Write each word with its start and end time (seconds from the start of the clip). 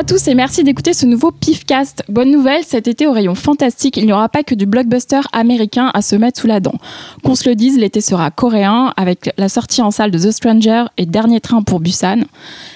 à 0.00 0.04
tous 0.04 0.26
et 0.26 0.34
merci 0.34 0.64
d'écouter 0.64 0.94
ce 0.94 1.04
nouveau 1.04 1.30
Pifcast. 1.30 2.02
Bonne 2.08 2.30
nouvelle, 2.30 2.64
cet 2.64 2.88
été 2.88 3.06
au 3.06 3.12
rayon 3.12 3.34
fantastique, 3.34 3.98
il 3.98 4.06
n'y 4.06 4.12
aura 4.14 4.30
pas 4.30 4.42
que 4.42 4.54
du 4.54 4.64
blockbuster 4.64 5.20
américain 5.34 5.90
à 5.92 6.00
se 6.00 6.16
mettre 6.16 6.40
sous 6.40 6.46
la 6.46 6.60
dent. 6.60 6.76
Qu'on 7.22 7.34
se 7.34 7.46
le 7.46 7.54
dise, 7.54 7.76
l'été 7.76 8.00
sera 8.00 8.30
coréen 8.30 8.94
avec 8.96 9.34
la 9.36 9.50
sortie 9.50 9.82
en 9.82 9.90
salle 9.90 10.10
de 10.10 10.18
The 10.18 10.30
Stranger 10.30 10.84
et 10.96 11.04
Dernier 11.04 11.40
train 11.40 11.60
pour 11.60 11.80
Busan. 11.80 12.22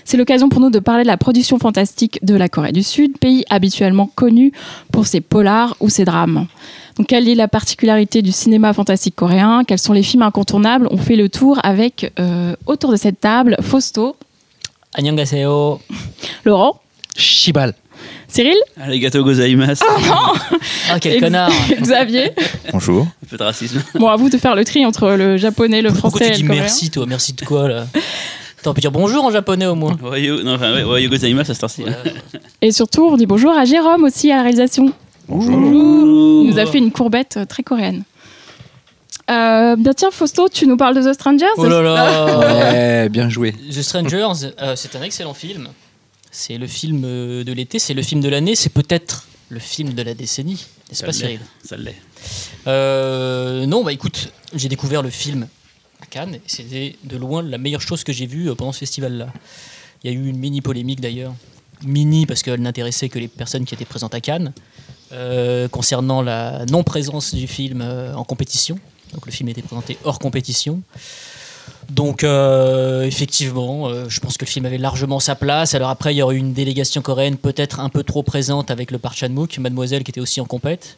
C'est 0.05 0.19
l'occasion 0.19 0.51
pour 0.51 0.61
nous 0.61 0.69
de 0.69 0.79
parler 0.79 1.05
de 1.05 1.09
la 1.09 1.17
production 1.17 1.59
fantastique 1.59 2.19
de 2.23 2.35
la 2.35 2.51
Corée 2.51 2.73
du 2.73 2.83
Sud, 2.83 3.17
pays 3.17 3.47
habituellement 3.49 4.11
connu 4.15 4.53
pour 4.93 5.07
ses 5.07 5.23
polars 5.23 5.79
ou 5.81 5.89
ses 5.89 6.05
drames. 6.05 6.49
Donc, 6.99 7.07
quelle 7.07 7.31
est 7.31 7.35
la 7.35 7.49
particularité 7.49 8.21
du 8.21 8.31
cinéma 8.31 8.75
fantastique 8.75 9.17
coréen 9.17 9.65
Quels 9.67 9.79
sont 9.79 9.95
les 9.95 10.03
films 10.03 10.23
incontournables 10.25 10.87
On 10.91 10.99
fait 10.99 11.17
le 11.17 11.31
tour 11.31 11.61
avec, 11.63 12.13
euh, 12.21 12.55
autour 12.67 12.93
de 12.93 12.97
cette 12.97 13.21
table, 13.21 13.57
Fausto, 13.63 14.17
안녕하세요. 14.93 15.79
Laurent, 16.45 16.81
Chibal. 17.16 17.74
Cyril 18.28 18.58
Arigato 18.82 19.24
gozaimasu. 19.24 19.84
Ah, 20.90 21.00
quel 21.00 21.16
et 21.16 21.20
connard. 21.20 21.52
Xavier. 21.82 22.32
Bonjour. 22.72 23.04
Un 23.24 23.28
peu 23.30 23.38
de 23.38 23.44
racisme. 23.44 23.82
Bon, 23.96 24.08
à 24.10 24.16
vous 24.16 24.30
de 24.30 24.38
faire 24.38 24.56
le 24.56 24.66
tri 24.66 24.86
entre 24.86 25.12
le 25.12 25.38
japonais, 25.38 25.82
le 25.82 25.92
Pourquoi 25.92 26.10
français 26.10 26.26
tu 26.26 26.32
et 26.32 26.36
dis 26.38 26.42
le 26.44 26.48
coréen. 26.50 26.62
merci, 26.64 26.90
toi 26.92 27.06
Merci 27.08 27.34
de 27.34 27.46
quoi, 27.46 27.68
là 27.70 27.86
Attends, 28.60 28.72
on 28.72 28.74
peut 28.74 28.82
dire 28.82 28.92
bonjour 28.92 29.24
en 29.24 29.32
japonais 29.32 29.66
au 29.68 29.76
moins. 29.76 29.96
Non, 30.02 30.56
enfin, 30.56 30.84
ouais, 30.86 31.06
gozaimasu 31.08 31.54
cette 31.54 31.64
heure-ci. 31.64 31.84
hein. 31.88 31.94
Et 32.62 32.72
surtout, 32.72 33.06
on 33.06 33.16
dit 33.18 33.26
bonjour 33.28 33.52
à 33.58 33.64
Jérôme 33.66 34.04
aussi 34.04 34.32
à 34.32 34.38
la 34.38 34.42
réalisation. 34.44 34.92
Bonjour. 35.30 35.54
Il 35.54 36.50
nous 36.52 36.60
a 36.60 36.66
fait 36.66 36.78
une 36.80 36.92
courbette 36.92 37.38
euh, 37.38 37.46
très 37.46 37.64
coréenne. 37.64 38.04
Euh, 39.32 39.76
bien 39.76 39.94
tiens, 39.94 40.12
Fausto, 40.12 40.50
tu 40.50 40.68
nous 40.68 40.78
parles 40.78 40.96
de 40.96 41.10
The 41.10 41.14
Strangers 41.14 41.46
Oh 41.58 41.66
là 41.68 41.82
là 41.82 42.38
Ouais, 42.70 43.10
bien 43.10 43.28
joué. 43.30 43.54
The 43.54 43.82
Strangers, 43.82 44.52
euh, 44.62 44.74
c'est 44.76 44.96
un 44.96 45.02
excellent 45.02 45.34
film. 45.34 45.70
C'est 46.38 46.58
le 46.58 46.68
film 46.68 47.04
euh, 47.06 47.46
de 47.46 47.54
l'été, 47.54 47.80
c'est 47.80 47.94
le 47.94 48.02
film 48.02 48.20
de 48.20 48.28
l'année, 48.28 48.56
c'est 48.56 48.70
peut-être 48.70 49.26
le 49.48 49.58
film 49.58 49.94
de 49.94 50.02
la 50.02 50.14
décennie, 50.14 50.66
n'est-ce 50.90 51.06
pas. 51.06 51.14
Cyril 51.14 51.40
Ça 51.64 51.78
l'est. 51.78 51.96
Euh, 52.68 53.66
Non, 53.66 53.86
bah 53.86 53.94
écoute, 53.94 54.34
j'ai 54.54 54.68
découvert 54.68 55.02
le 55.02 55.10
film 55.10 55.48
à 56.02 56.06
Cannes 56.08 56.36
et 56.36 56.42
c'était 56.46 56.98
de 57.06 57.16
loin 57.16 57.42
la 57.42 57.58
meilleure 57.58 57.80
chose 57.82 58.04
que 58.04 58.12
j'ai 58.12 58.26
vue 58.26 58.50
euh, 58.50 58.56
pendant 58.56 58.74
ce 58.74 58.80
festival-là. 58.80 59.32
Il 60.04 60.12
y 60.12 60.14
a 60.14 60.18
eu 60.18 60.28
une 60.28 60.38
mini 60.38 60.60
polémique 60.60 61.00
d'ailleurs, 61.00 61.34
mini 61.86 62.26
parce 62.26 62.44
qu'elle 62.44 62.62
n'intéressait 62.62 63.08
que 63.08 63.18
les 63.18 63.30
personnes 63.30 63.64
qui 63.64 63.74
étaient 63.74 63.86
présentes 63.86 64.14
à 64.14 64.20
Cannes, 64.20 64.52
euh, 65.14 65.70
concernant 65.70 66.22
la 66.22 66.66
non-présence 66.66 67.34
du 67.34 67.48
film 67.48 67.82
en 67.82 68.26
compétition. 68.26 68.78
Donc 69.14 69.26
le 69.26 69.32
film 69.32 69.48
était 69.48 69.62
présenté 69.62 69.98
hors 70.04 70.20
compétition. 70.20 70.82
Donc 71.90 72.24
euh, 72.24 73.04
effectivement, 73.04 73.88
euh, 73.88 74.06
je 74.10 74.20
pense 74.20 74.38
que 74.38 74.46
le 74.46 74.50
film 74.50 74.66
avait 74.66 74.78
largement 74.78 75.20
sa 75.20 75.36
place. 75.36 75.76
Alors 75.76 75.90
après, 75.90 76.14
il 76.14 76.18
y 76.18 76.22
aurait 76.22 76.36
eu 76.36 76.40
une 76.40 76.54
délégation 76.54 77.02
coréenne 77.02 77.38
peut-être 77.38 77.80
un 77.80 77.90
peu 77.90 78.04
trop 78.04 78.24
présente 78.24 78.72
avec 78.72 78.92
le 78.92 78.98
Park 78.98 79.18
Chan-wook, 79.18 79.58
Mademoiselle 79.60 80.04
qui 80.04 80.12
était 80.12 80.22
aussi 80.22 80.42
en 80.42 80.46
compète. 80.46 80.98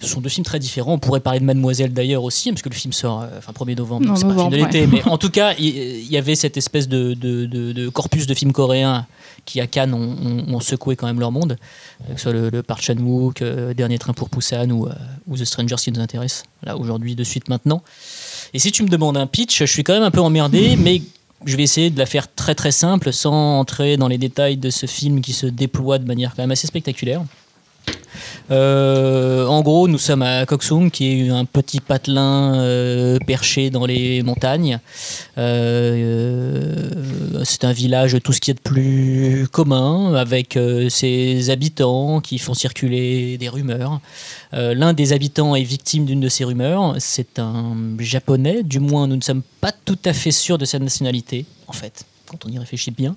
Ce 0.00 0.08
sont 0.10 0.20
deux 0.20 0.28
films 0.28 0.44
très 0.44 0.58
différents. 0.58 0.94
On 0.94 0.98
pourrait 0.98 1.20
parler 1.20 1.40
de 1.40 1.44
Mademoiselle 1.46 1.92
d'ailleurs 1.94 2.24
aussi, 2.24 2.50
parce 2.50 2.60
que 2.60 2.68
le 2.68 2.74
film 2.74 2.92
sort 2.92 3.22
euh, 3.22 3.26
enfin 3.38 3.52
1er 3.52 3.76
novembre, 3.78 4.06
donc 4.06 4.18
c'est 4.18 4.24
pas 4.26 4.32
un 4.32 4.36
film 4.36 4.50
de 4.50 4.56
l'été. 4.66 4.86
Mais 4.86 5.02
en 5.04 5.16
tout 5.16 5.30
cas, 5.30 5.54
il 5.58 6.04
y, 6.12 6.18
avait 6.18 6.34
cette 6.34 6.58
espèce 6.58 6.88
de, 6.88 7.14
de- 7.14 7.46
de- 7.46 7.72
de 7.72 7.88
corpus 7.88 8.26
de 8.26 8.34
films 8.34 8.52
coréens 8.52 9.06
qui 9.46 9.60
à 9.60 9.66
Cannes 9.66 9.94
ont, 9.94 10.16
ont- 10.50 10.54
ont 10.54 10.60
secoué 10.60 10.96
quand 10.96 11.06
même 11.06 11.20
leur 11.20 11.32
monde, 11.32 11.56
que 12.08 12.16
ce 12.16 12.22
soit 12.24 12.32
le, 12.32 12.50
le 12.50 12.62
Park 12.62 12.82
Chan-wook, 12.82 13.40
euh, 13.40 13.72
Dernier 13.72 13.98
train 13.98 14.12
pour 14.12 14.28
Busan 14.28 14.68
ou, 14.70 14.86
euh, 14.88 14.92
ou 15.26 15.38
The 15.38 15.44
Strangers 15.44 15.76
qui 15.76 15.92
nous 15.92 16.00
intéresse 16.00 16.42
là 16.62 16.76
aujourd'hui 16.76 17.14
de 17.14 17.24
suite 17.24 17.48
maintenant. 17.48 17.82
Et 18.54 18.60
si 18.60 18.70
tu 18.70 18.84
me 18.84 18.88
demandes 18.88 19.16
un 19.16 19.26
pitch, 19.26 19.58
je 19.58 19.64
suis 19.64 19.82
quand 19.82 19.94
même 19.94 20.04
un 20.04 20.12
peu 20.12 20.20
emmerdé, 20.20 20.76
mais 20.78 21.02
je 21.44 21.56
vais 21.56 21.64
essayer 21.64 21.90
de 21.90 21.98
la 21.98 22.06
faire 22.06 22.32
très 22.32 22.54
très 22.54 22.70
simple 22.70 23.12
sans 23.12 23.58
entrer 23.58 23.96
dans 23.96 24.08
les 24.08 24.16
détails 24.16 24.56
de 24.56 24.70
ce 24.70 24.86
film 24.86 25.20
qui 25.20 25.32
se 25.32 25.46
déploie 25.46 25.98
de 25.98 26.06
manière 26.06 26.34
quand 26.34 26.42
même 26.42 26.52
assez 26.52 26.66
spectaculaire. 26.66 27.22
Euh, 28.50 29.46
en 29.46 29.62
gros, 29.62 29.88
nous 29.88 29.98
sommes 29.98 30.22
à 30.22 30.44
Koksung, 30.44 30.90
qui 30.90 31.26
est 31.26 31.30
un 31.30 31.44
petit 31.44 31.80
patelin 31.80 32.54
euh, 32.56 33.18
perché 33.26 33.70
dans 33.70 33.86
les 33.86 34.22
montagnes. 34.22 34.80
Euh, 35.38 36.90
c'est 37.44 37.64
un 37.64 37.72
village 37.72 38.16
tout 38.22 38.32
ce 38.32 38.40
qu'il 38.40 38.52
y 38.52 38.56
a 38.56 38.58
de 38.58 38.60
plus 38.60 39.48
commun, 39.50 40.14
avec 40.14 40.58
ses 40.88 41.50
habitants 41.50 42.20
qui 42.20 42.38
font 42.38 42.54
circuler 42.54 43.38
des 43.38 43.48
rumeurs. 43.48 44.00
L'un 44.52 44.92
des 44.92 45.12
habitants 45.12 45.54
est 45.56 45.62
victime 45.62 46.04
d'une 46.04 46.20
de 46.20 46.28
ces 46.28 46.44
rumeurs. 46.44 46.94
C'est 46.98 47.38
un 47.38 47.76
japonais, 47.98 48.62
du 48.62 48.80
moins 48.80 49.06
nous 49.06 49.16
ne 49.16 49.22
sommes 49.22 49.42
pas 49.60 49.72
tout 49.72 49.98
à 50.04 50.12
fait 50.12 50.30
sûrs 50.30 50.58
de 50.58 50.64
sa 50.64 50.78
nationalité, 50.78 51.44
en 51.66 51.72
fait, 51.72 52.04
quand 52.26 52.46
on 52.46 52.48
y 52.48 52.58
réfléchit 52.58 52.92
bien. 52.92 53.16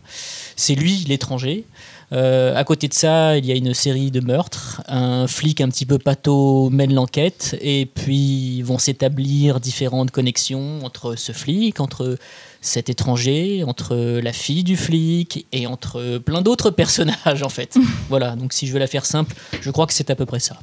C'est 0.56 0.76
lui 0.76 1.06
l'étranger. 1.08 1.66
Euh, 2.14 2.56
à 2.56 2.64
côté 2.64 2.88
de 2.88 2.94
ça, 2.94 3.38
il 3.38 3.46
y 3.46 3.52
a 3.52 3.56
une 3.56 3.74
série 3.74 4.12
de 4.12 4.22
meurtres. 4.22 4.82
Un 4.88 5.28
flic 5.28 5.60
un 5.60 5.70
petit 5.70 5.86
peu 5.86 5.98
pâteau 5.98 6.70
mène 6.70 6.94
l'enquête 6.94 7.58
et 7.62 7.86
puis 7.86 8.62
vont 8.62 8.78
s'établir 8.78 9.60
différentes 9.60 10.12
connexions 10.12 10.80
entre 10.86 11.16
ce 11.16 11.34
flic, 11.34 11.82
entre 11.82 12.18
cet 12.62 12.90
étranger, 12.90 13.64
entre 13.66 14.20
la 14.22 14.34
fille 14.34 14.64
du 14.64 14.78
flic 14.78 15.46
et 15.52 15.68
entre 15.68 16.18
plein 16.20 16.42
d'autres 16.42 16.70
personnages 16.72 17.44
en 17.44 17.50
fait. 17.50 17.78
voilà, 18.10 18.36
donc 18.36 18.54
si 18.54 18.68
je 18.68 18.74
veux 18.74 18.80
la 18.80 18.88
faire 18.88 19.06
simple, 19.06 19.36
je 19.62 19.70
crois 19.70 19.86
que 19.86 19.94
c'est 19.94 20.10
à 20.10 20.16
peu 20.16 20.26
près 20.26 20.40
ça. 20.40 20.58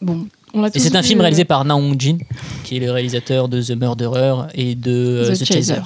Bon, 0.00 0.26
on 0.52 0.66
Et 0.66 0.78
c'est 0.78 0.96
un 0.96 1.02
film 1.02 1.20
euh, 1.20 1.22
réalisé 1.22 1.44
par 1.44 1.64
Na 1.64 1.76
Hong-jin, 1.76 2.18
qui 2.64 2.76
est 2.76 2.80
le 2.80 2.90
réalisateur 2.90 3.48
de 3.48 3.62
The 3.62 3.70
Murderer 3.70 4.48
et 4.54 4.74
de 4.74 4.90
euh, 4.90 5.34
The 5.34 5.38
The, 5.38 5.44
Chaser. 5.44 5.74
Chaser. 5.74 5.80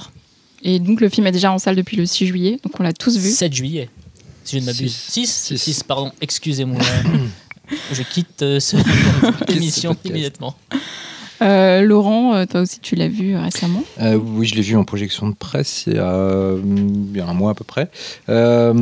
Et 0.63 0.79
donc, 0.79 1.01
le 1.01 1.09
film 1.09 1.27
est 1.27 1.31
déjà 1.31 1.51
en 1.51 1.59
salle 1.59 1.75
depuis 1.75 1.97
le 1.97 2.05
6 2.05 2.25
juillet, 2.25 2.59
donc 2.63 2.79
on 2.79 2.83
l'a 2.83 2.93
tous 2.93 3.15
vu. 3.15 3.29
7 3.29 3.53
juillet, 3.53 3.89
si 4.47 4.55
je 4.57 4.61
ne 4.61 4.65
m'abuse. 4.65 4.95
Six. 4.95 5.25
6 5.27 5.57
Six. 5.57 5.83
pardon, 5.83 6.11
excusez-moi. 6.21 6.81
je 7.91 8.01
quitte 8.03 8.41
euh, 8.43 8.59
ce- 8.59 8.77
l'émission 9.51 9.89
podcast. 9.93 10.09
immédiatement. 10.09 10.55
Euh, 11.41 11.81
Laurent, 11.81 12.33
euh, 12.35 12.45
toi 12.45 12.61
aussi, 12.61 12.79
tu 12.79 12.95
l'as 12.95 13.07
vu 13.07 13.35
euh, 13.35 13.41
récemment? 13.41 13.83
Euh, 14.01 14.15
oui, 14.17 14.47
je 14.47 14.55
l'ai 14.55 14.61
vu 14.61 14.75
en 14.75 14.83
projection 14.83 15.27
de 15.29 15.35
presse 15.35 15.83
il 15.87 15.93
y 15.95 15.99
a, 15.99 16.53
il 16.65 17.17
y 17.17 17.21
a 17.21 17.27
un 17.27 17.33
mois 17.33 17.51
à 17.51 17.53
peu 17.53 17.63
près. 17.63 17.89
Euh, 18.29 18.73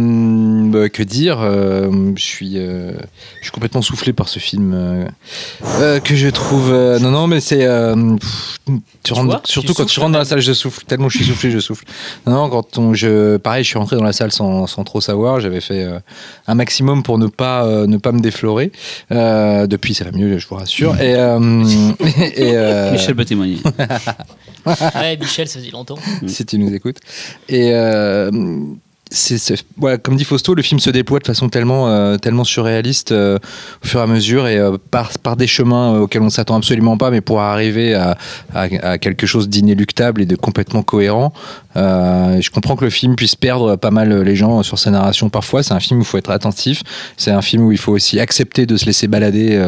bah, 0.71 0.89
que 0.89 1.03
dire 1.03 1.39
euh, 1.41 2.11
Je 2.15 2.23
suis, 2.23 2.53
euh, 2.57 2.93
je 3.39 3.43
suis 3.45 3.51
complètement 3.51 3.81
soufflé 3.81 4.13
par 4.13 4.27
ce 4.29 4.39
film 4.39 5.05
que 6.03 6.15
je 6.15 6.27
trouve. 6.29 6.71
euh, 6.71 6.99
non, 6.99 7.11
non, 7.11 7.27
mais 7.27 7.39
c'est. 7.39 7.65
euh, 7.65 8.15
pff, 8.15 8.59
tu 9.03 9.13
rentres- 9.13 9.25
vois 9.25 9.41
surtout 9.45 9.73
Tu 9.73 9.73
quand 9.75 9.85
tu 9.85 9.99
rentres 9.99 10.13
dans 10.13 10.19
la 10.19 10.25
salle, 10.25 10.39
je 10.41 10.53
souffle. 10.53 10.83
Tellement 10.85 11.09
je 11.09 11.17
suis 11.17 11.25
soufflé, 11.25 11.51
je 11.51 11.59
souffle. 11.59 11.85
Non, 12.25 12.33
non, 12.33 12.49
quand 12.49 12.77
on, 12.77 12.93
je, 12.93 13.37
pareil, 13.37 13.63
je 13.63 13.69
suis 13.69 13.77
rentré 13.77 13.95
dans 13.97 14.03
la 14.03 14.13
salle 14.13 14.31
sans, 14.31 14.65
sans 14.67 14.83
trop 14.83 15.01
savoir. 15.01 15.39
J'avais 15.39 15.61
fait 15.61 15.83
euh, 15.83 15.99
un 16.47 16.55
maximum 16.55 17.03
pour 17.03 17.17
ne 17.17 17.27
pas, 17.27 17.65
euh, 17.65 17.85
ne 17.87 17.97
pas 17.97 18.11
me 18.11 18.19
déflorer. 18.19 18.71
Euh, 19.11 19.67
depuis, 19.67 19.93
ça 19.93 20.05
va 20.05 20.11
mieux, 20.11 20.37
je 20.37 20.47
vous 20.47 20.55
rassure. 20.55 20.99
Et, 21.01 21.15
euh, 21.15 21.39
et, 22.49 22.55
euh, 22.55 22.91
Michel 22.93 23.15
peut 23.15 23.25
témoigner. 23.25 23.57
Ouais, 24.95 25.15
Michel, 25.17 25.47
ça 25.47 25.59
faisait 25.59 25.69
longtemps. 25.69 25.97
si 26.25 26.43
tu 26.43 26.57
nous 26.57 26.73
écoutes. 26.73 26.97
Et 27.47 27.69
euh, 27.71 28.31
comme 30.03 30.15
dit 30.15 30.23
Fausto, 30.23 30.53
le 30.53 30.61
film 30.61 30.79
se 30.79 30.89
déploie 30.89 31.19
de 31.19 31.25
façon 31.25 31.49
tellement, 31.49 31.87
euh, 31.89 32.17
tellement 32.17 32.43
surréaliste 32.43 33.11
euh, 33.11 33.37
au 33.83 33.87
fur 33.87 33.99
et 33.99 34.03
à 34.03 34.07
mesure 34.07 34.47
et 34.47 34.57
euh, 34.57 34.77
par, 34.91 35.35
des 35.35 35.47
chemins 35.47 35.99
auxquels 35.99 36.21
on 36.21 36.29
s'attend 36.29 36.55
absolument 36.55 36.97
pas, 36.97 37.11
mais 37.11 37.21
pour 37.21 37.41
arriver 37.41 37.93
à, 37.93 38.17
quelque 38.99 39.27
chose 39.27 39.49
d'inéluctable 39.49 40.21
et 40.21 40.25
de 40.25 40.35
complètement 40.35 40.83
cohérent. 40.83 41.33
Je 41.75 42.49
comprends 42.51 42.75
que 42.75 42.85
le 42.85 42.89
film 42.89 43.15
puisse 43.15 43.35
perdre 43.35 43.75
pas 43.75 43.91
mal 43.91 44.21
les 44.21 44.35
gens 44.35 44.63
sur 44.63 44.79
sa 44.79 44.91
narration 44.91 45.29
parfois. 45.29 45.61
C'est 45.61 45.73
un 45.73 45.79
film 45.79 45.99
où 45.99 46.03
il 46.03 46.05
faut 46.05 46.17
être 46.17 46.29
attentif. 46.29 46.83
C'est 47.17 47.31
un 47.31 47.41
film 47.41 47.65
où 47.65 47.71
il 47.71 47.77
faut 47.77 47.91
aussi 47.91 48.19
accepter 48.19 48.65
de 48.65 48.77
se 48.77 48.85
laisser 48.85 49.07
balader. 49.07 49.59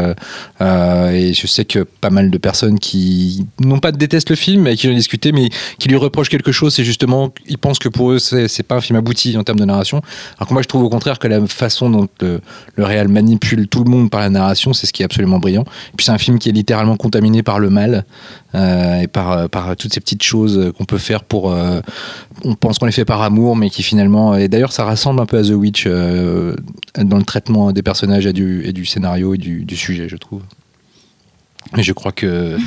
et 0.61 1.33
je 1.33 1.47
sais 1.47 1.65
que 1.65 1.79
pas 1.79 2.09
mal 2.09 2.29
de 2.29 2.37
personnes 2.37 2.79
qui 2.79 3.45
non 3.59 3.79
pas 3.79 3.91
détestent 3.91 4.29
le 4.29 4.35
film, 4.35 4.63
mais 4.63 4.75
qui 4.75 4.87
ont 4.87 4.93
discuté, 4.93 5.31
mais 5.31 5.49
qui 5.79 5.89
lui 5.89 5.97
reprochent 5.97 6.29
quelque 6.29 6.51
chose, 6.51 6.73
c'est 6.73 6.85
justement, 6.85 7.33
ils 7.47 7.57
pensent 7.57 7.79
que 7.79 7.89
pour 7.89 8.11
eux, 8.11 8.19
c'est 8.19 8.47
c'est 8.47 8.63
pas 8.63 8.75
un 8.75 8.81
film 8.81 8.97
abouti 8.97 9.36
en 9.37 9.43
termes 9.43 9.59
de 9.59 9.65
narration. 9.65 10.01
Alors 10.37 10.47
que 10.47 10.53
moi, 10.53 10.61
je 10.61 10.67
trouve 10.67 10.83
au 10.83 10.89
contraire 10.89 11.19
que 11.19 11.27
la 11.27 11.45
façon 11.47 11.89
dont 11.89 12.07
le, 12.21 12.41
le 12.75 12.83
réal 12.83 13.07
manipule 13.07 13.67
tout 13.67 13.83
le 13.83 13.89
monde 13.89 14.09
par 14.09 14.21
la 14.21 14.29
narration, 14.29 14.73
c'est 14.73 14.87
ce 14.87 14.93
qui 14.93 15.01
est 15.01 15.05
absolument 15.05 15.39
brillant. 15.39 15.63
Et 15.63 15.95
puis 15.95 16.05
c'est 16.05 16.11
un 16.11 16.17
film 16.17 16.39
qui 16.39 16.49
est 16.49 16.53
littéralement 16.53 16.97
contaminé 16.97 17.43
par 17.43 17.59
le 17.59 17.69
mal 17.69 18.05
euh, 18.55 19.01
et 19.01 19.07
par, 19.07 19.49
par 19.49 19.75
toutes 19.75 19.93
ces 19.93 19.99
petites 19.99 20.23
choses 20.23 20.73
qu'on 20.77 20.85
peut 20.85 20.97
faire 20.97 21.23
pour. 21.23 21.51
euh, 21.51 21.81
on 22.43 22.55
pense 22.55 22.79
qu'on 22.79 22.85
les 22.85 22.91
fait 22.91 23.05
par 23.05 23.21
amour, 23.21 23.55
mais 23.55 23.69
qui 23.69 23.83
finalement. 23.83 24.35
Et 24.35 24.47
d'ailleurs, 24.47 24.71
ça 24.71 24.83
rassemble 24.83 25.19
un 25.19 25.25
peu 25.25 25.37
à 25.37 25.43
The 25.43 25.51
Witch 25.51 25.85
euh, 25.87 26.55
dans 26.97 27.17
le 27.17 27.23
traitement 27.23 27.71
des 27.71 27.81
personnages 27.81 28.25
et 28.25 28.33
du, 28.33 28.63
et 28.65 28.73
du 28.73 28.85
scénario 28.85 29.33
et 29.33 29.37
du 29.37 29.75
sujet, 29.75 30.07
je 30.09 30.17
trouve. 30.17 30.41
Mais 31.75 31.83
je 31.83 31.93
crois 31.93 32.11
que 32.11 32.57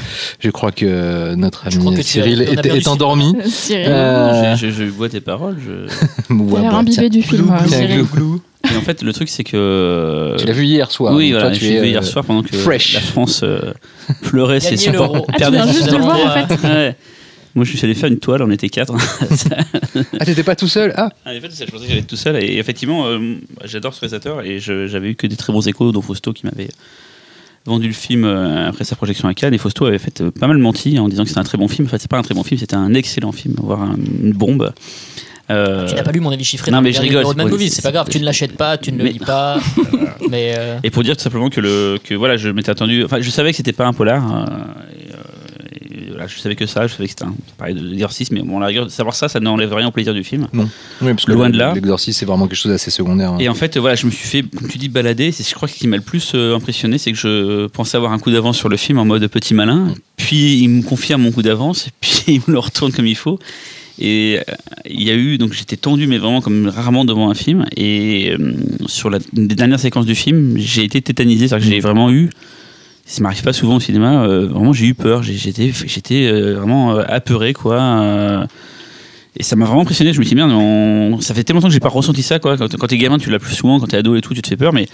je 0.40 0.50
crois 0.50 0.72
que 0.72 1.34
notre 1.34 1.66
ami 1.66 1.96
que 1.96 2.02
Cyril 2.02 2.42
est, 2.42 2.88
endormi. 2.88 3.34
Cyril, 3.46 3.86
Euh, 3.88 4.56
Je, 4.56 4.70
je- 4.70 4.86
je 4.86 4.90
bois 4.90 5.08
tes 5.08 5.20
paroles. 5.20 5.56
Je... 5.64 6.32
ou 6.34 6.50
t'as 6.52 6.58
à 6.58 6.60
l'air 6.60 6.70
boire, 6.70 6.74
imbibé 6.76 6.96
tiens. 6.96 7.08
du 7.08 7.22
film, 7.22 7.46
Glou, 7.46 7.52
euh, 7.52 7.58
glou, 7.60 7.68
Cyril. 7.72 8.02
glou. 8.12 8.40
Et 8.72 8.76
en 8.76 8.82
fait, 8.82 9.02
le 9.02 9.12
truc, 9.12 9.28
c'est 9.30 9.42
que. 9.44 10.36
Tu 10.38 10.46
l'as 10.46 10.52
vu 10.52 10.64
hier 10.66 10.90
soir. 10.90 11.14
Oui, 11.14 11.30
voilà, 11.32 11.46
toi, 11.46 11.54
je 11.54 11.58
tu 11.60 11.64
l'ai 11.64 11.70
vu 11.72 11.78
euh, 11.78 11.86
hier 11.86 12.04
soir 12.04 12.24
pendant 12.24 12.42
que 12.42 12.54
fresh. 12.54 12.92
la 12.94 13.00
France 13.00 13.40
euh, 13.42 13.72
pleurait 14.22 14.60
ses 14.60 14.76
Gagner 14.76 14.86
100 14.86 14.92
l'euro. 14.92 15.26
Ah, 15.28 15.32
tu 15.46 15.50
viens 15.50 15.66
juste 15.72 15.90
de 15.90 15.96
le 15.96 16.02
voir, 16.02 16.18
en 16.26 16.46
fait. 16.46 16.62
Ouais. 16.68 16.96
Moi, 17.56 17.64
je 17.64 17.76
suis 17.76 17.84
allé 17.84 17.94
faire 17.94 18.08
une 18.10 18.18
toile, 18.20 18.42
on 18.42 18.50
était 18.50 18.68
quatre. 18.68 18.94
Ah, 20.20 20.24
t'étais 20.24 20.44
pas 20.44 20.54
tout 20.54 20.68
seul? 20.68 20.92
Ah 20.96 21.08
Ah, 21.24 21.30
en 21.36 21.40
fait, 21.40 21.48
je 21.50 21.64
pensais 21.70 21.82
que 21.84 21.88
j'allais 21.88 22.00
être 22.00 22.06
tout 22.06 22.16
seul. 22.16 22.36
Et 22.44 22.58
effectivement, 22.58 23.06
euh, 23.06 23.34
j'adore 23.64 23.92
ce 23.94 24.00
réalisateur 24.00 24.42
et 24.44 24.58
j'avais 24.60 25.10
eu 25.10 25.14
que 25.16 25.26
des 25.26 25.36
très 25.36 25.52
bons 25.52 25.66
échos, 25.66 25.90
dont 25.90 26.02
Fausto 26.02 26.32
qui 26.32 26.46
m'avait 26.46 26.68
vendu 27.66 27.86
le 27.88 27.92
film 27.94 28.24
euh, 28.24 28.68
après 28.68 28.84
sa 28.84 28.96
projection 28.96 29.28
à 29.28 29.34
Cannes. 29.34 29.54
Et 29.54 29.58
Fausto 29.58 29.86
avait 29.86 29.98
fait 29.98 30.20
euh, 30.20 30.30
pas 30.30 30.46
mal 30.46 30.58
menti 30.58 30.98
en 30.98 31.08
disant 31.08 31.22
que 31.24 31.28
c'était 31.28 31.40
un 31.40 31.44
très 31.44 31.58
bon 31.58 31.68
film. 31.68 31.86
En 31.86 31.90
fait, 31.90 31.98
c'est 31.98 32.10
pas 32.10 32.18
un 32.18 32.22
très 32.22 32.34
bon 32.34 32.42
film, 32.42 32.58
c'était 32.58 32.74
un 32.76 32.94
excellent 32.94 33.32
film, 33.32 33.54
voire 33.62 33.82
un- 33.82 33.96
une 34.22 34.32
bombe. 34.32 34.72
Euh, 35.50 35.86
Tu 35.88 35.94
n'as 35.96 36.04
pas 36.04 36.12
lu 36.12 36.20
mon 36.20 36.30
avis 36.30 36.44
chiffré 36.44 36.70
non, 36.70 36.80
mais 36.80 36.92
je 36.92 37.00
rigole, 37.00 37.24
c'est 37.68 37.82
pas 37.82 37.90
grave, 37.90 38.08
tu 38.08 38.20
ne 38.20 38.24
l'achètes 38.24 38.56
pas, 38.56 38.78
tu 38.78 38.92
ne 38.92 38.98
le 38.98 39.04
lis 39.10 39.18
pas. 39.18 39.58
mais 40.30 40.54
euh, 40.56 40.78
Et 40.84 40.90
pour 40.90 41.02
dire 41.02 41.16
tout 41.16 41.22
simplement 41.24 41.50
que, 41.50 41.60
le, 41.60 41.98
que 42.04 42.14
voilà, 42.14 42.36
je 42.36 42.48
m'étais 42.50 42.70
attendu. 42.70 43.04
Enfin, 43.04 43.20
je 43.20 43.30
savais 43.30 43.50
que 43.50 43.56
c'était 43.56 43.72
pas 43.72 43.86
un 43.86 43.92
polar. 43.92 44.32
euh, 44.32 44.44
et, 44.94 45.12
euh, 45.12 45.96
et 45.96 46.08
voilà, 46.20 46.30
je 46.34 46.38
savais 46.38 46.54
que 46.54 46.66
ça, 46.66 46.86
je 46.86 46.92
savais 46.92 47.04
que 47.04 47.10
c'était 47.10 47.24
un 47.24 47.34
pareil 47.56 47.74
de 47.74 47.80
l'exorcisme. 47.80 48.34
Mais 48.34 48.42
bon, 48.42 48.58
la 48.58 48.66
rigueur, 48.66 48.90
savoir 48.90 49.14
ça, 49.14 49.28
ça 49.30 49.40
n'enlève 49.40 49.72
rien 49.72 49.88
au 49.88 49.90
plaisir 49.90 50.12
du 50.12 50.22
film. 50.22 50.48
Oui, 50.52 50.64
parce 51.00 51.24
que 51.24 51.32
Loin 51.32 51.48
de 51.48 51.56
là. 51.56 51.72
L'exorcisme, 51.74 52.18
c'est 52.18 52.26
vraiment 52.26 52.46
quelque 52.46 52.58
chose 52.58 52.70
d'assez 52.70 52.90
secondaire. 52.90 53.32
hein. 53.32 53.38
Et 53.40 53.48
en 53.48 53.54
fait, 53.54 53.78
voilà, 53.78 53.94
je 53.96 54.04
me 54.04 54.10
suis 54.10 54.28
fait, 54.28 54.42
comme 54.42 54.68
tu 54.68 54.76
dis, 54.76 54.90
balader. 54.90 55.32
C'est, 55.32 55.48
je 55.48 55.54
crois 55.54 55.66
que 55.66 55.72
ce 55.74 55.78
qui 55.78 55.88
m'a 55.88 55.96
le 55.96 56.02
plus 56.02 56.32
euh, 56.34 56.54
impressionné, 56.54 56.98
c'est 56.98 57.12
que 57.12 57.16
je 57.18 57.68
pensais 57.68 57.96
avoir 57.96 58.12
un 58.12 58.18
coup 58.18 58.30
d'avance 58.30 58.58
sur 58.58 58.68
le 58.68 58.76
film 58.76 58.98
en 58.98 59.06
mode 59.06 59.26
petit 59.28 59.54
malin. 59.54 59.94
Puis 60.18 60.58
il 60.58 60.68
me 60.68 60.82
confirme 60.82 61.22
mon 61.22 61.32
coup 61.32 61.42
d'avance, 61.42 61.86
et 61.86 61.90
puis 62.00 62.22
il 62.26 62.40
me 62.46 62.52
le 62.52 62.58
retourne 62.58 62.92
comme 62.92 63.06
il 63.06 63.16
faut. 63.16 63.38
Et 63.98 64.38
euh, 64.38 64.54
il 64.88 65.02
y 65.02 65.10
a 65.10 65.14
eu, 65.14 65.38
donc 65.38 65.54
j'étais 65.54 65.76
tendu, 65.76 66.06
mais 66.06 66.18
vraiment 66.18 66.42
comme 66.42 66.68
rarement 66.68 67.06
devant 67.06 67.30
un 67.30 67.34
film. 67.34 67.64
Et 67.76 68.32
euh, 68.38 68.52
sur 68.86 69.08
la, 69.08 69.20
des 69.32 69.54
dernières 69.54 69.80
séquences 69.80 70.06
du 70.06 70.14
film, 70.14 70.58
j'ai 70.58 70.84
été 70.84 71.00
tétanisé, 71.00 71.48
c'est-à-dire 71.48 71.66
que 71.66 71.74
j'ai 71.74 71.80
vraiment 71.80 72.10
eu. 72.10 72.28
Ça 73.10 73.22
m'arrive 73.24 73.42
pas 73.42 73.52
souvent 73.52 73.74
au 73.74 73.80
cinéma. 73.80 74.22
euh, 74.22 74.46
vraiment, 74.46 74.72
j'ai 74.72 74.86
eu 74.86 74.94
peur. 74.94 75.24
J'étais, 75.24 75.72
euh, 76.26 76.54
vraiment 76.54 76.92
euh, 76.92 77.02
apeuré, 77.08 77.52
quoi. 77.54 78.46
et 79.36 79.42
ça 79.42 79.56
m'a 79.56 79.64
vraiment 79.64 79.80
impressionné. 79.80 80.12
Je 80.12 80.20
me 80.20 80.24
suis 80.24 80.36
dit, 80.36 80.40
merde, 80.40 81.20
ça 81.20 81.34
fait 81.34 81.42
tellement 81.42 81.58
longtemps 81.58 81.70
que 81.70 81.74
j'ai 81.74 81.80
pas 81.80 81.88
ressenti 81.88 82.22
ça, 82.22 82.38
quoi. 82.38 82.56
Quand, 82.56 82.72
quand 82.76 82.86
t'es 82.86 82.98
gamin, 82.98 83.18
tu 83.18 83.30
l'as 83.30 83.40
plus 83.40 83.56
souvent. 83.56 83.80
Quand 83.80 83.88
t'es 83.88 83.96
ado 83.96 84.14
et 84.14 84.20
tout, 84.20 84.32
tu 84.32 84.42
te 84.42 84.46
fais 84.46 84.56
peur. 84.56 84.72
Mais 84.72 84.86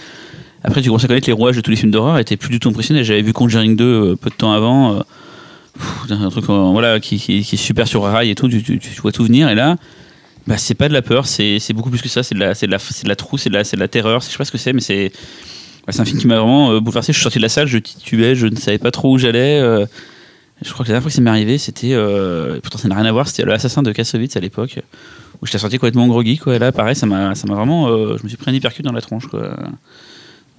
après, 0.63 0.81
tu 0.81 0.87
commences 0.89 1.03
à 1.03 1.07
connaître 1.07 1.27
les 1.27 1.33
rouages 1.33 1.57
de 1.57 1.61
tous 1.61 1.69
les 1.69 1.77
films 1.77 1.91
d'horreur 1.91 2.17
et 2.17 2.23
plus 2.23 2.49
du 2.49 2.59
tout 2.59 2.69
impressionné. 2.69 3.03
J'avais 3.03 3.21
vu 3.21 3.33
Conjuring 3.33 3.75
2 3.75 3.83
euh, 3.85 4.15
peu 4.15 4.31
de 4.31 4.35
temps 4.35 4.51
avant. 4.51 5.03
un 6.09 6.29
truc 6.31 6.45
voilà, 6.45 6.99
qui, 6.99 7.17
est 7.17 7.55
super 7.55 7.87
sur 7.87 8.01
rail 8.01 8.31
et 8.31 8.35
tout. 8.35 8.49
Tu, 8.49 8.79
vois 8.99 9.11
tout 9.11 9.25
venir. 9.25 9.47
Et 9.47 9.53
là, 9.53 9.75
bah, 10.47 10.57
c'est 10.57 10.73
pas 10.73 10.89
de 10.89 10.93
la 10.93 11.03
peur. 11.03 11.27
C'est 11.27 11.73
beaucoup 11.73 11.91
plus 11.91 12.01
que 12.01 12.09
ça. 12.09 12.23
C'est 12.23 12.33
de 12.33 12.39
la, 12.39 12.53
de 12.53 12.55
c'est 12.55 12.65
de 12.65 13.53
la 13.53 13.63
de 13.63 13.79
la 13.79 13.87
terreur. 13.87 14.21
Je 14.21 14.25
sais 14.25 14.37
pas 14.39 14.45
ce 14.45 14.51
que 14.51 14.57
c'est, 14.57 14.73
mais 14.73 14.81
c'est. 14.81 15.11
C'est 15.93 16.01
un 16.01 16.05
film 16.05 16.19
qui 16.19 16.27
m'a 16.27 16.35
vraiment 16.39 16.71
euh, 16.71 16.79
bouleversé. 16.79 17.13
Je 17.13 17.17
suis 17.17 17.23
sorti 17.23 17.37
de 17.39 17.43
la 17.43 17.49
salle, 17.49 17.67
je 17.67 17.77
titubais, 17.77 18.35
je 18.35 18.47
ne 18.47 18.55
savais 18.55 18.77
pas 18.77 18.91
trop 18.91 19.13
où 19.13 19.17
j'allais. 19.17 19.59
euh, 19.59 19.85
je 20.63 20.71
crois 20.73 20.83
que 20.83 20.89
la 20.89 20.93
dernière 20.93 21.03
fois 21.03 21.09
que 21.11 21.15
ça 21.15 21.21
m'est 21.21 21.29
arrivé, 21.29 21.57
c'était. 21.57 21.93
euh, 21.93 22.59
pourtant, 22.61 22.77
ça 22.79 22.87
n'a 22.87 22.95
rien 22.95 23.05
à 23.05 23.11
voir, 23.11 23.27
c'était 23.27 23.45
l'assassin 23.45 23.83
de 23.83 23.91
Kassovitz 23.91 24.35
à 24.35 24.39
l'époque, 24.39 24.79
où 25.41 25.45
j'étais 25.45 25.59
sorti 25.59 25.77
complètement 25.77 26.07
groggy. 26.07 26.37
Quoi. 26.37 26.55
Et 26.55 26.59
là, 26.59 26.71
pareil, 26.71 26.95
ça 26.95 27.05
m'a 27.05 27.35
ça 27.35 27.45
m'a 27.47 27.53
vraiment. 27.55 27.87
euh, 27.89 28.17
je 28.17 28.23
me 28.23 28.27
suis 28.27 28.37
pris 28.37 28.49
un 28.51 28.53
hypercute 28.53 28.83
dans 28.85 28.91
la 28.91 29.01
tronche. 29.01 29.27
Quoi. 29.27 29.51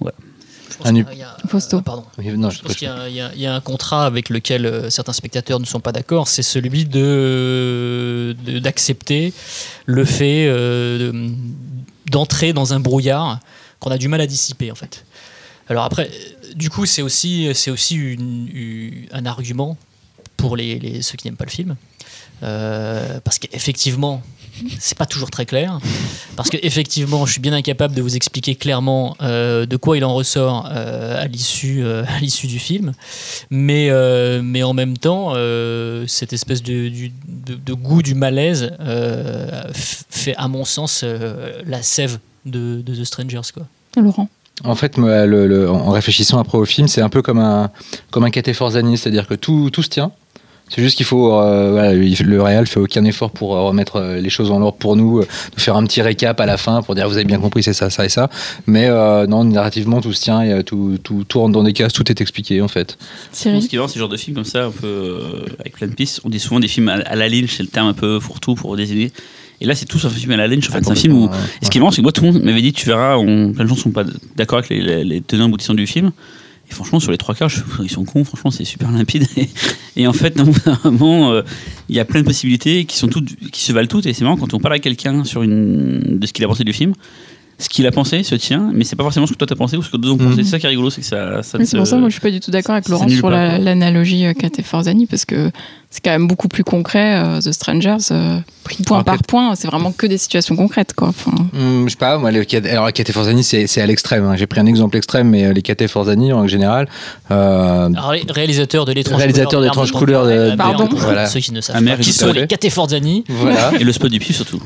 je 0.01 0.77
pense 0.77 0.87
Un 0.87 0.91
nu- 0.93 1.05
y 1.13 1.21
a- 1.23 1.35
Fausto. 1.47 1.77
euh, 1.77 1.81
Pardon. 1.81 2.05
Oui, 2.17 2.27
Non, 2.37 2.49
Je 2.49 2.57
je 2.57 2.61
pense 2.63 2.75
qu'il 2.75 2.87
y, 2.87 2.91
a- 2.91 3.09
il 3.09 3.15
y 3.39 3.41
il 3.43 3.45
un 3.47 3.59
contrat 3.59 4.05
avec 4.05 4.29
lequel 4.29 4.65
euh, 4.65 4.89
certains 4.89 5.13
spectateurs 5.13 5.59
ne 5.59 5.65
sont 5.65 5.79
pas 5.81 5.91
d'accord, 5.91 6.27
c'est 6.29 6.43
celui 6.43 6.85
de 6.85 8.35
de- 8.45 8.59
d'accepter 8.59 9.33
le 9.85 10.05
fait 10.05 10.45
euh, 10.47 11.11
de- 11.11 11.29
d'entrer 12.09 12.53
dans 12.53 12.73
un 12.73 12.79
brouillard 12.79 13.39
qu'on 13.79 13.91
a 13.91 13.97
du 13.97 14.07
mal 14.07 14.21
à 14.21 14.27
dissiper 14.27 14.71
en 14.71 14.75
fait. 14.75 15.05
Alors 15.69 15.83
après, 15.83 16.09
du 16.55 16.69
coup, 16.69 16.85
c'est 16.85 17.01
aussi 17.01 17.49
c'est 17.53 17.71
aussi 17.71 18.17
un 19.11 19.25
argument 19.25 19.77
pour 20.39 20.55
les, 20.55 21.01
ceux 21.01 21.17
qui 21.17 21.27
n'aiment 21.27 21.37
pas 21.37 21.45
le 21.45 21.51
film, 21.51 21.75
Euh, 22.41 23.19
parce 23.25 23.37
qu'effectivement, 23.37 24.21
c'est 24.79 24.97
pas 24.97 25.05
toujours 25.05 25.29
très 25.29 25.45
clair. 25.45 25.77
Parce 26.37 26.49
que 26.49 26.55
effectivement, 26.63 27.25
je 27.25 27.33
suis 27.33 27.41
bien 27.41 27.51
incapable 27.51 27.93
de 27.93 28.01
vous 28.01 28.15
expliquer 28.15 28.55
clairement 28.55 29.17
euh, 29.21 29.65
de 29.65 29.75
quoi 29.75 29.97
il 29.97 30.05
en 30.05 30.13
ressort 30.13 30.65
euh, 30.71 31.21
à 31.21 31.27
l'issue 31.27 31.83
à 31.85 32.19
l'issue 32.21 32.47
du 32.47 32.59
film, 32.59 32.93
mais 33.49 33.89
mais 34.41 34.63
en 34.63 34.73
même 34.73 34.97
temps, 34.97 35.33
cette 36.07 36.31
espèce 36.31 36.63
de, 36.63 37.73
goût 37.73 38.01
du 38.01 38.15
malaise 38.15 38.71
fait, 39.73 40.35
à 40.37 40.47
mon 40.47 40.63
sens, 40.63 41.03
la 41.65 41.81
sève 41.83 42.19
de, 42.45 42.81
de 42.81 42.95
The 42.95 43.03
Strangers 43.03 43.51
quoi. 43.53 43.67
Laurent. 43.97 44.29
En 44.63 44.75
fait, 44.75 44.97
moi, 44.97 45.25
le- 45.25 45.47
le- 45.47 45.69
en 45.69 45.89
réfléchissant 45.91 46.39
après 46.39 46.57
au 46.57 46.65
film, 46.65 46.87
c'est 46.87 47.01
un 47.01 47.09
peu 47.09 47.21
comme 47.21 47.39
un, 47.39 47.71
comme 48.11 48.23
un 48.25 48.29
Caté 48.29 48.53
Forzani, 48.53 48.97
c'est-à-dire 48.97 49.27
que 49.27 49.33
tout, 49.35 49.69
tout 49.71 49.83
se 49.83 49.89
tient. 49.89 50.11
C'est 50.71 50.83
juste 50.83 50.97
qu'il 50.97 51.05
faut. 51.07 51.33
euh, 51.33 51.71
voilà, 51.71 51.93
il- 51.95 52.15
le 52.21 52.43
Real 52.43 52.67
fait 52.67 52.79
aucun 52.79 53.03
effort 53.05 53.31
pour 53.31 53.55
euh, 53.55 53.61
remettre 53.61 53.95
euh, 53.95 54.19
les 54.21 54.29
choses 54.29 54.51
en 54.51 54.61
ordre 54.61 54.77
pour 54.77 54.95
nous, 54.95 55.17
euh, 55.19 55.27
nous 55.55 55.59
faire 55.59 55.75
un 55.75 55.83
petit 55.83 56.01
récap 56.03 56.39
à 56.39 56.45
la 56.45 56.57
fin 56.57 56.83
pour 56.83 56.93
dire 56.93 57.07
vous 57.09 57.15
avez 57.15 57.25
bien 57.25 57.39
compris, 57.39 57.63
c'est 57.63 57.73
ça, 57.73 57.89
ça 57.89 58.05
et 58.05 58.09
ça. 58.09 58.29
Mais 58.67 58.85
euh, 58.87 59.25
non, 59.25 59.43
narrativement, 59.45 59.99
tout 59.99 60.13
se 60.13 60.21
tient 60.21 60.41
et 60.43 60.63
tout, 60.63 60.99
tout, 61.03 61.23
tout 61.27 61.39
rentre 61.39 61.53
dans 61.53 61.63
des 61.63 61.73
cases, 61.73 61.91
tout 61.93 62.07
est 62.11 62.21
expliqué 62.21 62.61
en 62.61 62.67
fait. 62.67 62.99
Ce 63.31 63.39
Cyril. 63.43 63.67
qui 63.67 63.75
est 63.77 63.79
marrant, 63.79 63.87
ce 63.87 63.97
genre 63.97 64.09
de 64.09 64.17
film 64.17 64.35
comme 64.35 64.45
ça, 64.45 64.65
un 64.65 64.71
peu 64.71 64.85
euh, 64.85 65.45
avec 65.59 65.73
plein 65.73 65.87
de 65.87 65.93
pistes. 65.95 66.21
On 66.23 66.29
dit 66.29 66.39
souvent 66.39 66.59
des 66.59 66.67
films 66.67 66.89
à, 66.89 66.97
à 66.97 67.15
la 67.15 67.27
Lynch, 67.29 67.55
c'est 67.57 67.63
le 67.63 67.69
terme 67.69 67.87
un 67.87 67.93
peu 67.93 68.19
fourre-tout 68.19 68.53
pour 68.53 68.75
désigner. 68.77 69.11
Et 69.61 69.65
là, 69.65 69.75
c'est 69.75 69.85
tout 69.85 69.99
sauf 69.99 70.13
un 70.13 70.17
film 70.17 70.31
à 70.31 70.37
la 70.37 70.47
Lynch. 70.47 70.69
En 70.69 70.73
fait, 70.73 70.83
c'est 70.83 70.91
un 70.91 70.95
film 70.95 71.13
où. 71.13 71.29
Et 71.61 71.65
ce 71.65 71.69
qui 71.69 71.77
est 71.77 71.81
marrant, 71.81 71.91
c'est 71.91 71.97
que 71.97 72.03
moi, 72.03 72.11
tout 72.11 72.23
le 72.23 72.31
monde 72.31 72.43
m'avait 72.43 72.61
dit, 72.61 72.73
tu 72.73 72.85
verras, 72.85 73.17
on, 73.17 73.51
plein 73.51 73.63
de 73.63 73.69
gens 73.69 73.75
sont 73.75 73.91
pas 73.91 74.03
d'accord 74.35 74.59
avec 74.59 74.69
les, 74.69 74.81
les, 74.81 75.03
les 75.03 75.21
tenants 75.21 75.45
aboutissants 75.45 75.73
du 75.73 75.87
film. 75.87 76.11
Et 76.69 76.73
franchement, 76.73 76.99
sur 76.99 77.11
les 77.11 77.17
trois 77.17 77.33
quarts, 77.33 77.49
ils 77.81 77.89
sont 77.89 78.05
cons, 78.05 78.23
franchement, 78.23 78.51
c'est 78.51 78.63
super 78.63 78.91
limpide. 78.91 79.25
Et, 79.37 79.49
et 79.97 80.07
en 80.07 80.13
fait, 80.13 80.35
non, 80.37 80.45
vraiment, 80.45 81.31
euh, 81.31 81.41
il 81.89 81.95
y 81.95 81.99
a 81.99 82.05
plein 82.05 82.21
de 82.21 82.25
possibilités 82.25 82.85
qui, 82.85 82.97
sont 82.97 83.07
toutes, 83.07 83.35
qui 83.51 83.63
se 83.63 83.73
valent 83.73 83.87
toutes. 83.87 84.05
Et 84.05 84.13
c'est 84.13 84.23
marrant 84.23 84.37
quand 84.37 84.53
on 84.53 84.59
parle 84.59 84.75
à 84.75 84.79
quelqu'un 84.79 85.23
sur 85.23 85.41
une, 85.41 86.19
de 86.19 86.27
ce 86.27 86.33
qu'il 86.33 86.45
a 86.45 86.47
pensé 86.47 86.63
du 86.63 86.73
film. 86.73 86.93
Ce 87.61 87.67
qu'il 87.67 87.85
a 87.85 87.91
pensé 87.91 88.23
se 88.23 88.35
tient, 88.35 88.71
mais 88.73 88.85
c'est 88.85 88.95
pas 88.95 89.03
forcément 89.03 89.25
ce 89.27 89.33
que 89.33 89.37
toi 89.37 89.45
t'as 89.45 89.55
pensé 89.55 89.75
ou 89.75 89.83
ce 89.83 89.89
que 89.89 89.97
d'autres 89.97 90.15
ont 90.15 90.25
Mhm. 90.27 90.29
pensé. 90.31 90.43
C'est 90.45 90.51
ça 90.51 90.59
qui 90.59 90.65
est 90.65 90.69
rigolo, 90.69 90.89
c'est 90.89 91.01
que 91.01 91.07
ça. 91.07 91.43
ça 91.43 91.57
c'est 91.65 91.75
pour 91.77 91.85
ça, 91.85 91.97
moi, 91.97 92.07
je 92.07 92.13
suis 92.13 92.21
pas 92.21 92.31
du 92.31 92.39
tout 92.39 92.51
d'accord 92.51 92.73
avec 92.75 92.87
Laurent 92.87 93.09
sur 93.09 93.23
pas, 93.23 93.29
la- 93.31 93.57
l'analogie 93.59 94.25
euh, 94.25 94.33
Forzani, 94.63 95.05
parce 95.07 95.25
que 95.25 95.51
c'est 95.89 96.01
quand 96.01 96.11
même 96.11 96.27
beaucoup 96.27 96.47
plus 96.47 96.63
concret. 96.63 97.17
euh, 97.21 97.41
The 97.41 97.51
Strangers, 97.51 97.97
euh, 98.11 98.39
point 98.85 99.03
par 99.03 99.23
point, 99.23 99.55
c'est 99.55 99.67
vraiment 99.67 99.91
que 99.91 100.07
des 100.07 100.17
situations 100.17 100.55
concrètes, 100.55 100.93
quoi. 100.93 101.09
Enfin, 101.09 101.31
Hum, 101.53 101.83
je 101.85 101.89
sais 101.91 101.97
pas, 101.97 102.17
moi, 102.17 102.31
les, 102.31 102.45
alors 102.69 102.93
Caté 102.93 103.11
Forzani, 103.11 103.43
c'est 103.43 103.67
c'est 103.67 103.81
à 103.81 103.85
l'extrême. 103.87 104.23
hein. 104.23 104.35
J'ai 104.37 104.47
pris 104.47 104.61
un 104.61 104.65
exemple 104.65 104.95
extrême, 104.95 105.27
mais 105.29 105.53
les 105.53 105.61
Caté 105.61 105.89
Forzani, 105.89 106.31
en 106.31 106.47
général, 106.47 106.87
euh, 107.31 107.89
réalisateur 108.29 108.85
de 108.85 108.93
l'étrange 108.93 109.17
Réalisateur 109.17 109.61
couleur 109.91 110.25
de- 110.25 110.29
Tonnerre, 110.51 110.55
Pardon. 110.57 110.87
ceux 111.27 111.39
qui 111.41 111.51
ne 111.51 111.59
savent 111.59 111.83
pas, 111.83 111.97
qui 111.97 112.13
sont 112.13 112.31
les 112.31 112.47
Cateforzani 112.47 113.25
voilà. 113.27 113.71
Et 113.79 113.83
le 113.83 113.91
spot 113.91 114.09
du 114.11 114.19
pif 114.19 114.35
surtout. 114.35 114.61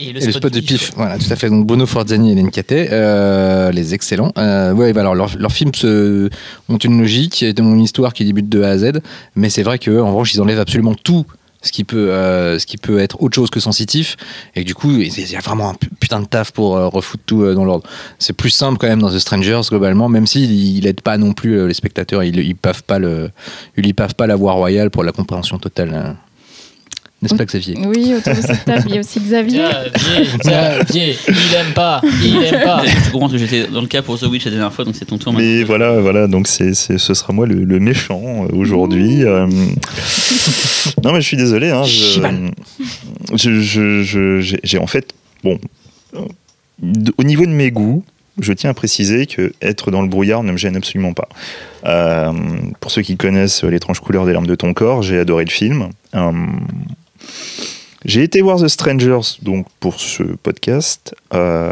Et 0.00 0.12
le, 0.12 0.22
Et 0.22 0.26
le 0.26 0.32
spot 0.32 0.52
de 0.52 0.60
pif, 0.60 0.92
voilà, 0.96 1.18
tout 1.18 1.30
à 1.30 1.36
fait. 1.36 1.48
Donc 1.50 1.66
Bono 1.66 1.86
Forzani 1.86 2.32
et 2.38 2.50
Catet, 2.50 2.88
euh, 2.90 3.70
les 3.70 3.94
excellents. 3.94 4.32
Euh, 4.38 4.72
ouais, 4.72 4.92
bah 4.92 5.02
alors 5.02 5.14
leurs 5.14 5.52
films 5.52 5.74
se, 5.74 6.28
ont 6.68 6.78
une 6.78 6.98
logique, 7.00 7.44
ont 7.60 7.74
une 7.74 7.80
histoire 7.82 8.12
qui 8.14 8.24
débute 8.24 8.48
de 8.48 8.62
A 8.62 8.70
à 8.70 8.78
Z, 8.78 9.00
mais 9.36 9.50
c'est 9.50 9.62
vrai 9.62 9.78
que 9.78 10.00
en 10.00 10.08
revanche 10.08 10.34
ils 10.34 10.40
enlèvent 10.40 10.58
absolument 10.60 10.94
tout 10.94 11.24
ce 11.62 11.72
qui 11.72 11.84
peut, 11.84 12.10
euh, 12.10 12.58
ce 12.58 12.64
qui 12.64 12.78
peut 12.78 12.98
être 13.00 13.20
autre 13.22 13.34
chose 13.34 13.50
que 13.50 13.60
sensitif, 13.60 14.16
et 14.56 14.64
du 14.64 14.74
coup 14.74 14.92
il 14.92 15.30
y 15.30 15.36
a 15.36 15.40
vraiment 15.40 15.68
un 15.68 15.74
pu- 15.74 15.90
putain 16.00 16.20
de 16.20 16.24
taf 16.24 16.52
pour 16.52 16.74
euh, 16.74 16.88
refoutre 16.88 17.22
tout 17.26 17.42
euh, 17.42 17.54
dans 17.54 17.66
l'ordre. 17.66 17.86
C'est 18.18 18.32
plus 18.32 18.48
simple 18.48 18.78
quand 18.78 18.86
même 18.88 19.00
dans 19.02 19.10
The 19.10 19.18
Strangers 19.18 19.60
globalement, 19.68 20.08
même 20.08 20.26
s'il 20.26 20.50
il 20.50 20.86
aide 20.86 21.02
pas 21.02 21.18
non 21.18 21.34
plus 21.34 21.68
les 21.68 21.74
spectateurs, 21.74 22.22
ils, 22.24 22.38
ils 22.38 22.56
pavent 22.56 22.82
pas 22.84 22.98
le, 22.98 23.30
ils 23.76 23.94
pavent 23.94 24.14
pas 24.14 24.26
la 24.26 24.36
voie 24.36 24.52
royale 24.52 24.88
pour 24.88 25.04
la 25.04 25.12
compréhension 25.12 25.58
totale. 25.58 26.16
N'est-ce 27.22 27.34
pas 27.34 27.44
Xavier? 27.44 27.74
Oui, 27.84 28.14
autour 28.16 28.34
de 28.34 28.40
cette 28.40 28.64
table, 28.64 28.84
il 28.88 28.94
y 28.94 28.96
a 28.96 29.00
aussi 29.00 29.20
Xavier. 29.20 29.62
Viens, 30.42 31.14
il 31.28 31.54
aime 31.54 31.72
pas, 31.74 32.00
il 32.22 32.36
aime 32.44 32.62
pas. 32.64 32.82
Je 32.86 33.10
comprends 33.10 33.28
que 33.28 33.36
j'étais 33.36 33.66
dans 33.66 33.82
le 33.82 33.86
cas 33.86 34.00
pour 34.00 34.18
The 34.18 34.22
Witch 34.22 34.46
la 34.46 34.50
dernière 34.52 34.72
fois, 34.72 34.86
donc 34.86 34.94
c'est 34.96 35.04
ton 35.04 35.18
tour. 35.18 35.34
Mais 35.34 35.62
voilà, 35.62 36.00
voilà, 36.00 36.26
donc 36.26 36.48
c'est, 36.48 36.72
c'est- 36.74 36.96
ce 36.96 37.12
sera 37.12 37.32
moi 37.34 37.46
le, 37.46 37.64
le 37.64 37.78
méchant 37.78 38.22
euh, 38.46 38.56
aujourd'hui. 38.56 39.22
Euh, 39.24 39.46
non, 41.04 41.12
mais 41.12 41.20
je 41.20 41.26
suis 41.26 41.36
désolé. 41.36 41.68
Hein, 41.70 41.82
je, 41.84 42.20
je- 43.36 43.60
je- 43.60 44.02
je- 44.02 44.40
j'ai, 44.40 44.60
j'ai 44.64 44.78
en 44.78 44.86
fait, 44.86 45.12
bon, 45.44 45.58
au 47.18 47.22
niveau 47.24 47.44
de 47.44 47.50
mes 47.52 47.70
goûts, 47.70 48.02
je 48.40 48.52
tiens 48.54 48.70
à 48.70 48.74
préciser 48.74 49.26
que 49.26 49.52
être 49.60 49.90
dans 49.90 50.00
le 50.00 50.08
brouillard 50.08 50.42
ne 50.42 50.52
me 50.52 50.56
gêne 50.56 50.76
absolument 50.76 51.12
pas. 51.12 51.28
Euh, 51.84 52.32
pour 52.80 52.90
ceux 52.90 53.02
qui 53.02 53.18
connaissent 53.18 53.62
l'étrange 53.64 54.00
couleur 54.00 54.24
des 54.24 54.32
larmes 54.32 54.46
de 54.46 54.54
ton 54.54 54.72
corps, 54.72 55.02
j'ai 55.02 55.18
adoré 55.18 55.44
le 55.44 55.50
film. 55.50 55.88
Euh, 56.14 56.32
j'ai 58.04 58.22
été 58.22 58.40
voir 58.40 58.58
The 58.58 58.68
Strangers 58.68 59.38
donc 59.42 59.66
pour 59.78 60.00
ce 60.00 60.22
podcast. 60.22 61.14
Euh, 61.34 61.70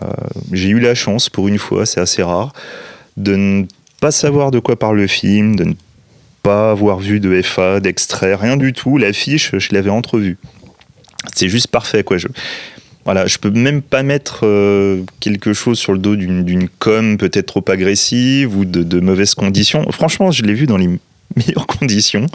j'ai 0.53 0.69
eu 0.69 0.81
la 0.81 0.95
chance, 0.95 1.31
pour 1.31 1.49
une 1.49 1.59
fois, 1.59 1.87
c'est 1.87 2.01
assez 2.01 2.23
rare, 2.23 2.53
de 3.17 3.35
ne 3.35 3.65
pas 4.01 4.11
savoir 4.11 4.51
de 4.51 4.59
quoi 4.59 4.79
parle 4.79 4.99
le 4.99 5.07
film, 5.07 5.57
de 5.57 5.65
ne 5.65 5.75
pas 6.43 6.71
avoir 6.71 6.99
vu 6.99 7.19
de 7.21 7.41
FA, 7.43 7.81
d'extrait, 7.81 8.35
rien 8.35 8.57
du 8.57 8.73
tout. 8.73 8.99
L'affiche, 8.99 9.57
je 9.57 9.75
l'avais 9.75 9.91
entrevue. 9.91 10.37
C'est 11.35 11.49
juste 11.49 11.69
parfait, 11.69 12.05
quoi. 12.05 12.19
Je, 12.19 12.29
voilà, 13.05 13.27
je 13.27 13.39
peux 13.39 13.51
même 13.51 13.81
pas 13.81 14.03
mettre 14.03 14.41
euh, 14.43 15.03
quelque 15.21 15.55
chose 15.55 15.79
sur 15.79 15.95
le 15.95 15.99
dos 15.99 16.15
d'une 16.15 16.69
com 16.79 17.17
peut-être 17.17 17.47
trop 17.47 17.65
agressive 17.69 18.55
ou 18.55 18.67
de, 18.67 18.83
de 18.83 19.01
mauvaises 19.01 19.35
conditions. 19.35 19.91
Franchement, 19.93 20.31
je 20.31 20.43
l'ai 20.43 20.53
vu 20.53 20.67
dans 20.67 20.77
les 20.77 20.91
meilleures 21.39 21.67
conditions. 21.67 22.27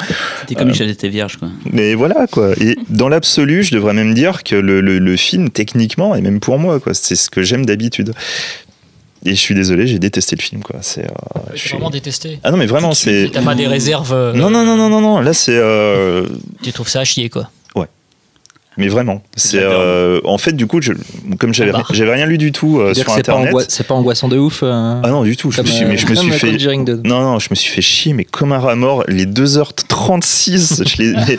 C'était 0.42 0.56
comme 0.56 0.72
si 0.72 0.80
j'étais 0.80 0.92
était 0.92 1.10
vierge, 1.10 1.38
quoi. 1.38 1.50
Mais 1.72 1.94
voilà, 1.96 2.28
quoi. 2.28 2.52
Et 2.62 2.78
dans 2.90 3.10
l'absolu, 3.10 3.64
je 3.64 3.74
devrais 3.76 3.94
même 3.94 4.14
dire 4.14 4.44
que 4.44 4.56
le, 4.56 4.82
le- 4.82 5.00
le 5.00 5.16
film, 5.18 5.50
techniquement, 5.50 6.16
et 6.16 6.22
même 6.22 6.40
pour 6.40 6.58
moi, 6.60 6.80
quoi, 6.80 6.94
c'est 6.94 7.16
ce 7.16 7.30
que 7.30 7.44
j'aime 7.44 7.66
d'habitude. 7.66 8.14
Et 9.26 9.30
je 9.36 9.40
suis 9.40 9.56
désolé, 9.56 9.88
j'ai 9.88 10.00
détesté 10.00 10.36
le 10.36 10.42
film, 10.42 10.62
quoi. 10.62 10.80
C'est, 10.82 11.06
euh, 11.06 11.08
suis- 11.56 11.70
vraiment 11.72 11.90
détesté. 11.90 12.40
Ah 12.44 12.52
non, 12.52 12.58
mais 12.58 12.66
vraiment, 12.66 12.94
c'est. 12.94 13.30
T'as 13.32 13.42
pas 13.42 13.56
des 13.56 13.68
réserves. 13.68 14.12
euh, 14.14 14.34
Non, 14.34 14.50
non, 14.50 14.66
non, 14.66 14.76
non, 14.76 14.90
non, 14.90 15.00
non. 15.00 15.20
Là, 15.22 15.34
c'est. 15.34 15.56
euh, 15.56 16.28
Tu 16.62 16.74
trouves 16.74 16.90
ça 16.90 17.00
à 17.02 17.04
chier, 17.06 17.30
quoi. 17.30 17.50
Mais 18.78 18.88
vraiment. 18.88 19.22
C'est. 19.36 19.60
euh, 19.60 20.20
En 20.24 20.38
fait, 20.38 20.54
du 20.54 20.66
coup, 20.68 20.82
je- 20.82 20.94
comme 21.40 21.54
j'avais, 21.54 21.72
Ah 21.74 21.80
bah. 21.80 21.84
j'avais 21.92 22.14
rien 22.14 22.26
lu 22.26 22.38
du 22.40 22.52
tout 22.52 22.80
euh, 22.80 22.94
sur 22.94 23.06
que 23.06 23.12
c'est 23.12 23.24
pas, 23.24 23.34
Internet. 23.34 23.54
angoi- 23.54 23.66
c'est 23.68 23.86
pas 23.88 23.94
angoissant 23.94 24.28
de 24.28 24.38
ouf. 24.38 24.62
euh, 24.64 25.02
Ah 25.04 25.10
non, 25.10 25.24
du 25.24 25.38
tout. 25.38 25.52
Je 25.52 25.62
me 25.62 25.68
suis, 25.68 25.84
euh, 25.84 25.88
mais 25.90 25.98
je 25.98 26.08
me 26.08 26.16
suis 26.16 26.32
fait. 26.32 26.58
Non, 27.04 27.22
non, 27.22 27.40
je 27.40 27.50
me 27.52 27.56
suis 27.56 27.72
fait 27.72 27.82
chier, 27.82 28.14
mais 28.14 28.24
comme 28.26 28.52
un 28.52 28.58
rat 28.60 28.76
mort, 28.76 29.04
les 29.08 29.26
2h36, 29.28 30.84
je 30.88 30.98
les. 31.02 31.14
mais- 31.14 31.38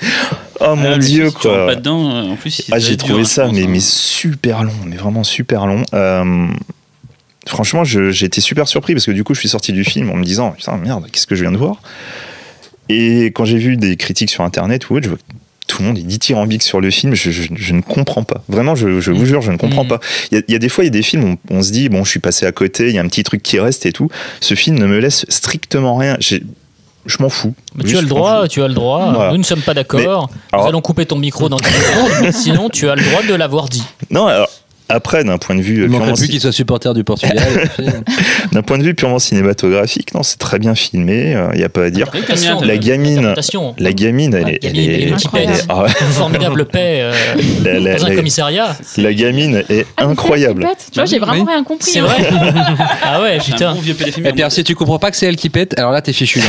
Oh 0.61 0.77
mon 0.77 0.93
Ah, 0.93 0.99
dieu, 0.99 1.25
rentres 1.27 1.41
quoi. 1.41 1.67
pas 1.67 1.75
dedans, 1.75 2.31
en 2.31 2.37
plus, 2.37 2.61
il 2.69 2.73
Ah, 2.73 2.79
j'ai 2.79 2.97
trouvé 2.97 3.15
dur, 3.15 3.23
hein, 3.23 3.25
ça, 3.25 3.43
je 3.43 3.49
pense, 3.49 3.57
mais, 3.59 3.65
hein. 3.65 3.69
mais 3.69 3.81
super 3.81 4.63
long, 4.63 4.73
mais 4.87 4.97
vraiment 4.97 5.25
super 5.25 5.67
long. 5.67 5.83
Euh, 5.95 6.47
franchement, 7.49 7.83
j'ai 7.85 8.25
été 8.25 8.41
super 8.41 8.69
surpris 8.69 8.95
parce 8.95 9.07
que 9.07 9.11
du 9.11 9.25
coup, 9.25 9.35
je 9.35 9.41
suis 9.41 9.49
sorti 9.49 9.73
du 9.73 9.83
film 9.85 10.11
en 10.11 10.15
me 10.15 10.25
disant 10.25 10.53
Putain, 10.53 10.77
merde, 10.77 11.07
qu'est-ce 11.11 11.27
que 11.27 11.35
je 11.35 11.43
viens 11.43 11.53
de 11.53 11.57
voir? 11.57 11.83
Et 12.89 13.27
quand 13.27 13.45
j'ai 13.45 13.59
vu 13.59 13.77
des 13.77 13.97
critiques 13.97 14.31
sur 14.31 14.45
internet 14.45 14.89
ou 14.91 14.95
autre, 14.97 15.05
je 15.05 15.09
vois 15.11 15.19
tout 15.75 15.83
le 15.83 15.89
monde 15.89 15.99
est 15.99 16.03
dithyrambique 16.03 16.63
sur 16.63 16.81
le 16.81 16.91
film, 16.91 17.15
je, 17.15 17.31
je- 17.31 17.49
je 17.55 17.73
ne 17.75 17.81
comprends 17.83 18.23
pas. 18.23 18.43
Vraiment, 18.49 18.75
je, 18.77 19.01
je 19.01 19.11
vous 19.11 19.27
jure, 19.27 19.43
je 19.43 19.51
ne 19.51 19.57
comprends 19.57 19.85
Mm. 19.85 19.89
pas. 19.89 20.01
Il 20.31 20.37
y, 20.37 20.41
a, 20.41 20.45
il 20.47 20.53
y 20.53 20.55
a 20.55 20.59
des 20.61 20.69
fois, 20.69 20.85
il 20.85 20.87
y 20.87 20.89
a 20.89 20.91
des 20.93 21.03
films, 21.03 21.37
on, 21.51 21.57
on 21.59 21.63
se 21.63 21.73
dit 21.73 21.89
Bon, 21.89 22.05
je 22.05 22.11
suis 22.11 22.21
passé 22.21 22.47
à 22.47 22.53
côté, 22.53 22.89
il 22.89 22.95
y 22.95 22.99
a 22.99 23.01
un 23.03 23.09
petit 23.09 23.25
truc 23.25 23.43
qui 23.43 23.59
reste 23.59 23.85
et 23.87 23.93
tout. 23.93 24.09
Ce 24.41 24.55
film 24.55 24.79
ne 24.79 24.87
me 24.87 24.99
laisse 24.99 25.27
strictement 25.29 25.97
rien. 25.97 26.17
J'ai- 26.21 26.43
Je 27.07 27.17
m'en 27.21 27.29
fous. 27.29 27.55
Mais 27.75 27.85
tu 27.85 27.99
as 27.99 28.01
le 28.01 28.07
droit, 28.07 28.49
tu 28.49 28.63
as 28.63 28.69
le 28.69 28.73
droit. 28.75 29.13
Voilà. 29.15 29.33
Nous 29.33 29.39
ne 29.39 29.43
sommes 29.43 29.61
pas 29.61 29.75
d'accord. 29.75 30.01
Nous 30.01 30.59
alors- 30.59 30.69
allons 30.69 30.81
couper 30.81 31.05
ton 31.05 31.19
micro 31.19 31.49
dans 31.51 31.59
15 31.59 31.73
secondes, 31.73 32.33
sinon 32.33 32.69
tu 32.71 32.89
as 32.89 32.95
le 32.95 33.03
droit 33.03 33.23
de 33.23 33.35
l'avoir 33.35 33.69
dit. 33.69 33.83
Non, 34.11 34.27
alors, 34.27 34.49
après, 34.95 35.25
d'un 35.25 35.39
point 35.39 35.55
de 35.57 35.61
vue 35.61 35.85
Il 35.85 35.91
purement 35.91 36.07
plus 36.15 36.25
ci- 36.25 36.29
qu'il 36.29 36.41
soit 36.41 36.53
supporter 36.53 36.95
du 36.95 37.05
Portugal. 37.05 37.39
D'un 38.53 38.63
point 38.63 38.79
de 38.79 38.85
vue 38.85 38.95
purement 38.95 39.19
cinématographique, 39.19 40.15
non, 40.15 40.23
c'est 40.23 40.39
très 40.39 40.59
bien 40.59 40.75
filmé, 40.75 41.37
il 41.53 41.59
n'y 41.59 41.65
a 41.65 41.69
pas 41.69 41.85
à 41.85 41.91
dire. 41.91 42.11
La 42.63 42.77
gamine-. 42.77 43.35
La 43.79 43.93
gamine, 43.93 44.35
elle 44.35 44.49
est, 44.51 44.65
elle 44.65 45.15
ah 45.69 45.87
Formidable 45.89 46.67
paix 46.67 47.01
euh, 47.03 47.97
dans 47.99 48.07
un 48.07 48.15
commissariat. 48.15 48.77
la 48.97 49.13
gamine 49.13 49.65
est 49.69 49.87
Ah, 49.97 50.05
incroyable. 50.07 50.67
Tu 50.93 50.99
vois, 50.99 51.07
j'ai 51.07 51.19
vraiment 51.19 51.45
rien 51.45 51.65
compris. 51.65 51.91
C'est 51.93 52.01
hein. 52.01 52.07
vrai 52.07 52.29
Ah 53.03 53.21
ouais, 53.21 53.39
putain. 53.39 53.75
Et 54.25 54.33
puis 54.33 54.43
si 54.49 54.65
tu 54.65 54.75
comprends 54.75 54.99
pas 54.99 55.11
que 55.11 55.17
c'est 55.17 55.27
elle 55.27 55.37
qui 55.37 55.51
pète, 55.51 55.79
alors 55.79 55.93
là 55.93 56.01
t'es 56.01 56.13
fichu 56.13 56.41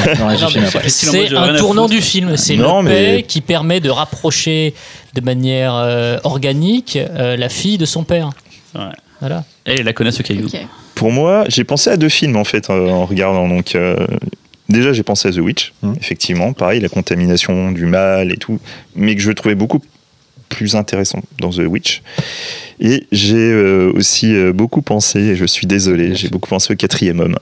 C'est 0.88 1.36
un 1.36 1.56
tournant 1.56 1.88
du 1.88 2.02
film. 2.02 2.38
C'est 2.38 2.56
le 2.56 3.22
qui 3.22 3.42
permet 3.42 3.80
de 3.80 3.90
rapprocher 3.90 4.74
de 5.16 5.22
manière 5.22 5.74
euh, 5.76 6.18
organique 6.24 6.98
euh, 6.98 7.38
la 7.38 7.50
fille 7.50 7.78
de 7.78 7.86
son 7.86 8.04
père. 8.04 8.30
Ouais. 8.76 8.82
Voilà. 9.22 9.44
Et 9.66 9.82
la 9.82 9.94
connaît 9.94 10.12
ce 10.12 10.22
caillou. 10.22 10.48
Pour 10.94 11.12
moi, 11.12 11.46
j'ai 11.48 11.64
pensé 11.64 11.90
à 11.90 11.98
deux 11.98 12.10
films 12.10 12.36
en 12.36 12.44
fait 12.44 12.70
euh, 12.70 12.90
en 12.90 13.06
regardant. 13.06 13.48
Donc, 13.48 13.76
euh, 13.76 13.96
déjà, 14.70 14.92
j'ai 14.94 15.04
pensé 15.04 15.30
à 15.30 15.32
The 15.32 15.38
Witch, 15.38 15.74
Mhm. 15.82 15.96
effectivement, 16.00 16.54
pareil, 16.54 16.82
la 16.82 16.90
contamination 16.90 17.72
du 17.72 17.86
mal 17.86 18.32
et 18.32 18.38
tout, 18.38 18.60
mais 18.96 19.16
que 19.16 19.22
je 19.22 19.32
trouvais 19.32 19.56
beaucoup 19.56 19.82
plus 20.50 20.76
intéressant 20.76 21.22
dans 21.40 21.50
The 21.50 21.60
Witch. 21.68 22.02
Et 22.80 23.08
j'ai 23.12 23.38
euh, 23.52 23.92
aussi 23.96 24.36
euh, 24.36 24.52
beaucoup 24.54 24.82
pensé, 24.82 25.20
et 25.20 25.36
je 25.38 25.46
suis 25.46 25.66
désolé, 25.66 26.14
j'ai 26.16 26.28
beaucoup 26.28 26.50
pensé 26.50 26.74
au 26.74 26.76
quatrième 26.76 27.20
homme. 27.22 27.38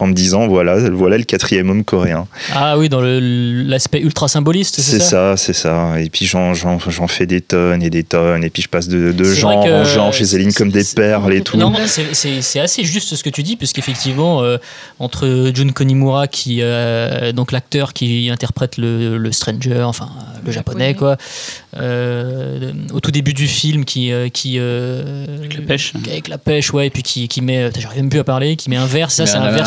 En 0.00 0.06
me 0.06 0.14
disant, 0.14 0.48
voilà, 0.48 0.78
voilà 0.90 1.18
le 1.18 1.24
quatrième 1.24 1.68
homme 1.70 1.84
coréen. 1.84 2.26
Ah 2.54 2.78
oui, 2.78 2.88
dans 2.88 3.02
l'aspect 3.02 4.00
ultra 4.00 4.28
symboliste, 4.28 4.76
c'est 4.76 4.82
C'est 4.82 4.98
ça 4.98 5.10
ça, 5.10 5.36
c'est 5.36 5.52
ça. 5.52 6.00
Et 6.00 6.08
puis 6.08 6.24
j'en, 6.26 6.54
j'en, 6.54 6.78
j'en 6.78 7.06
fais 7.06 7.26
des 7.26 7.40
tonnes 7.42 7.82
et 7.82 7.90
des 7.90 8.02
tonnes. 8.02 8.42
Et 8.42 8.48
puis 8.50 8.62
je 8.62 8.68
passe 8.68 8.88
de, 8.88 9.12
de 9.12 9.24
genre 9.24 9.58
en 9.58 9.84
genre 9.84 10.12
chez 10.12 10.24
Céline 10.24 10.52
comme 10.54 10.70
des 10.70 10.84
perles 10.84 11.34
et 11.34 11.42
tout. 11.42 11.56
Non, 11.58 11.72
c'est- 11.86 12.58
assez 12.60 12.84
juste 12.84 13.14
ce 13.14 13.22
que 13.22 13.30
tu 13.30 13.42
dis, 13.42 13.56
puisqu'effectivement, 13.56 14.42
euh, 14.42 14.56
entre 14.98 15.50
Jun 15.54 15.70
Konimura, 15.72 16.26
qui, 16.28 16.58
euh, 16.62 17.32
donc 17.32 17.52
l'acteur 17.52 17.92
qui 17.92 18.30
interprète 18.30 18.76
le, 18.78 19.18
le 19.18 19.32
Stranger, 19.32 19.82
enfin 19.82 20.08
le 20.44 20.50
japonais, 20.52 20.88
Japonais. 20.90 20.94
quoi, 20.94 21.16
euh, 21.76 22.72
au 22.92 23.00
tout 23.00 23.10
début 23.10 23.34
du 23.34 23.46
film, 23.46 23.84
qui. 23.84 24.12
euh, 24.12 24.28
qui 24.28 24.56
euh, 24.58 25.26
Avec 25.38 25.54
la 25.56 25.62
pêche. 25.62 25.92
Avec 26.08 26.28
la 26.28 26.38
pêche, 26.38 26.72
ouais, 26.72 26.86
et 26.86 26.90
puis 26.90 27.02
qui, 27.02 27.28
qui 27.28 27.40
met. 27.42 27.70
J'arrive 27.78 27.98
même 28.00 28.10
plus 28.10 28.20
à 28.20 28.24
parler, 28.24 28.56
qui 28.56 28.70
met 28.70 28.76
un 28.76 28.86
verre, 28.86 29.10
ça, 29.10 29.26
c'est 29.26 29.36
un 29.36 29.50
verre. 29.50 29.66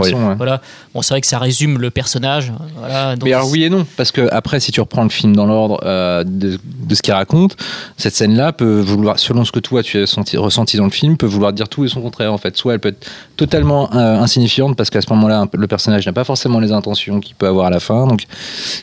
Oui. 0.00 0.10
Voilà. 0.36 0.60
Bon, 0.94 1.02
c'est 1.02 1.14
vrai 1.14 1.20
que 1.20 1.26
ça 1.26 1.38
résume 1.38 1.78
le 1.78 1.90
personnage. 1.90 2.52
Voilà. 2.78 3.16
Donc, 3.16 3.24
Mais 3.24 3.32
alors 3.32 3.48
oui 3.50 3.64
et 3.64 3.70
non, 3.70 3.86
parce 3.96 4.10
que 4.12 4.28
après, 4.32 4.60
si 4.60 4.72
tu 4.72 4.80
reprends 4.80 5.02
le 5.04 5.08
film 5.10 5.34
dans 5.36 5.46
l'ordre 5.46 5.80
euh, 5.84 6.24
de, 6.24 6.58
de 6.64 6.94
ce 6.94 7.02
qu'il 7.02 7.12
raconte, 7.14 7.56
cette 7.96 8.14
scène-là 8.14 8.52
peut 8.52 8.80
vouloir, 8.80 9.18
selon 9.18 9.44
ce 9.44 9.52
que 9.52 9.60
toi 9.60 9.82
tu 9.82 9.98
as 10.02 10.06
senti- 10.06 10.36
ressenti 10.36 10.76
dans 10.76 10.84
le 10.84 10.90
film, 10.90 11.16
peut 11.16 11.26
vouloir 11.26 11.52
dire 11.52 11.68
tout 11.68 11.84
et 11.84 11.88
son 11.88 12.00
contraire 12.00 12.32
en 12.32 12.38
fait. 12.38 12.56
Soit 12.56 12.74
elle 12.74 12.80
peut 12.80 12.88
être 12.90 13.06
totalement 13.36 13.92
euh, 13.94 14.18
insignifiante 14.18 14.76
parce 14.76 14.90
qu'à 14.90 15.00
ce 15.00 15.10
moment-là, 15.12 15.46
le 15.52 15.66
personnage 15.66 16.04
n'a 16.06 16.12
pas 16.12 16.24
forcément 16.24 16.60
les 16.60 16.72
intentions 16.72 17.20
qu'il 17.20 17.34
peut 17.36 17.46
avoir 17.46 17.66
à 17.66 17.70
la 17.70 17.80
fin. 17.80 18.06
Donc 18.06 18.24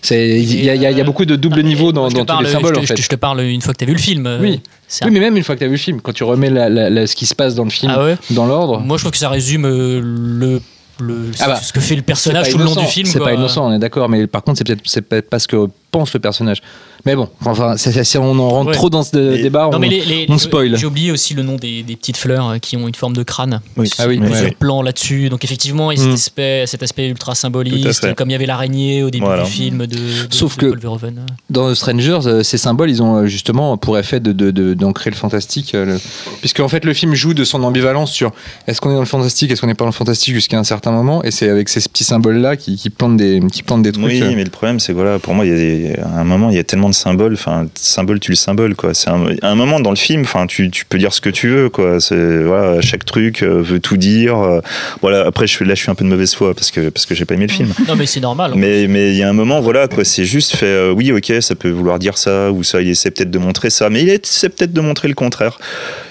il 0.10 0.18
y, 0.40 0.66
y 0.66 0.70
a- 0.70 0.76
il 0.76 0.98
y 0.98 1.02
a 1.02 1.04
beaucoup 1.04 1.26
de 1.26 1.36
double 1.36 1.64
niveau 1.64 1.92
dans, 1.92 2.04
dans 2.10 2.20
tous 2.20 2.26
parle- 2.26 2.46
les 2.46 2.52
symboles 2.52 2.76
je 2.76 2.80
te, 2.80 2.84
en 2.84 2.88
fait. 2.96 3.02
je 3.02 3.08
te 3.10 3.16
parle 3.16 3.42
une 3.42 3.62
fois 3.62 3.74
que 3.74 3.80
tu 3.80 3.84
as 3.84 3.88
vu 3.88 3.94
le 3.94 4.00
film. 4.00 4.26
euh, 4.26 4.40
Oui. 4.42 4.62
Oui, 5.02 5.08
un- 5.08 5.12
mais 5.12 5.20
même 5.20 5.36
une 5.38 5.44
fois 5.44 5.56
que 5.56 5.60
tu 5.60 5.66
as 5.66 5.68
vu 5.68 5.74
le 5.74 5.80
film, 5.80 6.00
quand 6.02 6.14
tu 6.14 6.24
remets 6.24 6.50
la- 6.50 6.70
la- 6.70 6.90
la- 6.90 7.08
ce 7.08 7.16
qui 7.16 7.26
se 7.26 7.36
passe 7.36 7.56
dans 7.56 7.64
le 7.66 7.70
film 7.70 7.92
Ah 7.96 8.04
ouais 8.04 8.18
dans 8.32 8.46
l'ordre, 8.46 8.80
Moi, 8.80 8.98
je 8.98 9.04
trouve 9.04 9.12
que 9.12 9.18
ça 9.18 9.30
résume 9.30 9.66
euh, 9.66 10.00
le, 10.04 10.62
le, 11.00 11.32
Ah 11.40 11.48
bah, 11.48 11.56
ce 11.62 11.72
que 11.74 11.80
fait 11.80 11.96
le 11.96 12.02
personnage 12.02 12.50
tout 12.50 12.58
le 12.58 12.64
long 12.64 12.72
innocent, 12.72 12.86
du 12.88 12.92
film. 12.92 13.06
C'est 13.08 13.20
pas 13.20 13.34
innocent, 13.34 13.68
on 13.70 13.74
est 13.74 13.80
d'accord, 13.80 14.10
mais 14.10 14.26
par 14.28 14.44
contre, 14.44 14.58
c'est 14.60 14.64
peut-être 14.64 14.82
c'est 14.86 15.02
peut-être 15.02 15.30
pas 15.30 15.40
ce 15.40 15.48
que 15.48 15.68
pense 15.92 16.14
le 16.14 16.20
personnage. 16.20 16.62
Mais 17.08 17.16
bon, 17.16 17.30
enfin, 17.46 17.78
si 17.78 18.18
on 18.18 18.38
en 18.38 18.50
rentre 18.50 18.72
Ouais. 18.72 18.76
trop 18.76 18.90
dans 18.90 19.02
ce 19.02 19.16
débat, 19.42 19.70
Non, 19.72 19.78
on, 19.78 19.80
mais 19.80 19.88
les, 19.88 20.02
les- 20.04 20.26
on 20.28 20.38
spoil. 20.38 20.76
J'ai 20.78 20.86
oublié 20.86 21.10
aussi 21.12 21.34
le 21.34 21.42
nom 21.42 21.56
des, 21.56 21.82
des 21.82 21.96
petites 21.96 22.18
fleurs 22.18 22.50
euh, 22.50 22.58
qui 22.58 22.76
ont 22.76 22.86
une 22.86 22.96
forme 22.96 23.14
de 23.16 23.24
crâne. 23.24 23.62
Oui. 23.78 23.90
Ah 23.98 24.08
oui, 24.10 24.16
Il 24.16 24.20
y 24.20 24.24
a 24.24 24.26
plusieurs 24.28 24.46
ouais. 24.50 24.56
plans 24.60 24.82
là-dessus. 24.82 25.30
Donc 25.30 25.46
effectivement, 25.46 25.90
il 25.92 25.98
y 25.98 26.02
a 26.02 26.04
cet, 26.04 26.12
Mm. 26.12 26.14
aspect, 26.16 26.64
cet 26.68 26.84
aspect 26.84 27.08
ultra 27.08 27.34
symboliste, 27.34 28.14
comme 28.16 28.30
il 28.30 28.34
y 28.34 28.36
avait 28.36 28.46
l'araignée 28.46 29.04
au 29.04 29.10
début 29.10 29.24
Voilà. 29.26 29.44
du 29.44 29.50
film 29.50 29.78
de, 29.80 29.96
de- 29.96 29.98
Sauf 30.32 30.58
de 30.58 30.62
que- 30.62 30.66
Paul 30.68 30.80
Verhoeven. 30.80 31.26
Dans 31.50 31.74
Strangers, 31.76 32.20
euh, 32.26 32.44
ces 32.44 32.58
symboles, 32.58 32.90
ils 32.90 33.02
ont 33.02 33.16
euh, 33.20 33.26
justement 33.28 33.78
pour 33.78 33.98
effet 33.98 34.20
de, 34.20 34.34
de- 34.34 34.52
de- 34.52 34.74
d'ancrer 34.74 35.10
le 35.10 35.16
fantastique. 35.16 35.72
le- 35.74 36.00
Puisque 36.42 36.60
en 36.60 36.68
fait, 36.68 36.84
le 36.84 36.94
film 36.94 37.14
joue 37.14 37.34
de 37.34 37.46
son 37.46 37.64
ambivalence 37.64 38.12
sur 38.12 38.32
est-ce 38.68 38.82
qu'on 38.82 38.90
est 38.92 38.96
dans 38.96 39.00
le 39.00 39.06
fantastique, 39.06 39.50
est-ce 39.50 39.62
qu'on 39.62 39.68
n'est 39.68 39.76
pas 39.76 39.86
dans 39.86 39.92
le 39.92 39.94
fantastique 39.94 40.34
jusqu'à 40.34 40.60
un 40.60 40.66
certain 40.66 40.92
moment. 40.92 41.24
Et 41.24 41.32
c'est 41.32 41.48
avec 41.50 41.70
ces 41.70 41.80
petits 41.80 42.04
symboles-là 42.04 42.58
qui, 42.58 42.76
qui 42.76 42.90
plantent 42.90 43.16
des, 43.16 43.40
qui 43.50 43.64
plantent 43.64 43.84
des 43.84 43.94
trucs. 43.94 44.04
Oui, 44.06 44.22
mais 44.36 44.44
le 44.44 44.50
problème, 44.50 44.82
c'est 44.82 44.92
que 44.92 44.98
voilà, 44.98 45.20
pour 45.20 45.34
moi, 45.34 45.46
il 45.46 45.52
y 45.52 45.54
a 45.54 45.56
des- 45.56 45.96
à 46.02 46.20
un 46.20 46.24
moment, 46.26 46.50
il 46.50 46.56
y 46.56 46.60
a 46.60 46.64
tellement 46.66 46.90
de 46.90 46.97
symboles. 46.98 47.34
Enfin, 47.34 47.68
symbole, 47.76 48.20
tu 48.20 48.32
le 48.32 48.36
symbole, 48.36 48.76
quoi. 48.76 48.94
C'est 48.94 49.10
un, 49.10 49.26
à 49.42 49.50
un 49.50 49.56
moment 49.56 49.80
dans 49.80 49.90
le 49.92 49.96
film, 49.96 50.22
enfin, 50.22 50.48
tu, 50.48 50.70
tu 50.72 50.86
peux 50.86 50.98
dire 50.98 51.14
ce 51.14 51.22
que 51.22 51.30
tu 51.30 51.48
veux, 51.50 51.70
quoi. 51.70 52.00
C'est 52.00 52.44
voilà, 52.44 52.82
chaque 52.82 53.06
truc 53.06 53.44
euh, 53.44 53.62
veut 53.62 53.80
tout 53.80 53.98
dire. 53.98 54.38
euh, 54.38 54.60
voilà. 55.02 55.26
Après, 55.26 55.48
je 55.48 55.64
là, 55.64 55.76
je 55.76 55.82
suis 55.82 55.92
un 55.92 55.96
peu 55.96 56.04
de 56.04 56.10
mauvaise 56.10 56.34
foi 56.36 56.54
parce 56.54 56.72
que 56.72 56.90
parce 56.90 57.06
que 57.06 57.16
j'ai 57.16 57.26
pas 57.26 57.36
aimé 57.36 57.48
le 57.48 57.54
film. 57.54 57.74
Non, 57.88 57.96
mais 57.96 58.06
c'est 58.06 58.20
normal. 58.20 58.54
Mais 58.56 58.88
mais 58.88 59.12
il 59.12 59.18
y 59.18 59.24
a 59.24 59.30
un 59.30 59.34
moment, 59.34 59.62
voilà, 59.62 59.88
quoi. 59.88 60.04
C'est 60.04 60.26
juste 60.26 60.56
fait. 60.56 60.66
euh, 60.66 60.92
oui, 60.92 61.12
ok, 61.12 61.32
ça 61.42 61.56
peut 61.56 61.70
vouloir 61.70 62.00
dire 62.00 62.18
ça 62.18 62.52
ou 62.52 62.64
ça. 62.64 62.82
Il 62.82 62.90
essaie 62.90 63.12
peut-être 63.12 63.32
de 63.32 63.40
montrer 63.40 63.70
ça, 63.70 63.90
mais 63.90 64.02
il 64.02 64.10
essaie 64.10 64.50
peut-être 64.50 64.74
de 64.74 64.82
montrer 64.82 65.08
le 65.08 65.14
contraire. 65.16 65.58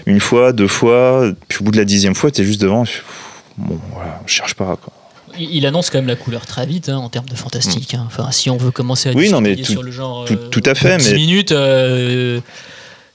Une 0.06 0.20
fois, 0.20 0.52
deux 0.52 0.68
fois, 0.68 1.30
puis 1.48 1.58
au 1.60 1.64
bout 1.64 1.70
de 1.72 1.76
la 1.78 1.84
dixième 1.84 2.14
fois, 2.14 2.30
t'es 2.30 2.44
juste 2.44 2.60
devant. 2.60 2.84
tu- 2.84 3.02
Bon, 3.58 3.78
voilà, 3.94 4.20
je 4.26 4.34
cherche 4.34 4.54
pas, 4.54 4.76
quoi. 4.76 4.92
Il 5.38 5.54
il 5.56 5.66
annonce 5.66 5.90
quand 5.90 5.98
même 5.98 6.06
la 6.08 6.16
couleur 6.16 6.46
très 6.46 6.66
vite 6.66 6.88
hein, 6.88 6.96
en 6.98 7.08
termes 7.08 7.28
de 7.28 7.34
fantastique. 7.36 7.94
hein. 7.94 8.04
Enfin, 8.06 8.30
si 8.30 8.50
on 8.50 8.56
veut 8.56 8.70
commencer 8.70 9.10
à 9.10 9.12
Oui, 9.12 9.30
non, 9.30 9.40
mais 9.40 9.56
tout- 9.56 9.72
sur 9.72 9.82
le 9.82 9.90
genre. 9.90 10.24
tout- 10.24 10.34
euh, 10.34 10.48
tout 10.50 10.62
à 10.66 10.74
fait, 10.74 10.96
10 10.98 11.10
mais- 11.10 11.16
minutes. 11.16 11.52
euh, 11.52 12.40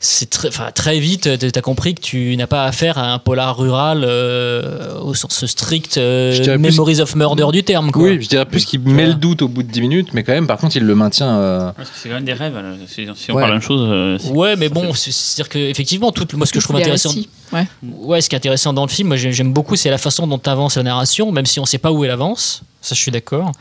c'est 0.03 0.29
très, 0.31 0.47
enfin, 0.47 0.71
très 0.73 0.99
vite, 0.99 1.29
tu 1.37 1.45
as 1.53 1.61
compris 1.61 1.93
que 1.93 2.01
tu 2.01 2.35
n'as 2.35 2.47
pas 2.47 2.65
affaire 2.65 2.97
à 2.97 3.13
un 3.13 3.19
polar 3.19 3.55
rural 3.57 4.03
euh, 4.03 4.99
au 4.99 5.13
sens 5.13 5.45
strict 5.45 5.97
euh, 5.97 6.31
Je 6.33 6.41
dirais 6.41 6.57
plus- 6.57 6.71
Memories 6.71 7.01
of 7.01 7.15
Murder 7.15 7.45
du 7.53 7.63
terme. 7.63 7.91
Quoi. 7.91 8.03
Oui, 8.03 8.17
je 8.21 8.27
dirais 8.27 8.45
plus 8.45 8.65
qu'il 8.65 8.79
met 8.79 9.05
le 9.05 9.13
doute 9.13 9.43
au 9.43 9.47
bout 9.47 9.61
de 9.61 9.71
10 9.71 9.81
minutes, 9.81 10.09
mais 10.13 10.23
quand 10.23 10.33
même, 10.33 10.47
par 10.47 10.57
contre, 10.57 10.75
il 10.75 10.83
le 10.85 10.95
maintient. 10.95 11.29
euh, 11.37 11.71
Parce 11.77 11.89
que 11.91 11.95
c'est 12.01 12.09
quand 12.09 12.15
même 12.15 12.25
des 12.25 12.33
rêves. 12.33 12.55
là. 12.55 12.63
Si, 12.87 13.05
si 13.15 13.31
on 13.31 13.35
Ouais. 13.35 13.41
parle 13.41 13.43
de 13.43 13.47
la 13.47 13.51
même 13.51 13.61
chose. 13.61 14.31
Ouais, 14.31 14.55
mais 14.55 14.69
bon, 14.69 14.93
c'est- 14.93 15.11
c'est-à-dire 15.11 15.49
que 15.49 15.59
effectivement, 15.59 16.11
tout, 16.11 16.25
moi, 16.35 16.47
ce 16.47 16.53
que 16.53 16.59
je 16.59 16.65
trouve 16.65 16.77
intéressant, 16.77 17.09
récits, 17.09 17.29
Ouais. 17.53 17.67
ouais, 17.83 18.21
ce 18.21 18.29
qui 18.29 18.35
est 18.35 18.37
intéressant 18.37 18.73
dans 18.73 18.85
le 18.85 18.89
film, 18.91 19.09
moi, 19.09 19.17
j'ai- 19.17 19.31
j'aime 19.33 19.51
beaucoup, 19.53 19.75
c'est 19.75 19.89
la 19.89 19.97
façon 19.97 20.25
dont 20.27 20.41
avance 20.45 20.77
la 20.77 20.83
narration, 20.83 21.31
même 21.31 21.45
si 21.45 21.59
on 21.59 21.65
sait 21.65 21.77
pas 21.77 21.91
où 21.91 22.03
elle 22.05 22.11
avance. 22.11 22.61
Ça, 22.83 22.95
je 22.95 22.99
suis 22.99 23.11
d'accord. 23.11 23.51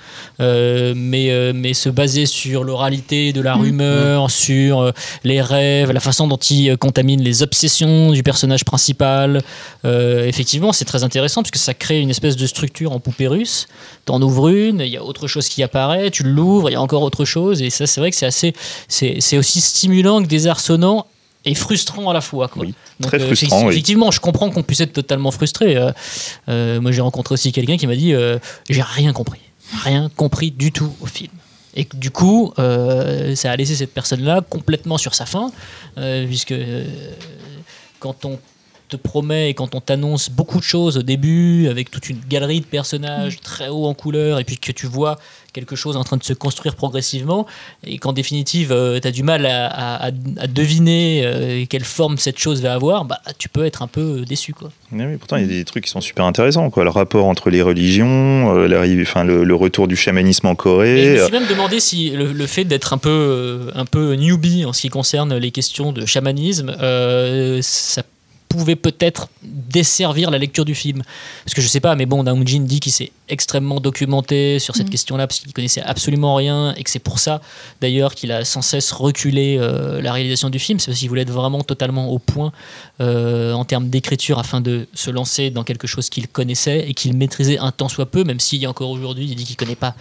Euh, 0.41 0.95
mais, 0.97 1.31
euh, 1.31 1.53
mais 1.55 1.75
se 1.75 1.91
baser 1.91 2.25
sur 2.25 2.65
l'oralité 2.65 3.35
de 3.35 3.43
la 3.43 3.55
Mm. 3.57 3.61
rumeur, 3.61 4.31
sur 4.31 4.81
euh, 4.81 4.93
les 5.25 5.43
rêves, 5.43 5.91
la 5.93 6.01
façon 6.01 6.27
dont 6.27 6.39
il 6.39 6.75
contamine 6.79 7.21
les 7.21 7.43
obsessions 7.43 8.13
du 8.13 8.23
personnage 8.23 8.65
principal, 8.65 9.43
effectivement, 9.85 10.73
c'est 10.73 10.85
très 10.87 11.05
intéressant 11.05 11.43
puisque 11.43 11.57
ça 11.59 11.75
crée 11.75 12.01
une 12.01 12.09
espèce 12.11 12.37
de 12.37 12.47
structure 12.47 12.93
en 12.93 13.01
poupée 13.01 13.29
russe. 13.29 13.67
T'en 14.07 14.23
ouvres 14.23 14.49
une, 14.49 14.81
il 14.81 14.89
y 14.89 14.97
a 14.97 15.05
autre 15.05 15.27
chose 15.29 15.49
qui 15.49 15.63
apparaît, 15.63 16.11
tu 16.11 16.23
l'ouvres, 16.23 16.71
il 16.71 16.73
y 16.73 16.77
a 16.77 16.81
encore 16.81 17.03
autre 17.03 17.25
chose. 17.27 17.61
Et 17.61 17.69
ça, 17.71 17.87
c'est 17.87 18.01
vrai 18.01 18.11
que 18.11 18.17
c'est 18.17 18.27
assez, 18.27 18.55
c'est 18.89 19.17
c'est 19.21 19.37
aussi 19.37 19.61
stimulant 19.61 20.23
que 20.23 20.29
désarçonnant 20.29 21.07
et 21.45 21.55
frustrant 21.55 22.11
à 22.11 22.15
la 22.15 22.21
fois. 22.21 22.49
Quoi. 22.49 22.65
Oui, 22.65 22.75
Donc, 22.99 23.11
très 23.11 23.21
euh, 23.21 23.27
frustrant, 23.27 23.65
oui. 23.65 23.73
Effectivement, 23.73 24.11
je 24.11 24.21
comprends 24.21 24.51
qu'on 24.51 24.63
puisse 24.63 24.81
être 24.81 24.93
totalement 24.93 25.31
frustré. 25.31 25.77
Euh, 25.77 25.91
euh, 26.49 26.81
moi, 26.81 26.93
j'ai 26.93 27.01
rencontré 27.01 27.33
aussi 27.33 27.53
quelqu'un 27.53 27.77
qui 27.77 27.87
m'a 27.87 27.97
dit 27.97 28.15
J'ai 28.69 28.83
rien 28.83 29.13
compris. 29.13 29.41
rien 29.83 30.11
compris 30.17 30.51
du 30.51 30.73
tout 30.73 30.93
au 31.01 31.07
film. 31.07 31.33
Et 31.75 31.85
que, 31.85 31.97
du 31.97 32.11
coup, 32.11 32.53
ça 32.57 33.51
a 33.51 33.57
laissé 33.57 33.75
cette 33.75 33.95
personne-là 33.95 34.43
complètement 34.49 34.99
sur 34.99 35.15
sa 35.15 35.27
faim, 35.27 35.51
puisque 36.27 36.55
quand 37.99 38.25
on 38.25 38.39
te 38.91 38.97
promet 38.97 39.51
et 39.51 39.55
quand 39.55 39.75
on 39.75 39.81
t'annonce 39.81 40.29
beaucoup 40.31 40.59
de 40.59 40.65
choses 40.65 40.99
au 40.99 41.03
début, 41.03 41.69
avec 41.69 41.91
toute 41.91 42.09
une 42.11 42.21
galerie 42.29 42.61
de 42.61 42.67
personnages 42.67 43.41
très 43.41 43.69
haut 43.69 43.87
en 43.87 43.95
couleur, 43.95 44.39
et 44.41 44.45
puis 44.45 44.59
que 44.59 44.73
tu 44.73 44.87
vois 44.87 45.19
quelque 45.53 45.75
chose 45.75 45.97
en 45.97 46.05
train 46.05 46.17
de 46.17 46.23
se 46.23 46.33
construire 46.33 46.77
progressivement, 46.77 47.45
et 47.85 47.99
qu'en 47.99 48.13
définitive, 48.13 48.69
tu 49.03 49.09
as 49.09 49.11
du 49.11 49.23
mal 49.25 49.47
à, 49.47 49.67
à- 49.67 50.07
à- 50.09 50.13
à 50.39 50.47
deviner 50.47 51.23
euh, 51.25 51.65
quelle 51.69 51.83
forme 51.85 52.19
cette 52.19 52.39
chose 52.39 52.63
va 52.63 52.73
avoir, 52.75 53.05
bah, 53.05 53.19
tu 53.39 53.49
peux 53.49 53.65
être 53.65 53.83
un 53.83 53.89
peu 53.89 54.21
déçu. 54.29 54.53
Quoi. 54.53 54.71
Mais 54.93 55.07
oui, 55.07 55.17
pourtant, 55.17 55.37
il 55.37 55.43
y 55.43 55.45
a 55.45 55.49
des 55.49 55.65
trucs 55.65 55.85
qui 55.85 55.91
sont 55.91 56.01
super 56.01 56.25
intéressants. 56.25 56.71
Quoi. 56.71 56.85
Le 56.85 56.91
rapport 56.91 57.27
entre 57.27 57.51
les 57.51 57.63
religions, 57.63 58.55
euh, 58.57 58.69
l'arrivée- 58.69 59.03
enfin, 59.03 59.25
le, 59.25 59.43
le 59.43 59.55
retour 59.57 59.89
du 59.89 59.97
chamanisme 59.97 60.47
en 60.47 60.51
Et 60.51 60.55
je 60.55 60.57
Corée. 60.57 60.95
me 60.95 61.19
euh, 61.19 61.25
suis 61.25 61.33
même 61.33 61.49
demandé 61.49 61.81
si 61.81 62.11
le, 62.11 62.33
le 62.33 62.47
fait 62.47 62.65
d'être 62.65 62.93
un 62.93 62.99
peu, 62.99 63.09
euh, 63.11 63.71
un 63.75 63.87
peu 63.87 64.15
newbie 64.15 64.65
en 64.65 64.73
ce 64.73 64.83
qui 64.83 64.89
concerne 64.89 65.37
les 65.37 65.51
questions 65.51 65.91
de 65.93 66.07
chamanisme, 66.07 66.77
euh, 66.81 67.59
ça 67.63 68.03
pouvait 68.51 68.77
peut-être 68.77 69.29
desservir 69.43 70.31
la 70.31 70.37
lecture 70.37 70.65
du 70.65 70.75
film. 70.75 71.03
Parce 71.45 71.55
que 71.55 71.63
je 71.63 71.69
sais 71.69 71.79
pas, 71.81 71.95
mais 71.95 72.05
bon, 72.05 72.25
Dang 72.25 72.47
Jin 72.47 72.65
dit 72.65 72.81
qu'il 72.81 72.93
s'est 72.93 73.13
extrêmement 73.29 73.81
documenté 73.81 74.59
sur 74.59 74.75
cette 74.75 74.87
Mhm. 74.87 74.91
question-là, 74.91 75.27
parce 75.29 75.39
qu'il 75.39 75.53
connaissait 75.53 75.83
absolument 75.83 76.35
rien, 76.35 76.75
et 76.75 76.83
que 76.83 76.91
c'est 76.91 76.99
pour 76.99 77.21
ça, 77.21 77.41
d'ailleurs, 77.81 78.15
qu'il 78.17 78.33
a 78.33 78.45
sans 78.45 78.61
cesse 78.61 78.91
reculé 78.91 79.57
euh, 79.59 80.03
la 80.03 80.13
réalisation 80.13 80.51
du 80.51 80.59
film. 80.59 80.81
C'est 80.81 80.87
parce 80.91 80.99
qu'il 80.99 81.09
voulait 81.09 81.23
être 81.23 81.31
vraiment 81.31 81.63
totalement 81.63 82.09
au 82.11 82.19
point 82.19 82.51
euh, 83.01 83.53
en 83.53 83.65
termes 83.65 83.89
d'écriture 83.89 84.41
afin 84.41 84.61
de 84.61 84.89
se 84.95 85.11
lancer 85.13 85.51
dans 85.51 85.63
quelque 85.63 85.87
chose 85.87 86.11
qu'il 86.11 86.27
connaissait 86.27 86.89
et 86.89 86.93
qu'il 86.95 87.17
maîtrisait 87.17 87.59
un 87.59 87.71
tant 87.71 87.89
soit 87.89 88.07
peu, 88.07 88.25
même 88.25 88.41
s'il 88.41 88.61
y 88.61 88.67
a 88.67 88.71
encore 88.71 88.91
aujourd'hui, 88.91 89.27
il 89.31 89.37
dit 89.37 89.45
qu'il 89.45 89.57
connaît 89.57 89.77
pas 89.77 89.95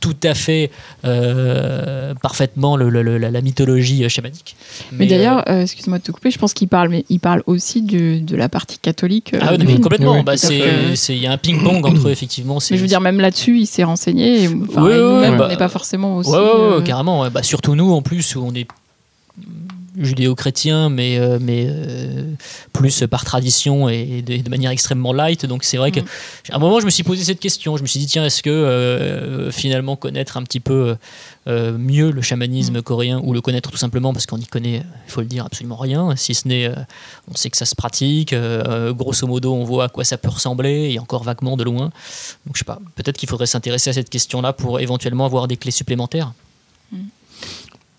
tout 0.00 0.16
à 0.22 0.34
fait 0.34 0.70
euh, 1.04 2.14
parfaitement 2.22 2.76
le- 2.76 2.88
le- 2.88 3.02
le- 3.02 3.18
la, 3.18 3.40
mythologie 3.40 4.04
euh, 4.04 4.08
chamanique. 4.08 4.56
Mais, 4.92 5.06
d'ailleurs, 5.06 5.42
euh, 5.48 5.62
excuse-moi 5.62 5.98
de 5.98 6.02
te 6.04 6.12
couper, 6.12 6.30
je 6.30 6.38
pense 6.38 6.54
qu'il 6.54 6.68
parle, 6.68 6.88
mais 6.88 7.04
il 7.08 7.18
parle 7.20 7.42
aussi 7.46 7.82
du- 7.82 8.20
de 8.20 8.36
la 8.36 8.48
partie 8.48 8.78
catholique. 8.78 9.34
euh, 9.34 9.40
ah 9.42 9.52
mais 9.58 9.66
film. 9.66 9.80
complètement. 9.80 10.16
Oui, 10.16 10.22
bah, 10.22 10.34
il 10.36 11.18
y 11.18 11.26
a 11.26 11.32
un 11.32 11.38
ping-pong 11.38 11.84
entre 11.84 12.08
effectivement. 12.10 12.58
Mais 12.70 12.76
je 12.76 12.80
veux 12.82 12.86
dire, 12.88 13.00
même 13.00 13.20
là-dessus, 13.20 13.58
il 13.58 13.66
s'est 13.66 13.84
renseigné. 13.84 14.44
Et, 14.44 14.48
enfin, 14.48 14.82
Ouais, 14.82 14.90
ouais, 14.92 14.98
nous-mêmes, 15.00 15.34
ouais, 15.34 15.44
on 15.44 15.48
n'est 15.48 15.54
bah, 15.54 15.56
pas 15.56 15.68
forcément 15.68 16.16
aussi. 16.16 16.30
Ouais, 16.30 16.36
ouais, 16.38 16.42
ouais, 16.44 16.50
euh, 16.76 16.80
carrément. 16.82 17.28
Bah, 17.30 17.42
surtout 17.42 17.74
nous, 17.74 17.92
en 17.92 18.02
plus, 18.02 18.36
où 18.36 18.44
on 18.46 18.54
est 18.54 18.66
judéo-chrétien, 19.98 20.88
mais, 20.88 21.18
euh, 21.18 21.38
mais 21.40 21.66
euh, 21.68 22.22
plus 22.72 23.04
par 23.10 23.24
tradition 23.24 23.88
et 23.88 24.22
de, 24.22 24.42
de 24.42 24.50
manière 24.50 24.70
extrêmement 24.70 25.12
light. 25.12 25.46
Donc 25.46 25.64
c'est 25.64 25.76
vrai 25.76 25.90
que 25.90 26.00
Mm. 26.00 26.04
un 26.52 26.58
moment, 26.58 26.80
je 26.80 26.84
me 26.84 26.90
suis 26.90 27.02
posé 27.02 27.24
cette 27.24 27.40
question. 27.40 27.76
Je 27.76 27.82
me 27.82 27.86
suis 27.86 28.00
dit, 28.00 28.06
tiens, 28.06 28.24
est-ce 28.24 28.42
que 28.42 28.50
euh, 28.50 29.50
finalement 29.50 29.96
connaître 29.96 30.36
un 30.36 30.42
petit 30.42 30.60
peu 30.60 30.96
mieux 31.46 32.10
le 32.10 32.20
chamanisme 32.20 32.82
coréen, 32.82 33.22
ou 33.24 33.32
le 33.32 33.40
connaître 33.40 33.70
tout 33.70 33.78
simplement 33.78 34.12
parce 34.12 34.26
qu'on 34.26 34.36
y 34.36 34.44
connaît, 34.44 34.82
il 35.06 35.10
faut 35.10 35.22
le 35.22 35.26
dire, 35.26 35.46
absolument 35.46 35.76
rien, 35.76 36.14
si 36.14 36.34
ce 36.34 36.46
n'est, 36.46 36.70
on 37.30 37.36
sait 37.36 37.48
que 37.48 37.56
ça 37.56 37.64
se 37.64 37.74
pratique, 37.74 38.34
grosso 38.90 39.26
modo, 39.26 39.54
on 39.54 39.64
voit 39.64 39.84
à 39.84 39.88
quoi 39.88 40.04
ça 40.04 40.18
peut 40.18 40.28
ressembler, 40.28 40.90
et 40.92 40.98
encore 40.98 41.24
vaguement 41.24 41.56
de 41.56 41.64
loin. 41.64 41.90
Donc 42.44 42.52
je 42.52 42.58
sais 42.58 42.66
pas, 42.66 42.78
peut-être 42.96 43.16
qu'il 43.16 43.30
faudrait 43.30 43.46
s'intéresser 43.46 43.88
à 43.88 43.94
cette 43.94 44.10
question-là 44.10 44.52
pour 44.52 44.78
éventuellement 44.78 45.24
avoir 45.24 45.48
des 45.48 45.56
clés 45.56 45.70
supplémentaires. 45.70 46.34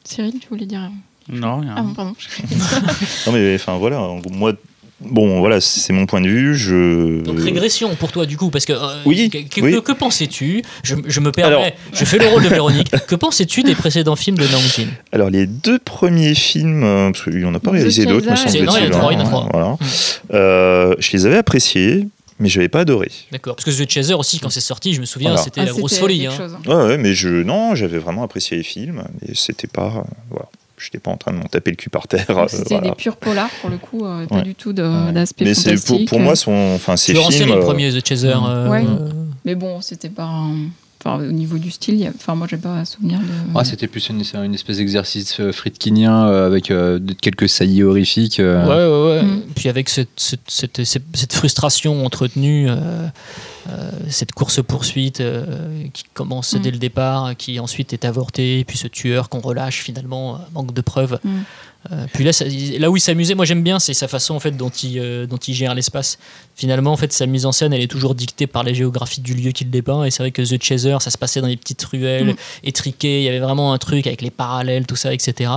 Cyril, 0.04 0.40
tu 0.40 0.48
voulais 0.50 0.68
dire 0.68 0.92
Non, 1.30 1.60
rien. 1.60 1.76
Ah 1.78 1.82
bon, 1.82 1.94
pardon. 1.94 2.16
Non, 3.28 3.32
mais 3.34 3.56
enfin, 3.56 3.78
voilà. 3.78 4.00
Moi, 4.32 4.54
bon, 5.02 5.40
voilà, 5.40 5.62
c'est 5.62 5.94
mon 5.94 6.06
point 6.06 6.22
de 6.22 6.28
vue. 6.28 6.56
Je. 6.56 7.22
Donc 7.24 7.40
régression 7.40 7.94
pour 7.96 8.12
toi 8.12 8.26
du 8.26 8.36
coup, 8.38 8.50
parce 8.50 8.66
que 8.66 8.74
euh, 8.74 9.02
Oui, 9.06 9.30
que, 9.30 9.62
oui. 9.62 9.82
que 9.84 9.92
pensais-tu 9.92 10.64
je, 10.84 10.96
je 11.06 11.20
me 11.20 11.32
permets, 11.32 11.56
Alors- 11.56 11.66
je 11.94 12.06
fais 12.06 12.18
le 12.18 12.28
rôle 12.28 12.44
de 12.44 12.50
Véronique. 12.50 12.90
que 13.08 13.16
pensais-tu 13.16 13.64
des 13.64 13.76
précédents 13.76 14.16
films 14.16 14.38
de 14.38 14.44
Namjoon 14.48 14.88
Alors, 15.12 15.30
les 15.30 15.46
deux 15.48 15.80
premiers 15.80 16.34
films, 16.36 16.84
euh, 16.84 17.12
parce 17.12 17.24
qu'il 17.26 17.40
n'en 17.42 17.54
a 17.54 17.60
pas 17.60 17.72
réalisé 17.72 18.06
d'autres, 18.06 18.28
me 18.28 18.34
et- 18.34 18.36
semble-t-il. 18.36 18.66
Non, 18.66 18.74
il 18.78 18.84
y 18.84 18.88
en 18.88 18.90
a 18.90 18.92
trois, 18.92 19.14
il 19.14 19.20
y 19.20 19.22
en 19.22 19.26
a 19.26 19.30
trois. 19.30 19.50
voilà. 19.52 20.96
Je 21.00 21.12
les 21.14 21.26
avais 21.26 21.38
appréciés, 21.38 22.08
mais 22.40 22.50
je 22.50 22.58
n'avais 22.60 22.70
pas 22.70 22.80
adoré. 22.82 23.12
D'accord, 23.32 23.56
parce 23.56 23.66
que 23.66 23.84
The 23.84 23.90
Chaser 23.90 24.14
aussi, 24.14 24.40
quand 24.40 24.50
c'est 24.50 24.62
sorti, 24.62 24.94
je 24.94 25.02
me 25.02 25.06
souviens, 25.06 25.30
Voilà. 25.32 25.44
c'était 25.44 25.62
Ah, 25.62 25.66
la 25.66 25.72
grosse 25.72 25.98
folie. 25.98 26.26
hein. 26.28 26.32
chose, 26.36 26.56
hein. 26.56 26.62
Ouais, 26.70 26.88
ouais, 26.88 26.98
mais 26.98 27.14
je, 27.14 27.28
non, 27.30 27.76
j'avais 27.76 27.98
vraiment 28.00 28.24
apprécié 28.24 28.58
les 28.58 28.64
films, 28.64 29.04
mais 29.22 29.34
c'était 29.36 29.68
pas, 29.68 29.88
euh, 29.98 30.02
voilà, 30.30 30.46
j'étais 30.80 31.00
pas 31.00 31.12
en 31.12 31.18
train 31.18 31.32
de 31.32 31.38
m'en 31.38 31.46
taper 31.46 31.72
le 31.72 31.78
cul 31.78 31.90
par 31.90 32.08
terre. 32.08 32.26
euh, 32.30 32.46
C'était 32.48 32.76
voilà. 32.76 32.90
des 32.90 32.96
purs 32.96 33.18
polars 33.18 33.50
pour 33.62 33.70
le 33.70 33.78
coup, 33.78 34.06
euh, 34.06 34.26
pas 34.26 34.38
Ouais. 34.38 34.44
du 34.44 34.56
tout 34.56 34.74
de- 34.74 34.84
Ouais. 34.84 35.12
d'aspect 35.12 35.46
Mais 35.46 35.54
c'est 35.54 35.76
pour, 36.08 36.20
moi, 36.20 36.36
son, 36.36 36.52
enfin, 36.76 36.94
en 36.94 36.98
films. 36.98 37.32
série, 37.32 37.46
le 37.50 37.56
euh, 37.58 37.60
premier 37.62 37.92
The 37.92 38.06
Chaser. 38.08 38.28
euh, 38.36 38.70
Ouais. 38.70 38.84
euh, 38.88 39.10
Mais 39.46 39.56
bon, 39.56 39.82
c'était 39.82 40.10
pas. 40.10 40.26
un- 40.26 40.56
Enfin, 41.02 41.18
au 41.24 41.32
niveau 41.32 41.58
du 41.58 41.72
style, 41.72 41.94
il 41.94 42.02
y 42.02 42.08
a- 42.08 42.12
enfin, 42.14 42.36
moi, 42.36 42.46
j'ai 42.52 42.58
pas 42.58 42.72
un 42.74 42.84
souvenir 42.84 43.20
de. 43.20 43.26
Ah, 43.56 43.64
c'était 43.64 43.88
plus 43.88 44.10
une, 44.10 44.20
espèce 44.54 44.76
d'exercice 44.80 45.40
euh, 45.40 45.54
friedkinien 45.54 46.28
euh, 46.28 46.46
avec 46.46 46.72
euh, 46.72 47.00
quelques 47.22 47.48
saillies 47.48 47.84
horrifiques. 47.84 48.42
euh. 48.42 48.66
Ouais, 48.68 49.16
ouais, 49.16 49.22
ouais. 49.22 49.24
Mm. 49.38 49.42
Puis 49.56 49.70
avec 49.70 49.88
cette, 49.88 50.10
cette, 50.18 50.42
cette- 50.50 50.84
cette- 50.84 51.04
cette 51.16 51.32
frustration 51.32 52.06
entretenue, 52.06 52.68
cette 54.10 54.32
course-poursuite 54.32 55.22
euh, 55.22 55.84
qui 55.94 56.04
commence 56.14 56.54
Mm. 56.54 56.60
dès 56.62 56.72
le 56.72 56.78
départ, 56.78 57.36
qui 57.38 57.60
ensuite 57.60 57.94
est 57.94 58.06
avortée, 58.06 58.64
puis 58.68 58.78
ce 58.78 58.88
tueur 58.88 59.30
qu'on 59.30 59.40
relâche 59.42 59.82
finalement, 59.84 60.36
euh, 60.36 60.38
manque 60.54 60.74
de 60.74 60.82
preuves. 60.82 61.20
Mm. 61.24 61.30
Euh, 61.94 62.06
puis 62.14 62.26
là, 62.26 62.34
ça- 62.34 62.44
là 62.78 62.92
où 62.92 62.98
il 62.98 63.00
s'amusait, 63.00 63.36
moi 63.36 63.46
j'aime 63.46 63.64
bien, 63.64 63.80
c'est 63.80 63.94
sa 63.94 64.10
façon 64.10 64.36
en 64.36 64.42
fait 64.42 64.52
dont 64.52 64.68
il, 64.70 65.00
euh, 65.00 65.26
dont 65.26 65.38
il 65.38 65.54
gère 65.54 65.74
l'espace. 65.74 66.18
Finalement, 66.56 66.92
en 66.92 66.98
fait, 66.98 67.14
sa 67.14 67.26
mise 67.26 67.46
en 67.46 67.54
scène, 67.54 67.72
elle 67.72 67.80
est 67.82 67.88
toujours 67.88 68.16
dictée 68.16 68.48
par 68.48 68.64
la 68.66 68.74
géographie 68.74 69.22
du 69.22 69.34
lieu 69.34 69.52
qu'il 69.54 69.70
dépeint. 69.70 70.04
Et 70.04 70.12
c'est 70.12 70.22
vrai 70.22 70.32
que 70.32 70.42
The 70.42 70.62
Chaser, 70.62 70.98
ça 71.00 71.10
se 71.10 71.18
passait 71.18 71.40
dans 71.40 71.48
les 71.48 71.56
petites 71.56 71.82
ruelles 71.84 72.32
Mm. 72.34 72.36
étriquées. 72.66 73.20
Il 73.22 73.24
y 73.24 73.30
avait 73.30 73.40
vraiment 73.40 73.72
un 73.72 73.78
truc 73.78 74.08
avec 74.08 74.22
les 74.22 74.30
parallèles, 74.30 74.86
tout 74.88 74.98
ça, 74.98 75.14
etc. 75.14 75.52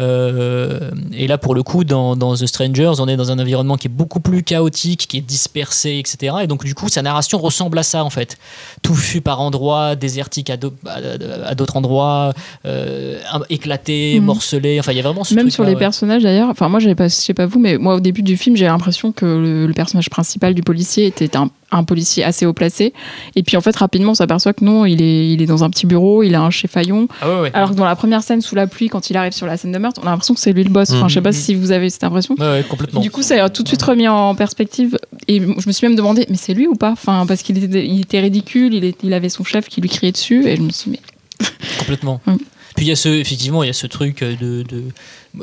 Euh, 0.00 0.90
et 1.12 1.26
là, 1.26 1.38
pour 1.38 1.54
le 1.54 1.62
coup, 1.62 1.84
dans, 1.84 2.16
dans 2.16 2.34
The 2.34 2.46
Strangers, 2.46 2.94
on 2.98 3.08
est 3.08 3.16
dans 3.16 3.30
un 3.30 3.38
environnement 3.38 3.76
qui 3.76 3.88
est 3.88 3.90
beaucoup 3.90 4.20
plus 4.20 4.42
chaotique, 4.42 5.06
qui 5.08 5.18
est 5.18 5.22
dispersé, 5.22 5.98
etc. 5.98 6.36
Et 6.42 6.46
donc, 6.46 6.64
du 6.64 6.74
coup, 6.74 6.88
sa 6.88 7.02
narration 7.02 7.37
ressemble 7.40 7.78
à 7.78 7.82
ça, 7.82 8.04
en 8.04 8.10
fait. 8.10 8.38
Touffu 8.82 9.20
par 9.20 9.40
endroits, 9.40 9.96
désertique 9.96 10.50
à 10.50 10.56
d'au- 10.56 10.74
à- 10.86 11.48
à 11.50 11.54
d'autres 11.54 11.76
endroits, 11.76 12.32
euh, 12.66 13.18
éclaté, 13.50 14.18
Mhm. 14.18 14.24
morcelé. 14.26 14.78
Enfin, 14.80 14.92
il 14.92 14.96
y 14.96 15.00
a 15.00 15.02
vraiment 15.02 15.24
ce 15.24 15.34
Même 15.34 15.50
sur 15.50 15.64
les 15.64 15.72
ouais. 15.72 15.78
personnages 15.78 16.22
d'ailleurs, 16.22 16.48
enfin 16.50 16.68
moi 16.68 16.80
pas, 16.94 17.08
je 17.08 17.14
sais 17.14 17.34
pas 17.34 17.46
vous, 17.46 17.58
mais 17.58 17.78
moi 17.78 17.94
au 17.96 18.00
début 18.00 18.22
du 18.22 18.36
film 18.36 18.56
j'ai 18.56 18.66
l'impression 18.66 19.12
que 19.12 19.24
le, 19.26 19.66
le 19.66 19.72
personnage 19.72 20.10
principal 20.10 20.54
du 20.54 20.62
policier 20.62 21.06
était 21.06 21.36
un, 21.36 21.50
un 21.70 21.84
policier 21.84 22.24
assez 22.24 22.46
haut 22.46 22.52
placé, 22.52 22.92
et 23.36 23.42
puis 23.42 23.56
en 23.56 23.60
fait 23.60 23.76
rapidement 23.76 24.12
on 24.12 24.14
s'aperçoit 24.14 24.52
que 24.54 24.64
non, 24.64 24.86
il 24.86 25.02
est, 25.02 25.32
il 25.32 25.42
est 25.42 25.46
dans 25.46 25.64
un 25.64 25.70
petit 25.70 25.86
bureau, 25.86 26.22
il 26.22 26.34
a 26.34 26.40
un 26.40 26.50
chef 26.50 26.70
faillon, 26.70 27.08
Ah 27.20 27.28
ouais, 27.28 27.40
ouais. 27.42 27.50
alors 27.52 27.70
que 27.70 27.74
dans 27.74 27.84
la 27.84 27.94
première 27.96 28.22
scène 28.22 28.40
sous 28.40 28.54
la 28.54 28.66
pluie 28.66 28.88
quand 28.88 29.10
il 29.10 29.16
arrive 29.16 29.32
sur 29.32 29.46
la 29.46 29.56
scène 29.56 29.72
de 29.72 29.78
meurtre, 29.78 30.00
on 30.02 30.06
a 30.06 30.10
l'impression 30.10 30.32
que 30.34 30.40
c'est 30.40 30.52
lui 30.52 30.64
le 30.64 30.70
boss. 30.70 30.90
Enfin 30.92 31.08
je 31.08 31.14
sais 31.14 31.20
pas 31.20 31.28
Mhm. 31.30 31.34
si 31.34 31.54
vous 31.54 31.70
avez 31.72 31.90
cette 31.90 32.04
impression. 32.04 32.34
Ouais, 32.38 32.46
ouais, 32.46 32.64
complètement. 32.68 33.00
Du 33.00 33.10
coup, 33.10 33.22
ça 33.22 33.42
a 33.44 33.48
tout 33.50 33.62
de 33.62 33.68
suite 33.68 33.82
remis 33.82 34.08
en 34.08 34.34
perspective. 34.34 34.96
Et 35.26 35.40
je 35.40 35.66
me 35.66 35.72
suis 35.72 35.86
même 35.86 35.96
demandé, 35.96 36.26
mais 36.30 36.36
c'est 36.36 36.54
lui 36.54 36.66
ou 36.66 36.74
pas? 36.74 36.92
Enfin, 36.92 37.26
parce 37.26 37.42
qu'il 37.42 37.62
était, 37.62 37.86
il 37.86 38.00
était 38.00 38.20
ridicule, 38.20 38.72
il, 38.72 38.84
est- 38.84 38.98
il 39.02 39.12
avait 39.12 39.28
son 39.28 39.44
chef 39.44 39.68
qui 39.68 39.80
lui 39.82 39.88
criait 39.90 40.12
dessus, 40.12 40.46
et 40.46 40.56
je 40.56 40.62
me 40.62 40.70
suis 40.70 40.90
dit, 40.90 40.98
mais 41.40 41.46
Complètement. 41.78 42.20
Puis 42.78 42.86
il 42.86 42.90
y 42.90 42.92
a 42.92 42.96
ce, 42.96 43.08
effectivement, 43.08 43.64
il 43.64 43.66
y 43.66 43.70
a 43.70 43.72
ce 43.72 43.88
truc 43.88 44.22
de. 44.22 44.62
de- 44.62 44.84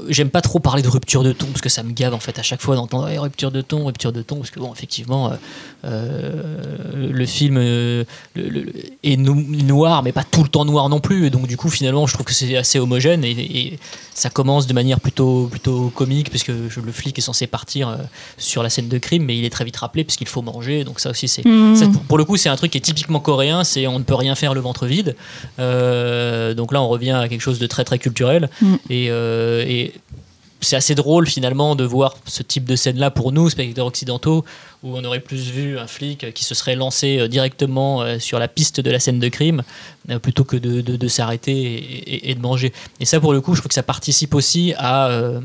J'aime 0.07 0.29
pas 0.29 0.39
trop 0.39 0.59
parler 0.59 0.81
de 0.81 0.87
rupture 0.87 1.21
de 1.21 1.33
ton 1.33 1.47
parce 1.47 1.59
que 1.59 1.67
ça 1.67 1.83
me 1.83 1.91
gave 1.91 2.13
en 2.13 2.19
fait 2.19 2.39
à 2.39 2.43
chaque 2.43 2.61
fois 2.61 2.77
d'entendre 2.77 3.09
Eh, 3.09 3.17
rupture 3.19 3.51
de 3.51 3.59
ton, 3.59 3.83
rupture 3.85 4.13
de 4.13 4.21
ton, 4.21 4.37
parce 4.37 4.51
que 4.51 4.59
bon, 4.61 4.71
effectivement, 4.73 5.33
euh, 5.83 6.74
le 7.11 7.25
film 7.25 7.57
euh, 7.57 8.03
le- 8.35 8.49
le- 8.49 8.73
est 9.03 9.17
no- 9.17 9.33
noir, 9.35 10.03
mais 10.03 10.11
pas 10.11 10.23
tout 10.23 10.43
le 10.43 10.49
temps 10.49 10.65
noir 10.65 10.89
non 10.89 10.99
plus. 10.99 11.25
Et 11.27 11.29
donc 11.29 11.47
du 11.47 11.57
coup, 11.57 11.69
finalement, 11.69 12.07
je 12.07 12.13
trouve 12.13 12.25
que 12.25 12.33
c'est 12.33 12.55
assez 12.57 12.79
homogène 12.79 13.23
et, 13.23 13.31
et 13.31 13.79
ça 14.13 14.29
commence 14.29 14.67
de 14.67 14.73
manière 14.73 14.99
plutôt 14.99 15.47
plutôt 15.47 15.91
comique 15.95 16.29
puisque 16.29 16.51
je- 16.69 16.79
le 16.79 16.91
flic 16.91 17.17
est 17.17 17.21
censé 17.21 17.47
partir 17.47 17.89
euh, 17.89 17.95
sur 18.37 18.63
la 18.63 18.69
scène 18.69 18.87
de 18.87 18.97
crime, 18.97 19.23
mais 19.25 19.37
il 19.37 19.45
est 19.45 19.49
très 19.49 19.65
vite 19.65 19.77
rappelé 19.77 20.03
puisqu'il 20.03 20.27
faut 20.27 20.41
manger. 20.41 20.83
Donc 20.83 20.99
ça 20.99 21.09
aussi, 21.09 21.27
c'est 21.27 21.43
ça, 21.75 21.87
pour, 21.87 22.01
pour 22.03 22.17
le 22.17 22.25
coup, 22.25 22.37
c'est 22.37 22.49
un 22.49 22.55
truc 22.55 22.71
qui 22.71 22.77
est 22.77 22.81
typiquement 22.81 23.19
coréen, 23.19 23.63
c'est 23.63 23.87
on 23.87 23.99
ne 23.99 24.03
peut 24.03 24.15
rien 24.15 24.35
faire 24.35 24.53
le 24.53 24.61
ventre 24.61 24.85
vide. 24.85 25.15
Euh, 25.59 26.53
donc 26.53 26.71
là, 26.71 26.81
on 26.81 26.87
revient 26.87 27.11
à 27.11 27.27
quelque 27.27 27.41
chose 27.41 27.59
de 27.59 27.67
très 27.67 27.83
très 27.83 27.99
culturel. 27.99 28.49
Mm. 28.61 28.75
Et, 28.89 29.07
euh, 29.09 29.63
et 29.67 29.93
c'est 30.65 30.75
assez 30.75 30.95
drôle 30.95 31.27
finalement 31.27 31.75
de 31.75 31.83
voir 31.83 32.17
ce 32.25 32.43
type 32.43 32.65
de 32.65 32.75
scène-là 32.75 33.11
pour 33.11 33.31
nous, 33.31 33.49
spectateurs 33.49 33.85
occidentaux, 33.85 34.43
où 34.83 34.97
on 34.97 35.03
aurait 35.05 35.19
plus 35.19 35.49
vu 35.49 35.77
un 35.79 35.87
flic 35.87 36.33
qui 36.33 36.43
se 36.43 36.53
serait 36.55 36.75
lancé 36.75 37.19
euh, 37.19 37.27
directement 37.27 38.01
euh, 38.01 38.19
sur 38.19 38.39
la 38.39 38.47
piste 38.47 38.79
de 38.81 38.89
la 38.91 38.99
scène 38.99 39.19
de 39.19 39.27
crime, 39.29 39.63
euh, 40.09 40.19
plutôt 40.19 40.43
que 40.43 40.57
de, 40.57 40.81
de- 40.81 40.95
de 40.97 41.07
s'arrêter 41.07 41.53
et, 41.53 41.77
et- 42.15 42.31
et 42.31 42.35
de 42.35 42.41
manger. 42.41 42.73
Et 42.99 43.05
ça, 43.05 43.19
pour 43.19 43.33
le 43.33 43.41
coup, 43.41 43.55
je 43.55 43.61
trouve 43.61 43.69
que 43.69 43.73
ça 43.75 43.83
participe 43.83 44.33
aussi 44.35 44.73
à, 44.77 45.07
euh, 45.09 45.41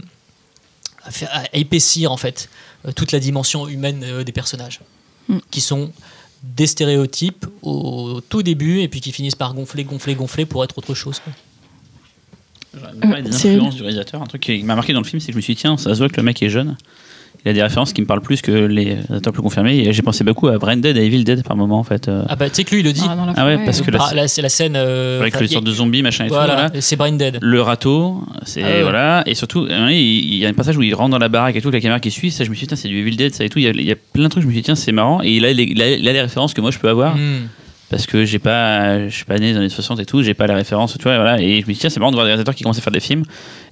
à, 1.05 1.11
faire- 1.11 1.31
à 1.33 1.45
épaissir 1.53 2.13
en 2.13 2.17
fait 2.17 2.49
toute 2.97 3.13
la 3.13 3.21
dimension 3.21 3.69
humaine 3.69 4.23
des 4.25 4.33
personnages, 4.33 4.81
Mm. 5.29 5.39
qui 5.51 5.61
sont 5.61 5.93
des 6.43 6.67
stéréotypes 6.67 7.45
au 7.63 8.21
tout 8.27 8.43
début 8.43 8.81
et 8.81 8.89
puis 8.89 9.01
qui 9.03 9.13
finissent 9.13 9.35
par 9.35 9.53
gonfler, 9.53 9.85
gonfler, 9.85 10.15
gonfler 10.15 10.47
pour 10.47 10.65
être 10.65 10.79
autre 10.79 10.95
chose. 10.95 11.21
quoi. 11.21 11.33
J'aurais 13.03 13.23
des 13.23 13.35
influences 13.35 13.75
du 13.77 13.83
réalisateur. 13.83 14.23
Un 14.23 14.27
truc 14.27 14.43
qui 14.43 14.63
m'a 14.63 14.75
marqué 14.77 14.93
dans 14.93 15.01
le 15.01 15.07
film, 15.07 15.21
c'est 15.21 15.29
que 15.29 15.33
je 15.33 15.37
me 15.39 15.43
suis 15.43 15.55
dit, 15.55 15.61
tiens, 15.61 15.77
ça 15.77 15.93
se 15.95 15.99
voit 15.99 16.09
que 16.09 16.17
le 16.17 16.23
mec 16.23 16.41
est 16.43 16.49
jeune. 16.51 16.77
il 17.45 17.49
a 17.49 17.53
des 17.53 17.63
références 17.63 17.93
qui 17.93 18.01
me 18.03 18.07
parlent 18.07 18.21
plus 18.21 18.43
que 18.43 18.53
les 18.53 18.99
acteurs 19.13 19.33
plus 19.33 19.43
confirmés. 19.43 19.79
Et 19.79 19.93
j'ai 19.93 20.03
pensé 20.03 20.23
beaucoup 20.25 20.47
à 20.49 20.59
Branded 20.59 20.97
et 20.97 21.05
Evil 21.05 21.25
Dead 21.25 21.43
par 21.43 21.57
moment 21.57 21.79
en 21.81 21.85
fait. 21.85 22.07
euh. 22.09 22.23
Ah 22.29 22.37
bah 22.37 22.49
tu 22.49 22.57
sais 22.57 22.65
que 22.65 22.71
lui 22.71 22.81
il 22.81 22.85
le 22.85 22.93
dit. 22.93 23.01
Ah, 23.05 23.17
Ah 23.37 23.47
ouais, 23.47 23.55
forêt, 23.55 23.65
parce 23.65 23.81
que 23.81 23.91
Ah, 23.99 24.15
là, 24.15 24.29
c'est 24.29 24.43
la 24.43 24.49
scène. 24.51 24.75
euh, 24.77 25.21
avec 25.21 25.41
le 25.41 25.47
sorte 25.49 25.65
de 25.65 25.73
zombies 25.73 26.03
machin 26.03 26.27
et 26.27 26.29
Voilà, 26.29 26.53
tout. 26.55 26.61
Voilà. 26.69 26.81
c'est 26.81 26.97
Brain 26.97 27.13
Dead. 27.13 27.39
Le 27.41 27.61
râteau, 27.63 28.23
c'est 28.45 28.63
Ah 28.63 28.67
ouais. 28.67 28.83
voilà, 28.83 29.23
et 29.27 29.35
surtout, 29.35 29.65
euh, 29.65 29.89
il 29.91 30.35
y 30.37 30.45
a 30.47 30.49
un 30.49 30.53
passage 30.55 30.77
où 30.77 30.83
il 30.83 30.95
rentre 30.95 31.11
dans 31.11 31.19
la 31.19 31.29
baraque 31.29 31.57
et 31.57 31.61
tout, 31.63 31.71
la 31.71 31.81
caméra 31.81 31.99
qui 31.99 32.11
suit, 32.11 32.31
ça 32.31 32.45
je 32.45 32.51
me 32.51 32.55
suis 32.55 32.65
dit, 32.67 32.69
tiens, 32.69 32.77
c'est 32.77 32.89
du 32.89 32.99
Evil 32.99 33.17
Dead, 33.17 33.35
ça 33.35 33.43
et 33.45 33.49
tout. 33.49 33.59
Il 33.59 33.65
y, 33.65 33.69
a, 33.69 33.71
il 33.71 33.85
y 33.85 33.93
a 33.93 33.97
plein 33.97 34.25
de 34.25 34.29
trucs, 34.29 34.43
je 34.43 34.47
me 34.47 34.53
suis 34.53 34.61
dit, 34.61 34.65
tiens, 34.67 34.77
c'est 34.77 34.93
marrant, 34.93 35.21
et 35.23 35.31
il 35.33 35.45
a, 35.45 35.53
les, 35.53 35.65
il 35.65 35.81
a- 35.83 35.91
il 35.97 36.07
a 36.09 36.13
les 36.13 36.21
références 36.21 36.53
que 36.55 36.61
moi 36.61 36.71
je 36.71 36.79
peux 36.79 36.89
avoir, 36.89 37.17
Hmm. 37.17 37.47
Parce 37.91 38.07
que 38.07 38.25
j'ai 38.25 38.39
pas, 38.39 39.09
je 39.09 39.15
suis 39.15 39.25
pas 39.25 39.37
né 39.39 39.53
dans 39.53 39.59
les 39.59 39.67
années 39.67 39.69
60 39.69 39.99
et 40.01 40.07
tout, 40.07 40.23
j'ai 40.23 40.33
pas 40.35 40.47
les 40.47 40.55
références, 40.55 40.97
tu 40.97 41.03
vois, 41.03 41.15
et 41.15 41.17
voilà, 41.17 41.41
et 41.43 41.61
je 41.61 41.67
me 41.67 41.73
dis, 41.73 41.79
tiens, 41.79 41.91
c'est 41.91 41.99
marrant 42.01 42.13
de 42.13 42.17
voir 42.17 42.25
des 42.25 42.31
réalisateurs 42.31 42.55
qui 42.55 42.63
commencent 42.63 42.79
à 42.79 42.83
faire 42.83 42.93
des 42.93 43.01
films 43.01 43.25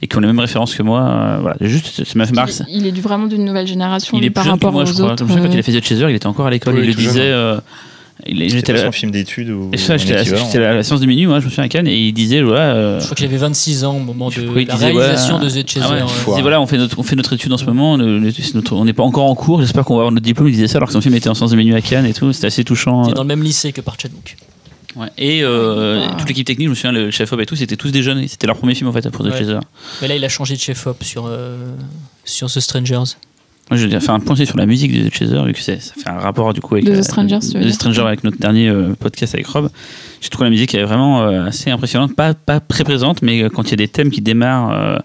et 0.03 0.07
qui 0.09 0.17
ont 0.17 0.21
les 0.21 0.27
mêmes 0.27 0.39
références 0.41 0.75
que 0.75 0.83
moi, 0.83 1.01
euh, 1.01 1.39
voilà, 1.41 1.57
juste, 1.61 2.05
ça 2.05 2.13
m'a 2.19 2.27
fait. 2.27 2.63
Il, 2.69 2.79
il 2.83 2.87
est 2.87 2.93
du- 2.93 3.01
vraiment 3.01 3.27
d'une 3.27 3.45
nouvelle 3.45 3.67
génération 3.67 4.19
Il 4.19 4.25
est 4.25 4.31
plus 4.31 4.35
par 4.35 4.45
jeune 4.45 4.59
que 4.59 4.67
rapport 4.67 4.73
moi, 4.73 4.85
je 4.85 4.91
aux 4.91 4.95
crois. 4.95 5.13
autres. 5.13 5.25
Quand 5.27 5.35
il 5.51 5.57
euh, 5.57 5.59
a 5.61 5.63
fait 5.63 5.73
The 5.81 5.85
Chaser, 5.85 6.07
il 6.11 6.17
était 6.17 6.27
encore 6.27 6.47
à 6.47 6.51
l'école, 6.51 6.75
Oui, 6.75 6.81
il 6.83 6.87
le 6.89 6.95
tout 6.95 7.01
jeune, 7.01 7.13
disait. 7.13 7.31
euh, 7.31 7.59
il, 8.27 8.41
il 8.43 8.51
C'était 8.51 8.59
était 8.61 8.73
pas 8.73 8.79
là- 8.81 8.85
son 8.87 8.93
film 8.93 9.11
d'études 9.13 9.51
ou 9.51 9.71
et 9.73 9.77
ça, 9.77 9.95
un 9.95 9.97
j'étais 9.97 10.15
à 10.15 10.17
la- 10.17 10.23
j'étais 10.25 10.59
la 10.59 10.83
séance 10.83 11.01
de 11.01 11.07
minuit, 11.07 11.27
moi, 11.27 11.41
je 11.41 11.45
me 11.45 11.51
souviens 11.51 11.65
à 11.65 11.69
Cannes, 11.69 11.87
et 11.87 11.97
il 11.97 12.13
disait, 12.13 12.43
voilà. 12.43 12.75
euh, 12.75 12.99
Je 13.01 13.05
crois 13.05 13.15
qu'il 13.17 13.27
avait 13.27 13.37
26 13.37 13.85
ans 13.85 13.97
au 13.97 14.01
moment 14.01 14.29
de 14.31 14.41
la 14.43 14.65
disait, 14.65 14.87
réalisation 14.93 15.39
de 15.39 15.49
The 15.49 15.69
Chaser. 15.69 15.81
Ah 15.89 15.91
ouais, 15.93 16.03
ouais. 16.03 16.09
il 16.27 16.31
disait, 16.31 16.43
voilà, 16.43 16.61
on 16.61 16.67
fait, 16.67 16.79
notre, 16.79 16.99
on 16.99 17.03
fait 17.03 17.17
notre 17.17 17.33
étude 17.33 17.53
en 17.53 17.59
ce 17.59 17.65
moment, 17.65 17.97
le- 17.97 18.19
le- 18.19 18.31
c'est 18.33 18.55
notre- 18.55 18.75
on 18.75 18.85
n'est 18.85 18.93
pas 18.93 19.05
encore 19.05 19.25
en 19.27 19.35
cours, 19.35 19.61
j'espère 19.61 19.85
qu'on 19.85 19.95
va 19.95 20.01
avoir 20.01 20.13
notre 20.13 20.25
diplôme. 20.27 20.49
Il 20.49 20.53
disait 20.53 20.69
ça 20.69 20.79
alors 20.79 20.89
que 20.89 20.93
son 20.95 21.01
film 21.01 21.15
était 21.15 21.29
en 21.29 21.35
sens 21.35 21.51
de 21.53 21.57
menu 21.57 21.75
à 21.75 21.81
Cannes 21.81 22.07
et 22.07 22.13
tout, 22.15 22.33
c'était 22.33 22.49
assez 22.49 22.65
touchant. 22.65 23.05
Il 23.07 23.11
est 23.11 23.15
dans 23.15 23.23
le 23.23 23.29
même 23.29 23.43
lycée 23.43 23.73
que 23.73 23.81
par 23.81 23.97
Chadwick. 24.01 24.37
Ouais. 24.97 25.07
Et 25.17 25.45
euh, 25.45 26.07
Ah. 26.09 26.15
toute 26.19 26.29
l'équipe 26.29 26.47
technique, 26.47 26.67
je 26.67 26.71
me 26.71 26.75
souviens, 26.75 26.93
le 26.93 27.11
chef 27.13 27.33
op 27.33 27.39
et 27.41 27.47
tout, 27.47 27.55
c'était 27.55 27.77
tous 27.77 27.93
des 27.93 28.03
jeunes, 28.03 28.27
c'était 28.27 28.49
leur 28.49 28.57
premier 28.57 28.75
film 28.75 28.89
en 28.89 28.93
fait 28.93 29.09
pour 29.11 29.25
The 29.25 29.29
Ouais. 29.29 29.39
Chaser. 29.39 29.59
Mais 30.03 30.09
là, 30.09 30.17
il 30.17 30.25
a 30.25 30.29
changé 30.29 30.55
de 30.57 30.61
chef-op 30.61 31.05
sur, 31.05 31.27
euh, 31.29 31.57
sur 32.25 32.51
The 32.51 32.59
Strangers. 32.59 33.15
Moi, 33.71 33.77
je 33.79 33.87
vais 33.87 34.01
faire 34.01 34.15
un 34.15 34.21
point 34.21 34.35
sur 34.37 34.57
la 34.57 34.65
musique 34.67 34.93
de 34.93 35.09
The 35.09 35.15
Chaser, 35.15 35.43
vu 35.45 35.53
que 35.53 35.61
ça 35.61 35.77
fait 35.77 36.09
un 36.09 36.19
rapport 36.19 36.55
du 36.55 36.61
coup 36.61 36.75
avec 36.77 36.87
De 36.87 36.93
The 36.93 36.97
la- 36.97 37.03
Strangers, 37.03 37.39
tu 37.41 37.59
veux 37.59 37.65
de 37.65 37.71
Stranger 37.71 38.01
avec 38.03 38.25
notre 38.25 38.39
dernier 38.39 38.69
euh, 38.69 38.95
podcast 38.99 39.35
avec 39.35 39.47
Rob. 39.47 39.69
J'ai 40.23 40.31
trouvé 40.31 40.47
la 40.47 40.51
musique 40.51 40.75
elle 40.75 40.81
est 40.81 40.85
vraiment 40.85 41.23
euh, 41.23 41.45
assez 41.47 41.71
impressionnante, 41.71 42.15
pas, 42.17 42.33
pas 42.35 42.61
très 42.61 42.85
présente, 42.85 43.21
mais 43.23 43.43
euh, 43.43 43.49
quand 43.51 43.65
il 43.65 43.71
y 43.71 43.75
a 43.75 43.77
des 43.77 43.89
thèmes 43.89 44.11
qui 44.11 44.23
démarrent, 44.23 44.73
euh, 44.73 44.97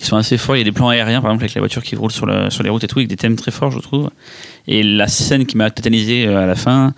ils 0.00 0.06
sont 0.06 0.16
assez 0.16 0.38
forts. 0.38 0.56
Il 0.56 0.60
y 0.60 0.62
a 0.62 0.64
des 0.64 0.72
plans 0.72 0.88
aériens, 0.88 1.20
par 1.20 1.30
exemple, 1.32 1.44
avec 1.44 1.54
la 1.54 1.60
voiture 1.60 1.82
qui 1.82 1.96
roule 1.96 2.10
sur, 2.12 2.24
le- 2.24 2.48
sur 2.50 2.62
les 2.62 2.70
routes 2.70 2.84
et 2.84 2.86
tout, 2.86 2.98
avec 2.98 3.08
des 3.08 3.16
thèmes 3.16 3.36
très 3.36 3.50
forts, 3.50 3.72
je 3.72 3.78
trouve. 3.80 4.08
Et 4.66 4.82
la 4.82 5.06
scène 5.08 5.44
qui 5.44 5.56
m'a 5.58 5.70
totalisé 5.70 6.28
à 6.28 6.46
la 6.46 6.54
fin, 6.54 6.94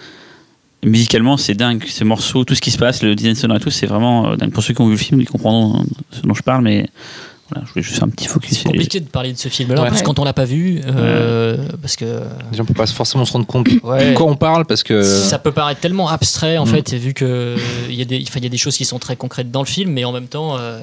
musicalement, 0.85 1.37
c'est 1.37 1.55
dingue. 1.55 1.83
Ces 1.89 2.05
morceaux, 2.05 2.45
tout 2.45 2.55
ce 2.55 2.61
qui 2.61 2.71
se 2.71 2.79
passe, 2.79 3.03
le 3.03 3.15
design 3.17 3.35
sonore 3.35 3.57
et 3.57 3.61
tout, 3.61 3.71
c'est 3.71 3.87
vraiment 3.87 4.37
dingue. 4.37 4.53
Pour 4.53 4.63
ceux 4.63 4.75
qui 4.75 4.81
ont 4.81 4.87
vu 4.87 4.93
le 4.93 4.97
film, 4.99 5.21
ils 5.21 5.29
comprendront 5.29 5.85
ce 6.13 6.21
dont 6.23 6.35
je 6.35 6.43
parle, 6.43 6.63
mais 6.63 6.89
voilà, 7.51 7.67
je 7.67 7.73
voulais 7.73 7.83
juste 7.83 7.97
faire 7.97 8.05
un 8.05 8.11
petit 8.11 8.27
focus. 8.27 8.59
C'est 8.59 8.65
compliqué 8.65 9.01
de 9.01 9.09
parler 9.09 9.33
de 9.33 9.39
ce 9.39 9.49
film-là, 9.49 9.83
Ouais. 9.83 9.89
parce 9.89 10.01
que 10.03 10.07
quand 10.07 10.19
on 10.19 10.25
l'a 10.25 10.33
pas 10.33 10.45
vu, 10.45 10.81
euh, 10.87 11.67
parce 11.83 11.97
que 11.97 12.05
Déjà, 12.51 12.63
on 12.63 12.67
peut 12.67 12.75
pas 12.75 12.87
forcément 12.87 13.25
se 13.25 13.33
rendre 13.33 13.47
compte 13.47 13.69
Ouais. 13.83 14.11
de 14.11 14.15
quoi 14.17 14.27
on 14.27 14.37
parle 14.37 14.65
parce 14.67 14.83
que. 14.83 15.03
ça 15.03 15.39
peut 15.39 15.53
paraître 15.53 15.81
tellement 15.81 16.09
abstrait 16.09 16.59
en 16.59 16.65
Mm. 16.65 16.69
fait, 16.69 16.95
vu 16.95 17.15
que 17.15 17.57
il 17.89 17.95
y 17.95 18.03
a 18.03 18.05
des, 18.05 18.17
il 18.17 18.43
y 18.43 18.47
a 18.47 18.49
des 18.49 18.59
choses 18.59 18.77
qui 18.77 18.85
sont 18.85 18.99
très 18.99 19.17
concrètes 19.17 19.51
dans 19.51 19.61
le 19.63 19.67
film, 19.67 19.91
mais 19.93 20.05
en 20.05 20.13
même 20.13 20.27
temps. 20.29 20.57
euh, 20.59 20.81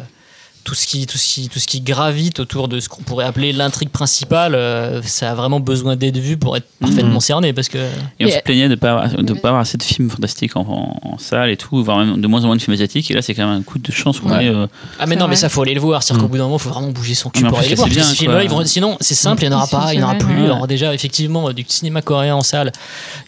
tout 0.67 0.75
ce, 0.75 0.85
qui, 0.85 1.05
tout, 1.07 1.17
ce 1.17 1.25
qui, 1.33 1.47
tout 1.47 1.59
ce 1.59 1.65
qui 1.65 1.79
gravite 1.79 2.41
autour 2.41 2.67
de 2.67 2.81
ce 2.81 2.89
qu'on 2.89 3.01
pourrait 3.01 3.23
appeler 3.23 3.53
l'intrigue 3.53 3.87
principale, 3.87 4.53
euh, 4.53 5.01
ça 5.01 5.31
a 5.31 5.33
vraiment 5.33 5.61
besoin 5.61 5.95
d'être 5.95 6.17
vu 6.17 6.35
pour 6.35 6.57
être 6.57 6.67
parfaitement 6.81 7.13
Mhm. 7.13 7.19
cerné. 7.21 7.53
Parce 7.53 7.69
que 7.69 7.77
Et 8.19 8.25
on 8.25 8.27
Et- 8.27 8.31
se 8.31 8.39
plaignait 8.41 8.65
de 8.65 8.71
ne 8.71 8.75
pas, 8.75 9.07
de 9.07 9.33
pas 9.33 9.47
avoir 9.47 9.61
assez 9.61 9.77
de 9.77 9.83
films 9.83 10.09
fantastiques 10.09 10.57
en, 10.57 10.61
en- 10.61 10.99
en 11.13 11.17
salle 11.17 11.51
et 11.51 11.55
tout, 11.55 11.81
voire 11.85 11.99
même 11.99 12.19
de 12.19 12.27
moins 12.27 12.43
en 12.43 12.47
moins 12.47 12.57
de 12.57 12.61
films 12.61 12.73
asiatiques. 12.73 13.09
Et 13.09 13.13
là, 13.13 13.21
c'est 13.21 13.33
quand 13.33 13.47
même 13.47 13.59
un 13.59 13.61
coup 13.63 13.79
de 13.79 13.91
chance 13.93 14.19
qu'on 14.19 14.29
Ouais. 14.29 14.45
ait. 14.47 14.49
euh, 14.49 14.67
Ah 14.99 15.05
mais 15.05 15.15
non 15.15 15.29
mais 15.29 15.37
ça 15.37 15.47
faut 15.47 15.61
aller 15.61 15.73
le 15.73 15.79
voir, 15.79 16.03
c'est-à-dire 16.03 16.23
qu'au 16.23 16.27
Mm. 16.27 16.31
bout 16.31 16.37
d'un 16.37 16.43
moment 16.43 16.57
faut 16.57 16.69
vraiment 16.69 16.89
bouger 16.89 17.15
son 17.15 17.29
cul 17.29 17.43
pour 17.45 17.59
aller 17.59 17.69
le 17.69 17.75
voir. 17.77 17.87
bien, 17.87 18.03
ces 18.03 18.15
films-là, 18.15 18.43
ils 18.43 18.49
vont, 18.49 18.65
sinon 18.65 18.97
c'est 18.99 19.15
simple, 19.15 19.43
il 19.43 19.47
n'y 19.49 19.55
en 19.55 19.57
aura 19.59 19.67
pas, 19.67 19.93
il 19.93 19.99
n'y 19.99 20.03
en 20.03 20.07
aura 20.07 20.15
plus. 20.15 20.35
ouais. 20.35 20.45
Alors 20.47 20.67
déjà 20.67 20.93
effectivement 20.93 21.53
du 21.53 21.63
cinéma 21.69 22.01
coréen 22.01 22.35
en 22.35 22.41
salle, 22.41 22.73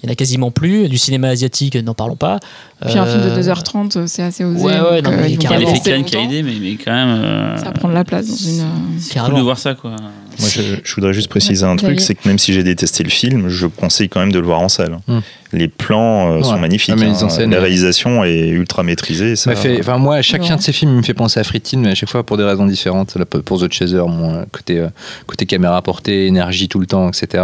il 0.03 0.07
n'y 0.07 0.09
en 0.09 0.11
a 0.11 0.15
quasiment 0.15 0.51
plus, 0.51 0.89
du 0.89 0.97
cinéma 0.97 1.29
asiatique 1.29 1.75
n'en 1.77 1.93
parlons 1.93 2.17
pas. 2.17 2.37
Puis 2.85 2.97
un 2.97 3.05
film 3.05 3.23
de 3.23 3.29
Euh, 3.29 3.35
2h30, 3.41 4.07
c'est 4.07 4.23
assez 4.23 4.43
osé. 4.45 4.63
ouais, 4.63 4.79
ouais, 4.79 5.01
non, 5.01 5.11
euh, 5.11 5.17
mais 5.21 5.31
Il 5.33 5.43
y 5.43 5.47
a 5.47 5.57
l'effet 5.57 5.79
qui 6.03 6.15
a 6.15 6.21
aidé, 6.21 6.43
mais, 6.43 6.55
mais 6.61 6.75
quand 6.75 6.91
même. 6.93 7.09
Euh, 7.29 7.57
Ça 7.57 7.71
prend 7.71 7.87
de 7.89 7.93
la 7.93 8.03
place 8.03 8.27
dans 8.27 8.35
une. 8.35 8.59
euh, 8.61 8.99
c'est 8.99 9.19
cool 9.19 9.35
de 9.35 9.41
voir 9.41 9.57
ça, 9.57 9.75
quoi. 9.75 9.95
Moi, 10.39 10.49
je, 10.49 10.61
je 10.83 10.95
voudrais 10.95 11.13
juste 11.13 11.27
préciser 11.27 11.65
un 11.65 11.75
truc, 11.75 11.99
c'est 11.99 12.15
que 12.15 12.27
même 12.27 12.39
si 12.39 12.53
j'ai 12.53 12.63
détesté 12.63 13.03
le 13.03 13.09
film, 13.09 13.49
je 13.49 13.67
conseille 13.67 14.09
quand 14.09 14.19
même 14.19 14.31
de 14.31 14.39
le 14.39 14.45
voir 14.45 14.59
en 14.61 14.69
salle. 14.69 14.97
Hmm. 15.07 15.19
Les 15.51 15.67
plans 15.67 16.31
euh, 16.37 16.43
sont 16.43 16.59
magnifiques. 16.59 16.93
En 16.95 17.01
hein. 17.01 17.29
scène, 17.29 17.49
La 17.49 17.57
ouais. 17.57 17.63
réalisation 17.63 18.23
est 18.23 18.49
ultra 18.49 18.83
maîtrisée. 18.83 19.35
Ça, 19.35 19.55
Ça 19.55 19.61
fait, 19.61 19.79
enfin 19.79 19.97
moi, 19.97 20.21
chacun 20.21 20.57
de 20.57 20.61
ces 20.61 20.71
films 20.71 20.97
me 20.97 21.01
fait 21.01 21.15
penser 21.15 21.39
à 21.39 21.43
Fritin, 21.43 21.79
mais 21.79 21.89
à 21.89 21.95
chaque 21.95 22.09
fois 22.09 22.23
pour 22.23 22.37
des 22.37 22.43
raisons 22.43 22.67
différentes. 22.67 23.15
Là, 23.15 23.25
pour 23.25 23.59
The 23.59 23.71
Chaser, 23.71 24.03
mon 24.07 24.45
côté 24.51 24.79
euh, 24.79 24.89
côté 25.25 25.47
caméra 25.47 25.81
portée, 25.81 26.27
énergie 26.27 26.67
tout 26.67 26.79
le 26.79 26.85
temps, 26.85 27.09
etc. 27.09 27.43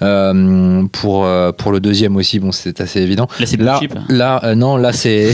Euh, 0.00 0.84
pour 0.92 1.26
euh, 1.26 1.52
pour 1.52 1.70
le 1.70 1.80
deuxième 1.80 2.16
aussi, 2.16 2.38
bon, 2.40 2.50
c'est 2.50 2.80
assez 2.80 3.00
évident. 3.00 3.28
Là, 3.38 3.46
c'est 3.46 3.60
Là, 3.60 3.78
cheap. 3.80 3.94
là, 4.08 4.40
euh, 4.44 4.54
non, 4.54 4.76
là 4.76 4.92
c'est, 4.92 5.32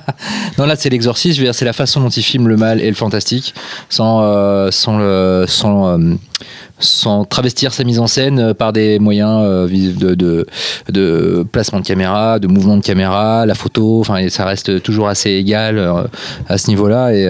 non 0.58 0.66
là 0.66 0.76
c'est 0.76 0.90
l'exorcisme. 0.90 1.52
C'est 1.52 1.64
la 1.64 1.72
façon 1.72 2.00
dont 2.00 2.08
il 2.08 2.22
filme 2.22 2.48
le 2.48 2.56
mal 2.56 2.80
et 2.80 2.88
le 2.88 2.94
fantastique, 2.94 3.54
sans 3.88 4.22
euh, 4.22 4.70
sans 4.70 4.98
le 4.98 5.44
sans 5.48 5.98
euh, 5.98 6.14
sans 6.78 7.24
travestir 7.24 7.72
sa 7.72 7.84
mise 7.84 7.98
en 7.98 8.06
scène 8.06 8.38
euh, 8.38 8.54
par 8.54 8.72
des 8.72 8.98
moyens 8.98 9.42
euh, 9.44 9.68
de, 9.68 10.46
de, 10.90 11.46
placement 11.52 11.80
de 11.80 11.86
caméra, 11.86 12.38
de 12.38 12.48
mouvement 12.48 12.76
de 12.76 12.82
caméra, 12.82 13.46
la 13.46 13.54
photo, 13.54 14.00
enfin 14.00 14.28
ça 14.28 14.44
reste 14.44 14.82
toujours 14.82 15.08
assez 15.08 15.30
égal 15.30 15.78
euh, 15.78 16.04
à 16.48 16.58
ce 16.58 16.68
niveau-là 16.68 17.12
et, 17.12 17.24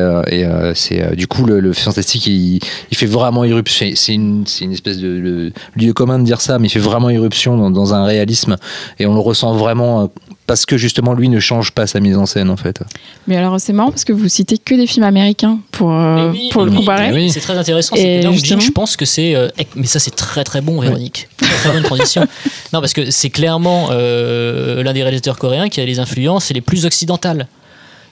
c'est 0.75 1.15
du 1.17 1.27
coup 1.27 1.45
le, 1.45 1.61
le 1.61 1.73
fantastique 1.73 2.27
il, 2.27 2.59
il 2.91 2.97
fait 2.97 3.07
vraiment 3.07 3.45
irruption. 3.45 3.87
C'est- 3.95 4.15
une, 4.15 4.45
une 4.61 4.73
espèce 4.73 4.99
de, 4.99 5.53
lieu 5.77 5.93
commun 5.93 6.19
de 6.19 6.25
dire 6.25 6.41
ça, 6.41 6.59
mais 6.59 6.69
il 6.69 6.71
fait 6.71 6.79
vraiment 6.79 7.11
irruption 7.11 7.57
dans, 7.57 7.71
dans 7.71 7.95
un 7.95 8.05
réalisme 8.05 8.57
et 8.99 9.07
on 9.07 9.15
le 9.15 9.21
ressent 9.21 9.55
vraiment 9.55 10.11
parce 10.47 10.67
que 10.67 10.77
justement 10.77 11.15
lui 11.15 11.29
ne 11.29 11.41
change 11.41 11.73
pas 11.73 11.87
sa 11.87 12.01
mise 12.01 12.17
en 12.17 12.27
scène 12.27 12.51
en 12.51 12.57
fait. 12.57 12.81
Mais 13.27 13.37
alors 13.37 13.59
c'est 13.61 13.73
marrant 13.73 13.91
parce 13.91 14.05
que 14.05 14.13
vous 14.13 14.29
citez 14.29 14.59
que 14.59 14.75
des 14.75 14.87
films 14.87 15.05
américains 15.07 15.59
pour, 15.73 15.93
euh, 15.93 16.31
oui, 16.33 16.49
pour 16.53 16.65
le 16.65 16.71
comparer. 16.73 17.13
oui. 17.13 17.31
C'est 17.31 17.41
très 17.41 17.57
intéressant. 17.57 17.97
Et 17.97 18.23
justement- 18.33 18.61
je 18.61 18.71
pense 18.71 18.97
que 18.97 19.05
c'est. 19.05 19.35
euh, 19.35 19.49
mais 19.77 19.87
ça, 19.87 19.99
c'est 19.99 20.15
très 20.15 20.45
très 20.45 20.61
bon, 20.61 20.81
Véronique. 20.81 21.29
Très, 21.39 21.49
très 21.57 21.73
bonne 21.73 21.83
transition. 21.83 22.27
Non, 22.73 22.81
parce 22.81 22.93
que 22.93 23.11
c'est 23.11 23.31
clairement 23.31 23.89
euh, 23.93 24.83
l'un 24.83 24.93
des 24.93 25.03
réalisateurs 25.03 25.39
coréens 25.39 25.69
qui 25.69 25.81
a 25.81 25.85
les 25.85 25.99
influences 26.01 26.51
les 26.51 26.61
plus 26.61 26.87
occidentales. 26.87 27.47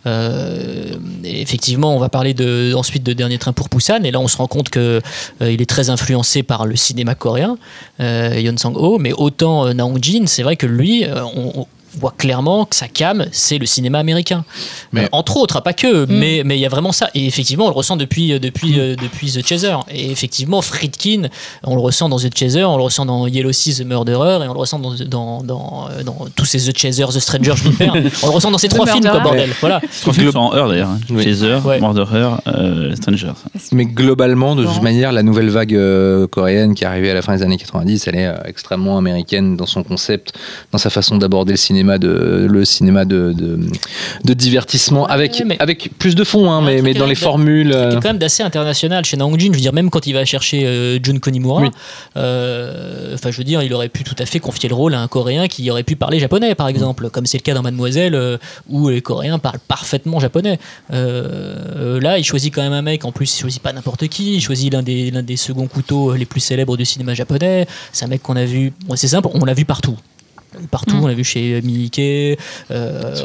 Euh, 0.06 0.92
effectivement, 1.24 1.94
on 1.94 1.98
va 1.98 2.08
parler 2.08 2.34
de, 2.34 2.74
ensuite 2.74 3.02
de 3.04 3.12
Dernier 3.12 3.38
Train 3.38 3.52
pour 3.52 3.68
Busan, 3.68 4.02
et 4.04 4.10
là 4.10 4.18
on 4.20 4.26
se 4.28 4.36
rend 4.36 4.46
compte 4.48 4.68
que 4.68 5.00
euh, 5.40 5.52
il 5.52 5.62
est 5.62 5.66
très 5.68 5.90
influencé 5.90 6.42
par 6.42 6.66
le 6.66 6.74
cinéma 6.76 7.14
coréen, 7.14 7.56
euh, 8.00 8.34
Yeon 8.36 8.56
Sang-ho, 8.56 8.98
mais 8.98 9.12
autant 9.12 9.66
euh, 9.66 9.72
Naong 9.74 9.98
Jin, 10.02 10.24
c'est 10.26 10.42
vrai 10.42 10.56
que 10.56 10.66
lui, 10.66 11.04
euh, 11.04 11.22
on 11.36 11.66
voit 11.98 12.14
clairement 12.16 12.64
que 12.64 12.74
sa 12.76 12.88
cam, 12.88 13.26
c'est 13.32 13.58
le 13.58 13.66
cinéma 13.66 13.98
américain. 13.98 14.44
Mais- 14.92 15.04
Euh, 15.04 15.08
entre 15.12 15.36
autres, 15.36 15.60
pas 15.62 15.72
que, 15.72 16.06
mais 16.08 16.42
mais 16.44 16.56
il 16.56 16.60
y 16.60 16.66
a 16.66 16.68
vraiment 16.68 16.92
ça. 16.92 17.08
Et 17.14 17.26
effectivement, 17.26 17.66
on 17.66 17.68
le 17.70 17.74
ressent 17.74 17.96
depuis, 17.96 18.32
euh, 18.32 18.38
depuis, 18.38 18.78
euh, 18.78 18.94
depuis 18.96 19.30
The 19.32 19.46
Chaser. 19.46 19.74
Et 19.90 20.10
effectivement, 20.10 20.62
Friedkin, 20.62 21.28
on 21.64 21.74
le 21.74 21.80
ressent 21.80 22.08
dans 22.08 22.18
The 22.18 22.36
Chaser, 22.36 22.64
on 22.64 22.76
le 22.76 22.82
ressent 22.82 23.04
dans 23.06 23.26
Yellow 23.26 23.52
Sea, 23.52 23.74
The 23.82 23.86
Murderer, 23.86 24.44
et 24.44 24.48
on 24.48 24.52
le 24.54 24.58
ressent 24.58 24.78
dans, 24.78 24.94
dans, 24.94 25.42
dans, 25.42 25.88
dans 26.04 26.26
tous 26.36 26.44
ces 26.44 26.58
The 26.70 26.76
Chaser, 26.76 27.04
The 27.12 27.18
Stranger, 27.20 27.52
je 27.56 27.68
perds. 27.70 27.94
On 28.22 28.26
le 28.28 28.32
ressent 28.32 28.50
dans 28.50 28.58
ces 28.58 28.68
trois 28.68 28.86
films, 28.86 29.04
quoi, 29.04 29.20
bordel. 29.20 29.50
Voilà. 29.60 29.80
Trois 30.00 30.12
films 30.12 30.32
sont 30.32 30.38
en 30.38 30.54
heure 30.54 30.68
d'ailleurs. 30.68 30.88
hein. 30.90 31.00
Oui. 31.10 31.24
Chaser, 31.24 31.56
Ouais. 31.64 31.80
Murderer, 31.80 32.28
euh, 32.46 32.94
Stranger. 32.96 33.32
Mais 33.72 33.84
globalement, 33.84 34.54
de 34.56 34.64
toute 34.64 34.82
manière, 34.82 35.12
la 35.12 35.22
nouvelle 35.22 35.50
vague 35.50 35.74
euh, 35.74 36.26
coréenne 36.26 36.74
qui 36.74 36.84
est 36.84 36.86
arrivée 36.86 37.10
à 37.10 37.14
la 37.14 37.22
fin 37.22 37.36
des 37.36 37.42
années 37.42 37.56
90, 37.58 38.06
elle 38.06 38.16
est 38.16 38.26
euh, 38.26 38.34
extrêmement 38.44 38.96
américaine 38.98 39.56
dans 39.56 39.66
son 39.66 39.82
concept, 39.82 40.32
dans 40.72 40.78
sa 40.78 40.90
façon 40.90 41.16
d'aborder 41.16 41.52
le 41.52 41.56
cinéma 41.58 41.81
de 41.98 42.46
le 42.48 42.64
cinéma 42.64 43.04
de, 43.04 43.32
de, 43.32 43.58
de 44.24 44.34
divertissement, 44.34 45.06
avec 45.06 45.42
plus 45.98 46.14
de 46.14 46.24
fond, 46.24 46.50
hein, 46.50 46.62
mais, 46.62 46.94
dans 46.94 47.06
les 47.06 47.14
formules. 47.14 47.70
qui 47.70 47.76
est 47.76 47.76
euh, 47.76 47.92
quand 47.94 48.04
même 48.08 48.18
d'assez 48.18 48.42
international 48.42 49.04
chez 49.04 49.16
Naong 49.16 49.38
Jin. 49.38 49.48
Je 49.52 49.56
veux 49.56 49.60
dire, 49.60 49.72
même 49.72 49.90
quand 49.90 50.06
il 50.06 50.12
va 50.12 50.24
chercher 50.24 50.66
euh, 50.66 50.98
Jun 51.02 51.18
Konimura, 51.18 51.62
Oui. 51.62 51.68
euh, 52.16 53.14
enfin, 53.14 53.30
je 53.30 53.38
veux 53.38 53.44
dire, 53.44 53.62
il 53.62 53.72
aurait 53.74 53.88
pu 53.88 54.04
tout 54.04 54.14
à 54.18 54.26
fait 54.26 54.40
confier 54.40 54.68
le 54.68 54.74
rôle 54.74 54.94
à 54.94 55.00
un 55.00 55.08
Coréen 55.08 55.48
qui 55.48 55.70
aurait 55.70 55.82
pu 55.82 55.96
parler 55.96 56.18
japonais, 56.18 56.54
par 56.54 56.68
exemple, 56.68 57.10
comme 57.10 57.26
c'est 57.26 57.38
le 57.38 57.42
cas 57.42 57.54
dans 57.54 57.62
Mademoiselle, 57.62 58.14
euh, 58.14 58.38
où 58.68 58.88
les 58.88 59.00
Coréens 59.02 59.38
parlent 59.38 59.58
parfaitement 59.66 60.20
japonais. 60.20 60.58
Là, 60.90 62.18
il 62.18 62.24
choisit 62.24 62.52
quand 62.54 62.62
même 62.62 62.72
un 62.72 62.82
mec. 62.82 63.04
En 63.04 63.12
plus, 63.12 63.36
il 63.36 63.40
choisit 63.40 63.62
pas 63.62 63.72
n'importe 63.72 64.08
qui. 64.08 64.34
Il 64.36 64.40
choisit 64.40 64.72
l'un 64.72 64.82
des 64.82 65.10
l'un 65.10 65.22
des 65.22 65.36
seconds 65.36 65.66
couteaux 65.66 66.14
les 66.14 66.24
plus 66.26 66.40
célèbres 66.40 66.76
du 66.76 66.84
cinéma 66.84 67.14
japonais. 67.14 67.66
C'est 67.92 68.04
un 68.04 68.08
mec 68.08 68.22
qu'on 68.22 68.36
a 68.36 68.44
vu. 68.44 68.72
Bon, 68.86 68.96
c'est 68.96 69.08
simple, 69.08 69.28
on 69.34 69.44
l'a 69.44 69.54
vu 69.54 69.64
partout. 69.64 69.96
Partout, 70.70 70.96
Mm. 70.96 71.04
on 71.04 71.06
l'a 71.06 71.14
vu 71.14 71.24
chez 71.24 71.60
Miike. 71.62 71.98
euh, 71.98 72.36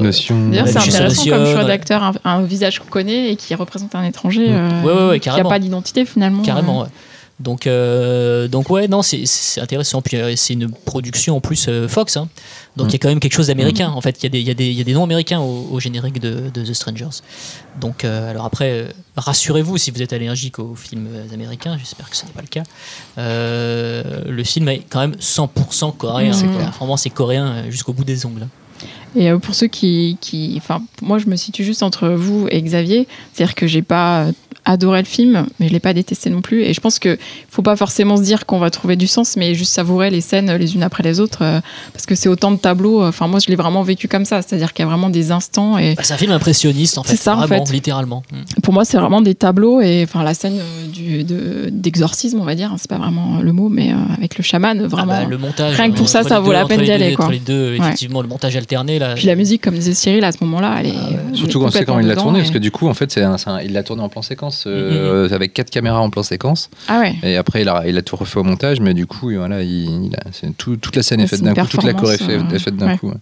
notion. 0.02 0.50
D'ailleurs, 0.50 0.68
c'est 0.68 0.78
intéressant 0.78 1.22
Solution, 1.24 1.36
comme 1.38 1.46
choix 1.54 1.64
d'acteur, 1.66 2.04
un, 2.04 2.14
un 2.24 2.42
visage 2.44 2.80
qu'on 2.80 2.88
connaît 2.90 3.32
et 3.32 3.36
qui 3.36 3.54
représente 3.56 3.94
un 3.96 4.04
étranger 4.04 4.48
Mm. 4.50 4.54
euh, 4.54 4.82
Ouais, 4.84 4.94
ouais, 4.94 5.10
ouais, 5.10 5.20
qui 5.20 5.30
n'a 5.30 5.44
pas 5.44 5.60
d'identité 5.60 6.06
finalement. 6.06 6.44
Carrément, 6.44 6.82
euh. 6.82 6.84
ouais. 6.86 6.90
Donc, 7.40 7.68
euh, 7.68 8.48
donc 8.48 8.70
ouais, 8.72 8.88
non, 8.88 9.04
c'est- 9.04 9.60
intéressant. 9.62 10.02
Puis 10.02 10.18
euh, 10.18 10.34
c'est 10.36 10.54
une 10.54 10.72
production 10.72 11.38
en 11.38 11.40
plus 11.42 11.68
euh, 11.70 11.88
Fox. 11.88 12.18
hein. 12.18 12.28
Donc 12.76 12.88
il 12.90 12.94
y 12.94 12.96
a 12.96 13.00
quand 13.00 13.10
même 13.10 13.20
quelque 13.20 13.34
chose 13.36 13.48
d'américain. 13.48 13.90
En 13.90 14.02
fait, 14.02 14.18
il 14.22 14.24
y, 14.24 14.26
a 14.26 14.30
des- 14.30 14.40
il 14.40 14.48
y, 14.48 14.52
a 14.52 14.54
des- 14.56 14.68
il 14.68 14.74
y 14.74 14.82
a 14.82 14.84
des 14.84 14.94
noms 14.94 15.04
américains 15.04 15.40
au, 15.40 15.68
au 15.72 15.80
générique 15.80 16.20
de, 16.20 16.50
de 16.52 16.64
The 16.66 16.74
Strangers. 16.74 17.22
Donc, 17.80 18.06
euh, 18.06 18.32
alors 18.32 18.46
après, 18.46 18.88
rassurez-vous 19.16 19.78
si 19.78 19.92
vous 19.92 20.02
êtes 20.02 20.14
allergique 20.14 20.58
aux 20.58 20.74
films 20.76 21.08
américains, 21.32 21.78
j'espère 21.78 22.10
que 22.10 22.16
ce 22.16 22.26
n'est 22.26 22.32
pas 22.32 22.42
le 22.42 22.48
cas. 22.48 22.64
Euh, 23.18 24.22
le 24.28 24.44
film 24.44 24.70
est 24.70 24.84
quand 24.90 25.00
même 25.00 25.16
100% 25.20 25.92
coréen. 25.98 26.32
Quoi. 26.32 26.70
Vraiment, 26.78 26.98
c'est 26.98 27.10
coréen 27.10 27.70
jusqu'au 27.70 27.94
bout 27.94 28.04
des 28.04 28.26
ongles. 28.26 28.48
Et 29.16 29.32
euh, 29.32 29.40
pour 29.40 29.56
ceux 29.56 29.68
qui, 29.68 30.18
qui, 30.22 30.54
enfin, 30.58 30.84
moi 31.02 31.18
je 31.18 31.26
me 31.28 31.36
situe 31.36 31.64
juste 31.64 31.82
entre 31.82 32.10
vous 32.10 32.48
et 32.52 32.62
Xavier, 32.62 33.08
c'est-à-dire 33.34 33.56
que 33.56 33.66
j'ai 33.66 33.82
pas 33.82 34.28
adoré 34.68 35.00
le 35.02 35.08
film, 35.08 35.48
mais 35.60 35.68
je 35.70 35.74
l'ai 35.74 35.80
pas 35.80 35.94
détesté 35.94 36.30
non 36.30 36.42
plus. 36.42 36.62
Et 36.64 36.74
je 36.74 36.80
pense 36.82 37.00
que 37.00 37.18
faut 37.50 37.62
pas 37.62 37.76
forcément 37.76 38.18
se 38.18 38.22
dire 38.22 38.46
qu'on 38.46 38.60
va 38.60 38.70
trouver 38.70 38.96
du 38.96 39.08
sens, 39.08 39.36
mais 39.38 39.56
juste 39.56 39.74
savourer 39.74 40.10
les 40.10 40.22
scènes 40.22 40.52
les 40.58 40.76
unes 40.76 40.84
après 40.84 41.04
les 41.04 41.20
autres, 41.20 41.40
euh, 41.42 41.60
parce 41.94 42.06
que 42.06 42.14
c'est 42.16 42.30
autant 42.30 42.52
de 42.52 42.58
tableaux. 42.58 43.02
euh, 43.04 43.10
Enfin, 43.10 43.28
moi 43.28 43.40
je 43.40 43.48
l'ai 43.48 43.56
vraiment 43.56 43.82
vécu 43.84 44.08
comme 44.08 44.26
ça, 44.26 44.42
c'est-à-dire 44.42 44.74
qu'il 44.74 44.84
y 44.84 44.88
a 44.88 44.90
vraiment 44.90 45.10
des 45.10 45.32
instants 45.32 45.78
et 45.78 45.96
Bah, 45.96 46.04
c'est 46.04 46.14
un 46.14 46.18
film 46.18 46.32
impressionniste, 46.32 46.98
en 46.98 47.04
fait. 47.04 47.12
C'est 47.12 47.18
ça, 47.24 47.36
en 47.36 47.46
vraiment, 47.46 47.66
fait. 47.66 47.74
littéralement. 47.74 48.24
Mm. 48.32 48.62
pour 48.62 48.74
moi 48.74 48.84
c'est 48.86 48.98
vraiment 48.98 49.22
des 49.22 49.36
tableaux 49.36 49.82
et 49.82 50.04
enfin 50.04 50.24
la 50.24 50.34
scène 50.34 50.60
euh, 50.60 50.88
du 50.92 51.24
de- 51.24 51.70
d'exorcisme, 51.72 52.40
on 52.40 52.44
va 52.44 52.56
dire, 52.56 52.74
c'est 52.78 52.90
pas 52.90 52.98
vraiment 52.98 53.40
le 53.42 53.52
mot, 53.54 53.70
mais 53.70 53.92
euh, 53.92 53.96
avec 54.18 54.38
le 54.38 54.44
chaman, 54.44 54.80
Ah 54.84 54.88
vraiment. 54.88 55.14
bah, 55.14 55.26
le 55.26 55.38
montage. 55.38 55.76
Rien 55.76 55.90
que 55.92 55.98
pour 55.98 56.10
ça, 56.10 56.24
ça 56.24 56.40
vaut 56.40 56.48
deux- 56.48 56.54
la 56.54 56.66
peine 56.66 56.82
d'y 56.82 56.92
aller, 56.92 57.14
quoi. 57.14 57.26
Entre 57.26 57.34
les 57.34 57.40
deux, 57.40 57.76
effectivement, 57.76 58.22
le 58.22 58.28
montage 58.28 58.56
alterné. 58.56 59.00
Là, 59.00 59.14
Puis 59.16 59.28
la 59.28 59.36
musique, 59.36 59.62
comme 59.64 59.76
disait 59.76 59.94
Cyril 59.94 60.24
à 60.24 60.32
ce 60.32 60.38
moment-là, 60.42 60.76
elle 60.80 60.88
est 60.88 60.90
elle 60.90 61.34
est 61.34 61.38
Surtout 61.38 61.60
quand 61.60 61.72
sait 61.72 61.86
comment 61.86 62.00
il 62.00 62.08
l'a 62.08 62.16
tourné, 62.16 62.40
parce 62.40 62.52
que 62.52 62.58
du 62.58 62.72
coup, 62.72 62.88
en 62.88 62.94
fait, 62.94 63.12
c'est 63.12 63.22
un- 63.24 63.38
c'est 63.38 63.50
un- 63.50 63.62
il 63.62 63.74
l'a 63.74 63.84
tourné 63.84 64.02
en 64.02 64.10
plan 64.10 64.22
séquence, 64.22 64.57
euh, 64.66 65.30
avec 65.32 65.54
quatre 65.54 65.70
caméras 65.70 66.00
en 66.00 66.10
plan 66.10 66.24
séquence. 66.24 66.70
ah 66.88 67.00
ouais. 67.00 67.16
Et 67.24 67.38
après, 67.38 67.62
il 67.62 67.70
a, 67.70 67.84
il 67.88 67.98
a 67.98 68.02
tout 68.02 68.16
refait 68.16 68.40
au 68.40 68.44
montage, 68.44 68.80
mais 68.80 68.94
du 68.94 69.06
coup, 69.06 69.32
voilà, 69.36 69.62
il, 69.62 70.06
il 70.08 70.16
a- 70.16 70.24
c'est 70.32 70.56
tout- 70.58 70.78
toute 70.78 70.96
la 70.96 71.04
scène 71.04 71.20
est 71.20 71.28
faite 71.28 71.42
d'un 71.42 71.54
coup, 71.54 71.68
toute 71.68 71.84
la 71.84 71.94
Corée 71.94 72.16
est 72.16 72.18
faite- 72.18 72.54
est 72.54 72.60
faite 72.60 72.76
d'un 72.78 72.90
euh, 72.94 72.98
coup. 72.98 73.10
ouais. 73.10 73.16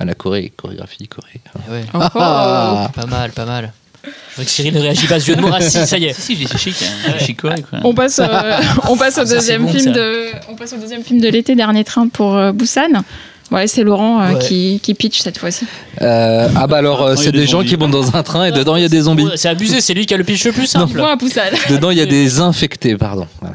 À 0.00 0.04
la 0.04 0.14
Corée, 0.14 0.52
chorégraphie, 0.56 1.08
Corée. 1.08 1.40
Ouais. 1.70 1.82
Oh, 1.94 1.98
oh. 2.02 2.08
Ah. 2.14 2.90
Pas 2.94 3.06
mal, 3.06 3.30
pas 3.32 3.46
mal. 3.46 3.72
Je 4.04 4.10
vois 4.36 4.44
que 4.44 4.50
Cyril 4.50 4.72
ne 4.74 4.80
réagit 4.80 5.06
pas 5.08 5.18
ce 5.18 5.26
jeu 5.26 5.34
de 5.36 5.40
mots. 5.40 5.50
Ah 5.52 5.60
si, 5.60 5.84
ça 5.86 5.98
y 5.98 6.04
est. 6.04 6.12
Si, 6.12 6.36
si, 6.36 6.46
je 6.46 6.56
chic. 6.56 6.76
Hein. 6.82 7.12
C'est 7.18 7.24
chic, 7.26 7.42
ouais, 7.42 7.60
quoi. 7.68 7.80
On 7.82 7.92
passe, 7.94 8.20
euh, 8.20 8.26
on 8.88 8.96
passe 8.96 9.18
au 9.18 9.22
Ah, 9.22 9.26
ça, 9.26 9.34
deuxième 9.34 9.62
bon, 9.64 9.72
film 9.72 9.84
ça. 9.86 9.90
de, 9.90 10.26
on 10.48 10.54
passe 10.54 10.72
au 10.72 10.76
deuxième 10.76 11.02
film 11.02 11.20
de 11.20 11.28
l'été, 11.28 11.56
dernier 11.56 11.82
train 11.82 12.06
pour 12.08 12.36
euh, 12.36 12.52
Busan. 12.52 13.02
Ouais, 13.50 13.66
c'est 13.66 13.82
Laurent 13.82 14.20
euh, 14.20 14.32
Ouais. 14.34 14.38
qui, 14.40 14.78
qui 14.82 14.92
pitch 14.94 15.20
cette 15.20 15.38
fois-ci. 15.38 15.66
Euh, 16.02 16.48
ah 16.54 16.66
bah 16.66 16.76
alors, 16.76 17.02
euh, 17.02 17.16
c'est 17.16 17.28
a 17.28 17.32
des 17.32 17.38
des 17.38 17.46
gens 17.46 17.62
qui 17.62 17.76
montent 17.78 17.92
dans 17.92 18.14
un 18.14 18.22
train 18.22 18.44
et 18.44 18.52
dedans 18.52 18.76
il 18.76 18.82
y 18.82 18.84
a 18.84 18.88
des 18.90 19.00
zombies. 19.02 19.26
C'est 19.36 19.48
abusé, 19.48 19.80
c'est 19.80 19.94
lui 19.94 20.04
qui 20.04 20.12
a 20.12 20.16
le 20.18 20.24
pitch 20.24 20.44
le 20.44 20.52
plus 20.52 20.66
simple. 20.66 21.02
Busan. 21.18 21.40
Dedans 21.70 21.90
il 21.90 21.98
y 21.98 22.02
a 22.02 22.06
des 22.06 22.40
infectés, 22.40 22.96
pardon. 22.96 23.26
Voilà. 23.40 23.54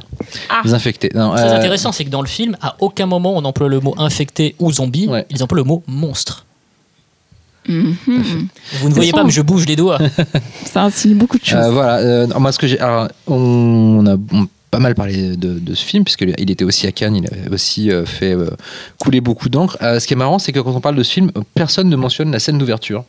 Ah. 0.50 0.62
Des 0.66 0.74
infectés. 0.74 1.12
Non, 1.14 1.34
Très 1.36 1.44
euh, 1.44 1.58
intéressant, 1.58 1.92
c'est 1.92 2.06
que 2.06 2.10
dans 2.10 2.22
le 2.22 2.28
film, 2.28 2.58
à 2.62 2.76
aucun 2.80 3.06
moment 3.06 3.34
on 3.36 3.46
emploie 3.46 3.70
le 3.70 3.80
mot 3.80 3.94
infecté 4.00 4.56
ou 4.60 4.72
zombie, 4.72 5.08
Ouais. 5.08 5.26
ils 5.30 5.44
emploient 5.44 5.58
le 5.58 5.64
mot 5.64 5.84
monstre. 5.88 6.46
Mhm. 7.68 7.96
Vous 8.82 8.90
ne 8.90 8.94
voyez 8.94 9.12
pas, 9.14 9.24
mais 9.24 9.30
je 9.32 9.42
bouge 9.42 9.66
les 9.68 9.76
doigts. 9.78 9.98
Ça 10.66 10.84
insinue 10.84 11.16
beaucoup 11.16 11.38
de 11.38 11.46
choses. 11.46 11.60
Euh, 11.64 11.70
voilà. 11.72 11.98
euh, 11.98 12.28
non, 12.28 12.40
moi, 12.42 12.52
ce 12.52 12.60
que 12.60 12.68
j'ai. 12.68 12.78
alors, 12.80 13.08
on 13.28 14.06
a 14.06 14.16
on 14.34 14.44
a 14.44 14.48
pas 14.74 14.80
mal 14.80 14.96
parlé 14.96 15.38
de, 15.38 15.76
ce 15.76 15.86
film, 15.86 16.04
puisqu'il 16.04 16.50
était 16.50 16.66
aussi 16.66 16.88
à 16.88 16.92
Cannes, 16.92 17.16
il 17.16 17.28
a 17.28 17.54
aussi 17.54 17.92
euh, 17.92 18.08
fait 18.08 18.34
euh, 18.34 18.50
couler 18.98 19.22
beaucoup 19.22 19.48
d'encre. 19.48 19.78
Euh, 19.84 20.00
ce 20.00 20.08
qui 20.08 20.14
est 20.14 20.18
marrant, 20.18 20.40
c'est 20.40 20.52
que 20.52 20.60
quand 20.60 20.76
on 20.76 20.82
parle 20.82 20.96
de 20.96 21.04
ce 21.04 21.14
film, 21.14 21.32
personne 21.54 21.90
ne 21.90 21.96
mentionne 21.96 22.32
la 22.32 22.40
scène 22.40 22.58
d'ouverture, 22.58 23.06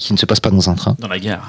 qui 0.00 0.12
ne 0.14 0.18
se 0.18 0.26
passe 0.26 0.40
pas 0.40 0.50
dans 0.50 0.68
un 0.70 0.74
train. 0.74 0.96
Dans 0.98 1.08
la 1.08 1.18
gare. 1.18 1.46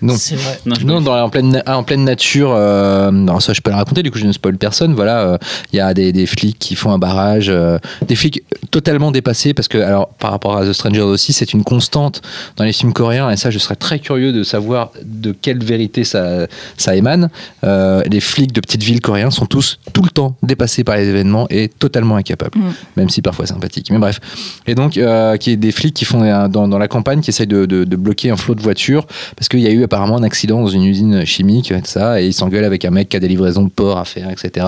Non. 0.00 0.14
C'est 0.16 0.36
vrai. 0.36 0.58
Non, 0.64 0.76
Non, 0.84 1.00
dans 1.00 1.14
la- 1.16 1.24
en, 1.24 1.28
pleine, 1.28 1.60
en 1.66 1.82
pleine 1.82 2.04
nature, 2.04 2.52
euh, 2.54 3.10
alors 3.10 3.42
ça 3.42 3.52
je 3.52 3.60
peux 3.60 3.70
le 3.70 3.76
raconter, 3.76 4.02
du 4.04 4.10
coup 4.12 4.18
je 4.18 4.26
ne 4.26 4.32
spoil 4.32 4.56
personne. 4.56 4.94
Voilà, 4.94 5.20
euh, 5.22 5.38
il 5.72 5.76
y 5.76 5.80
a 5.80 5.92
des, 5.92 6.12
des 6.12 6.26
flics 6.26 6.56
qui 6.58 6.76
font 6.76 6.92
un 6.92 6.98
barrage, 6.98 7.48
euh, 7.48 7.78
des 8.06 8.14
flics 8.14 8.44
totalement 8.70 9.10
dépassés 9.10 9.54
parce 9.54 9.66
que, 9.66 9.78
alors 9.78 10.08
par 10.20 10.30
rapport 10.30 10.56
à 10.56 10.64
The 10.64 10.72
Stranger 10.72 11.00
aussi, 11.00 11.32
c'est 11.32 11.52
une 11.52 11.64
constante 11.64 12.22
dans 12.56 12.64
les 12.64 12.72
films 12.72 12.92
coréens 12.92 13.28
et 13.30 13.36
ça 13.36 13.50
je 13.50 13.58
serais 13.58 13.74
très 13.74 13.98
curieux 13.98 14.32
de 14.32 14.44
savoir 14.44 14.90
de 15.04 15.32
quelle 15.32 15.62
vérité 15.64 16.04
ça, 16.04 16.46
ça 16.76 16.94
émane. 16.94 17.28
Euh, 17.64 18.02
les 18.08 18.20
flics 18.20 18.52
de 18.52 18.60
petites 18.60 18.84
villes 18.84 19.00
coréens 19.00 19.32
sont 19.32 19.46
tous 19.46 19.80
tout 19.92 20.02
le 20.02 20.10
temps 20.10 20.36
dépassés 20.44 20.84
par 20.84 20.96
les 20.96 21.08
événements 21.08 21.46
et 21.50 21.68
totalement 21.68 22.14
incapables, 22.16 22.56
Mm. 22.58 22.70
même 22.96 23.08
si 23.08 23.20
parfois 23.20 23.46
sympathiques. 23.46 23.90
Mais 23.90 23.98
bref, 23.98 24.20
et 24.68 24.74
donc 24.76 24.96
euh, 24.96 25.36
qui 25.36 25.50
est 25.50 25.56
des 25.56 25.72
flics 25.72 25.94
qui 25.94 26.04
font 26.04 26.22
euh, 26.22 26.46
dans, 26.46 26.68
dans 26.68 26.78
la 26.78 26.86
campagne 26.88 27.20
qui 27.20 27.30
essayent 27.30 27.46
de, 27.48 27.66
de- 27.66 27.84
de 27.88 27.96
bloquer 27.96 28.30
un 28.30 28.36
flot 28.36 28.54
de 28.54 28.62
voitures 28.62 29.06
parce 29.36 29.48
qu'il 29.48 29.60
y 29.60 29.66
a 29.66 29.70
eu 29.70 29.82
apparemment 29.82 30.16
un 30.16 30.22
accident 30.22 30.60
dans 30.60 30.68
une 30.68 30.84
usine 30.84 31.24
chimique 31.24 31.70
et 31.72 31.80
ça 31.84 32.20
et 32.20 32.26
ils 32.26 32.32
s'engueulent 32.32 32.64
avec 32.64 32.84
un 32.84 32.90
mec 32.90 33.08
qui 33.08 33.16
a 33.16 33.20
des 33.20 33.28
livraisons 33.28 33.62
de 33.64 33.70
porc 33.70 33.98
à 33.98 34.04
faire 34.04 34.30
etc 34.30 34.66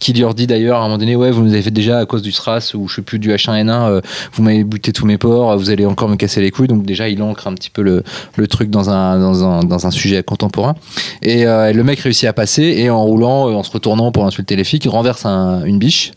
qui 0.00 0.12
leur 0.12 0.34
dit 0.34 0.46
d'ailleurs 0.46 0.78
à 0.78 0.80
un 0.80 0.84
moment 0.84 0.98
donné 0.98 1.16
ouais 1.16 1.30
vous 1.30 1.42
nous 1.42 1.52
avez 1.52 1.62
fait 1.62 1.70
déjà 1.70 1.98
à 1.98 2.06
cause 2.06 2.22
du 2.22 2.32
SRAS 2.32 2.72
ou 2.74 2.88
je 2.88 2.96
sais 2.96 3.02
plus 3.02 3.18
du 3.18 3.30
H1N1 3.30 3.70
euh, 3.70 4.00
vous 4.34 4.42
m'avez 4.42 4.64
buté 4.64 4.92
tous 4.92 5.06
mes 5.06 5.18
porcs 5.18 5.56
vous 5.56 5.70
allez 5.70 5.86
encore 5.86 6.08
me 6.08 6.16
casser 6.16 6.40
les 6.40 6.50
couilles. 6.50 6.68
Donc 6.68 6.84
déjà 6.84 7.08
il 7.08 7.22
ancre 7.22 7.46
un 7.46 7.54
petit 7.54 7.70
peu 7.70 7.82
le, 7.82 8.02
le 8.36 8.46
truc 8.46 8.70
dans 8.70 8.90
un, 8.90 9.18
dans, 9.18 9.44
un, 9.44 9.60
dans 9.64 9.86
un 9.86 9.90
sujet 9.90 10.22
contemporain. 10.22 10.74
Et 11.22 11.46
euh, 11.46 11.72
le 11.72 11.82
mec 11.84 12.00
réussit 12.00 12.28
à 12.28 12.32
passer 12.32 12.62
et 12.62 12.90
en 12.90 13.02
roulant 13.02 13.48
euh, 13.48 13.54
en 13.54 13.62
se 13.62 13.70
retournant 13.70 14.12
pour 14.12 14.24
insulter 14.26 14.56
les 14.56 14.64
flics 14.64 14.84
il 14.84 14.88
renverse 14.88 15.24
un- 15.26 15.64
une 15.64 15.78
biche 15.78 16.12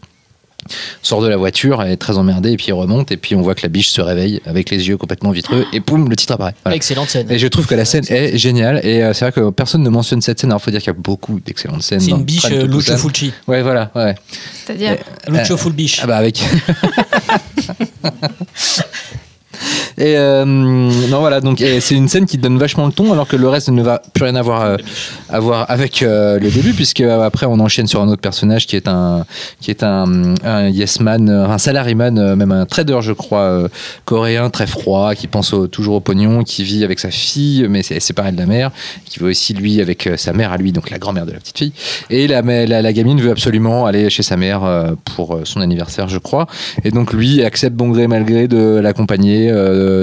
sort 1.01 1.21
de 1.21 1.27
la 1.27 1.37
voiture, 1.37 1.81
elle 1.81 1.91
est 1.91 1.97
très 1.97 2.17
emmerdée, 2.17 2.51
et 2.51 2.57
puis 2.57 2.67
il 2.69 2.73
remonte, 2.73 3.11
et 3.11 3.17
puis 3.17 3.35
on 3.35 3.41
voit 3.41 3.55
que 3.55 3.63
la 3.63 3.69
biche 3.69 3.89
se 3.89 4.01
réveille 4.01 4.41
avec 4.45 4.69
les 4.69 4.87
yeux 4.87 4.97
complètement 4.97 5.31
vitreux, 5.31 5.65
et 5.73 5.81
poum, 5.81 6.09
le 6.09 6.15
titre 6.15 6.33
apparaît. 6.33 6.55
Voilà. 6.63 6.75
Excellente 6.75 7.09
scène. 7.09 7.29
Et 7.29 7.39
je 7.39 7.47
trouve 7.47 7.67
que 7.67 7.75
la 7.75 7.85
scène 7.85 8.03
est 8.09 8.37
géniale, 8.37 8.79
et 8.83 9.03
euh, 9.03 9.13
c'est 9.13 9.25
vrai 9.25 9.31
que 9.31 9.49
personne 9.49 9.83
ne 9.83 9.89
mentionne 9.89 10.21
cette 10.21 10.39
scène, 10.39 10.51
alors 10.51 10.61
il 10.61 10.65
faut 10.65 10.71
dire 10.71 10.81
qu'il 10.81 10.93
y 10.93 10.95
a 10.95 10.99
beaucoup 10.99 11.39
d'excellentes 11.39 11.83
scènes. 11.83 11.99
C'est 11.99 12.11
une 12.11 12.23
biche 12.23 12.45
euh, 12.51 12.67
Lucio. 12.67 12.97
Fulci. 12.97 13.33
Ouais, 13.47 13.61
voilà, 13.61 13.91
ouais. 13.95 14.15
C'est-à-dire, 14.65 14.97
Lucio 15.27 15.57
Full 15.57 15.73
biche. 15.73 15.99
Ah 16.03 16.07
bah 16.07 16.17
avec. 16.17 16.43
Et 19.99 20.17
euh, 20.17 20.45
non 20.45 21.19
voilà 21.19 21.41
donc 21.41 21.61
c'est 21.81 21.95
une 21.95 22.07
scène 22.07 22.25
qui 22.25 22.37
donne 22.37 22.57
vachement 22.57 22.85
le 22.85 22.93
ton 22.93 23.11
alors 23.11 23.27
que 23.27 23.35
le 23.35 23.49
reste 23.49 23.67
ne 23.67 23.81
va 23.81 24.01
plus 24.13 24.23
rien 24.23 24.35
avoir 24.35 24.61
euh, 24.61 24.77
à 25.27 25.39
avec 25.63 26.01
euh, 26.01 26.39
le 26.39 26.49
début 26.49 26.71
puisque 26.73 27.01
euh, 27.01 27.21
après 27.21 27.45
on 27.45 27.59
enchaîne 27.59 27.85
sur 27.85 28.01
un 28.01 28.07
autre 28.07 28.21
personnage 28.21 28.65
qui 28.65 28.77
est 28.77 28.87
un 28.87 29.25
qui 29.59 29.71
est 29.71 29.83
un, 29.83 30.35
un 30.45 30.69
yes 30.69 31.01
man 31.01 31.29
un 31.29 31.57
salaryman 31.57 32.35
même 32.35 32.51
un 32.53 32.65
trader 32.65 32.99
je 33.01 33.11
crois 33.11 33.67
coréen 34.05 34.49
très 34.49 34.67
froid 34.67 35.15
qui 35.15 35.27
pense 35.27 35.53
toujours 35.69 35.95
au 35.95 35.99
pognon 35.99 36.43
qui 36.45 36.63
vit 36.63 36.85
avec 36.85 36.99
sa 36.99 37.11
fille 37.11 37.67
mais 37.69 37.83
c'est 37.83 37.99
séparé 37.99 38.31
de 38.31 38.37
la 38.37 38.45
mère 38.45 38.71
qui 39.03 39.19
veut 39.19 39.31
aussi 39.31 39.53
lui 39.53 39.81
avec 39.81 40.09
sa 40.15 40.31
mère 40.31 40.53
à 40.53 40.57
lui 40.57 40.71
donc 40.71 40.91
la 40.91 40.97
grand-mère 40.97 41.25
de 41.25 41.31
la 41.33 41.39
petite 41.39 41.57
fille. 41.57 41.73
Et 42.09 42.27
la, 42.27 42.93
gamine 42.93 43.19
veut 43.19 43.31
absolument 43.31 43.85
aller 43.85 44.09
chez 44.09 44.23
sa 44.23 44.37
mère 44.37 44.61
pour 45.15 45.39
son 45.43 45.59
anniversaire 45.59 46.07
je 46.07 46.19
crois. 46.19 46.47
Et 46.83 46.91
donc 46.91 47.11
lui 47.11 47.43
accepte 47.43 47.75
bon 47.75 47.89
gré 47.89 48.07
mal 48.07 48.23
gré 48.23 48.47
de 48.47 48.79
l'accompagner 48.79 49.51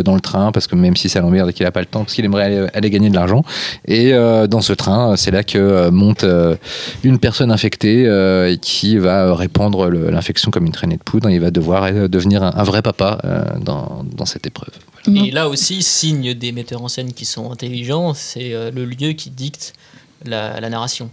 dans 0.05 0.14
le 0.14 0.20
train 0.20 0.53
parce 0.53 0.66
que 0.66 0.77
même 0.77 0.96
si 0.96 1.09
ça 1.09 1.20
l'emmerde 1.20 1.51
et 1.51 1.53
qu'il 1.53 1.66
a 1.66 1.70
pas 1.72 1.81
le 1.81 1.87
temps 1.87 2.03
parce 2.05 2.14
qu'il 2.14 2.25
aimerait 2.25 2.44
aller, 2.44 2.66
aller 2.75 2.90
gagner 2.90 3.11
de 3.11 3.14
l'argent. 3.14 3.42
Et 3.87 4.12
euh, 4.12 4.46
dans 4.46 4.61
ce 4.61 4.72
train 4.72 5.16
c'est 5.16 5.31
là 5.31 5.42
que 5.44 5.59
euh, 5.59 5.90
monte 5.90 6.25
euh, 6.25 6.57
une 7.05 7.18
personne 7.18 7.51
infectée 7.51 8.07
euh, 8.07 8.53
et 8.53 8.59
qui 8.59 8.99
va 8.99 9.27
euh, 9.27 9.35
répandre 9.35 9.88
l'infection 9.88 10.51
comme 10.51 10.66
une 10.66 10.72
traînée 10.72 10.96
de 10.96 11.03
poudre 11.03 11.29
et 11.29 11.35
il 11.35 11.40
va 11.40 11.51
devoir 11.51 11.85
euh, 11.85 12.09
devenir 12.09 12.42
un, 12.42 12.53
un 12.55 12.62
vrai 12.64 12.83
papa 12.83 13.18
euh, 13.25 13.44
dans, 13.61 14.05
dans 14.16 14.27
cette 14.27 14.46
épreuve. 14.46 14.75
Et 15.14 15.31
là 15.31 15.49
aussi, 15.49 15.83
signe 15.83 16.35
des 16.35 16.51
metteurs 16.51 16.83
en 16.83 16.88
scène 16.88 17.12
qui 17.12 17.25
sont 17.25 17.53
intelligents, 17.53 18.12
c'est 18.14 18.53
euh, 18.53 18.72
le 18.72 18.85
lieu 18.85 19.12
qui 19.12 19.31
dicte 19.31 19.72
la, 20.25 20.59
la 20.61 20.68
narration. 20.68 21.11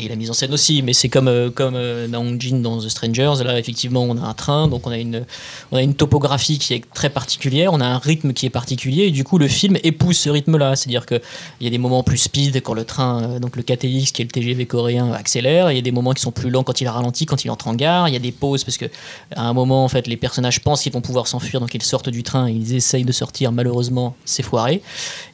Et 0.00 0.06
la 0.06 0.14
mise 0.14 0.30
en 0.30 0.32
scène 0.32 0.54
aussi, 0.54 0.80
mais 0.82 0.92
c'est 0.92 1.08
comme, 1.08 1.26
euh, 1.26 1.50
comme 1.50 1.74
euh, 1.74 2.06
Naong 2.06 2.40
Jin 2.40 2.58
dans 2.58 2.78
The 2.78 2.88
Strangers. 2.88 3.42
Là, 3.44 3.58
effectivement, 3.58 4.04
on 4.04 4.16
a 4.16 4.20
un 4.20 4.32
train, 4.32 4.68
donc 4.68 4.86
on 4.86 4.92
a, 4.92 4.96
une, 4.96 5.24
on 5.72 5.76
a 5.76 5.82
une 5.82 5.94
topographie 5.94 6.60
qui 6.60 6.72
est 6.72 6.84
très 6.94 7.10
particulière, 7.10 7.72
on 7.72 7.80
a 7.80 7.84
un 7.84 7.98
rythme 7.98 8.32
qui 8.32 8.46
est 8.46 8.50
particulier, 8.50 9.06
et 9.06 9.10
du 9.10 9.24
coup, 9.24 9.38
le 9.38 9.48
film 9.48 9.76
épouse 9.82 10.16
ce 10.16 10.30
rythme-là. 10.30 10.76
C'est-à-dire 10.76 11.04
qu'il 11.04 11.20
y 11.62 11.66
a 11.66 11.70
des 11.70 11.78
moments 11.78 12.04
plus 12.04 12.18
speed 12.18 12.62
quand 12.62 12.74
le 12.74 12.84
train, 12.84 13.24
euh, 13.24 13.38
donc 13.40 13.56
le 13.56 13.64
KTX, 13.64 14.12
qui 14.12 14.22
est 14.22 14.24
le 14.24 14.30
TGV 14.30 14.66
coréen, 14.66 15.10
accélère, 15.10 15.72
il 15.72 15.74
y 15.74 15.78
a 15.78 15.82
des 15.82 15.90
moments 15.90 16.12
qui 16.12 16.22
sont 16.22 16.30
plus 16.30 16.50
lents 16.50 16.62
quand 16.62 16.80
il 16.80 16.86
ralentit, 16.86 17.26
quand 17.26 17.44
il 17.44 17.50
entre 17.50 17.66
en 17.66 17.74
gare, 17.74 18.06
il 18.08 18.12
y 18.12 18.16
a 18.16 18.20
des 18.20 18.30
pauses 18.30 18.62
parce 18.62 18.76
que 18.76 18.86
à 19.34 19.42
un 19.48 19.52
moment, 19.52 19.84
en 19.84 19.88
fait, 19.88 20.06
les 20.06 20.16
personnages 20.16 20.60
pensent 20.60 20.82
qu'ils 20.82 20.92
vont 20.92 21.00
pouvoir 21.00 21.26
s'enfuir, 21.26 21.58
donc 21.58 21.74
ils 21.74 21.82
sortent 21.82 22.10
du 22.10 22.22
train, 22.22 22.48
ils 22.48 22.76
essayent 22.76 23.04
de 23.04 23.10
sortir, 23.10 23.50
malheureusement, 23.50 24.14
c'est 24.24 24.44
foiré. 24.44 24.80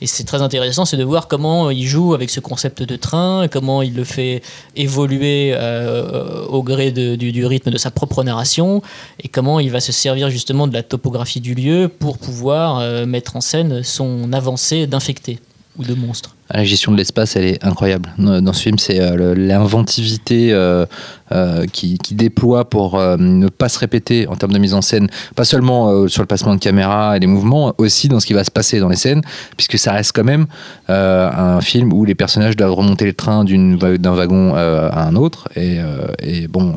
Et 0.00 0.06
c'est 0.06 0.24
très 0.24 0.40
intéressant, 0.40 0.86
c'est 0.86 0.96
de 0.96 1.04
voir 1.04 1.28
comment 1.28 1.70
il 1.70 1.86
joue 1.86 2.14
avec 2.14 2.30
ce 2.30 2.40
concept 2.40 2.82
de 2.82 2.96
train, 2.96 3.46
comment 3.48 3.82
il 3.82 3.94
le 3.94 4.04
fait 4.04 4.40
évoluer 4.76 5.52
euh, 5.54 6.44
au 6.46 6.62
gré 6.62 6.90
du 6.92 7.46
rythme 7.46 7.70
de 7.70 7.78
sa 7.78 7.90
propre 7.90 8.22
narration, 8.24 8.82
et 9.22 9.28
comment 9.28 9.60
il 9.60 9.70
va 9.70 9.80
se 9.80 9.92
servir 9.92 10.30
justement 10.30 10.66
de 10.66 10.74
la 10.74 10.82
topographie 10.82 11.40
du 11.40 11.54
lieu 11.54 11.88
pour 11.88 12.18
pouvoir 12.18 12.78
euh, 12.78 13.06
mettre 13.06 13.36
en 13.36 13.40
scène 13.40 13.82
son 13.82 14.32
avancée 14.32 14.86
d'infecté. 14.86 15.38
De 15.78 15.94
monstres. 15.94 16.36
Ah, 16.50 16.58
La 16.58 16.64
gestion 16.64 16.92
de 16.92 16.96
l'espace, 16.96 17.36
elle 17.36 17.44
est 17.44 17.64
incroyable. 17.64 18.12
Dans 18.18 18.52
ce 18.52 18.62
film, 18.62 18.78
c'est 18.78 19.00
euh, 19.00 19.34
l'inventivité 19.34 20.52
euh, 20.52 20.86
euh, 21.32 21.66
qui, 21.66 21.98
déploie 22.12 22.68
pour 22.68 22.98
euh, 22.98 23.16
ne 23.18 23.48
pas 23.48 23.68
se 23.68 23.78
répéter 23.78 24.28
en 24.28 24.36
termes 24.36 24.52
de 24.52 24.58
mise 24.58 24.74
en 24.74 24.82
scène, 24.82 25.08
pas 25.34 25.44
seulement 25.44 26.06
sur 26.08 26.22
le 26.22 26.26
placement 26.26 26.54
de 26.54 26.60
caméra 26.60 27.16
et 27.16 27.20
les 27.20 27.26
mouvements, 27.26 27.74
aussi 27.78 28.08
dans 28.08 28.20
ce 28.20 28.26
qui 28.26 28.34
va 28.34 28.44
se 28.44 28.50
passer 28.50 28.78
dans 28.78 28.88
les 28.88 28.96
scènes, 28.96 29.22
puisque 29.56 29.78
ça 29.78 29.92
reste 29.92 30.12
quand 30.14 30.24
même 30.24 30.46
un 30.88 31.60
film 31.60 31.92
où 31.92 32.04
les 32.04 32.14
personnages 32.14 32.56
doivent 32.56 32.74
remonter 32.74 33.06
le 33.06 33.14
train 33.14 33.44
d'un 33.44 34.14
wagon 34.14 34.54
à 34.54 35.06
un 35.06 35.16
autre. 35.16 35.48
Et, 35.56 35.78
et 36.22 36.46
bon, 36.46 36.74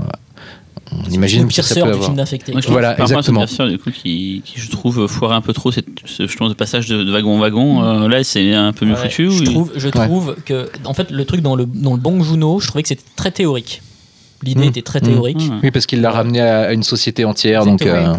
on 0.91 1.09
imagine 1.11 1.41
le 1.43 1.47
que 1.47 1.53
pire 1.53 1.63
ça 1.63 1.75
peut 1.75 1.81
du 1.81 1.87
avoir. 1.89 2.03
film 2.05 2.15
d'infecté. 2.17 2.51
Moi, 2.51 2.61
je. 2.61 2.67
Voilà, 2.69 2.89
trouve, 2.93 2.97
par 2.97 3.05
exactement. 3.11 3.39
version, 3.41 3.67
du 3.67 3.77
coup, 3.77 3.91
qui, 3.91 4.41
qui, 4.45 4.59
je 4.59 4.69
trouve 4.69 5.07
foirait 5.07 5.35
un 5.35 5.41
peu 5.41 5.53
trop 5.53 5.71
cette, 5.71 5.87
ce, 6.05 6.27
je 6.27 6.37
pense, 6.37 6.49
de 6.49 6.53
passage 6.53 6.87
de, 6.87 7.03
de 7.03 7.11
wagon 7.11 7.35
en 7.35 7.39
wagon. 7.39 7.83
euh, 7.83 8.07
là, 8.07 8.23
c'est 8.23 8.53
un 8.53 8.73
peu 8.73 8.85
mieux 8.85 8.93
Ouais, 8.93 9.09
foutu. 9.09 9.29
je 9.31 9.41
ou- 9.41 9.45
trouve, 9.45 9.71
je 9.75 9.85
Ouais. 9.87 9.91
trouve 9.91 10.35
que, 10.45 10.69
en 10.85 10.93
fait, 10.93 11.11
le 11.11 11.25
truc 11.25 11.41
dans 11.41 11.55
le, 11.55 11.65
dans 11.65 11.91
le 11.93 11.99
Bong 11.99 12.21
Joon-ho, 12.23 12.59
je 12.59 12.67
trouvais 12.67 12.83
que 12.83 12.89
c'était 12.89 13.03
très 13.15 13.31
théorique. 13.31 13.81
L'idée 14.43 14.65
Mm. 14.65 14.69
était 14.69 14.81
très 14.83 15.01
théorique. 15.01 15.39
Ouais. 15.39 15.57
Oui, 15.63 15.71
parce 15.71 15.85
qu'il 15.87 16.01
l'a 16.01 16.11
ramené 16.11 16.41
à 16.41 16.71
une 16.73 16.83
société 16.83 17.25
entière. 17.25 17.65
Donc, 17.65 17.81
euh, 17.83 18.15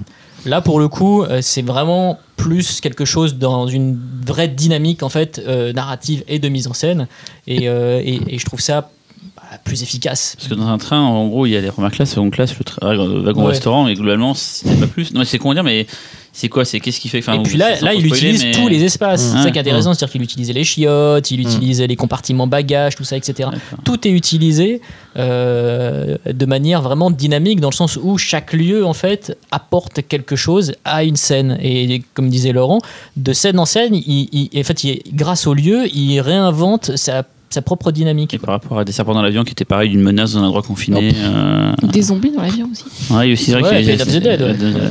Là, 0.46 0.60
pour 0.60 0.78
le 0.78 0.88
coup, 0.88 1.22
euh, 1.24 1.40
c'est 1.42 1.62
vraiment 1.62 2.18
plus 2.36 2.80
quelque 2.80 3.04
chose 3.04 3.36
dans 3.36 3.66
une 3.66 3.98
vraie 4.24 4.46
dynamique 4.46 5.02
en 5.02 5.08
fait 5.08 5.42
euh, 5.46 5.72
narrative 5.72 6.22
et 6.28 6.38
de 6.38 6.48
mise 6.48 6.68
en 6.68 6.72
scène, 6.72 7.08
et, 7.48 7.68
euh, 7.68 8.00
et, 8.04 8.20
et 8.28 8.38
je 8.38 8.44
trouve 8.44 8.60
ça 8.60 8.90
bah, 9.36 9.42
plus 9.64 9.82
efficace. 9.82 10.34
Parce 10.36 10.48
que 10.48 10.54
dans 10.54 10.66
un 10.68 10.78
train, 10.78 11.00
en 11.00 11.26
gros, 11.28 11.46
il 11.46 11.50
y 11.50 11.56
a 11.56 11.60
les 11.60 11.70
premières 11.70 11.90
classes, 11.92 12.10
seconde 12.10 12.30
classe, 12.32 12.54
le 12.58 12.86
euh, 12.86 13.22
wagon 13.22 13.42
Ouais. 13.42 13.48
restaurant, 13.52 13.88
et 13.88 13.94
globalement, 13.94 14.34
c'est 14.34 14.78
pas 14.78 14.86
plus. 14.86 15.12
Non, 15.12 15.20
mais 15.20 15.26
c'est 15.26 15.38
comment 15.38 15.54
dire, 15.54 15.64
mais 15.64 15.86
c'est 16.32 16.48
quoi 16.48 16.64
C'est 16.64 16.78
qu'est-ce 16.80 17.00
qui 17.00 17.08
fait 17.08 17.18
enfin, 17.18 17.34
et 17.34 17.42
puis 17.42 17.56
là, 17.56 17.80
là 17.80 17.94
il 17.94 18.04
spoiler, 18.04 18.06
utilise 18.34 18.44
mais- 18.44 18.50
tous 18.52 18.68
les 18.68 18.84
espaces. 18.84 19.24
Mm. 19.32 19.36
C'est 19.38 19.42
ça 19.44 19.50
qui 19.50 19.58
est 19.58 19.60
intéressant, 19.60 19.92
c'est-à-dire 19.94 20.12
qu'il 20.12 20.22
utilise 20.22 20.52
les 20.52 20.62
chiottes, 20.64 21.30
il 21.32 21.40
utilise 21.40 21.80
les 21.82 21.96
compartiments 21.96 22.46
bagages, 22.46 22.94
tout 22.94 23.04
ça, 23.04 23.16
etc. 23.16 23.48
Tout 23.84 24.06
est 24.06 24.10
utilisé 24.12 24.80
euh, 25.16 26.16
de 26.26 26.46
manière 26.46 26.80
vraiment 26.82 27.10
dynamique 27.10 27.60
dans 27.60 27.70
le 27.70 27.74
sens 27.74 27.98
où 28.00 28.18
chaque 28.18 28.52
lieu 28.52 28.86
en 28.86 28.92
fait 28.92 29.36
apporte 29.50 30.06
quelque 30.06 30.36
chose 30.36 30.74
à 30.84 31.02
une 31.02 31.16
scène 31.16 31.58
et 31.60 32.02
comme 32.14 32.28
disait 32.28 32.52
Laurent 32.52 32.78
de 33.16 33.32
scène 33.32 33.58
en 33.58 33.64
scène 33.66 33.94
il, 33.94 34.28
il- 34.32 34.60
en 34.60 34.62
fait 34.64 34.84
il- 34.84 35.02
grâce 35.14 35.46
au 35.48 35.54
lieu 35.54 35.86
il 35.92 36.20
réinvente 36.20 36.96
sa, 36.96 37.24
sa 37.58 37.62
propre 37.62 37.90
dynamique 37.90 38.34
Et 38.34 38.38
par 38.38 38.50
rapport 38.50 38.78
à 38.78 38.84
des 38.84 38.92
serpents 38.92 39.14
dans 39.14 39.22
l'avion 39.22 39.42
qui 39.42 39.50
étaient 39.50 39.64
pareil 39.64 39.90
d'une 39.90 40.00
menace 40.00 40.32
dans 40.34 40.38
un 40.40 40.44
endroit 40.44 40.62
confiné. 40.62 41.12
euh, 41.16 41.72
Des 41.92 42.02
zombies 42.02 42.30
dans 42.30 42.42
l'avion 42.42 42.68
aussi. 42.70 42.84
Ouais, 43.12 43.34
c'est 43.34 43.50
vrai 43.52 43.62
Ouais, 43.62 43.82
qu'il 43.82 43.86
y 43.88 44.00
a 44.00 44.04
euh, 44.40 44.90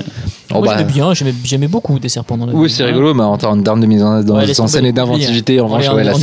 oh, 0.52 0.56
Moi 0.56 0.68
bah, 0.68 0.76
j'aimais 0.78 0.92
bien 0.92 1.14
j'aimais, 1.44 1.68
beaucoup 1.68 2.00
des 2.00 2.10
serpents 2.10 2.38
dans 2.38 2.46
la 2.46 2.54
Oui, 2.54 2.70
c'est 2.70 2.84
rigolo, 2.84 3.14
mais 3.14 3.24
en 3.24 3.38
termes 3.38 3.64
d'armes 3.64 3.82
de 3.82 3.86
mise 3.86 4.04
en, 4.04 4.22
dans 4.24 4.36
Ouais, 4.38 4.54
scène 4.54 4.86
et 4.86 4.92
d'inventivité, 4.92 5.60
en 5.60 5.66
On 5.66 5.68
revanche, 5.68 5.90
ouais, 5.94 6.04
là, 6.04 6.14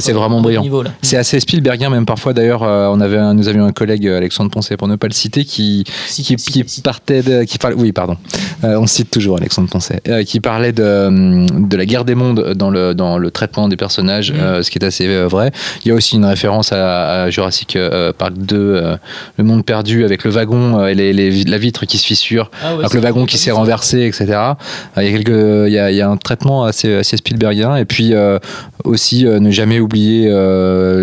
c'est. 0.00 0.12
vraiment 0.12 0.40
brillant. 0.40 0.64
C'est 1.02 1.16
assez 1.16 1.40
Spielbergien, 1.40 1.90
même 1.90 2.06
parfois. 2.06 2.32
D'ailleurs, 2.32 2.62
euh, 2.62 2.88
on 2.90 3.00
avait 3.00 3.18
un- 3.18 3.34
nous 3.34 3.48
avions 3.48 3.64
un 3.64 3.72
collègue, 3.72 4.06
euh, 4.06 4.16
Alexandre 4.18 4.50
Poncet, 4.50 4.76
pour 4.76 4.88
ne 4.88 4.96
pas 4.96 5.06
le 5.08 5.12
citer, 5.12 5.44
qui, 5.44 5.84
Si- 6.06 6.22
qui, 6.22 6.34
si- 6.38 6.50
qui 6.52 6.64
si- 6.66 6.80
partait 6.82 7.22
de, 7.22 7.44
qui 7.44 7.58
parlait, 7.58 7.76
oui, 7.78 7.92
pardon, 7.92 8.16
Euh, 8.64 8.78
on 8.78 8.86
cite 8.86 9.10
toujours 9.10 9.38
Alexandre 9.38 9.68
Poncet, 9.68 10.00
euh, 10.08 10.22
qui 10.22 10.38
parlait 10.40 10.72
de, 10.72 11.68
de 11.68 11.76
la 11.76 11.84
guerre 11.84 12.04
des 12.04 12.14
mondes 12.14 12.52
dans 12.54 12.70
le, 12.70 12.94
dans 12.94 13.18
le 13.18 13.30
traitement 13.30 13.68
des 13.68 13.76
personnages, 13.76 14.32
Mm. 14.32 14.62
ce 14.62 14.70
qui 14.70 14.78
est 14.78 14.84
assez 14.84 15.06
vrai. 15.24 15.50
Il 15.84 15.88
y 15.88 15.90
a 15.90 15.94
aussi 15.94 16.16
une 16.16 16.24
référence 16.24 16.72
à, 16.72 17.22
à 17.24 17.30
Jurassic 17.30 17.76
Park 18.18 18.32
2, 18.36 18.56
euh, 18.56 18.96
le 19.36 19.44
monde 19.44 19.64
perdu, 19.64 20.04
avec 20.04 20.24
le 20.24 20.30
wagon 20.30 20.86
et 20.86 20.94
les, 20.94 21.12
les- 21.12 21.44
la 21.44 21.58
vitre 21.58 21.86
qui 21.86 21.98
se 21.98 22.06
fissure. 22.06 22.50
Ah 22.62 22.74
ouais, 22.74 22.80
avec 22.80 22.94
le 22.94 23.00
wagon 23.00 23.26
qui 23.26 23.38
s'est 23.38 23.50
renversé, 23.52 24.06
etc. 24.06 24.54
Euh, 24.98 25.66
Il 25.68 25.72
y 25.72 26.00
a 26.00 26.08
un 26.08 26.16
traitement 26.16 26.64
assez, 26.64 26.94
assez 26.94 27.16
Spielbergien. 27.16 27.76
Et 27.76 27.84
puis 27.84 28.14
euh, 28.14 28.38
aussi 28.84 29.26
euh, 29.26 29.38
ne 29.38 29.50
jamais 29.50 29.80
oublier 29.80 30.28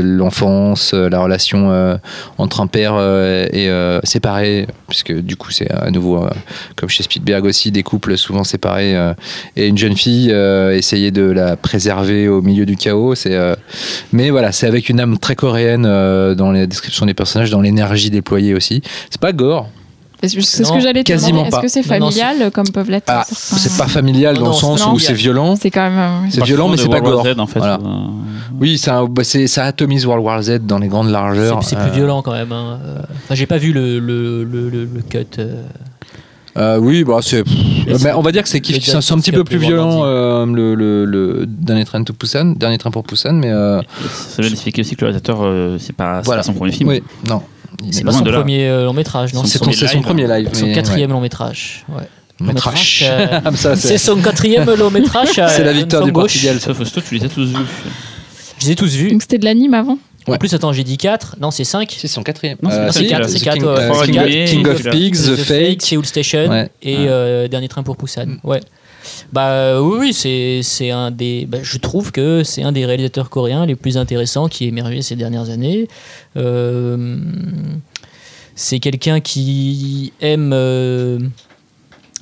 l'enfance, 0.02 0.94
la 0.94 1.20
relation 1.20 2.00
entre 2.38 2.62
un 2.62 2.68
père 2.68 3.00
et 3.54 3.70
séparé, 4.04 4.68
puisque 4.88 5.14
du 5.14 5.36
coup 5.36 5.52
c'est 5.52 5.72
à 5.72 5.90
nouveau 5.92 6.26
comme 6.76 6.90
chez 6.90 7.04
Spielberg 7.04 7.46
aussi 7.46 7.72
des 7.72 7.84
couples 7.84 8.18
souvent 8.18 8.44
séparés 8.44 8.96
et 9.56 9.68
une 9.68 9.78
jeune 9.78 9.96
fille 9.96 10.32
essayer 10.32 11.12
de 11.12 11.24
la 11.24 11.56
préserver 11.56 12.28
au 12.28 12.42
milieu 12.42 12.66
du 12.66 12.76
chaos. 12.76 13.16
C'est, 13.16 13.38
mais 14.12 14.30
voilà, 14.30 14.52
c'est 14.52 14.68
avec 14.68 14.90
une 14.90 15.00
âme 15.00 15.18
très 15.18 15.36
coréenne 15.36 15.84
dans 16.36 16.52
les 16.52 16.68
descriptions 16.68 17.06
des 17.06 17.14
personnages, 17.14 17.52
dans 17.52 17.62
l'énergie 17.62 18.10
déployée 18.10 18.54
aussi. 18.54 18.82
C'est 19.10 19.22
pas 19.22 19.34
gore. 19.34 19.70
C'est 20.22 20.42
ce 20.66 20.72
que 20.74 20.80
j'allais 20.80 21.04
te 21.04 21.14
demander. 21.14 21.48
Est-ce 21.48 21.60
que 21.62 21.68
c'est 21.68 21.80
Non, 21.82 22.00
non, 22.08 22.12
familial 22.12 22.52
comme 22.52 22.70
peuvent 22.70 22.90
l'être 22.90 23.06
Ah, 23.08 23.24
certains- 23.26 23.58
c'est 23.58 23.78
pas 23.78 23.88
familial 23.88 24.36
Non, 24.36 24.42
dans 24.42 24.48
le 24.50 24.54
sens 24.56 24.86
non. 24.86 24.94
où 24.94 25.00
c'est 25.00 25.14
violent. 25.14 25.56
C'est 25.56 25.72
quand 25.72 25.90
même. 25.90 25.98
euh, 25.98 26.28
C'est 26.30 26.44
violent, 26.44 26.68
mais 26.68 26.78
c'est 26.78 26.90
pas 26.90 27.00
World 27.00 27.16
War 27.16 27.24
gore. 27.24 27.34
Z, 27.36 27.40
en 27.40 27.48
fait. 27.48 27.60
Voilà. 27.60 27.76
euh, 27.76 28.58
Oui, 28.60 28.82
bah, 29.10 29.24
ça 29.24 29.64
atomise 29.64 30.06
World 30.06 30.26
War 30.26 30.42
Z 30.44 30.60
dans 30.66 30.78
les 30.80 30.88
grandes 30.90 31.10
largeurs. 31.10 31.64
C'est 31.64 31.70
c'est 31.72 31.78
Euh, 31.78 31.86
plus 31.88 31.96
violent 32.00 32.22
quand 32.22 32.34
même. 32.34 32.52
hein. 32.52 32.80
Enfin, 33.24 33.36
j'ai 33.36 33.46
pas 33.46 33.58
vu 33.58 33.72
le, 33.72 34.00
le, 34.00 34.44
le, 34.44 34.70
le- 34.70 34.86
le 34.86 35.02
cut. 35.10 35.20
euh. 35.40 35.64
euh, 36.58 36.78
oui, 36.80 37.04
bah, 37.06 37.20
c'est. 37.22 37.44
On 38.16 38.22
va 38.22 38.32
dire 38.34 38.44
que 38.44 38.50
c'est 38.50 38.58
un, 38.58 39.18
petit 39.20 39.32
peu 39.32 39.44
plus 39.46 39.58
violent 39.58 40.04
le 40.04 40.10
euh, 40.10 40.46
le, 40.46 40.76
le, 40.76 41.06
le 41.06 41.46
dernier 41.48 41.86
train 41.86 42.04
to 42.04 42.14
Busan, 42.20 42.56
dernier 42.58 42.78
train 42.78 42.92
pour 42.92 43.04
Busan, 43.04 43.34
mais 43.34 43.52
euh, 43.52 43.82
Ça 44.28 44.42
veut 44.42 44.50
expliquer 44.50 44.82
aussi 44.82 44.96
que 44.96 45.02
le 45.02 45.08
réalisateur, 45.12 45.40
euh, 45.44 45.78
c'est 45.80 45.96
pas, 45.96 46.20
c'est 46.20 46.26
voilà. 46.26 46.42
pas 46.42 46.46
son 46.46 46.54
premier 46.54 46.72
film. 46.74 46.90
Oui, 46.90 47.02
non. 47.30 47.42
C'est 47.92 48.04
pas 48.04 48.12
son 48.12 48.24
premier 48.24 48.68
euh, 48.68 48.86
long 48.86 48.94
métrage, 48.94 49.34
non 49.34 49.44
C'est 49.46 49.58
son, 49.58 50.02
premier 50.02 50.28
live. 50.28 50.50
son 50.54 50.72
quatrième 50.74 51.12
long 51.12 51.22
métrage. 51.22 51.86
Ouais. 51.90 51.96
ouais. 51.98 52.04
Long 52.42 52.48
Métrage. 52.54 53.06
euh, 53.10 53.42
C'est 53.76 53.98
son 53.98 54.16
quatrième 54.22 54.70
long 54.74 54.90
métrage. 54.92 55.28
C'est 55.34 55.64
la 55.64 55.72
euh, 55.72 55.74
victoire 55.74 56.04
du 56.06 56.12
gauche. 56.12 56.32
Portugal. 56.34 56.60
Sauf 56.60 56.80
Hosto, 56.80 57.02
tu 57.02 57.16
les 57.16 57.26
as 57.26 57.30
tous 57.30 57.46
vus. 57.48 57.56
Je 58.60 58.66
les 58.66 58.72
ai 58.72 58.76
tous 58.76 58.94
vus. 58.96 59.12
Donc 59.12 59.22
c'était 59.22 59.38
de 59.40 59.46
l'anime 59.46 59.74
avant 59.74 59.98
Ouais. 60.28 60.36
En 60.36 60.38
plus, 60.38 60.54
attends, 60.54 60.74
j'ai 60.74 60.84
dit 60.84 60.98
4. 60.98 61.38
Non, 61.42 61.50
c'est 61.50 61.64
5. 61.64 61.96
C'est 61.98 62.08
son 62.08 62.22
quatrième. 62.24 62.58
Non, 62.62 62.70
c'est 62.70 62.76
Euh, 62.78 62.86
pas 62.88 62.92
si, 62.92 63.08
quatre, 63.08 63.26
The 63.28 63.30
c'est 63.30 63.40
quatre, 63.40 64.06
King, 64.46 64.68
of. 64.68 64.84
Pigs, 64.84 65.12
The 65.24 65.36
Fake. 65.36 65.82
Seoul 65.82 66.06
Station 66.06 66.48
Ouais. 66.50 66.70
et 66.84 66.96
euh, 67.00 67.48
Dernier 67.48 67.68
train 67.68 67.84
pour 67.84 67.96
Busan. 67.96 68.38
Ouais. 68.44 68.60
Bah 69.32 69.50
euh, 69.52 69.80
oui, 69.80 70.14
c'est 70.14 70.92
un 70.92 71.12
des. 71.12 71.46
bah, 71.46 71.60
je 71.62 71.78
trouve 71.78 72.12
que 72.12 72.44
c'est 72.44 72.64
un 72.64 72.72
des 72.72 72.86
réalisateurs 72.86 73.30
coréens 73.30 73.66
les 73.66 73.76
plus 73.76 73.98
intéressants 73.98 74.48
qui 74.48 74.66
est 74.66 74.68
émergé 74.68 75.02
ces 75.02 75.16
dernières 75.16 75.50
années. 75.50 75.88
Euh, 76.38 77.18
c'est 78.56 78.80
quelqu'un 78.80 79.22
qui 79.22 80.12
aime 80.20 80.52
euh, 80.54 81.20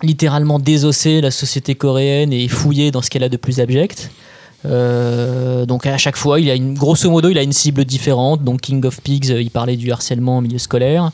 littéralement 0.04 0.60
désosser 0.60 1.22
la 1.22 1.32
société 1.32 1.76
coréenne 1.76 2.32
et 2.32 2.48
fouiller 2.48 2.92
dans 2.92 3.02
ce 3.02 3.10
qu'elle 3.10 3.24
a 3.24 3.30
de 3.30 3.38
plus 3.38 3.60
abject. 3.60 4.12
Euh, 4.66 5.66
donc 5.66 5.86
à 5.86 5.98
chaque 5.98 6.18
fois, 6.18 6.40
il 6.40 6.50
a 6.50 6.56
une 6.56 6.74
grosso 6.74 7.10
modo, 7.10 7.30
il 7.30 7.38
a 7.38 7.44
une 7.44 7.54
cible 7.54 7.86
différente. 7.86 8.44
Donc 8.44 8.62
King 8.62 8.86
of 8.86 9.02
Pigs, 9.02 9.30
il 9.30 9.52
parlait 9.52 9.78
du 9.78 9.92
harcèlement 9.92 10.38
en 10.38 10.42
milieu 10.42 10.58
scolaire. 10.58 11.12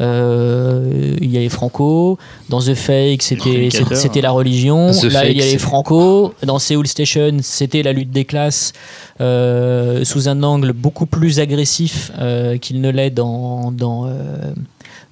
Euh, 0.00 1.16
il 1.20 1.30
y 1.30 1.36
a 1.36 1.40
les 1.40 1.48
Franco. 1.48 2.18
Dans 2.48 2.60
The 2.60 2.74
Fake, 2.74 3.22
c'était 3.22 4.20
la 4.20 4.30
religion. 4.30 4.90
The 4.90 5.04
Là, 5.04 5.20
Fake, 5.20 5.30
il 5.30 5.38
y 5.38 5.42
a 5.42 5.46
les 5.46 5.58
Franco. 5.58 6.34
Dans 6.42 6.58
Seoul 6.58 6.86
Station, 6.86 7.38
c'était 7.40 7.82
la 7.82 7.92
lutte 7.92 8.10
des 8.10 8.24
classes 8.24 8.72
euh, 9.20 10.04
sous 10.04 10.28
un 10.28 10.42
angle 10.42 10.72
beaucoup 10.72 11.06
plus 11.06 11.40
agressif 11.40 12.12
euh, 12.18 12.58
qu'il 12.58 12.80
ne 12.80 12.90
l'est 12.90 13.10
dans 13.10 13.72
dans 13.72 14.06
euh, 14.06 14.10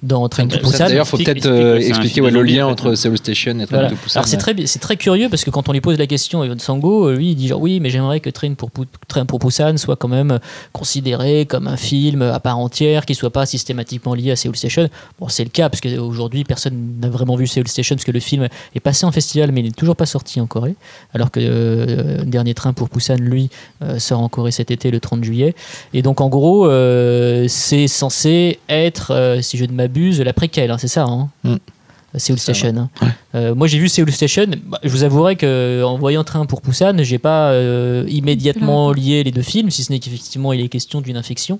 dans 0.05 0.27
Train 0.29 0.47
to 0.47 0.55
Ça, 0.57 0.61
Busan. 0.61 0.85
D'ailleurs, 0.87 1.07
faut 1.07 1.17
peut-être 1.17 1.45
euh, 1.47 1.77
expliquer 1.79 2.21
ouais, 2.21 2.31
le 2.31 2.41
lien 2.43 2.65
en 2.65 2.69
fait. 2.69 2.73
entre 2.73 2.95
Seoul 2.95 3.17
Station 3.17 3.51
et 3.59 3.65
Train 3.65 3.77
Voilà. 3.77 3.89
to 3.89 3.95
Busan. 3.95 4.19
Alors 4.19 4.27
c'est 4.27 4.37
très, 4.37 4.53
bi- 4.53 4.67
c'est 4.67 4.79
très 4.79 4.97
curieux 4.97 5.29
parce 5.29 5.43
que 5.43 5.49
quand 5.49 5.67
on 5.69 5.71
lui 5.71 5.81
pose 5.81 5.97
la 5.97 6.07
question, 6.07 6.43
Evan 6.43 6.59
Sango, 6.59 7.07
euh, 7.09 7.15
lui, 7.15 7.31
il 7.31 7.35
dit 7.35 7.47
genre 7.47 7.61
oui, 7.61 7.79
mais 7.79 7.89
j'aimerais 7.89 8.19
que 8.19 8.29
Train 8.29 8.53
pour, 8.53 8.69
Train 9.07 9.25
pour 9.25 9.39
Busan 9.39 9.77
soit 9.77 9.95
quand 9.95 10.07
même 10.07 10.39
considéré 10.73 11.45
comme 11.45 11.67
un 11.67 11.77
film 11.77 12.21
à 12.21 12.39
part 12.39 12.57
entière, 12.59 13.05
qui 13.05 13.15
soit 13.15 13.31
pas 13.31 13.45
systématiquement 13.45 14.13
lié 14.13 14.31
à 14.31 14.35
Seoul 14.35 14.55
Station. 14.55 14.89
Bon, 15.19 15.27
c'est 15.29 15.43
le 15.43 15.49
cas 15.49 15.69
parce 15.69 15.81
qu'aujourd'hui, 15.81 16.43
personne 16.43 16.97
n'a 17.01 17.09
vraiment 17.09 17.35
vu 17.35 17.47
Seoul 17.47 17.67
Station 17.67 17.95
parce 17.95 18.05
que 18.05 18.11
le 18.11 18.19
film 18.19 18.47
est 18.75 18.79
passé 18.79 19.05
en 19.05 19.11
festival, 19.11 19.51
mais 19.51 19.61
il 19.61 19.65
n'est 19.65 19.71
toujours 19.71 19.95
pas 19.95 20.05
sorti 20.05 20.39
en 20.41 20.45
Corée. 20.47 20.75
Alors 21.13 21.31
que 21.31 21.39
euh, 21.41 22.23
Dernier 22.25 22.53
Train 22.53 22.73
pour 22.73 22.89
Busan, 22.89 23.15
lui, 23.19 23.49
euh, 23.83 23.99
sort 23.99 24.19
en 24.21 24.29
Corée 24.29 24.51
cet 24.51 24.69
été, 24.71 24.91
le 24.91 24.99
30 24.99 25.23
juillet. 25.23 25.55
Et 25.93 26.01
donc, 26.01 26.21
en 26.21 26.29
gros, 26.29 26.67
euh, 26.67 27.45
c'est 27.47 27.87
censé 27.87 28.59
être, 28.69 29.11
euh, 29.13 29.41
si 29.41 29.57
je 29.57 29.65
ne 29.65 29.71
m'abuse, 29.71 29.94
la 30.01 30.33
préquelle, 30.33 30.71
hein, 30.71 30.77
c'est 30.77 30.87
ça 30.87 31.03
hein 31.05 31.29
Mm. 31.43 31.55
Seoul 32.17 32.39
Station. 32.39 32.73
hein. 33.01 33.07
Euh, 33.35 33.53
moi, 33.55 33.67
j'ai 33.67 33.77
vu 33.77 33.89
Seoul 33.89 34.09
Station. 34.09 34.45
Bah, 34.67 34.79
je 34.81 34.87
vous 34.87 35.03
avouerai 35.03 35.35
que 35.35 35.83
en 35.83 35.97
voyant 35.97 36.23
Train 36.23 36.45
pour 36.45 36.61
Busan, 36.61 36.95
j'ai 37.03 37.17
pas 37.17 37.51
euh, 37.51 38.05
immédiatement 38.07 38.93
lié 38.93 39.21
les 39.25 39.31
deux 39.31 39.41
films, 39.41 39.69
si 39.69 39.83
ce 39.83 39.91
n'est 39.91 39.99
qu'effectivement 39.99 40.53
il 40.53 40.61
est 40.61 40.69
question 40.69 41.01
d'une 41.01 41.17
infection. 41.17 41.59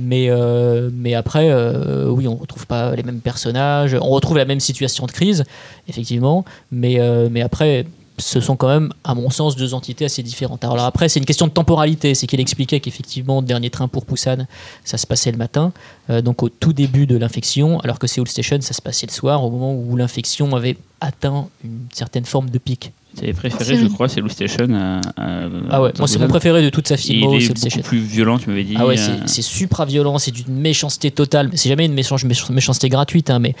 Mais 0.00 0.26
euh, 0.28 0.90
mais 0.92 1.14
après, 1.14 1.50
euh, 1.50 2.08
oui, 2.08 2.26
on 2.26 2.34
retrouve 2.34 2.66
pas 2.66 2.96
les 2.96 3.04
mêmes 3.04 3.20
personnages, 3.20 3.94
on 3.94 4.08
retrouve 4.10 4.38
la 4.38 4.44
même 4.44 4.58
situation 4.58 5.06
de 5.06 5.12
crise, 5.12 5.44
effectivement. 5.88 6.44
Mais 6.72 6.96
euh, 6.98 7.28
mais 7.30 7.42
après. 7.42 7.86
Ce 8.18 8.40
sont 8.40 8.56
quand 8.56 8.68
même, 8.68 8.92
à 9.04 9.14
mon 9.14 9.30
sens, 9.30 9.56
deux 9.56 9.72
entités 9.74 10.04
assez 10.04 10.22
différentes. 10.22 10.62
Alors 10.64 10.80
après, 10.84 11.08
c'est 11.08 11.18
une 11.18 11.24
question 11.26 11.46
de 11.46 11.52
temporalité. 11.52 12.14
C'est 12.14 12.26
qu'il 12.26 12.40
expliquait 12.40 12.78
qu'effectivement, 12.80 13.40
dernier 13.42 13.70
train 13.70 13.88
pour 13.88 14.04
Busan, 14.04 14.46
ça 14.84 14.98
se 14.98 15.06
passait 15.06 15.32
le 15.32 15.38
matin, 15.38 15.72
euh, 16.10 16.20
donc 16.20 16.42
au 16.42 16.48
tout 16.48 16.72
début 16.72 17.06
de 17.06 17.16
l'infection, 17.16 17.80
alors 17.80 17.98
que 17.98 18.06
Seoul 18.06 18.28
Station, 18.28 18.58
ça 18.60 18.74
se 18.74 18.82
passait 18.82 19.06
le 19.06 19.12
soir, 19.12 19.42
au 19.44 19.50
moment 19.50 19.74
où 19.74 19.96
l'infection 19.96 20.54
avait 20.54 20.76
atteint 21.00 21.48
une 21.64 21.86
certaine 21.92 22.24
forme 22.26 22.50
de 22.50 22.58
pic. 22.58 22.92
Tes 23.16 23.32
préférés, 23.34 23.76
je 23.76 23.86
crois, 23.88 24.08
c'est 24.08 24.20
Blue 24.22 24.30
Station. 24.30 24.66
à- 24.74 25.00
à- 25.20 25.48
Ah 25.70 25.82
ouais, 25.82 25.92
moi 25.98 26.08
c'est 26.08 26.18
mon 26.18 26.28
préféré 26.28 26.62
de 26.62 26.70
toute 26.70 26.88
sa 26.88 26.94
Il 26.94 26.98
filmo, 26.98 27.34
est 27.34 27.40
c'est 27.40 27.48
beaucoup 27.48 27.58
Obsession. 27.58 27.82
plus 27.82 27.98
violent, 27.98 28.38
tu 28.38 28.48
m'avais 28.48 28.64
dit. 28.64 28.74
Ah 28.78 28.86
ouais, 28.86 28.98
euh, 28.98 29.18
c'est- 29.26 29.34
c'est 29.34 29.42
supra 29.42 29.84
violent, 29.84 30.18
c'est 30.18 30.30
d'une 30.30 30.54
méchanceté 30.54 31.10
totale. 31.10 31.50
C'est 31.54 31.68
jamais 31.68 31.84
une 31.86 31.94
méchan- 31.94 32.16
méchan- 32.24 32.52
méchanceté 32.52 32.88
gratuite, 32.88 33.28
hein, 33.30 33.38
mais 33.38 33.54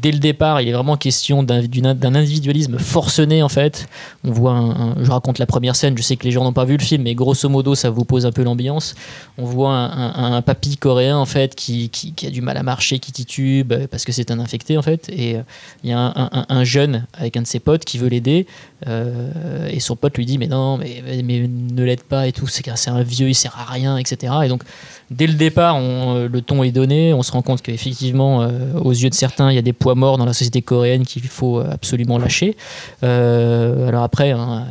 dès 0.00 0.12
le 0.12 0.18
départ, 0.18 0.60
il 0.60 0.68
est 0.68 0.72
vraiment 0.72 0.96
question 0.96 1.42
d'un 1.42 2.14
individualisme 2.14 2.78
forcené 2.78 3.42
en 3.42 3.48
fait. 3.48 3.86
On 4.24 4.30
voit, 4.32 4.74
je 5.00 5.10
raconte 5.10 5.38
la 5.38 5.46
première 5.46 5.76
scène, 5.76 5.96
je 5.96 6.02
sais 6.02 6.16
que 6.16 6.24
les 6.24 6.30
gens 6.30 6.44
n'ont 6.44 6.52
pas 6.52 6.64
vu 6.64 6.76
le 6.76 6.82
film, 6.82 7.02
mais 7.02 7.14
grosso 7.14 7.48
modo, 7.48 7.74
ça 7.74 7.90
vous 7.90 8.04
pose 8.04 8.26
un 8.26 8.32
peu 8.32 8.42
l'ambiance. 8.42 8.94
On 9.38 9.44
voit 9.44 9.74
un, 9.74 10.42
papy 10.42 10.76
coréen 10.76 11.16
en 11.16 11.24
fait 11.26 11.54
qui, 11.54 11.88
qui- 11.90 12.26
a 12.26 12.30
du 12.30 12.40
mal 12.42 12.56
à 12.56 12.62
marcher, 12.62 12.98
qui 12.98 13.12
titube 13.12 13.72
euh, 13.72 13.86
parce 13.90 14.04
que 14.04 14.12
c'est 14.12 14.30
un 14.30 14.38
infecté 14.38 14.76
en 14.78 14.82
fait. 14.82 15.08
Et 15.10 15.36
euh, 15.36 15.42
il 15.82 15.90
y 15.90 15.92
a 15.92 15.98
un, 15.98 16.12
un- 16.32 16.46
un 16.48 16.64
jeune 16.64 17.06
avec 17.14 17.36
un 17.36 17.42
de 17.42 17.46
ses 17.46 17.60
potes 17.60 17.84
qui 17.84 17.98
veut 17.98 18.08
l'aider. 18.08 18.46
euh, 18.86 19.68
et 19.70 19.80
son 19.80 19.96
pote 19.96 20.16
lui 20.16 20.26
dit 20.26 20.36
mais 20.38 20.46
non 20.46 20.76
mais, 20.76 21.02
mais 21.24 21.48
ne 21.48 21.82
l'aide 21.84 22.02
pas 22.02 22.26
et 22.26 22.32
tout 22.32 22.46
c'est 22.46 22.68
un 22.88 23.02
vieux 23.02 23.28
il 23.28 23.34
sert 23.34 23.56
à 23.58 23.64
rien 23.72 23.96
etc 23.96 24.32
et 24.44 24.48
donc 24.48 24.62
dès 25.10 25.26
le 25.26 25.32
départ 25.34 25.78
le 25.80 26.40
ton 26.40 26.62
est 26.62 26.70
donné 26.70 27.14
on 27.14 27.22
se 27.22 27.32
rend 27.32 27.40
compte 27.42 27.62
qu'effectivement 27.62 28.46
aux 28.82 28.92
yeux 28.92 29.08
de 29.08 29.14
certains 29.14 29.50
il 29.50 29.54
y 29.54 29.58
a 29.58 29.62
des 29.62 29.72
poids 29.84 29.94
morts 29.94 30.16
dans 30.16 30.24
la 30.24 30.32
société 30.32 30.62
coréenne 30.62 31.04
qu'il 31.04 31.28
faut 31.28 31.58
absolument 31.60 32.16
lâcher 32.16 32.56
Euh, 33.02 33.88
alors 33.88 34.02
après 34.02 34.30
hein, 34.30 34.64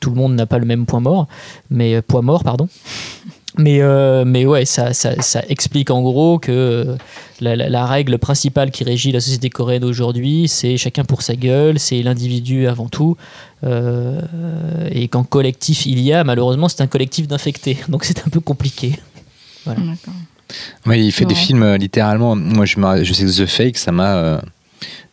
tout 0.00 0.10
le 0.10 0.16
monde 0.16 0.34
n'a 0.34 0.46
pas 0.46 0.58
le 0.58 0.66
même 0.66 0.84
point 0.84 0.98
mort 0.98 1.28
mais 1.70 1.94
euh, 1.94 2.02
poids 2.02 2.22
mort 2.22 2.42
pardon 2.42 2.68
mais, 3.56 3.78
euh, 3.82 4.24
mais 4.26 4.46
ouais, 4.46 4.64
ça, 4.64 4.92
ça, 4.92 5.42
explique 5.48 5.90
en 5.90 6.02
gros 6.02 6.40
que 6.40 6.96
la, 7.40 7.86
règle 7.86 8.18
principale 8.18 8.70
qui 8.70 8.82
régit 8.84 9.10
la 9.12 9.20
société 9.20 9.50
coréenne 9.50 9.84
aujourd'hui, 9.84 10.46
c'est 10.48 10.76
chacun 10.76 11.04
pour 11.04 11.22
sa 11.22 11.34
gueule, 11.34 11.78
c'est 11.78 12.02
l'individu 12.02 12.68
avant 12.68 12.88
tout. 12.88 13.16
Euh, 13.64 14.20
et 14.92 15.08
qu'en 15.08 15.24
collectif 15.24 15.86
il 15.86 15.98
y 16.00 16.12
a, 16.12 16.22
malheureusement, 16.22 16.68
c'est 16.68 16.82
un 16.82 16.86
collectif 16.86 17.26
d'infectés. 17.26 17.78
Donc 17.88 18.04
c'est 18.04 18.20
un 18.26 18.30
peu 18.30 18.40
compliqué. 18.40 18.98
Ouais, 20.86 21.00
il 21.00 21.12
fait 21.12 21.24
des 21.24 21.34
films 21.34 21.62
euh, 21.62 21.76
littéralement. 21.76 22.34
Moi, 22.34 22.64
je, 22.64 22.76
je 23.02 23.12
sais 23.12 23.24
que 23.24 23.44
The 23.44 23.46
Fake, 23.46 23.76
ça 23.76 23.92
m'a, 23.92 24.16
euh, 24.16 24.40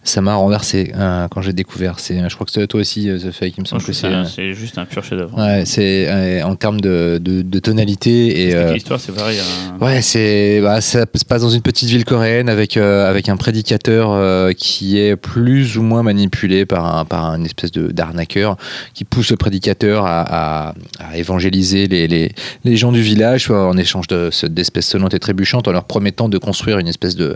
ça 0.06 0.22
m'a 0.22 0.36
renversé 0.36 0.91
quand 1.32 1.41
j'ai 1.41 1.51
découvert. 1.51 1.99
C'est, 1.99 2.30
je 2.30 2.34
crois 2.36 2.45
que 2.45 2.51
c'est 2.53 2.66
toi 2.68 2.80
aussi 2.80 3.10
euh, 3.10 3.18
The 3.20 3.32
Fake. 3.32 3.56
Il 3.58 3.62
me 3.62 3.66
semble 3.66 3.84
que 3.84 3.91
c'est. 3.91 4.53
juste 4.53 4.78
un 4.78 4.86
pur 4.86 5.03
chef-d'œuvre. 5.03 5.38
Ouais, 5.38 5.64
c'est 5.66 6.06
euh, 6.08 6.43
en 6.43 6.56
termes 6.56 6.80
de, 6.80 7.20
de, 7.22 7.41
de 7.41 7.60
tonalité 7.60 8.47
et. 8.47 8.56
Euh, 8.56 8.74
L'histoire, 8.74 8.99
c'est 8.99 9.12
pareil. 9.14 9.39
hein. 9.39 9.78
Ouais, 9.84 10.01
c'est 10.01 10.62
bah, 10.62 10.80
ça 10.80 11.06
se 11.14 11.26
passe 11.26 11.41
dans 11.41 11.49
une 11.49 11.62
petite 11.62 11.89
ville 11.89 12.06
coréenne 12.06 12.47
avec 12.47 12.78
euh, 12.78 13.10
avec 13.10 13.28
un 13.30 13.36
prédicateur 13.38 14.53
qui 14.56 14.97
est 14.99 15.16
plus 15.16 15.78
ou 15.78 15.82
moins 15.82 16.03
manipulé 16.03 16.66
par 16.66 16.95
un 16.97 17.03
par 17.06 17.26
un 17.26 17.43
espèce 17.43 17.72
de 17.72 17.88
d'arnaqueur 17.91 18.58
qui 18.93 19.03
pousse 19.06 19.32
le 19.32 19.38
prédicateur 19.38 20.06
à, 20.06 20.22
à, 20.70 20.74
à 20.99 21.18
évangéliser 21.18 21.88
les, 21.88 22.08
les 22.08 22.32
les 22.64 22.78
gens 22.78 22.91
du 22.91 23.01
village 23.01 23.49
en 23.49 23.76
échange 23.78 24.08
de 24.08 24.30
ce- 24.32 24.45
d'espèces 24.45 24.88
sonnantes 24.88 25.14
et 25.14 25.20
trébuchantes 25.20 25.68
en 25.68 25.72
leur 25.72 25.86
promettant 25.86 26.30
de 26.30 26.38
construire 26.38 26.78
une 26.80 26.88
espèce 26.88 27.16
de 27.16 27.36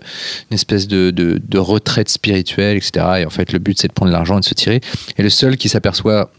une 0.52 0.56
espèce 0.56 0.88
de 0.88 1.10
de, 1.12 1.42
de 1.44 1.58
retraite 1.58 2.10
spirituelle 2.10 2.59
etc. 2.60 3.06
Et 3.20 3.26
en 3.26 3.30
fait 3.30 3.52
le 3.52 3.60
but 3.60 3.80
c'est 3.80 3.88
de 3.88 3.94
prendre 3.94 4.12
l'argent 4.12 4.38
et 4.38 4.42
de 4.42 4.46
se 4.46 4.54
tirer. 4.54 4.82
Et 5.18 5.24
le 5.24 5.30
seul 5.30 5.58
qui 5.58 5.70
s'aperçoit 5.70 6.32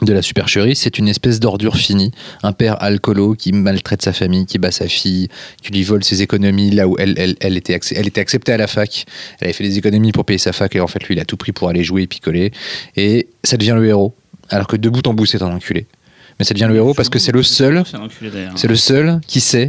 de 0.00 0.12
la 0.12 0.22
supercherie, 0.22 0.74
c'est 0.74 0.98
une 0.98 1.08
espèce 1.08 1.38
d'ordure 1.38 1.76
finie, 1.76 2.12
un 2.42 2.52
père 2.52 2.82
alcoolo 2.82 3.34
qui 3.34 3.52
maltraite 3.52 4.02
sa 4.02 4.12
famille, 4.12 4.46
qui 4.46 4.58
bat 4.58 4.70
sa 4.70 4.88
fille, 4.88 5.28
qui 5.62 5.70
lui 5.72 5.82
vole 5.82 6.02
ses 6.02 6.22
économies 6.22 6.70
là 6.70 6.88
où 6.88 6.96
elle, 6.98 7.14
elle, 7.18 7.36
elle, 7.40 7.56
était, 7.56 7.78
elle 7.94 8.06
était 8.06 8.20
acceptée 8.20 8.52
à 8.52 8.56
la 8.56 8.66
fac. 8.66 9.04
Elle 9.40 9.46
avait 9.46 9.52
fait 9.52 9.64
des 9.64 9.78
économies 9.78 10.12
pour 10.12 10.24
payer 10.24 10.38
sa 10.38 10.52
fac 10.52 10.74
et 10.74 10.80
en 10.80 10.86
fait 10.86 11.06
lui 11.06 11.14
il 11.14 11.20
a 11.20 11.24
tout 11.24 11.36
pris 11.36 11.52
pour 11.52 11.68
aller 11.68 11.84
jouer 11.84 12.02
et 12.02 12.06
picoler. 12.06 12.52
Et 12.96 13.28
ça 13.44 13.56
devient 13.56 13.74
le 13.76 13.86
héros, 13.86 14.14
alors 14.48 14.66
que 14.66 14.76
de 14.76 14.88
bout 14.88 15.06
en 15.06 15.14
bout 15.14 15.26
c'est 15.26 15.42
un 15.42 15.54
enculé. 15.54 15.86
Mais 16.38 16.44
ça 16.44 16.54
devient 16.54 16.68
le 16.68 16.76
héros 16.76 16.94
parce 16.94 17.10
que 17.10 17.18
c'est 17.18 17.32
le 17.32 17.42
seul, 17.42 17.84
c'est 18.56 18.68
le 18.68 18.76
seul 18.76 19.20
qui 19.26 19.40
sait. 19.40 19.68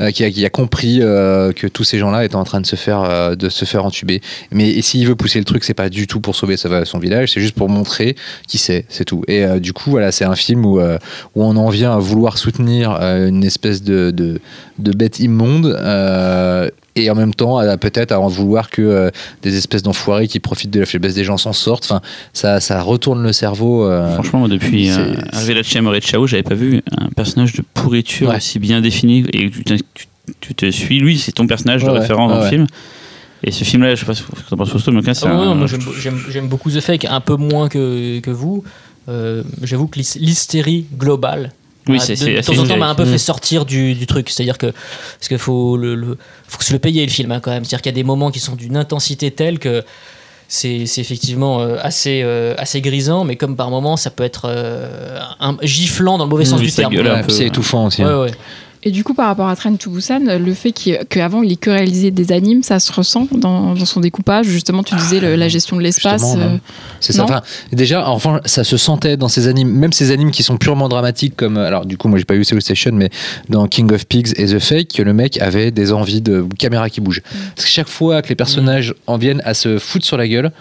Euh, 0.00 0.10
qui, 0.10 0.44
a, 0.44 0.50
compris 0.50 0.98
euh, 1.00 1.52
que 1.52 1.66
tous 1.66 1.84
ces 1.84 1.98
gens-là 1.98 2.24
étaient 2.24 2.34
en 2.36 2.44
train 2.44 2.60
de 2.60 2.66
se 2.66 2.76
faire 2.76 3.02
euh, 3.02 3.34
de 3.36 3.48
se 3.48 3.64
faire 3.64 3.84
entuber. 3.84 4.20
Mais 4.50 4.80
s'il 4.82 5.06
veut 5.06 5.14
pousser 5.16 5.38
le 5.38 5.44
truc, 5.44 5.64
c'est 5.64 5.74
pas 5.74 5.88
du 5.88 6.06
tout 6.06 6.20
pour 6.20 6.34
sauver 6.36 6.56
sa- 6.56 6.84
son 6.84 6.98
village, 6.98 7.32
c'est 7.32 7.40
juste 7.40 7.54
pour 7.54 7.68
montrer 7.68 8.16
qui 8.48 8.58
c'est, 8.58 8.84
c'est 8.88 9.04
tout. 9.04 9.22
Et 9.28 9.44
euh, 9.44 9.60
du 9.60 9.72
coup, 9.72 9.90
voilà, 9.90 10.12
c'est 10.12 10.24
un 10.24 10.34
film 10.36 10.64
où 10.66 10.80
on 11.34 11.56
en 11.56 11.68
vient 11.68 11.92
à 11.94 11.98
vouloir 11.98 12.38
soutenir 12.38 12.90
une 12.92 13.44
espèce 13.44 13.82
de 13.82 14.38
bête 14.78 15.20
immonde. 15.20 15.76
Et 16.96 17.10
en 17.10 17.14
même 17.14 17.34
temps, 17.34 17.60
peut-être 17.78 18.12
à 18.12 18.20
en 18.20 18.28
vouloir 18.28 18.70
que 18.70 18.82
euh, 18.82 19.10
des 19.42 19.56
espèces 19.56 19.82
d'enfoirés 19.82 20.28
qui 20.28 20.38
profitent 20.40 20.70
de 20.70 20.80
la 20.80 20.86
faiblesse 20.86 21.14
des 21.14 21.24
gens 21.24 21.36
s'en 21.36 21.52
sortent. 21.52 21.84
Enfin, 21.84 22.00
ça, 22.32 22.60
ça 22.60 22.80
retourne 22.82 23.22
le 23.22 23.32
cerveau. 23.32 23.84
euh, 23.84 24.12
Franchement, 24.14 24.40
moi, 24.40 24.48
depuis 24.48 24.90
euh, 24.90 25.14
Révélation 25.32 25.80
Amour 25.80 25.96
et 25.96 26.00
Chao, 26.00 26.26
j'avais 26.26 26.42
pas 26.44 26.54
vu 26.54 26.82
un 26.96 27.08
personnage 27.08 27.52
de 27.54 27.62
pourriture 27.74 28.28
Ouais. 28.30 28.36
aussi 28.36 28.58
bien 28.58 28.80
défini 28.80 29.24
et 29.32 29.50
tu, 29.50 29.64
te- 29.64 29.74
tu- 29.74 30.06
tu 30.40 30.54
te 30.54 30.70
suis. 30.70 31.00
Lui, 31.00 31.18
c'est 31.18 31.32
ton 31.32 31.46
personnage 31.46 31.82
de 31.84 31.90
Ouais, 31.90 31.98
référence 31.98 32.30
dans 32.30 32.38
ouais, 32.38 32.44
le 32.44 32.48
film. 32.50 32.66
Et 33.42 33.50
ce 33.50 33.64
film-là, 33.64 33.94
je 33.94 34.00
sais 34.00 34.06
pas 34.06 34.14
ce 34.14 34.22
que 34.22 34.48
t'en 34.48 34.56
penses, 34.56 34.70
Fausto, 34.70 34.90
mais 34.90 35.00
c'est 35.12 35.26
Ah 35.26 35.32
un- 35.32 35.66
j'aime 36.30 36.48
beaucoup 36.48 36.70
The 36.70 36.80
Fake, 36.80 37.04
un 37.04 37.20
peu 37.20 37.36
moins 37.36 37.68
que, 37.68 38.20
que 38.20 38.30
vous. 38.30 38.64
Euh, 39.08 39.42
J'avoue 39.62 39.86
que 39.86 39.98
l'hys- 39.98 40.16
l'hystérie 40.18 40.86
globale 40.96 41.52
Oui, 41.88 41.98
a 41.98 42.00
c'est 42.00 42.14
de, 42.16 42.36
de 42.36 42.40
temps 42.40 42.58
en 42.58 42.66
temps 42.66 42.76
m'a 42.76 42.88
un 42.88 42.94
peu 42.94 43.04
Mm. 43.04 43.10
fait 43.12 43.18
sortir 43.18 43.64
du, 43.66 43.94
du 43.94 44.06
truc. 44.06 44.30
C'est-à-dire 44.30 44.56
que 44.58 44.66
parce 45.18 45.28
qu'il 45.28 45.38
faut 45.38 45.76
le, 45.76 45.94
le- 45.94 46.16
faut 46.48 46.58
que 46.58 46.64
se 46.64 46.72
le 46.72 46.78
payer 46.78 47.04
le 47.04 47.10
film 47.10 47.30
hein, 47.32 47.40
quand 47.40 47.50
même. 47.50 47.64
C'est-à-dire 47.64 47.82
qu'il 47.82 47.92
y 47.92 47.94
a 47.94 47.96
des 47.96 48.04
moments 48.04 48.30
qui 48.30 48.40
sont 48.40 48.54
d'une 48.56 48.76
intensité 48.76 49.30
telle 49.30 49.58
que 49.58 49.82
c'est 50.48 50.86
c'est 50.86 51.00
effectivement 51.00 51.60
euh, 51.60 51.76
assez 51.82 52.20
euh, 52.22 52.54
assez 52.58 52.80
grisant, 52.80 53.24
mais 53.24 53.36
comme 53.36 53.56
par 53.56 53.70
moments 53.70 53.96
ça 53.96 54.10
peut 54.10 54.24
être 54.24 54.42
euh, 54.46 55.18
un, 55.40 55.56
giflant 55.62 56.18
dans 56.18 56.24
le 56.24 56.30
mauvais 56.30 56.44
Mmh, 56.44 56.46
sens 56.46 56.60
oui, 56.60 56.66
du 56.66 56.72
terme. 56.72 56.94
ouais, 56.94 57.22
c'est 57.28 57.40
ouais. 57.40 57.46
étouffant 57.46 57.86
aussi. 57.86 58.04
Ouais, 58.04 58.10
hein. 58.10 58.20
ouais. 58.20 58.30
Et 58.86 58.90
du 58.90 59.02
coup, 59.02 59.14
par 59.14 59.26
rapport 59.28 59.48
à 59.48 59.56
Train 59.56 59.74
to 59.76 59.90
Busan, 59.90 60.20
le 60.38 60.54
fait 60.54 60.72
qu'avant 61.08 61.42
il 61.42 61.52
ait 61.52 61.56
que 61.56 61.70
réalisé 61.70 62.10
des 62.10 62.32
animes, 62.32 62.62
ça 62.62 62.78
se 62.78 62.92
ressent 62.92 63.26
dans, 63.32 63.74
dans 63.74 63.84
son 63.86 64.00
découpage? 64.00 64.46
Justement, 64.46 64.82
tu 64.82 64.94
disais 64.94 65.20
le- 65.20 65.36
la 65.36 65.48
gestion 65.48 65.76
de 65.76 65.82
l'espace. 65.82 66.34
Euh, 66.36 66.58
C'est 67.00 67.14
ça. 67.14 67.24
Enfin, 67.24 67.42
déjà, 67.72 68.08
enfin, 68.08 68.40
ça 68.44 68.62
se 68.62 68.76
sentait 68.76 69.16
dans 69.16 69.28
ces 69.28 69.48
animes, 69.48 69.70
même 69.70 69.92
ces 69.92 70.10
animes 70.10 70.30
qui 70.30 70.42
sont 70.42 70.58
purement 70.58 70.88
dramatiques, 70.88 71.34
comme 71.36 71.56
alors 71.56 71.86
du 71.86 71.96
coup, 71.96 72.08
moi 72.08 72.18
j'ai 72.18 72.24
pas 72.26 72.34
vu 72.34 72.44
Seoul 72.44 72.60
Station, 72.60 72.90
mais 72.92 73.10
dans 73.48 73.66
King 73.68 73.90
of 73.92 74.06
Pigs 74.06 74.34
et 74.36 74.46
The 74.46 74.58
Fake, 74.58 74.88
que 74.94 75.02
le 75.02 75.14
mec 75.14 75.40
avait 75.40 75.70
des 75.70 75.92
envies 75.92 76.20
de 76.20 76.44
caméra 76.58 76.90
qui 76.90 77.00
bouge. 77.00 77.22
Parce 77.56 77.64
que 77.66 77.70
chaque 77.72 77.88
fois 77.88 78.20
que 78.20 78.28
les 78.28 78.34
personnages 78.34 78.94
en 79.06 79.16
viennent 79.16 79.42
à 79.46 79.54
se 79.54 79.78
foutre 79.78 80.04
sur 80.04 80.16
la 80.18 80.28
gueule, 80.28 80.52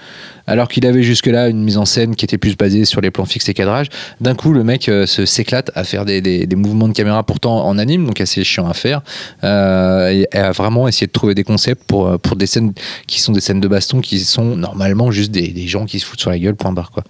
alors 0.48 0.68
qu'il 0.68 0.86
avait 0.86 1.04
jusque-là 1.04 1.48
une 1.50 1.64
mise 1.64 1.78
en 1.78 1.86
scène 1.86 2.16
qui 2.16 2.26
était 2.26 2.38
plus 2.38 2.56
basée 2.58 2.86
sur 2.86 3.02
les 3.02 3.12
plans 3.12 3.26
fixes 3.26 3.48
et 3.50 3.54
cadrages, 3.54 3.88
d'un 4.22 4.36
coup, 4.36 4.52
le 4.54 4.64
mec 4.64 4.90
euh, 4.90 5.06
s'éclate 5.06 5.72
à 5.76 5.84
faire 5.84 6.06
des, 6.06 6.22
des- 6.22 6.56
mouvements 6.56 6.88
de 6.88 6.94
caméra 6.94 7.24
pourtant 7.24 7.66
en 7.66 7.78
anime, 7.78 8.06
donc 8.06 8.22
assez 8.22 8.44
chiant 8.44 8.68
à 8.68 8.74
faire, 8.74 9.02
euh, 9.44 10.10
et 10.10 10.38
à 10.38 10.52
vraiment 10.52 10.88
essayer 10.88 11.08
de 11.08 11.12
trouver 11.12 11.36
des 11.36 11.44
concepts 11.44 11.84
pour, 11.86 12.08
euh, 12.08 12.18
pour 12.18 12.36
des 12.36 12.46
scènes 12.46 12.74
qui 13.08 13.20
sont 13.22 13.32
des 13.32 13.42
scènes 13.42 13.60
de 13.62 13.68
baston 13.68 14.02
qui 14.02 14.20
sont 14.20 14.56
normalement 14.56 15.12
juste 15.12 15.32
des, 15.32 15.48
des 15.50 15.68
gens 15.68 15.86
qui 15.86 16.00
se 16.00 16.06
foutent 16.06 16.20
sur 16.22 16.30
la 16.30 16.40
gueule, 16.40 16.56
point 16.56 16.72
barre 16.72 16.92
quoi. 16.92 17.04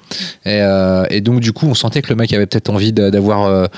Et, 0.46 0.62
et 1.10 1.22
donc 1.22 1.40
du 1.40 1.54
coup, 1.54 1.68
on 1.68 1.74
sentait 1.76 2.02
que 2.02 2.10
le 2.10 2.16
mec 2.16 2.32
avait 2.34 2.46
peut-être 2.46 2.70
envie 2.70 2.94
d'a- 2.94 3.12
d'avoir 3.12 3.70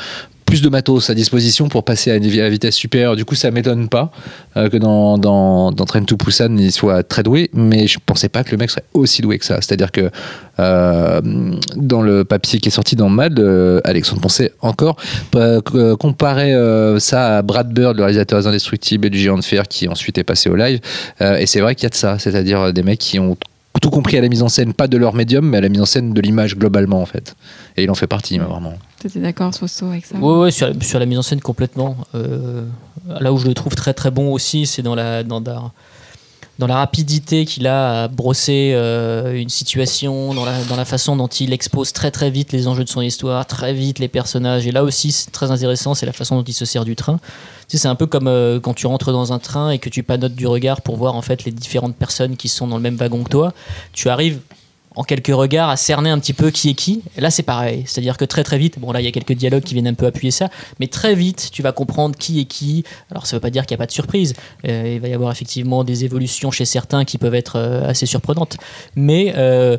plus 0.46 0.62
de 0.62 0.70
matos 0.70 1.10
à 1.10 1.14
disposition 1.14 1.70
pour 1.70 1.84
passer 1.84 2.12
à 2.12 2.16
à 2.16 2.50
vitesse 2.50 2.76
supérieure. 2.76 3.16
Du 3.16 3.26
coup, 3.26 3.36
ça 3.36 3.52
m'étonne 3.52 3.90
pas 3.90 4.12
euh, 4.58 4.70
que 4.70 4.78
dans, 4.78 5.18
dans, 5.18 5.72
dans 5.72 5.86
Train 5.86 6.04
to 6.04 6.18
Busan, 6.18 6.58
il 6.58 6.72
soit 6.72 7.04
très 7.04 7.24
doué, 7.24 7.50
mais 7.54 7.88
je 7.88 8.00
pensais 8.04 8.30
pas 8.30 8.44
que 8.44 8.52
le 8.52 8.58
mec 8.58 8.70
serait 8.70 8.86
aussi 8.94 9.22
doué 9.22 9.38
que 9.40 9.46
ça. 9.46 9.56
C'est-à-dire 9.62 9.92
que 9.92 10.10
euh, 10.60 11.22
dans 11.76 12.02
le 12.02 12.24
papier 12.24 12.60
qui 12.60 12.70
est 12.70 12.72
sorti 12.72 12.96
dans 12.96 13.10
Mad, 13.10 13.40
euh, 13.40 13.82
Alexandre 13.84 14.22
Poncet 14.22 14.52
encore 14.62 14.96
euh, 15.36 15.96
comparait 15.98 16.56
ça 17.00 17.38
à 17.38 17.42
Brad 17.42 17.74
Bird, 17.74 17.98
le 17.98 18.04
réalisateur 18.04 18.40
des 18.40 18.48
Indestructibles 18.48 19.08
et 19.08 19.10
du 19.10 19.20
Géant 19.20 19.38
de 19.38 19.44
Fer, 19.44 19.68
qui 19.68 19.88
ensuite 19.88 20.18
est 20.18 20.24
passé 20.24 20.50
au 20.50 20.56
live. 20.56 20.80
Et 21.20 21.46
c'est 21.46 21.60
vrai 21.60 21.76
qu'il 21.76 21.84
y 21.84 21.88
a 21.88 21.90
de 21.90 21.96
ça, 21.96 22.20
c'est-à-dire 22.20 22.74
des 22.74 22.84
mecs 22.84 23.00
qui 23.00 23.20
ont 23.20 23.38
tout 23.86 23.92
compris 23.92 24.18
à 24.18 24.22
la 24.22 24.30
mise 24.30 24.42
en 24.42 24.50
scène, 24.50 24.74
pas 24.74 24.88
de 24.88 24.98
leur 24.98 25.14
médium, 25.14 25.48
mais 25.48 25.58
à 25.58 25.62
la 25.62 25.70
mise 25.70 25.80
en 25.80 25.86
scène 25.86 26.12
de 26.12 26.20
l'image 26.20 26.56
globalement 26.58 27.04
en 27.04 27.06
fait. 27.06 27.36
Et 27.78 27.84
il 27.84 27.92
en 27.92 27.94
fait 27.94 28.08
partie, 28.08 28.40
mais 28.40 28.46
vraiment. 28.46 28.74
T'étais 28.98 29.20
d'accord, 29.20 29.54
Soso, 29.54 29.86
avec 29.90 30.08
ça 30.08 30.18
ouais, 30.18 30.50
sur, 30.50 30.68
la- 30.68 30.74
sur 30.82 30.98
la 30.98 31.06
mise 31.06 31.20
en 31.20 31.22
scène 31.22 31.40
complètement. 31.40 31.96
Euh, 32.16 32.64
là 33.20 33.32
où 33.32 33.38
je 33.38 33.46
le 33.48 33.54
trouve 33.54 33.76
très 33.76 33.94
très 33.94 34.10
bon 34.10 34.32
aussi, 34.34 34.66
c'est 34.66 34.82
dans 34.82 34.96
la, 34.96 35.22
dans, 35.24 35.40
la, 35.40 35.72
dans 36.58 36.68
la 36.68 36.76
rapidité 36.76 37.46
qu'il 37.46 37.68
a 37.68 38.04
à 38.04 38.08
brosser 38.08 38.72
euh, 38.74 39.34
une 39.34 39.50
situation, 39.50 40.34
dans 40.34 40.46
la, 40.46 40.64
dans 40.64 40.78
la 40.78 40.86
façon 40.86 41.16
dont 41.16 41.28
il 41.28 41.52
expose 41.52 41.92
très 41.92 42.12
très 42.12 42.30
vite 42.30 42.54
les 42.54 42.68
enjeux 42.68 42.86
de 42.86 42.90
son 42.90 43.02
histoire, 43.02 43.46
très 43.46 43.74
vite 43.74 44.00
les 44.00 44.08
personnages. 44.08 44.66
Et 44.66 44.72
là 44.72 44.84
aussi, 44.84 45.12
c'est 45.12 45.32
très 45.32 45.52
intéressant, 45.52 45.94
c'est 45.94 46.06
la 46.06 46.14
façon 46.14 46.38
dont 46.38 46.44
il 46.44 46.54
se 46.54 46.66
sert 46.66 46.86
du 46.86 46.96
train. 46.96 47.20
Tu 47.68 47.76
sais, 47.76 47.78
c'est 47.80 47.88
un 47.88 47.96
peu 47.96 48.06
comme 48.06 48.28
euh, 48.28 48.60
quand 48.60 48.74
tu 48.74 48.88
rentres 48.88 49.12
dans 49.12 49.34
un 49.34 49.40
train 49.40 49.72
et 49.72 49.80
que 49.80 49.90
tu 49.90 50.04
panotes 50.04 50.36
du 50.36 50.48
regard 50.48 50.82
pour 50.82 50.96
voir 50.96 51.16
en 51.16 51.22
fait 51.22 51.44
les 51.44 51.52
différentes 51.52 51.96
personnes 51.96 52.38
qui 52.38 52.48
sont 52.48 52.68
dans 52.68 52.78
le 52.78 52.84
même 52.84 52.96
wagon 52.96 53.24
que 53.24 53.30
toi. 53.30 53.54
Tu 53.92 54.10
arrives 54.10 54.40
en 54.96 55.04
quelques 55.04 55.34
regards 55.34 55.70
à 55.70 55.78
cerner 55.78 56.10
un 56.10 56.20
petit 56.20 56.34
peu 56.34 56.52
qui 56.52 56.70
est 56.70 56.74
qui. 56.74 57.02
Et 57.18 57.22
là, 57.22 57.30
c'est 57.30 57.44
pareil. 57.44 57.84
C'est-à-dire 57.86 58.18
que 58.18 58.26
très 58.26 58.44
très 58.44 58.58
vite, 58.58 58.80
bon 58.80 58.92
là, 58.92 59.02
il 59.02 59.06
y 59.06 59.08
a 59.08 59.12
quelques 59.12 59.34
dialogues 59.34 59.64
qui 59.64 59.74
viennent 59.74 59.88
un 59.88 59.94
peu 59.94 60.06
appuyer 60.06 60.32
ça, 60.32 60.50
mais 60.80 60.88
très 60.88 61.16
vite, 61.16 61.50
tu 61.52 61.62
vas 61.62 61.72
comprendre 61.72 62.16
qui 62.18 62.40
est 62.40 62.46
qui. 62.46 62.84
Alors, 63.12 63.26
ça 63.26 63.36
veut 63.36 63.42
pas 63.42 63.50
dire 63.50 63.66
qu'il 63.66 63.76
n'y 63.76 63.80
a 63.80 63.84
pas 63.84 63.88
de 63.88 63.92
surprise. 63.92 64.34
Euh, 64.68 64.94
il 64.96 65.02
va 65.02 65.08
y 65.08 65.14
avoir 65.14 65.32
effectivement 65.32 65.84
des 65.84 66.06
évolutions 66.06 66.52
chez 66.52 66.66
certains 66.66 67.06
qui 67.06 67.18
peuvent 67.18 67.36
être 67.36 67.58
euh, 67.58 67.90
assez 67.90 68.06
surprenantes. 68.06 68.58
Mais 68.96 69.34
euh, 69.36 69.78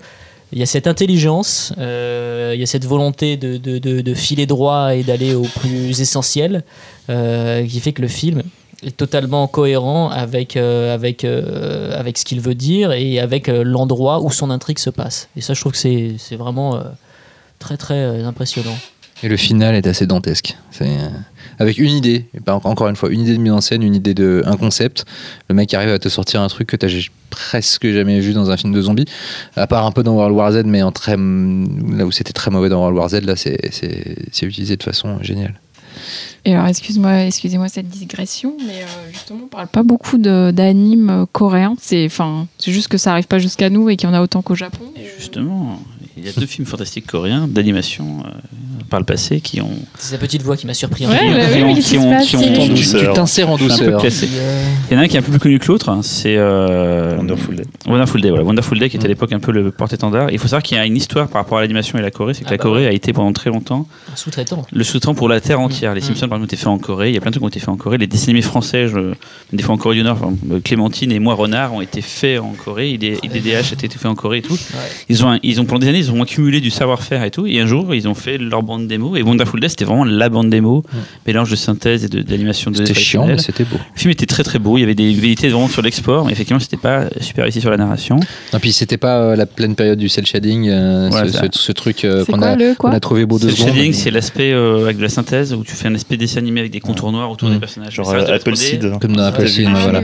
il 0.52 0.58
y 0.58 0.62
a 0.62 0.66
cette 0.66 0.86
intelligence, 0.86 1.72
il 1.76 2.58
y 2.58 2.62
a 2.62 2.66
cette 2.66 2.84
volonté 2.84 3.36
de, 3.36 4.14
filer 4.14 4.46
droit 4.46 4.94
et 4.94 5.02
d'aller 5.02 5.34
au 5.34 5.42
plus 5.42 6.00
essentiel, 6.00 6.62
qui 7.08 7.80
fait 7.80 7.92
que 7.92 8.00
le 8.00 8.08
film 8.08 8.42
est 8.87 8.97
totalement 8.97 9.47
cohérent 9.49 10.09
avec, 10.11 10.57
euh, 10.57 10.95
avec, 10.95 11.24
euh, 11.24 11.99
avec 11.99 12.16
ce 12.16 12.24
qu'il 12.24 12.41
veut 12.41 12.55
dire 12.55 12.93
et 12.93 13.18
avec 13.18 13.49
euh, 13.49 13.64
l'endroit 13.64 14.22
où 14.22 14.30
son 14.30 14.51
intrigue 14.51 14.78
se 14.78 14.91
passe. 14.91 15.28
Et 15.37 15.41
ça, 15.41 15.55
je 15.55 15.61
trouve 15.61 15.72
que 15.72 15.78
c'est 15.78 16.37
vraiment 16.37 16.80
très 17.59 17.76
très 17.76 18.22
impressionnant. 18.22 18.76
Et 19.22 19.28
le 19.28 19.37
final 19.39 19.74
est 19.74 19.87
assez 19.87 20.07
dantesque. 20.07 20.57
C'est, 20.70 20.99
avec 21.59 21.78
une 21.78 21.91
idée, 21.91 22.26
encore 22.47 22.89
une 22.89 22.97
fois, 22.97 23.11
une 23.11 23.22
idée 23.22 23.32
de 23.32 23.41
mise 23.41 23.53
en 23.53 23.62
scène, 23.62 23.82
une 23.82 23.95
idée 23.95 24.12
de 24.12 24.43
un 24.45 24.59
concept. 24.59 25.07
Le 25.49 25.55
mec 25.55 25.72
arrive 25.72 25.89
à 25.89 25.99
te 25.99 26.11
sortir 26.11 26.43
un 26.43 26.49
truc 26.49 26.68
que 26.68 26.76
t'as 26.76 26.89
j- 26.89 27.11
presque 27.30 27.91
jamais 27.91 28.20
vu 28.20 28.34
dans 28.34 28.51
un 28.51 28.59
film 28.59 28.74
de 28.74 28.82
zombies, 28.82 29.07
à 29.57 29.66
part 29.66 29.87
un 29.87 29.91
peu 29.91 30.03
dans 30.03 30.14
World 30.14 30.37
War 30.37 30.53
Z, 30.53 30.64
mais 30.66 30.82
en 30.82 30.93
très 30.93 31.16
là 31.16 32.05
où 32.05 32.12
c'était 32.12 32.34
très 32.34 32.51
mauvais 32.51 32.68
dans 32.68 32.78
World 32.80 32.99
War 32.99 33.09
Z, 33.09 33.24
là 33.24 33.37
c'est 33.37 33.57
utilisé 34.43 34.76
de 34.76 34.82
façon 34.82 35.18
géniale. 35.22 35.55
Et 36.44 36.54
alors, 36.54 36.66
excuse-moi, 36.66 37.24
excusez-moi 37.24 37.68
cette 37.68 37.88
digression, 37.88 38.57
mais 38.66 38.82
euh, 38.82 39.12
justement, 39.12 39.40
on 39.44 39.48
parle 39.48 39.68
pas 39.68 39.82
beaucoup 39.82 40.18
d'animes 40.18 41.26
coréens. 41.32 41.76
C'est, 41.80 42.09
juste 42.66 42.88
que 42.88 42.98
ça 42.98 43.12
arrive 43.12 43.26
pas 43.26 43.38
jusqu'à 43.38 43.70
nous 43.70 43.88
et 43.88 43.96
qu'il 43.96 44.09
y 44.09 44.12
en 44.12 44.14
a 44.14 44.22
autant 44.22 44.42
qu'au 44.42 44.54
Japon. 44.54 44.84
Justement, 45.18 45.80
il 46.16 46.24
y 46.24 46.28
a 46.28 46.32
deux 46.32 46.46
films 46.46 46.66
fantastiques 46.66 47.06
coréens 47.06 47.46
d'animation 47.48 48.20
euh, 48.24 48.28
par 48.88 49.00
le 49.00 49.04
passé 49.06 49.40
qui 49.40 49.60
ont, 49.60 49.70
C'est 49.98 50.12
sa 50.12 50.18
petite 50.18 50.42
voix 50.42 50.56
qui 50.56 50.66
m'a 50.66 50.74
surpris. 50.74 51.06
en 51.06 51.10
Ouais, 51.10 51.16
ouais, 51.18 51.56
qui 51.56 51.62
ont- 51.62 51.74
qu'est-ce 51.74 51.90
qui 51.90 51.98
ont- 51.98 52.18
qui 52.20 52.84
Tu, 52.84 53.12
t'insères 53.14 53.50
en 53.50 53.56
C'est 53.58 53.64
un 53.64 53.68
peu 53.68 53.90
douceur. 53.92 54.04
euh, 54.04 54.64
Il 54.90 54.94
y 54.94 54.96
en 54.96 55.00
a 55.00 55.04
un 55.04 55.08
qui 55.08 55.16
est 55.16 55.18
un 55.18 55.22
peu 55.22 55.30
plus 55.32 55.40
connu 55.40 55.58
que 55.58 55.66
l'autre, 55.66 55.88
hein, 55.88 56.00
c'est 56.02 56.36
euh, 56.36 57.16
Wonderful 57.16 57.56
Day. 57.56 57.64
Wonderful 57.86 58.20
Day. 58.20 58.28
Voilà. 58.30 58.44
Wonderful 58.44 58.78
Day 58.78 58.88
qui 58.88 58.96
était 58.96 59.04
Mm. 59.04 59.06
à 59.06 59.08
l'époque 59.08 59.32
un 59.32 59.40
peu 59.40 59.52
le 59.52 59.70
porte-étendard. 59.70 60.30
Il 60.30 60.38
faut 60.38 60.46
savoir 60.48 60.62
qu'il 60.62 60.76
y 60.76 60.80
a 60.80 60.86
une 60.86 60.96
histoire 60.96 61.28
par 61.28 61.42
rapport 61.42 61.58
à 61.58 61.60
l'animation 61.62 61.98
et 61.98 62.02
la 62.02 62.10
Corée, 62.10 62.34
c'est 62.34 62.42
que 62.42 62.48
Ah 62.48 62.52
la 62.52 62.56
bah 62.58 62.62
Corée 62.62 62.86
a 62.86 62.92
été 62.92 63.12
pendant 63.12 63.32
très 63.32 63.50
longtemps 63.50 63.86
un 64.12 64.16
sous-traitant. 64.16 64.64
le 64.72 64.84
sous-traitant 64.84 65.14
pour 65.14 65.28
la 65.28 65.40
terre 65.40 65.60
entière. 65.60 65.94
Les 65.94 66.00
Mm. 66.00 66.04
Simpsons, 66.04 66.28
par 66.28 66.36
exemple, 66.38 66.42
ont 66.42 66.44
été 66.46 66.56
faits 66.56 66.68
en 66.68 66.78
Corée. 66.78 67.08
Il 67.10 67.14
y 67.14 67.18
a 67.18 67.20
plein 67.20 67.30
de 67.30 67.34
trucs 67.34 67.42
qui 67.42 67.44
ont 67.44 67.48
été 67.48 67.60
faits 67.60 67.68
en 67.70 67.76
Corée. 67.76 67.98
Les 67.98 68.06
dessins 68.06 68.28
animés 68.28 68.42
français, 68.42 68.88
je- 68.88 69.12
des 69.52 69.62
fois 69.62 69.74
en 69.74 69.78
Corée 69.78 69.96
du 69.96 70.02
Nord, 70.02 70.16
exemple, 70.16 70.60
Clémentine 70.62 71.12
et 71.12 71.18
Moi 71.18 71.34
Renard 71.34 71.74
ont 71.74 71.80
été 71.80 72.00
faits 72.00 72.38
en 72.40 72.52
Corée. 72.64 72.90
Et 72.92 72.98
des, 72.98 73.18
et 73.22 73.28
des 73.28 73.40
DH 73.40 73.72
ont 73.72 73.74
été 73.74 73.88
faits 73.88 74.06
en 74.06 74.14
Corée 74.14 74.38
et 74.38 74.42
tout. 74.42 74.56
Ils 75.08 75.24
ont, 75.24 75.38
ils 75.42 75.60
ont 75.60 75.64
pendant 75.64 75.80
des 75.80 75.88
années, 75.88 76.02
ils 76.07 76.12
ont 76.12 76.22
accumulé 76.22 76.61
du 76.61 76.70
savoir-faire 76.70 77.22
et 77.24 77.30
tout. 77.30 77.46
Et 77.46 77.61
un 77.61 77.66
jour, 77.66 77.94
ils 77.94 78.09
ont 78.09 78.14
fait 78.14 78.38
leur 78.38 78.62
bande 78.62 78.86
démo. 78.86 79.16
Et 79.16 79.22
Wonderful 79.22 79.61
Day, 79.61 79.68
c'était 79.68 79.84
vraiment 79.84 80.04
la 80.04 80.28
bande 80.28 80.50
démo, 80.50 80.82
mélange 81.26 81.50
de 81.50 81.57
synthèse 81.57 82.04
et 82.04 82.09
de- 82.09 82.22
d'animation 82.22 82.70
de, 82.70 82.76
C'était 82.76 82.94
chiant, 82.94 83.26
mais 83.26 83.38
c'était 83.38 83.64
beau. 83.64 83.76
Le 83.94 83.98
film 84.00 84.11
était 84.11 84.26
très 84.26 84.42
très 84.42 84.59
beau. 84.59 84.78
Il 84.78 84.80
y 84.80 84.84
avait 84.84 84.94
des 84.94 85.12
vérités 85.12 85.48
vraiment 85.48 85.68
sur 85.68 85.82
l'export, 85.82 86.24
mais 86.26 86.32
effectivement, 86.32 86.61
c'était 86.61 86.76
pas 86.76 87.04
super 87.20 87.44
réussi 87.44 87.61
sur 87.61 87.70
la 87.70 87.76
narration. 87.76 88.18
Et 88.54 88.59
puis 88.59 88.72
c'était 88.72 88.96
pas 88.96 89.18
euh, 89.18 89.36
la 89.36 89.46
pleine 89.46 89.74
période 89.74 89.98
du 89.98 90.09
cel 90.09 90.26
shading, 90.26 90.68
euh, 90.68 91.09
Voilà, 91.11 91.26
ce, 91.28 91.32
ça. 91.32 91.42
ce- 91.52 91.59
ce 91.62 91.72
truc 91.72 92.04
euh, 92.04 92.24
qu'on 92.24 92.90
a, 92.90 93.00
trouvé 93.00 93.26
beau 93.26 93.38
Le 93.38 93.50
secondes. 93.50 93.74
shading, 93.74 93.92
c'est 93.92 94.11
l'aspect 94.11 94.52
euh, 94.52 94.84
avec 94.84 94.96
de 94.98 95.02
la 95.02 95.09
synthèse 95.09 95.52
où 95.54 95.62
tu 95.64 95.72
fais 95.74 95.88
un 95.88 95.94
aspect 95.94 96.16
dessin 96.16 96.38
animé 96.38 96.61
avec 96.61 96.72
des 96.72 96.80
contours 96.80 97.12
noirs 97.12 97.30
autour 97.30 97.48
Mm. 97.48 97.52
des 97.54 97.59
personnages. 97.61 97.94
Genre 97.94 98.07
Mais 98.07 98.11
ça 98.12 98.16
reste 98.16 98.26
de 98.26 98.32
la 98.32 98.36
Apple 98.38 98.50
3D. 98.52 98.57
Seed. 98.57 98.98
Comme 99.00 99.16
dans 99.16 99.24
Apple 99.24 99.48
Seed, 99.48 99.68
voilà. 99.68 100.00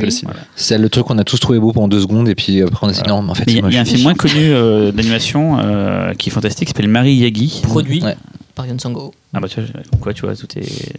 C'est 0.57 0.79
le 0.79 0.89
truc 0.89 1.07
qu'on 1.07 1.19
a 1.19 1.25
tous 1.25 1.39
trouvé 1.41 1.59
beau 1.59 1.73
pendant 1.73 1.89
deux 1.89 2.01
secondes 2.01 2.29
et 2.29 2.35
puis 2.35 2.63
après 2.63 2.87
on 2.87 2.91
a 2.91 2.93
dit 2.93 3.01
non, 3.09 3.23
mais 3.23 3.31
en 3.31 3.35
fait 3.35 3.45
il 3.47 3.57
y, 3.73 3.77
a- 3.77 3.81
un 3.81 3.85
film 3.85 4.03
moins 4.03 4.15
connu 4.15 4.35
euh, 4.53 4.93
d'animation 4.93 5.59
euh, 5.93 6.15
qui 6.15 6.29
est 6.31 6.33
fantastique, 6.33 6.69
qui 6.69 6.73
s'appelle 6.73 6.89
Marie 6.89 7.15
Yagi. 7.15 7.61
Produit 7.63 8.03
Ouais. 8.03 8.17
par 8.55 8.67
Yon 8.67 8.79
Sango. 8.79 9.13
Ah 9.35 9.41
bah 9.41 9.49
tu 9.49 9.61
vois, 9.61 9.69
quoi 10.01 10.15
tu 10.15 10.23
vois, 10.23 10.35
tout 10.37 10.47
est. 10.59 10.93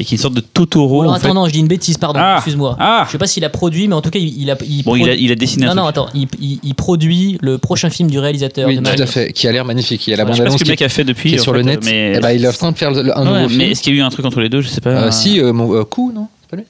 Et 0.00 0.04
qui 0.04 0.14
est 0.14 0.16
une 0.18 0.22
sorte 0.22 0.34
de 0.34 0.40
Totoro. 0.40 1.00
Oh, 1.00 1.04
non, 1.04 1.10
en 1.10 1.14
attends, 1.14 1.28
fait. 1.28 1.34
non, 1.34 1.46
je 1.46 1.52
dis 1.52 1.58
une 1.58 1.66
bêtise, 1.66 1.98
pardon, 1.98 2.20
Ah 2.22 2.34
excuse-moi. 2.36 2.76
Ah 2.78 3.02
Je 3.06 3.10
sais 3.12 3.18
pas 3.18 3.26
s'il 3.26 3.44
a 3.44 3.48
produit, 3.48 3.88
mais 3.88 3.94
en 3.96 4.00
tout 4.00 4.10
cas, 4.10 4.20
il, 4.20 4.42
il 4.42 4.48
a. 4.48 4.56
Il 4.64 4.84
Bon, 4.84 4.94
il 4.94 5.08
a, 5.08 5.14
il 5.14 5.32
a 5.32 5.34
dessiné 5.34 5.66
Non, 5.66 5.72
un 5.72 5.74
non, 5.74 5.82
truc. 5.82 5.96
attends, 5.96 6.08
il, 6.14 6.28
il- 6.40 6.60
il 6.62 6.74
produit 6.76 7.36
le 7.40 7.58
prochain 7.58 7.90
film 7.90 8.08
du 8.08 8.20
réalisateur. 8.20 8.68
Oui, 8.68 8.76
de 8.78 8.80
tout 8.84 9.02
à 9.02 9.06
fait, 9.06 9.32
qui 9.32 9.48
a 9.48 9.52
l'air 9.52 9.64
magnifique. 9.64 10.06
Il 10.06 10.10
y 10.10 10.14
a 10.14 10.16
la 10.16 10.24
Je 10.30 10.36
sais 10.36 10.38
pas 10.44 10.48
bande 10.50 10.58
ce 10.58 10.62
que 10.64 10.68
le 10.70 10.76
qui, 10.76 10.82
mec 10.82 10.82
a 10.82 10.88
fait 10.88 11.02
depuis. 11.04 11.30
qui 11.30 11.34
est 11.36 11.40
en 11.40 11.42
sur 11.42 11.52
fait, 11.52 11.58
le 11.58 11.64
net. 11.64 11.80
Mais, 11.84 12.12
Eh 12.16 12.20
ben, 12.20 12.30
il 12.30 12.44
est 12.44 12.48
en 12.48 12.52
train 12.52 12.70
de 12.70 12.78
faire 12.78 12.90
un 12.90 12.94
Ouais, 12.94 13.02
nouveau 13.24 13.32
mais 13.32 13.48
film. 13.48 13.60
est-ce 13.62 13.82
qu'il 13.82 13.92
y 13.94 13.96
a 13.96 13.98
eu 13.98 14.02
un 14.04 14.10
truc 14.10 14.24
entre 14.24 14.40
les 14.40 14.48
deux 14.48 14.60
Je 14.60 14.68
sais 14.68 14.80
pas. 14.80 14.90
Euh, 14.90 15.10
si, 15.10 15.40
euh, 15.40 15.52
mon, 15.52 15.74
euh, 15.74 15.82
Coup, 15.84 16.12
non 16.14 16.28
C'est 16.42 16.50
pas 16.50 16.56
lui 16.58 16.64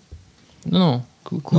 Non, 0.73 0.79
non. 0.79 1.03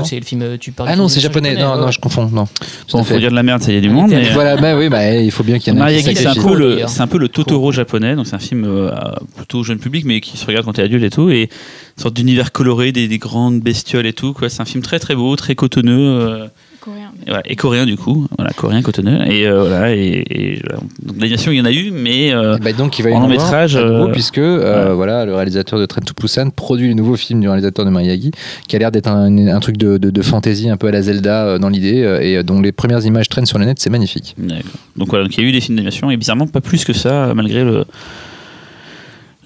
C'est 0.03 0.19
le 0.19 0.25
film. 0.25 0.41
euh, 0.41 0.57
Tu 0.57 0.71
parles 0.71 0.89
Ah 0.91 0.95
non, 0.95 1.07
c'est 1.07 1.19
japonais. 1.19 1.55
Non, 1.55 1.77
non, 1.77 1.91
je 1.91 1.99
confonds. 1.99 2.29
Non. 2.31 2.47
Bon, 2.91 3.03
faut 3.03 3.17
dire 3.17 3.29
de 3.29 3.35
la 3.35 3.43
merde, 3.43 3.61
ça 3.61 3.71
y 3.71 3.77
a 3.77 3.81
du 3.81 3.89
monde. 3.89 4.11
il 4.11 4.17
Mais... 4.17 4.29
Voilà, 4.31 4.57
bah 4.57 4.75
oui, 4.77 4.89
bah, 4.89 5.15
il 5.15 5.31
faut 5.31 5.43
bien 5.43 5.59
qu'il 5.59 5.73
y 5.73 5.79
en 5.79 5.87
ait 5.87 6.01
c'est 6.01 6.27
un, 6.27 6.33
peu 6.33 6.55
le, 6.55 6.81
c'est 6.87 7.01
un 7.01 7.07
peu 7.07 7.17
le 7.17 7.29
Totoro 7.29 7.71
japonais, 7.71 8.15
donc 8.15 8.27
c'est 8.27 8.35
un 8.35 8.39
film 8.39 8.65
euh, 8.65 8.91
plutôt 9.35 9.63
jeune 9.63 9.79
public, 9.79 10.05
mais 10.05 10.21
qui 10.21 10.37
se 10.37 10.45
regarde 10.45 10.65
quand 10.65 10.73
t'es 10.73 10.81
adulte 10.81 11.03
et 11.03 11.09
tout, 11.09 11.29
et 11.29 11.43
une 11.43 12.01
sorte 12.01 12.15
d'univers 12.15 12.51
coloré, 12.51 12.91
des, 12.91 13.07
des 13.07 13.17
grandes 13.17 13.59
bestioles 13.61 14.05
et 14.05 14.13
tout. 14.13 14.33
Quoi. 14.33 14.49
C'est 14.49 14.61
un 14.61 14.65
film 14.65 14.83
très 14.83 14.99
très 14.99 15.15
beau, 15.15 15.35
très 15.35 15.55
cotonneux, 15.55 16.19
euh, 16.19 16.47
Coréen. 16.79 17.11
et, 17.21 17.29
voilà, 17.29 17.43
et 17.45 17.55
coréen 17.55 17.85
du 17.85 17.97
coup, 17.97 18.27
voilà, 18.37 18.51
coréen 18.53 18.81
cotonneux. 18.81 19.19
Et 19.29 19.47
euh, 19.47 19.61
voilà, 19.61 19.93
et, 19.93 20.23
et 20.29 20.61
voilà. 20.61 20.81
donc 21.03 21.17
l'animation 21.19 21.51
il 21.51 21.57
y 21.57 21.61
en 21.61 21.65
a 21.65 21.71
eu, 21.71 21.91
mais 21.91 22.33
euh, 22.33 22.57
ben, 22.57 22.75
donc 22.75 22.97
il 22.99 23.03
va 23.03 23.09
y 23.09 23.13
En 23.13 23.23
à 23.23 23.27
nouveau, 23.27 23.39
euh, 23.77 24.11
puisque 24.11 24.37
euh, 24.37 24.89
ouais. 24.89 24.95
voilà 24.95 25.25
le 25.25 25.35
réalisateur 25.35 25.79
de 25.79 25.85
Train 25.85 26.01
to 26.01 26.13
Busan 26.19 26.49
produit 26.51 26.87
le 26.87 26.93
nouveau 26.93 27.15
film 27.15 27.41
du 27.41 27.47
réalisateur 27.47 27.85
de 27.85 27.89
Miyagi 27.91 28.31
qui 28.67 28.75
a 28.75 28.79
l'air 28.79 28.91
d'être 28.91 29.07
un, 29.07 29.47
un 29.47 29.59
truc 29.59 29.77
de, 29.77 29.97
de, 29.97 30.09
de 30.09 30.21
fantasy 30.21 30.69
un 30.69 30.77
peu 30.77 30.87
à 30.87 30.91
la 30.91 31.01
Zelda 31.01 31.45
euh, 31.45 31.59
dans 31.59 31.69
l'idée 31.69 32.19
et 32.21 32.41
dont 32.43 32.61
les 32.61 32.71
premières 32.71 33.05
images 33.05 33.29
traînent 33.29 33.45
sur 33.45 33.59
le 33.59 33.65
net 33.65 33.79
c'est 33.79 33.89
magnifique 33.89 34.35
D'accord. 34.37 34.63
Donc 34.95 35.09
voilà, 35.09 35.25
donc 35.25 35.37
il 35.37 35.43
y 35.43 35.45
a 35.45 35.49
eu 35.49 35.51
des 35.51 35.61
films 35.61 35.75
d'animation 35.77 36.11
et 36.11 36.17
bizarrement 36.17 36.47
pas 36.47 36.61
plus 36.61 36.85
que 36.85 36.93
ça, 36.93 37.33
malgré 37.35 37.63
le, 37.63 37.85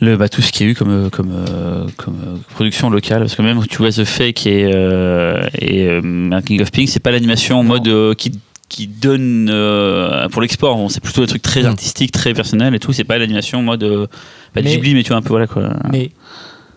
le 0.04 0.18
bah, 0.18 0.30
tout 0.30 0.42
ce 0.42 0.52
qu'il 0.52 0.66
y 0.66 0.70
a 0.70 0.72
eu 0.72 0.76
comme, 0.76 0.90
euh, 0.92 1.10
comme, 1.10 1.32
euh, 1.32 1.86
comme 1.98 2.16
euh, 2.28 2.36
production 2.54 2.90
locale. 2.90 3.20
Parce 3.22 3.36
que 3.36 3.42
même 3.42 3.66
tu 3.68 3.78
vois 3.78 3.90
The 3.92 4.04
Fake 4.04 4.46
et, 4.48 4.70
euh, 4.74 5.42
et 5.60 6.00
King 6.46 6.62
of 6.62 6.72
Pink, 6.72 6.90
c'est 6.90 7.00
pas 7.00 7.12
l'animation 7.12 7.60
en 7.60 7.64
mode 7.64 7.88
euh, 7.88 8.14
qui 8.14 8.32
qui 8.70 8.88
donne 8.88 9.50
euh, 9.52 10.28
pour 10.30 10.42
l'export. 10.42 10.76
Bon, 10.78 10.90
c'est 10.90 11.00
plutôt 11.04 11.22
un 11.22 11.28
truc 11.28 11.44
très 11.44 11.62
Mm. 11.64 11.68
artistique 11.68 12.12
très 12.12 12.34
personnel 12.34 12.74
et 12.74 12.80
tout. 12.80 12.92
C'est 12.92 13.04
pas 13.04 13.18
l'animation 13.20 13.60
en 13.60 13.64
mode 13.64 13.84
euh, 13.84 14.08
pas 14.54 14.62
Mais- 14.62 14.72
Ghibli 14.76 14.96
mais 14.96 15.04
tu 15.04 15.10
vois 15.10 15.18
un 15.18 15.22
peu 15.22 15.30
voilà 15.30 15.46
quoi. 15.48 15.70
Mais 15.92 16.10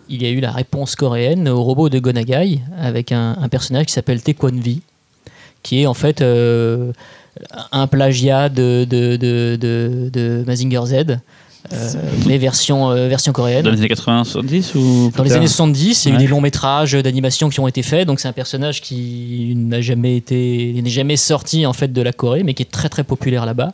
il 0.09 0.21
y 0.21 0.25
a 0.25 0.29
eu 0.29 0.39
la 0.39 0.51
réponse 0.51 0.95
coréenne 0.95 1.49
au 1.49 1.63
robot 1.63 1.89
de 1.89 1.97
Gonagai 1.99 2.59
avec 2.79 3.11
un, 3.11 3.35
un 3.41 3.49
personnage 3.49 3.87
qui 3.87 3.93
s'appelle 3.93 4.21
Taekwonvi, 4.21 4.81
qui 5.63 5.81
est 5.81 5.85
en 5.87 5.93
fait 5.95 6.21
euh, 6.21 6.91
un 7.71 7.87
plagiat 7.87 8.49
de, 8.49 8.85
de, 8.85 9.15
de, 9.17 9.57
de, 9.59 10.09
de 10.13 10.43
Mazinger 10.45 10.81
Z, 10.85 10.93
euh, 11.73 11.93
mais 12.25 12.37
version, 12.37 12.91
euh, 12.91 13.07
version 13.07 13.33
coréenne. 13.33 13.63
dans 13.63 13.71
les 13.71 13.79
années 13.79 13.89
80 13.89 14.23
70 14.23 14.75
ou 14.75 15.11
Dans 15.15 15.23
les 15.23 15.33
années 15.33 15.47
70, 15.47 16.05
il 16.05 16.09
y 16.09 16.11
a 16.11 16.15
eu 16.15 16.17
des 16.17 16.27
longs 16.27 16.41
métrages 16.41 16.93
d'animation 16.93 17.49
qui 17.49 17.59
ont 17.59 17.67
été 17.67 17.83
faits. 17.83 18.07
Donc 18.07 18.19
c'est 18.19 18.27
un 18.27 18.33
personnage 18.33 18.81
qui 18.81 19.53
n'a 19.55 19.81
jamais 19.81 20.15
été, 20.15 20.79
n'est 20.81 20.89
jamais 20.89 21.17
sorti 21.17 21.65
en 21.65 21.73
fait 21.73 21.91
de 21.91 22.01
la 22.01 22.13
Corée, 22.13 22.43
mais 22.43 22.53
qui 22.53 22.63
est 22.63 22.71
très 22.71 22.89
très 22.89 23.03
populaire 23.03 23.45
là-bas. 23.45 23.73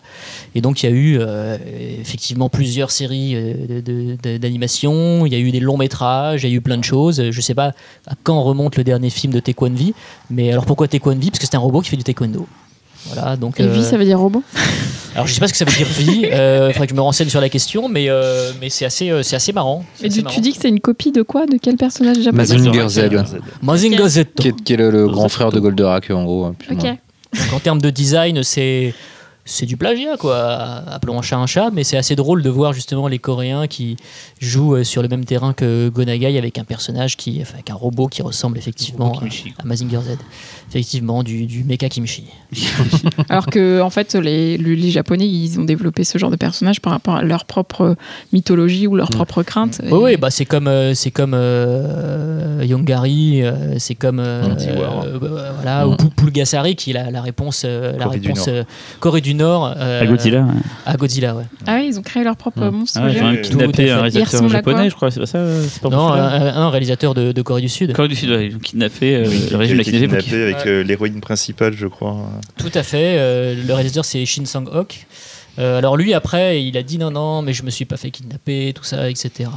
Et 0.55 0.61
donc 0.61 0.81
il 0.81 0.89
y 0.89 0.91
a 0.91 0.95
eu 0.95 1.17
euh, 1.19 1.57
effectivement 2.01 2.49
plusieurs 2.49 2.91
séries 2.91 3.37
d'animation. 4.39 5.25
Il 5.25 5.33
y 5.33 5.35
a 5.35 5.39
eu 5.39 5.51
des 5.51 5.59
longs 5.59 5.77
métrages. 5.77 6.43
Il 6.43 6.49
y 6.49 6.53
a 6.53 6.55
eu 6.55 6.61
plein 6.61 6.77
de 6.77 6.83
choses. 6.83 7.29
Je 7.29 7.41
sais 7.41 7.55
pas 7.55 7.73
à 8.07 8.13
quand 8.23 8.41
remonte 8.41 8.75
le 8.75 8.83
dernier 8.83 9.09
film 9.09 9.33
de 9.33 9.39
Taekwonvi, 9.39 9.93
mais 10.29 10.51
alors 10.51 10.65
pourquoi 10.65 10.87
Taekwonvi 10.87 11.29
Parce 11.29 11.39
que 11.39 11.45
c'est 11.45 11.55
un 11.55 11.59
robot 11.59 11.81
qui 11.81 11.89
fait 11.89 11.97
du 11.97 12.03
taekwondo. 12.03 12.47
Voilà, 13.07 13.35
donc. 13.35 13.59
Et 13.59 13.63
euh, 13.63 13.67
vie, 13.71 13.83
ça 13.83 13.97
veut 13.97 14.05
dire 14.05 14.19
robot 14.19 14.43
Alors 15.15 15.27
je 15.27 15.33
sais 15.33 15.39
pas 15.39 15.47
ce 15.47 15.53
que 15.53 15.57
ça 15.59 15.65
veut 15.65 15.71
dire 15.75 15.87
vie. 15.87 16.21
Il 16.23 16.73
faudrait 16.73 16.87
que 16.87 16.89
je 16.89 16.95
me 16.95 17.01
renseigne 17.01 17.29
sur 17.29 17.41
la 17.41 17.49
question, 17.49 17.87
mais 17.89 18.09
euh, 18.09 18.51
mais 18.61 18.69
c'est 18.69 18.85
assez 18.85 19.09
euh, 19.09 19.21
c'est 19.23 19.35
assez 19.35 19.53
marrant. 19.53 19.85
Et 20.01 20.07
assez 20.07 20.17
tu, 20.17 20.23
marrant. 20.23 20.35
tu 20.35 20.41
dis 20.41 20.53
que 20.53 20.59
c'est 20.59 20.69
une 20.69 20.79
copie 20.79 21.11
de 21.11 21.21
quoi 21.21 21.45
De 21.45 21.57
quel 21.61 21.75
personnage 21.75 22.17
japonais 22.21 22.37
Mazinger 22.43 22.89
Z 22.89 23.09
Mazinger 23.61 24.07
Z. 24.09 24.23
qui 24.35 24.47
est, 24.47 24.63
qui 24.63 24.73
est 24.73 24.77
le, 24.77 24.89
le 24.89 25.07
grand 25.07 25.29
frère 25.29 25.51
de 25.51 25.59
Goldorak 25.59 26.09
en 26.11 26.23
gros 26.23 26.45
hein, 26.45 26.55
plus 26.57 26.75
moins. 26.75 26.83
Donc 27.33 27.53
en 27.53 27.59
termes 27.59 27.81
de 27.81 27.89
design, 27.89 28.43
c'est 28.43 28.93
c'est 29.45 29.65
du 29.65 29.75
plagiat 29.77 30.17
quoi. 30.17 30.37
Appelons 30.87 31.19
un 31.19 31.21
chat 31.21 31.37
un 31.37 31.45
chat, 31.47 31.69
mais 31.73 31.83
c'est 31.83 31.97
assez 31.97 32.15
drôle 32.15 32.41
de 32.43 32.49
voir 32.49 32.71
justement 32.73 33.07
les 33.07 33.19
Coréens 33.19 33.67
qui 33.67 33.97
jouent 34.39 34.75
euh, 34.75 34.83
sur 34.83 35.01
le 35.01 35.07
même 35.09 35.25
terrain 35.25 35.53
que 35.53 35.89
Gonagai 35.89 36.37
avec 36.37 36.57
un 36.57 36.63
personnage 36.63 37.17
qui, 37.17 37.39
enfin, 37.41 37.55
avec 37.55 37.69
un 37.69 37.75
robot 37.75 38.07
qui 38.07 38.21
ressemble 38.21 38.57
effectivement 38.57 39.11
à, 39.13 39.19
Kimchi, 39.19 39.53
à 39.59 39.65
Mazinger 39.65 39.99
Z. 40.01 40.17
Effectivement, 40.69 41.21
du, 41.23 41.45
du 41.45 41.63
mecha 41.63 41.87
kimchi. 41.89 42.23
Alors 43.29 43.45
que, 43.45 43.79
en 43.81 43.89
fait, 43.91 44.15
les, 44.15 44.57
le- 44.57 44.73
les 44.73 44.89
Japonais, 44.89 45.27
ils 45.27 45.59
ont 45.59 45.63
développé 45.65 46.03
ce 46.03 46.17
genre 46.17 46.31
de 46.31 46.35
personnage 46.35 46.81
par 46.81 46.93
rapport 46.93 47.15
à 47.15 47.21
leur 47.21 47.45
propre 47.45 47.95
mythologie 48.31 48.87
ou 48.87 48.95
leur 48.95 49.09
propre 49.09 49.43
crainte. 49.43 49.81
Oui, 49.83 49.99
oui, 50.01 50.17
bah 50.17 50.31
c'est 50.31 50.45
comme 50.45 50.67
euh, 50.67 50.93
c'est 50.95 51.11
comme 51.11 51.33
euh, 51.35 52.63
Yongari, 52.65 53.43
euh, 53.43 53.77
c'est 53.77 53.95
comme 53.95 54.19
euh, 54.19 54.43
euh, 54.67 55.19
bah, 55.19 55.51
voilà, 55.55 55.85
Mm. 55.85 55.91
ou 55.91 56.75
qui 56.75 56.89
est 56.91 56.93
la, 56.93 57.11
la 57.11 57.21
réponse 57.21 57.63
euh, 57.65 57.91
la 57.97 58.05
Corée 58.05 58.19
du 58.19 58.27
réponse 58.29 58.47
Nord. 58.47 58.55
euh, 58.57 58.63
Corée 58.99 59.21
du 59.21 59.32
Nord 59.33 59.73
euh, 59.77 60.01
à 60.01 60.05
Godzilla 60.05 60.41
ouais. 60.41 60.53
à 60.85 60.95
Godzilla, 60.95 61.35
ouais. 61.35 61.43
Ah 61.67 61.75
oui, 61.79 61.87
ils 61.89 61.99
ont 61.99 62.01
créé 62.01 62.23
leur 62.23 62.35
propre 62.35 62.65
monstre. 62.65 62.99
Ah 63.01 63.05
ouais, 63.07 63.13
ils 63.15 63.23
ont 63.23 63.41
kidnappé 63.41 63.73
fait. 63.73 63.89
un 63.91 63.95
réalisateur 63.97 64.47
japonais, 64.49 64.89
je 64.89 64.95
crois, 64.95 65.11
c'est 65.11 65.19
pas 65.19 65.25
ça 65.25 65.37
euh, 65.39 65.63
c'est 65.69 65.81
pas 65.81 65.89
Non, 65.89 66.11
un, 66.13 66.17
un 66.55 66.69
réalisateur 66.69 67.13
de, 67.13 67.31
de 67.31 67.41
Corée 67.41 67.61
du 67.61 67.69
Sud. 67.69 67.93
Corée 67.93 68.07
du 68.07 68.15
Sud, 68.15 68.29
ouais, 68.29 68.47
ils 68.47 68.55
ont 68.55 68.59
kidnappé, 68.59 69.15
euh, 69.15 69.25
Oui, 69.27 69.47
le 69.51 69.57
régime 69.57 69.77
l'a 69.77 69.83
kidnappé. 69.83 70.41
avec 70.43 70.65
euh, 70.67 70.83
l'héroïne 70.83 71.19
principale, 71.21 71.73
je 71.75 71.87
crois. 71.87 72.17
Tout 72.57 72.71
à 72.73 72.83
fait. 72.83 73.15
euh, 73.17 73.55
le 73.65 73.73
réalisateur, 73.73 74.05
c'est 74.05 74.25
Shin 74.25 74.45
Sang-ok. 74.45 75.05
Euh, 75.59 75.77
alors 75.77 75.97
lui, 75.97 76.13
après, 76.15 76.63
il 76.63 76.75
a 76.77 76.83
dit 76.83 76.97
non, 76.97 77.11
non, 77.11 77.43
mais 77.43 77.53
je 77.53 77.61
me 77.63 77.69
suis 77.69 77.85
pas 77.85 77.95
fait 77.95 78.09
kidnapper, 78.09 78.73
tout 78.73 78.83
ça, 78.83 79.07
etc. 79.09 79.49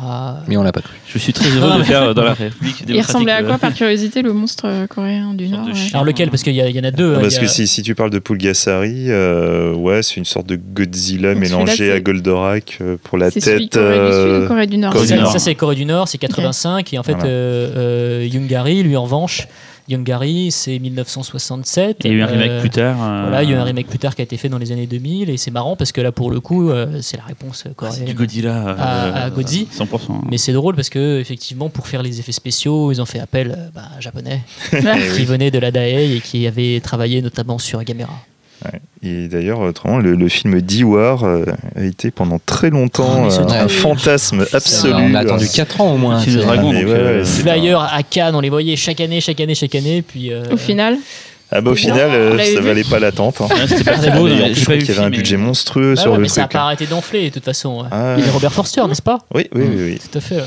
Mais 0.46 0.56
on 0.58 0.62
l'a 0.62 0.72
pas 0.72 0.82
cru. 0.82 0.92
Je 1.08 1.16
suis 1.18 1.32
très 1.32 1.48
heureux 1.48 1.78
de 1.78 1.84
faire 1.84 2.02
euh, 2.02 2.14
dans 2.14 2.22
la 2.24 2.34
République 2.34 2.84
Il 2.86 3.00
ressemblait 3.00 3.32
à 3.32 3.42
quoi, 3.42 3.56
par 3.56 3.72
curiosité, 3.72 4.20
le 4.20 4.34
monstre 4.34 4.64
euh, 4.66 4.86
coréen 4.86 5.32
du 5.32 5.48
Nord 5.48 5.64
ouais. 5.66 5.72
Alors 5.94 6.04
lequel? 6.04 6.28
Parce 6.30 6.42
qu'il 6.42 6.54
y, 6.54 6.80
en 6.80 6.84
a 6.84 6.90
deux. 6.90 7.14
hein, 7.14 7.18
Parce 7.22 7.36
a- 7.36 7.40
que 7.40 7.46
si, 7.46 7.66
si 7.66 7.82
tu 7.82 7.94
parles 7.94 8.10
de 8.10 8.18
Pulgasari, 8.18 9.06
euh, 9.08 9.72
ouais, 9.72 10.02
c'est 10.02 10.16
une 10.16 10.24
sorte 10.26 10.46
de 10.46 10.56
Godzilla 10.56 11.32
Donc 11.32 11.42
mélangé 11.42 11.90
à 11.92 12.00
Goldorak 12.00 12.78
euh, 12.82 12.96
pour 13.02 13.16
la 13.16 13.30
tête. 13.30 13.42
Corée 13.44 13.58
du 13.60 14.12
Sud 14.12 14.44
ou 14.44 14.48
Corée 14.48 14.66
du 14.66 14.76
Nord 14.76 14.92
Corée 14.92 15.04
du 15.06 15.10
ça, 15.10 15.16
Nord. 15.16 15.32
ça, 15.32 15.38
c'est 15.38 15.54
Corée 15.54 15.76
du 15.76 15.86
Nord, 15.86 16.08
c'est 16.08 16.18
85. 16.18 16.92
Et 16.92 16.98
en 16.98 17.02
fait, 17.02 17.12
Voilà. 17.12 17.26
euh, 17.26 18.20
euh, 18.22 18.28
Yungari, 18.30 18.82
lui, 18.82 18.96
en 18.96 19.04
revanche, 19.04 19.48
Yungari, 19.88 20.50
c'est 20.50 20.78
1967. 20.78 22.04
Et 22.04 22.08
il 22.08 22.12
y 22.12 22.14
a 22.14 22.18
eu 22.18 22.22
un 22.22 22.26
remake 22.26 22.50
Euh, 22.50 22.60
plus 22.60 22.70
tard. 22.70 22.96
euh, 23.00 23.22
Voilà, 23.22 23.42
il 23.42 23.50
y 23.50 23.52
a 23.52 23.56
eu 23.56 23.58
un 23.58 23.64
remake 23.64 23.86
plus 23.86 23.98
tard 23.98 24.14
qui 24.14 24.22
a 24.22 24.24
été 24.24 24.36
fait 24.36 24.48
dans 24.48 24.58
les 24.58 24.72
années 24.72 24.86
2000 24.86 25.30
et 25.30 25.36
c'est 25.36 25.50
marrant 25.50 25.76
parce 25.76 25.92
que 25.92 26.00
là 26.00 26.12
pour 26.12 26.30
le 26.30 26.40
coup 26.40 26.70
euh, 26.70 26.98
c'est 27.02 27.16
la 27.16 27.22
réponse 27.24 27.62
ah, 27.66 27.68
c'est 27.70 27.74
coréenne. 27.76 28.04
du 28.04 28.14
Godzilla. 28.14 28.74
À- 28.78 29.24
à 29.24 29.30
Godzi. 29.30 29.68
100%. 29.72 30.22
Mais 30.30 30.38
c'est 30.38 30.52
drôle 30.52 30.74
parce 30.74 30.88
que 30.90 31.20
effectivement 31.20 31.68
pour 31.68 31.86
faire 31.86 32.02
les 32.02 32.18
effets 32.20 32.32
spéciaux 32.32 32.90
ils 32.92 33.00
ont 33.00 33.06
fait 33.06 33.20
appel 33.20 33.70
bah, 33.74 33.82
à 33.92 33.96
un 33.98 34.00
japonais 34.00 34.40
Eh 34.72 35.16
qui 35.16 35.24
venait 35.24 35.50
de 35.50 35.58
la 35.58 35.70
Daei 35.70 36.16
et 36.16 36.20
qui 36.20 36.46
avait 36.46 36.80
travaillé 36.80 37.22
notamment 37.22 37.58
sur 37.58 37.82
Gamera. 37.84 38.12
Et 39.08 39.28
d'ailleurs, 39.28 39.60
autrement, 39.60 39.98
le, 39.98 40.14
le 40.14 40.28
film 40.28 40.60
D-War 40.60 41.24
euh, 41.24 41.44
a 41.76 41.82
été 41.84 42.10
pendant 42.10 42.40
très 42.44 42.70
longtemps 42.70 43.28
Ah, 43.30 43.40
euh, 43.40 43.64
un 43.64 43.68
fantasme 43.68 44.44
absolu. 44.52 44.94
on 44.94 45.14
a 45.14 45.18
euh, 45.18 45.20
attendu 45.22 45.46
4 45.48 45.80
ans 45.80 45.92
au 45.94 45.96
moins. 45.98 46.20
C'est 46.20 46.30
le 46.30 46.42
dragon. 46.42 46.72
donc, 46.72 46.82
ouais, 46.82 46.90
euh, 46.90 47.24
Flyer 47.24 47.76
à 47.80 48.02
Cannes 48.02 48.34
on 48.34 48.40
les 48.40 48.50
voyait 48.50 48.76
chaque 48.76 49.00
année 49.00 49.20
chaque 49.20 49.40
année 49.40 49.54
chaque 49.54 49.74
année 49.74 50.02
puis 50.02 50.32
euh, 50.32 50.42
Au 50.50 50.56
final, 50.56 50.96
Ah 51.52 51.60
bah 51.60 51.70
au 51.70 51.74
final, 51.74 52.10
euh, 52.12 52.38
ça 52.38 52.60
vu. 52.60 52.66
valait 52.66 52.84
pas 52.84 52.98
l'attente. 52.98 53.40
hein. 53.40 53.48
C'était 53.68 53.84
pas 53.84 53.98
très 53.98 54.10
beau. 54.10 54.26
je 54.28 54.62
crois 54.64 54.76
qu'il 54.78 54.88
y 54.88 54.90
avait 54.92 55.00
un 55.06 55.10
budget 55.10 55.36
mais- 55.36 55.44
monstrueux 55.44 55.94
bah 55.94 56.00
sur 56.02 56.10
ouais, 56.12 56.16
le 56.16 56.22
mais 56.22 56.28
ça 56.28 56.42
a 56.42 56.44
truc. 56.44 56.52
pas 56.54 56.62
arrêté 56.64 56.86
d'enfler 56.86 57.28
de 57.28 57.34
toute 57.34 57.44
façon. 57.44 57.82
ouais. 57.82 57.88
Ah, 57.92 58.14
Il 58.18 58.24
y 58.24 58.28
a 58.28 58.32
Robert 58.32 58.52
Forster 58.52 58.82
n'est-ce 58.88 59.02
pas 59.02 59.18
oui, 59.34 59.46
oui, 59.54 59.62
oui. 59.68 59.76
oui. 59.92 59.98
Tout 60.10 60.18
à 60.18 60.20
fait. 60.20 60.36
Ouais. 60.36 60.42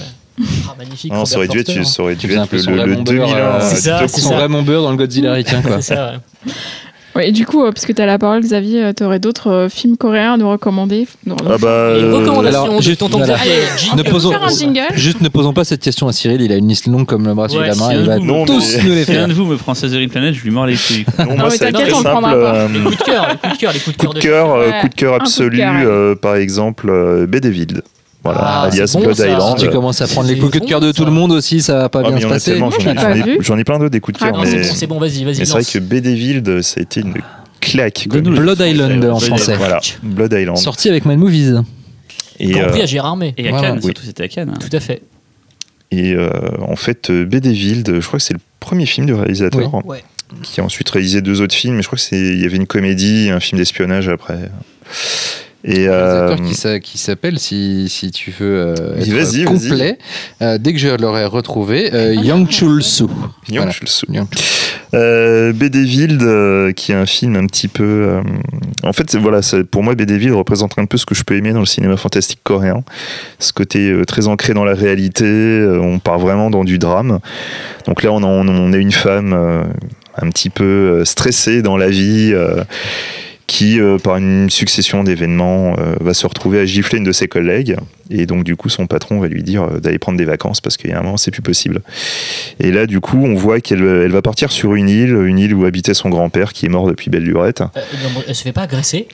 Ah, 0.70 0.76
magnifique. 0.78 1.12
Non, 1.12 1.26
ça 1.26 1.36
aurait 1.38 1.50
dû 1.50 1.60
être, 1.60 1.86
ça 1.86 2.02
aurait 2.02 2.16
dû 2.16 2.32
être 2.34 2.48
peu 2.48 2.58
le, 2.58 2.64
le, 2.64 2.76
le 2.76 2.82
Raymond 2.84 3.04
2001. 3.04 3.26
Burr, 3.26 3.36
euh, 3.36 3.60
C'est 3.62 3.76
ça, 3.76 4.08
c'est 4.08 4.22
Son 4.22 4.30
ça. 4.30 4.38
Raymond 4.38 4.62
Burr 4.64 4.82
dans 4.84 4.92
le 4.92 4.98
Godzilla 4.98 5.34
ricain, 5.34 5.62
quoi. 5.62 5.82
C'est 5.82 5.96
ça. 5.96 6.14
ouais. 6.46 6.52
ouais, 7.16 7.30
et 7.30 7.32
du 7.32 7.46
coup, 7.46 7.64
euh, 7.64 7.72
puisque 7.72 7.94
tu 7.96 8.02
as 8.02 8.06
la 8.06 8.18
parole, 8.18 8.42
Xavier, 8.42 8.94
tu 8.96 9.04
aurais 9.04 9.20
d'autres 9.20 9.50
euh, 9.52 9.70
films 9.70 9.98
coréens 9.98 10.34
à 10.34 10.38
nous 10.38 10.50
recommander 10.50 11.08
Non, 11.26 11.36
non. 11.44 11.52
Ah 11.54 11.58
bah, 11.60 11.94
une 11.98 12.06
euh, 12.06 12.16
recommandation 12.18 12.64
alors, 12.64 12.78
de 12.78 12.82
juste- 12.82 13.02
voilà. 13.10 13.36
Allez, 13.40 13.52
Ne 13.98 14.04
posons- 14.04 14.32
faire 14.32 14.44
un 14.44 14.50
jingle 14.50 14.82
Juste 14.96 15.22
ne 15.22 15.30
posons 15.30 15.54
pas 15.54 15.64
cette 15.64 15.82
question 15.82 16.08
à 16.08 16.12
Cyril, 16.14 16.42
il 16.42 16.52
a 16.52 16.56
une 16.56 16.68
liste 16.68 16.88
longue 16.88 17.06
comme 17.06 17.26
le 17.26 17.34
bras 17.34 17.50
sur 17.50 17.60
Ouais, 17.62 17.68
la 17.68 17.76
main, 17.76 17.90
si 17.90 17.96
il 17.98 18.06
va 18.06 18.20
Non, 18.20 18.46
tous 18.46 18.78
mais- 18.78 18.84
nous 18.84 18.90
les 18.96 19.06
Si 19.06 19.12
faire. 19.12 19.24
un 19.24 19.28
de 19.28 19.34
vous 19.34 19.46
me 19.46 19.56
prend 19.58 19.74
Sazerine 19.74 20.10
Planet, 20.10 20.34
je 20.34 20.44
lui 20.44 20.52
mords 20.52 20.66
les 20.68 20.76
couilles. 20.76 21.06
Non, 21.20 21.36
moi, 21.38 21.50
t'inquiète, 21.50 21.74
très 21.74 21.90
simple. 21.92 22.10
prendra 22.10 22.32
pas. 22.32 22.56
euh, 22.56 22.68
Les 22.74 22.80
coups 22.80 22.98
de 22.98 23.04
cœur, 23.04 23.28
les 23.30 23.38
coups 23.40 23.54
de 23.54 23.58
cœur, 23.60 23.74
les 23.74 23.80
coups 23.80 23.98
de 23.98 24.02
Coup 24.02 24.06
cœur 24.06 24.14
de 24.14 24.20
cœur, 24.20 24.52
euh, 24.54 24.70
Ouais, 24.70 24.82
coup 24.82 24.90
de 24.90 24.96
cœur 24.96 25.14
un 25.14 25.18
coup 25.18 25.24
de 25.24 25.30
absolu, 25.30 25.58
cœur, 25.58 25.74
euh, 25.86 26.16
par 26.16 26.36
exemple, 26.36 26.90
euh, 26.90 27.26
Bédéville. 27.28 27.82
Voilà, 28.24 28.40
Ah, 28.44 28.62
alias 28.64 28.92
bon, 28.94 29.02
Blood 29.02 29.16
ça. 29.16 29.28
Island. 29.30 29.60
Si 29.60 29.66
tu 29.66 29.72
commences 29.72 30.02
à 30.02 30.08
prendre 30.08 30.28
les 30.28 30.38
coups 30.38 30.60
de 30.60 30.66
cœur 30.66 30.82
de 30.82 30.92
tout 30.92 31.06
le 31.06 31.12
monde 31.12 31.32
aussi, 31.32 31.62
ça 31.62 31.76
va 31.78 31.90
pas 31.90 32.02
Ah, 32.06 32.10
bien 32.12 32.20
se 32.20 32.28
passer. 32.28 32.58
j'en 32.60 32.70
je 32.70 32.90
ai- 33.60 33.64
plein 33.64 33.78
d'autres 33.80 33.90
des 33.92 34.00
coups 34.02 34.20
de 34.20 34.26
Ah, 34.26 34.32
cœur. 34.32 34.42
C'est 34.46 34.58
mais 34.58 34.64
bon, 34.68 34.74
c'est 34.74 34.88
bon, 34.88 35.00
vas-y, 35.00 35.24
vas-y. 35.24 35.36
c'est 35.38 35.50
vrai 35.50 35.64
que 35.64 35.80
Bédéville, 35.80 36.44
ça 36.62 36.80
a 36.80 36.84
été 36.84 37.00
une 37.02 37.14
claque. 37.62 38.08
Blood 38.10 38.60
Island 38.60 39.06
en 39.06 39.20
français. 39.20 39.56
Voilà, 39.56 39.80
Blood 40.04 40.34
Island. 40.34 40.58
Sorti 40.58 40.90
avec 40.90 41.06
Mad 41.06 41.18
Movies. 41.18 41.62
Et, 42.42 42.52
Grand 42.52 42.62
euh, 42.64 42.68
prix 42.70 42.82
à 42.82 42.86
Gérard 42.86 43.16
May. 43.18 43.34
Et 43.38 43.48
à 43.48 43.52
Voilà. 43.52 43.68
Cannes, 43.70 43.82
surtout 43.82 44.04
c'était 44.06 44.24
à 44.24 44.28
Cannes. 44.28 44.54
Tout 44.60 44.76
à 44.76 44.80
fait. 44.80 45.02
et 45.92 46.14
euh, 46.14 46.30
en 46.62 46.76
fait, 46.76 47.10
euh, 47.10 47.26
Bédéville, 47.26 47.84
je 47.88 48.06
crois 48.06 48.20
que 48.20 48.24
c'est 48.24 48.34
le 48.34 48.40
premier 48.60 48.86
film 48.86 49.06
du 49.08 49.14
réalisateur, 49.14 49.74
Ouais. 49.86 50.04
qui 50.44 50.62
a 50.62 50.64
ensuite 50.64 50.90
réalisé 50.90 51.22
deux 51.22 51.42
autres 51.42 51.56
films. 51.56 51.76
Mais 51.76 51.82
je 51.82 51.88
crois 51.88 51.98
que 51.98 52.04
c'est, 52.04 52.18
il 52.20 52.42
y 52.42 52.46
avait 52.46 52.58
une 52.58 52.68
comédie, 52.68 53.28
et 53.28 53.32
un 53.32 53.40
film 53.40 53.60
d'espionnage 53.60 54.08
après. 54.10 54.50
Et 55.66 55.88
Un 55.88 55.92
euh, 55.92 56.30
acteur 56.32 56.46
qui 56.46 56.56
s'a- 56.56 56.80
qui 56.80 56.98
s'appelle, 56.98 57.38
si, 57.38 57.90
si 57.90 58.12
tu 58.12 58.32
veux 58.32 58.76
euh, 58.80 58.98
être 58.98 59.10
vas-y, 59.10 59.44
complet, 59.44 59.98
euh, 60.42 60.58
dès 60.58 60.72
que 60.72 60.80
je 60.80 60.88
l'aurai 60.88 61.26
retrouvé, 61.26 61.94
euh, 61.94 62.14
Yang 62.16 62.48
Chul-soo. 62.50 63.10
Yang 63.50 63.58
Voilà. 63.58 63.72
Chul-soo. 63.72 64.06
Yang 64.10 64.28
Euh, 64.96 65.52
Bédéville, 65.54 66.18
euh, 66.22 66.72
qui 66.72 66.94
est 66.94 66.96
un 66.96 67.06
film 67.06 67.36
un 67.36 67.46
petit 67.46 67.68
peu. 67.68 67.84
euh, 67.84 68.22
en 68.84 68.94
fait, 68.94 69.10
c'est- 69.12 69.20
voilà, 69.20 69.42
c'est- 69.42 69.64
pour 69.64 69.84
moi, 69.84 69.94
Bédéville 69.96 70.32
représente 70.34 70.80
un 70.80 70.86
peu 70.86 70.98
ce 70.98 71.06
que 71.06 71.14
je 71.14 71.24
peux 71.24 71.36
aimer 71.36 71.52
dans 71.52 71.60
le 71.60 71.66
cinéma 71.68 71.96
fantastique 71.98 72.40
coréen. 72.44 72.82
Ce 73.38 73.52
côté 73.54 73.92
euh, 73.92 74.06
très 74.06 74.28
ancré 74.28 74.54
dans 74.54 74.64
la 74.66 74.74
réalité, 74.74 75.26
euh, 75.26 75.80
on 75.82 76.00
part 76.00 76.18
vraiment 76.20 76.50
dans 76.50 76.64
du 76.64 76.80
drame. 76.80 77.20
Donc 77.86 78.02
là, 78.02 78.12
on 78.14 78.24
a, 78.24 78.28
on, 78.28 78.48
on 78.48 78.74
a 78.74 78.78
une 78.78 78.92
femme 78.94 79.34
euh, 79.34 79.64
un 80.22 80.30
petit 80.30 80.50
peu 80.50 80.64
euh, 80.64 81.06
stressée 81.06 81.62
dans 81.62 81.78
la 81.78 81.90
vie. 81.90 82.32
Qui, 83.50 83.80
euh, 83.80 83.98
par 83.98 84.18
une 84.18 84.48
succession 84.52 85.04
d'événements, 85.04 85.74
euh, 85.80 85.96
va 86.02 86.14
se 86.14 86.28
retrouver 86.28 86.60
à 86.60 86.66
gifler 86.66 87.00
une 87.00 87.04
de 87.04 87.12
ses 87.12 87.28
collègues. 87.28 87.78
Et 88.12 88.28
donc, 88.28 88.44
du 88.44 88.56
coup, 88.56 88.70
son 88.70 88.86
patron 88.86 89.20
va 89.20 89.28
lui 89.28 89.42
dire 89.42 89.64
euh, 89.64 89.80
d'aller 89.80 89.98
prendre 89.98 90.20
des 90.20 90.26
vacances 90.26 90.62
parce 90.62 90.78
qu'il 90.78 90.92
y 90.92 90.94
a 90.94 91.00
un 91.00 91.02
moment, 91.02 91.18
c'est 91.18 91.32
plus 91.32 91.42
possible. 91.42 91.82
Et 92.60 92.72
là, 92.72 92.86
du 92.86 93.00
coup, 93.00 93.18
on 93.26 93.34
voit 93.34 93.60
qu'elle 93.60 93.82
elle 93.82 94.12
va 94.12 94.22
partir 94.22 94.52
sur 94.52 94.76
une 94.76 94.88
île, 94.88 95.16
une 95.26 95.40
île 95.40 95.56
où 95.56 95.66
habitait 95.66 95.96
son 95.96 96.10
grand-père 96.10 96.54
qui 96.54 96.68
est 96.68 96.70
mort 96.70 96.86
depuis 96.88 97.10
belle 97.10 97.24
lurette. 97.24 97.62
Euh, 97.62 97.80
non, 98.04 98.22
elle 98.28 98.36
se 98.36 98.44
fait 98.44 98.52
pas 98.52 98.62
agresser? 98.62 99.08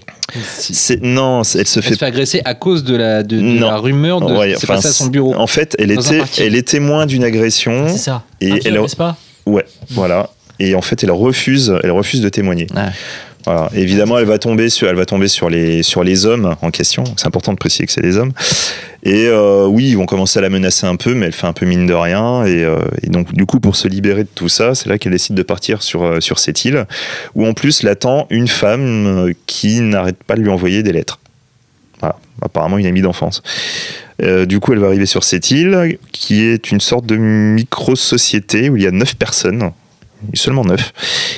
C'est 0.43 1.01
non, 1.01 1.43
elle 1.43 1.45
se 1.45 1.79
Elle 1.79 1.85
fait 1.85 1.93
se 1.93 1.99
fait 1.99 2.05
agresser 2.05 2.41
à 2.43 2.55
cause 2.55 2.83
de 2.83 2.97
la, 2.97 3.23
de, 3.23 3.39
la 3.57 3.77
rumeur 3.77 4.19
de 4.19 4.33
Ouais, 4.33 4.53
enfin, 4.57 4.75
passé 4.75 4.89
à 4.89 4.91
son 4.91 5.07
bureau. 5.07 5.33
En 5.33 5.47
fait, 5.47 5.77
elle 5.79 5.91
était, 5.91 6.21
elle 6.39 6.55
est 6.55 6.67
témoin 6.67 7.05
d'une 7.05 7.23
agression 7.23 7.87
C'est 7.87 7.99
ça. 7.99 8.23
et 8.41 8.51
Un 8.51 8.57
elle, 8.65 8.81
n'est-ce 8.81 8.97
pas? 8.97 9.15
Voilà. 9.91 10.29
Et 10.59 10.75
en 10.75 10.81
fait, 10.81 11.03
elle 11.03 11.11
refuse, 11.11 11.73
elle 11.83 11.91
refuse 11.91 12.21
de 12.21 12.29
témoigner. 12.29 12.67
Ouais. 12.75 12.91
Évidemment, 13.73 14.17
elle 14.17 14.25
va 14.25 14.37
tomber 14.39 14.69
sur, 14.69 14.87
les, 15.49 16.25
hommes 16.25 16.55
en 16.61 16.71
question. 16.71 17.03
C'est 17.17 17.27
important 17.27 17.53
de 17.53 17.57
préciser 17.57 17.85
que 17.85 17.91
c'est 17.91 18.01
des 18.01 18.17
hommes. 18.17 18.31
Et 19.03 19.27
euh, 19.27 19.67
oui, 19.67 19.89
ils 19.89 19.97
vont 19.97 20.07
commencer 20.07 20.39
à 20.39 20.41
la 20.41 20.49
menacer 20.49 20.87
un 20.87 20.95
peu, 20.95 21.13
mais 21.13 21.27
elle 21.27 21.31
fait 21.31 21.45
un 21.45 21.53
peu 21.53 21.65
mine 21.65 21.85
de 21.85 21.93
rien. 21.93 22.43
Et, 22.45 22.63
euh, 22.63 22.79
donc, 23.03 23.33
du 23.33 23.45
coup, 23.45 23.59
pour 23.59 23.75
se 23.75 23.87
libérer 23.87 24.23
de 24.23 24.29
tout 24.33 24.49
ça, 24.49 24.73
c'est 24.73 24.89
là 24.89 24.97
qu'elle 24.97 25.11
décide 25.11 25.35
de 25.35 25.43
partir 25.43 25.83
sur, 25.83 26.03
euh, 26.03 26.19
cette 26.19 26.65
île, 26.65 26.85
où 27.35 27.45
en 27.45 27.53
plus 27.53 27.83
l'attend 27.83 28.25
une 28.29 28.47
femme 28.47 29.31
qui 29.45 29.79
n'arrête 29.81 30.21
pas 30.23 30.35
de 30.35 30.41
lui 30.41 30.49
envoyer 30.49 30.81
des 30.83 30.91
lettres. 30.91 31.19
Voilà. 31.99 32.17
Apparemment, 32.41 32.77
une 32.77 32.87
amie 32.87 33.01
d'enfance. 33.01 33.41
Du 34.19 34.59
coup, 34.59 34.73
elle 34.73 34.79
va 34.79 34.87
arriver 34.87 35.05
sur 35.05 35.23
cette 35.23 35.51
île, 35.51 35.97
qui 36.11 36.43
est 36.43 36.71
une 36.71 36.79
sorte 36.79 37.05
de 37.05 37.17
micro-société 37.17 38.69
où 38.69 38.77
il 38.77 38.83
y 38.83 38.87
a 38.87 38.91
neuf 38.91 39.15
personnes, 39.15 39.71
seulement 40.33 40.63
neuf, 40.65 40.93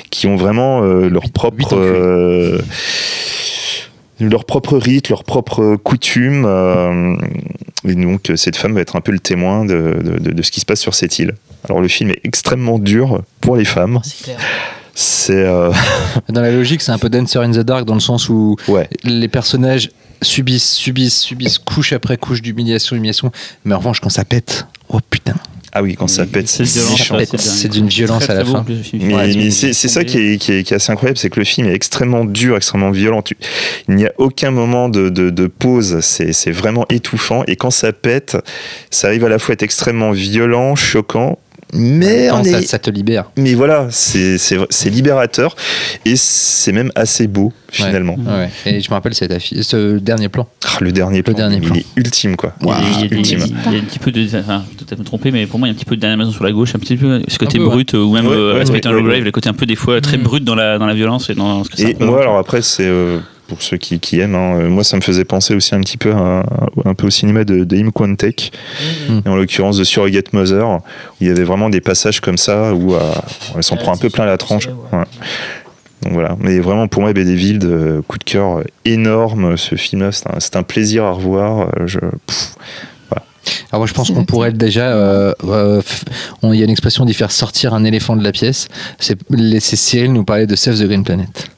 qui 0.10 0.28
ont 0.28 0.36
vraiment 0.36 0.84
euh, 0.84 1.10
leur 1.10 1.30
propre. 1.32 1.76
euh, 1.76 2.60
leur 4.20 4.46
propre 4.46 4.78
rite, 4.78 5.10
leur 5.10 5.24
propre 5.24 5.76
coutume. 5.76 6.44
euh, 6.48 7.16
et 7.88 7.94
donc, 7.94 8.32
cette 8.36 8.56
femme 8.56 8.74
va 8.74 8.82
être 8.82 8.96
un 8.96 9.02
peu 9.02 9.12
le 9.12 9.20
témoin 9.20 9.64
de, 9.66 10.00
de- 10.04 10.18
de- 10.20 10.32
de 10.32 10.42
ce 10.42 10.50
qui 10.52 10.60
se 10.60 10.66
passe 10.66 10.80
sur 10.82 10.96
cette 10.96 11.20
île. 11.20 11.36
Alors, 11.66 11.82
le 11.82 11.88
film 11.88 12.10
est 12.10 12.20
extrêmement 12.24 12.80
dur 12.80 13.22
pour 13.42 13.58
les 13.58 13.66
femmes. 13.66 14.00
C'est 14.04 14.24
clair. 14.24 14.40
C'est. 14.96 15.34
euh, 15.36 15.72
Dans 16.30 16.42
la 16.42 16.52
logique, 16.52 16.82
c'est 16.82 16.92
un 16.92 16.98
peu 16.98 17.10
Dancer 17.10 17.40
in 17.42 17.52
the 17.52 17.60
Dark 17.60 17.86
dans 17.86 17.94
le 17.94 18.00
sens 18.00 18.28
où 18.30 18.56
ouais. 18.68 18.90
les 19.04 19.28
personnages 19.28 19.92
subissent, 20.24 20.72
subissent, 20.74 21.20
subissent 21.22 21.60
couche 21.60 21.94
après 21.94 22.18
couche 22.18 22.42
d'humiliation, 22.42 22.96
humiliation. 22.96 23.32
Mais 23.66 23.76
en 23.76 23.78
revanche, 23.78 24.00
quand 24.00 24.10
ça 24.10 24.26
pète, 24.26 24.66
oh 24.90 24.98
putain, 25.08 25.36
Ah 25.74 25.84
oui, 25.84 25.96
quand 25.96 26.08
ça 26.08 26.26
pète, 26.26 26.48
C'est 26.48 27.68
d'une 27.70 27.88
violence 27.88 28.30
à 28.30 28.34
la 28.34 28.46
fin. 28.46 28.66
Mais, 28.94 29.52
c'est 29.52 29.74
ça 29.74 30.04
qui 30.04 30.18
est, 30.18 30.38
qui, 30.38 30.54
est, 30.54 30.64
qui 30.64 30.74
est 30.74 30.78
assez 30.78 30.92
incroyable, 30.92 31.18
c'est 31.18 31.30
que 31.30 31.40
le 31.40 31.46
film 31.46 31.68
est 31.68 31.74
extrêmement 31.74 32.26
dur, 32.26 32.56
extrêmement 32.56 32.92
violent. 32.92 33.24
Il 33.88 33.96
n'y 33.96 34.06
a 34.06 34.12
aucun 34.18 34.52
moment 34.52 34.90
de, 34.90 35.10
de, 35.10 35.30
de 35.30 35.48
pause, 35.48 36.00
c'est 36.02 36.34
c'est 36.34 36.52
vraiment 36.52 36.86
étouffant. 36.90 37.44
Et 37.48 37.56
quand 37.56 37.72
ça 37.72 37.92
pète, 37.94 38.38
ça 38.92 39.08
arrive 39.08 39.26
à 39.26 39.30
la 39.30 39.40
fois 39.40 39.52
à 39.52 39.54
être 39.54 39.64
extrêmement 39.64 40.12
violent, 40.12 40.76
choquant, 40.76 41.38
mais, 41.74 42.32
on 42.32 42.44
ça, 42.44 42.60
est- 42.60 42.66
ça 42.66 42.80
te 42.80 42.90
libère. 42.90 43.26
mais 43.38 43.54
voilà, 43.54 43.88
c'est 43.90 44.38
libérateur 44.90 45.56
et 46.06 46.16
c'est 46.16 46.72
même 46.72 46.92
assez 46.96 47.28
beau 47.28 47.52
finalement. 47.70 48.16
Ouais. 48.16 48.50
Et 48.66 48.80
je 48.82 48.90
me 48.90 48.94
rappelle 48.96 49.14
cette 49.14 49.32
affiche, 49.32 49.62
ce 49.62 49.98
dernier 49.98 50.30
plan. 50.30 50.48
Ah, 50.66 50.78
le 50.82 50.92
dernier 50.92 51.24
plan, 51.24 51.34
dernier 51.34 51.58
il 51.58 51.62
plan. 51.62 51.76
est 51.76 51.86
ultime 51.98 52.36
quoi. 52.38 52.54
Il, 52.62 52.68
y 52.68 52.72
a, 52.72 52.76
il 52.80 53.00
y 53.02 53.14
a- 53.14 53.18
ultime. 53.18 53.40
il 53.68 53.74
y 53.74 53.76
a 53.76 53.80
un 53.80 53.84
petit 53.84 54.00
peu 54.00 54.12
de. 54.12 54.26
Enfin, 54.40 54.64
peut-être 54.78 55.00
me 55.00 55.04
tromper, 55.06 55.32
mais 55.32 55.46
pour 55.46 55.60
moi, 55.60 55.68
il 55.68 55.72
y 55.72 55.74
a 55.74 55.76
un 55.76 55.78
petit 55.78 55.86
peu 55.86 55.96
de 55.96 56.02
dernière 56.02 56.18
maison 56.18 56.32
sur 56.32 56.44
la 56.44 56.52
gauche, 56.52 56.74
un 56.76 56.80
petit 56.80 56.96
peu 56.98 57.22
ce 57.28 57.38
côté 57.38 57.60
ouais. 57.60 57.66
brut, 57.66 57.94
ou 57.94 58.14
même 58.14 58.28
Ouais, 58.28 58.34
euh, 58.36 58.54
ouais, 58.56 58.62
Aspect 58.62 58.82
le 58.86 59.32
côté 59.32 59.50
un 59.50 59.54
peu 59.54 59.66
des 59.66 59.76
fois 59.76 60.00
très 60.02 60.18
Mm. 60.18 60.24
brut 60.24 60.44
dans 60.44 60.56
la, 60.56 60.78
dans 60.78 60.86
la 60.88 60.94
violence 60.94 61.30
et 61.30 61.36
dans 61.36 61.64
ce 61.64 61.70
que 61.70 61.78
ça 61.78 61.90
Et 61.90 61.96
moi, 62.00 62.22
alors 62.22 62.38
après, 62.38 62.62
c'est 62.62 62.86
euh, 62.88 63.20
pour 63.48 63.62
ceux 63.62 63.78
qui, 63.78 64.00
qui 64.00 64.20
aiment, 64.20 64.36
hein, 64.36 64.56
euh, 64.60 64.70
moi, 64.70 64.84
ça 64.84 64.96
me 64.98 65.02
faisait 65.02 65.24
penser 65.26 65.56
aussi 65.56 65.74
un 65.76 65.80
petit 65.82 65.98
peu 65.98 66.12
à- 66.14 66.46
un 66.86 66.94
peu 66.94 67.08
au 67.08 67.10
cinéma 67.10 67.44
de, 67.44 67.64
de 67.64 67.76
Im 67.78 67.90
Kwon-taek, 67.92 68.52
Mmh. 69.10 69.20
et 69.26 69.30
en 69.30 69.36
l'occurrence 69.36 69.78
de 69.78 69.84
Surrogate 69.84 70.34
Mother, 70.34 70.68
où 70.68 70.80
il 71.22 71.28
y 71.28 71.30
avait 71.30 71.44
vraiment 71.44 71.70
des 71.70 71.82
passages 71.82 72.20
comme 72.20 72.38
ça 72.38 72.74
où 72.74 72.94
euh, 72.96 73.00
elle 73.56 73.64
s'en 73.64 73.76
Ouais, 73.76 73.82
prend 73.84 73.94
un 73.94 73.98
peu 73.98 74.10
plein 74.10 74.26
la 74.26 74.38
tranche. 74.38 74.66
c'est- 74.66 74.70
ouais. 74.96 75.00
Ouais. 75.00 75.06
Donc 76.04 76.14
voilà, 76.14 76.36
mais 76.40 76.60
vraiment 76.60 76.88
pour 76.88 77.02
moi, 77.02 77.12
Bédéville, 77.14 77.58
de 77.60 78.04
coup 78.08 78.18
de 78.20 78.24
cœur 78.24 78.60
euh, 78.60 78.64
énorme, 78.86 79.58
ce 79.58 79.76
film-là, 79.76 80.12
c'est 80.12 80.56
un, 80.56 80.64
plaisir 80.64 81.04
à 81.06 81.12
revoir. 81.12 81.70
euh, 81.80 81.88
Je, 81.88 82.00
pff, 82.00 82.56
Alors 83.72 83.80
moi 83.82 83.88
je 83.88 83.94
pense 83.94 84.12
qu'on 84.12 84.24
pourrait 84.26 84.52
déjà, 84.52 84.90
euh, 84.90 85.34
euh, 85.46 85.82
on- 86.44 86.54
il 86.54 86.60
y 86.60 86.62
a 86.62 86.66
une 86.66 86.70
expression 86.72 87.04
d'y 87.06 87.14
faire 87.14 87.32
sortir 87.32 87.74
un 87.74 87.84
éléphant 87.84 88.16
de 88.16 88.24
la 88.24 88.32
pièce. 88.32 88.68
C'est 89.00 89.18
laisser 89.32 89.76
Cyril 89.76 90.14
nous 90.14 90.24
parler 90.24 90.46
de 90.46 90.56
Save 90.56 90.78
the 90.80 90.84
Green 90.84 91.04
Planet. 91.04 91.50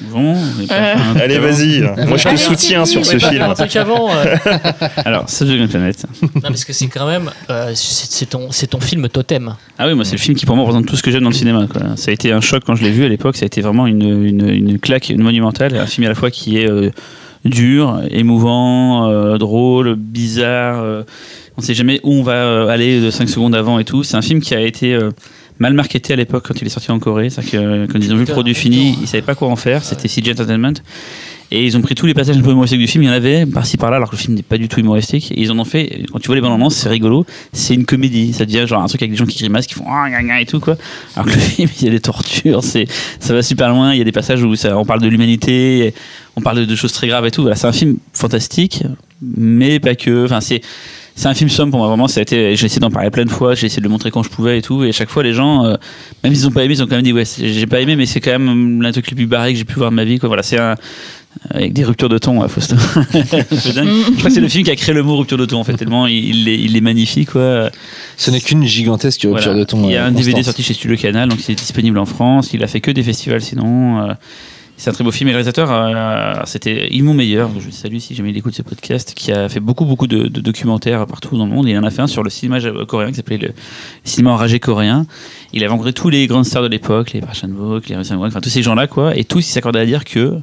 Bon, 0.00 0.34
pas 0.68 0.74
Euh. 0.74 0.94
un 1.14 1.20
Allez, 1.20 1.38
vas-y. 1.38 1.80
Moi, 2.06 2.16
je 2.16 2.22
te 2.24 2.28
Allez, 2.28 2.36
soutiens 2.36 2.84
sur 2.84 3.04
ce 3.06 3.16
film. 3.18 3.42
un 3.42 3.54
truc 3.54 3.74
avant. 3.76 4.10
euh. 4.12 4.36
Alors, 5.04 5.24
Planet. 5.26 6.06
non, 6.34 6.40
parce 6.42 6.64
que 6.64 6.72
c'est 6.72 6.88
quand 6.88 7.06
même. 7.06 7.30
euh, 7.50 7.72
c'est 7.74 8.26
ton, 8.26 8.50
c'est 8.50 8.66
ton 8.66 8.80
film 8.80 9.08
totem. 9.08 9.54
Ah 9.78 9.86
oui, 9.86 9.94
moi, 9.94 10.04
c'est 10.04 10.12
le 10.16 10.20
film 10.20 10.36
qui 10.36 10.46
pour 10.46 10.56
moi 10.56 10.64
représente 10.64 10.86
tout 10.86 10.96
ce 10.96 11.02
que 11.02 11.10
j'aime 11.10 11.22
dans 11.22 11.30
le 11.30 11.34
cinéma. 11.34 11.66
Quoi. 11.72 11.82
Ça 11.96 12.10
a 12.10 12.14
été 12.14 12.32
un 12.32 12.40
choc 12.40 12.62
quand 12.66 12.74
je 12.74 12.82
l'ai 12.82 12.90
vu 12.90 13.04
à 13.04 13.08
l'époque. 13.08 13.36
Ça 13.36 13.44
a 13.44 13.46
été 13.46 13.60
vraiment 13.60 13.86
une, 13.86 14.02
une, 14.24 14.48
une 14.48 14.78
claque, 14.78 15.10
une 15.10 15.22
monumentale. 15.22 15.76
Un 15.76 15.86
film 15.86 16.04
à 16.06 16.08
la 16.08 16.14
fois 16.16 16.30
qui 16.30 16.58
est 16.58 16.68
euh, 16.68 16.90
dur, 17.44 18.00
émouvant, 18.10 19.08
euh, 19.10 19.38
drôle, 19.38 19.94
bizarre. 19.94 20.82
euh, 20.82 21.02
on 21.56 21.62
sait 21.62 21.74
jamais 21.74 22.00
où 22.02 22.12
on 22.14 22.22
va 22.24 22.68
aller 22.70 23.00
de 23.00 23.10
5 23.10 23.28
secondes 23.28 23.54
avant 23.54 23.78
et 23.78 23.84
tout. 23.84 24.02
C'est 24.02 24.16
un 24.16 24.22
film 24.22 24.40
qui 24.40 24.54
a 24.56 24.60
été 24.60 24.92
euh, 24.92 25.10
mal 25.58 25.74
marketé 25.74 26.12
à 26.12 26.16
l'époque 26.16 26.44
quand 26.48 26.60
il 26.60 26.66
est 26.66 26.70
sorti 26.70 26.90
en 26.90 26.98
Corée. 26.98 27.30
C'est-à-dire 27.30 27.52
que 27.52 27.56
euh, 27.56 27.86
quand 27.90 27.98
ils 27.98 28.12
ont 28.12 28.16
vu 28.16 28.24
le 28.24 28.32
produit 28.32 28.54
fini, 28.54 28.96
ils 29.00 29.06
savaient 29.06 29.22
pas 29.22 29.34
quoi 29.34 29.48
en 29.48 29.56
faire. 29.56 29.84
C'était 29.84 30.08
CG 30.08 30.32
Entertainment. 30.32 30.74
Et 31.50 31.64
ils 31.64 31.76
ont 31.76 31.82
pris 31.82 31.94
tous 31.94 32.06
les 32.06 32.14
passages 32.14 32.36
un 32.36 32.40
peu 32.40 32.50
humoristiques 32.50 32.80
du 32.80 32.86
film. 32.86 33.04
Il 33.04 33.06
y 33.06 33.10
en 33.10 33.12
avait 33.12 33.46
par-ci 33.46 33.76
par-là, 33.76 33.96
alors 33.96 34.10
que 34.10 34.16
le 34.16 34.20
film 34.20 34.34
n'est 34.34 34.42
pas 34.42 34.58
du 34.58 34.66
tout 34.66 34.80
humoristique. 34.80 35.30
Et 35.30 35.40
ils 35.40 35.52
en 35.52 35.58
ont 35.58 35.64
fait. 35.64 36.04
Quand 36.10 36.18
tu 36.18 36.26
vois 36.26 36.34
les 36.34 36.40
bandes 36.40 36.54
annonces, 36.54 36.74
c'est 36.74 36.88
rigolo. 36.88 37.26
C'est 37.52 37.74
une 37.74 37.84
comédie. 37.84 38.32
Ça 38.32 38.44
devient 38.44 38.64
genre 38.66 38.82
un 38.82 38.86
truc 38.86 39.02
avec 39.02 39.12
des 39.12 39.16
gens 39.16 39.26
qui 39.26 39.38
grimacent, 39.38 39.66
qui 39.66 39.74
font 39.74 39.84
ah, 39.88 40.08
et 40.40 40.46
tout 40.46 40.58
quoi. 40.58 40.76
Alors 41.14 41.26
que 41.26 41.34
le 41.34 41.40
film, 41.40 41.68
il 41.78 41.84
y 41.84 41.88
a 41.88 41.90
des 41.90 42.00
tortures. 42.00 42.64
C'est 42.64 42.86
ça 43.20 43.34
va 43.34 43.42
super 43.42 43.68
loin. 43.68 43.92
Il 43.92 43.98
y 43.98 44.00
a 44.00 44.04
des 44.04 44.12
passages 44.12 44.42
où 44.42 44.56
ça, 44.56 44.76
on 44.76 44.84
parle 44.84 45.02
de 45.02 45.08
l'humanité, 45.08 45.94
on 46.34 46.40
parle 46.40 46.58
de, 46.60 46.64
de 46.64 46.74
choses 46.74 46.92
très 46.92 47.06
graves 47.06 47.26
et 47.26 47.30
tout. 47.30 47.42
Voilà, 47.42 47.56
c'est 47.56 47.66
un 47.68 47.72
film 47.72 47.98
fantastique, 48.12 48.82
mais 49.22 49.78
pas 49.78 49.94
que. 49.94 50.24
Enfin, 50.24 50.40
c'est 50.40 50.62
c'est 51.16 51.28
un 51.28 51.34
film 51.34 51.48
somme 51.50 51.70
pour 51.70 51.78
moi 51.78 51.88
vraiment 51.88 52.08
ça 52.08 52.20
a 52.20 52.22
été 52.22 52.56
j'ai 52.56 52.66
essayé 52.66 52.80
d'en 52.80 52.90
parler 52.90 53.10
plein 53.10 53.24
de 53.24 53.30
fois 53.30 53.54
j'ai 53.54 53.66
essayé 53.66 53.80
de 53.80 53.84
le 53.84 53.90
montrer 53.90 54.10
quand 54.10 54.22
je 54.22 54.30
pouvais 54.30 54.58
et 54.58 54.62
tout 54.62 54.84
et 54.84 54.88
à 54.88 54.92
chaque 54.92 55.10
fois 55.10 55.22
les 55.22 55.32
gens 55.32 55.64
euh, 55.64 55.76
même 56.22 56.34
s'ils 56.34 56.46
ont 56.46 56.50
pas 56.50 56.64
aimé 56.64 56.74
ils 56.74 56.82
ont 56.82 56.86
quand 56.86 56.96
même 56.96 57.04
dit 57.04 57.12
ouais 57.12 57.24
j'ai 57.24 57.66
pas 57.66 57.80
aimé 57.80 57.96
mais 57.96 58.06
c'est 58.06 58.20
quand 58.20 58.32
même 58.38 58.82
l'un 58.82 58.88
des 58.88 58.94
trucs 58.94 59.10
les 59.10 59.16
plus 59.16 59.26
barrés 59.26 59.52
que 59.52 59.58
j'ai 59.58 59.64
pu 59.64 59.74
voir 59.74 59.90
de 59.90 59.96
ma 59.96 60.04
vie 60.04 60.18
quoi 60.18 60.28
voilà 60.28 60.42
c'est 60.42 60.58
un 60.58 60.74
avec 61.50 61.72
des 61.72 61.84
ruptures 61.84 62.08
de 62.08 62.18
ton, 62.18 62.46
Fausto. 62.48 62.76
Je 63.12 64.16
crois 64.18 64.28
que 64.28 64.30
c'est 64.30 64.40
le 64.40 64.48
film 64.48 64.64
qui 64.64 64.70
a 64.70 64.76
créé 64.76 64.94
le 64.94 65.02
mot 65.02 65.16
rupture 65.16 65.36
de 65.36 65.44
ton, 65.44 65.58
en 65.58 65.64
fait, 65.64 65.74
tellement 65.76 66.06
il, 66.06 66.48
est, 66.48 66.58
il 66.58 66.76
est 66.76 66.80
magnifique, 66.80 67.30
quoi. 67.32 67.70
Ce 68.16 68.30
n'est 68.30 68.40
qu'une 68.40 68.64
gigantesque 68.64 69.22
rupture 69.22 69.50
Voilà. 69.52 69.58
de 69.58 69.64
ton. 69.64 69.84
Il 69.84 69.92
y 69.92 69.96
a 69.96 70.04
euh, 70.04 70.08
un 70.08 70.12
DVD 70.12 70.42
sorti 70.42 70.62
chez 70.62 70.74
Studio 70.74 70.96
Canal, 70.96 71.28
donc 71.28 71.40
il 71.46 71.52
est 71.52 71.56
disponible 71.56 71.98
en 71.98 72.06
France. 72.06 72.50
Il 72.54 72.62
a 72.62 72.68
fait 72.68 72.80
que 72.80 72.90
des 72.90 73.02
festivals 73.02 73.42
sinon. 73.42 74.14
C'est 74.76 74.90
un 74.90 74.92
très 74.92 75.04
beau 75.04 75.12
film. 75.12 75.28
Et 75.28 75.32
le 75.32 75.36
réalisateur, 75.36 75.70
euh, 75.70 76.42
c'était 76.46 76.88
Yvon 76.92 77.14
Meyer, 77.14 77.46
je 77.58 77.70
salue 77.70 77.98
si 77.98 78.14
jamais 78.14 78.30
il 78.30 78.36
écoute 78.36 78.54
ce 78.54 78.62
podcast, 78.62 79.14
qui 79.14 79.32
a 79.32 79.48
fait 79.48 79.60
beaucoup, 79.60 79.84
beaucoup 79.84 80.06
de, 80.06 80.28
documentaires 80.28 81.06
partout 81.06 81.36
dans 81.36 81.46
le 81.46 81.52
monde. 81.52 81.68
Il 81.68 81.78
en 81.78 81.84
a 81.84 81.90
fait 81.90 82.02
un 82.02 82.06
sur 82.06 82.22
le 82.22 82.30
cinéma 82.30 82.58
coréen 82.86 83.10
qui 83.10 83.16
s'appelait 83.16 83.38
le 83.38 83.52
cinéma 84.02 84.32
enragé 84.32 84.58
coréen. 84.58 85.06
Il 85.52 85.64
a 85.64 85.68
rencontré 85.68 85.92
tous 85.92 86.10
les 86.10 86.26
grandes 86.26 86.44
stars 86.44 86.62
de 86.62 86.68
l'époque, 86.68 87.12
les 87.12 87.20
Park 87.20 87.36
Chan-wook, 87.36 87.88
les 87.88 88.04
Sang-wook, 88.04 88.26
enfin 88.26 88.40
tous 88.40 88.50
ces 88.50 88.62
gens-là, 88.62 88.86
quoi. 88.86 89.16
Et 89.16 89.24
tous, 89.24 89.48
ils 89.48 89.52
s'accordaient 89.52 89.80
à 89.80 89.86
dire 89.86 90.04
que 90.04 90.38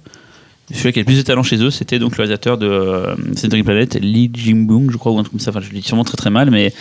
celui 0.73 0.93
qui 0.93 0.99
a 0.99 1.01
le 1.01 1.05
plus 1.05 1.17
de 1.17 1.21
talent 1.21 1.43
chez 1.43 1.57
eux, 1.63 1.69
c'était 1.71 1.99
donc 1.99 2.11
le 2.17 2.23
réalisateur 2.23 2.57
de 2.57 2.67
euh, 2.67 3.15
Century 3.35 3.63
Planet, 3.63 3.95
Lee 4.01 4.29
Jin-bung, 4.33 4.89
je 4.91 4.97
crois, 4.97 5.11
ou 5.11 5.17
un 5.19 5.23
truc 5.23 5.31
comme 5.33 5.39
ça. 5.39 5.51
Enfin, 5.51 5.59
je 5.61 5.69
le 5.71 5.79
dis 5.79 5.81
sûrement 5.85 6.03
très 6.03 6.17
très 6.17 6.29
mal, 6.29 6.49
mais 6.51 6.73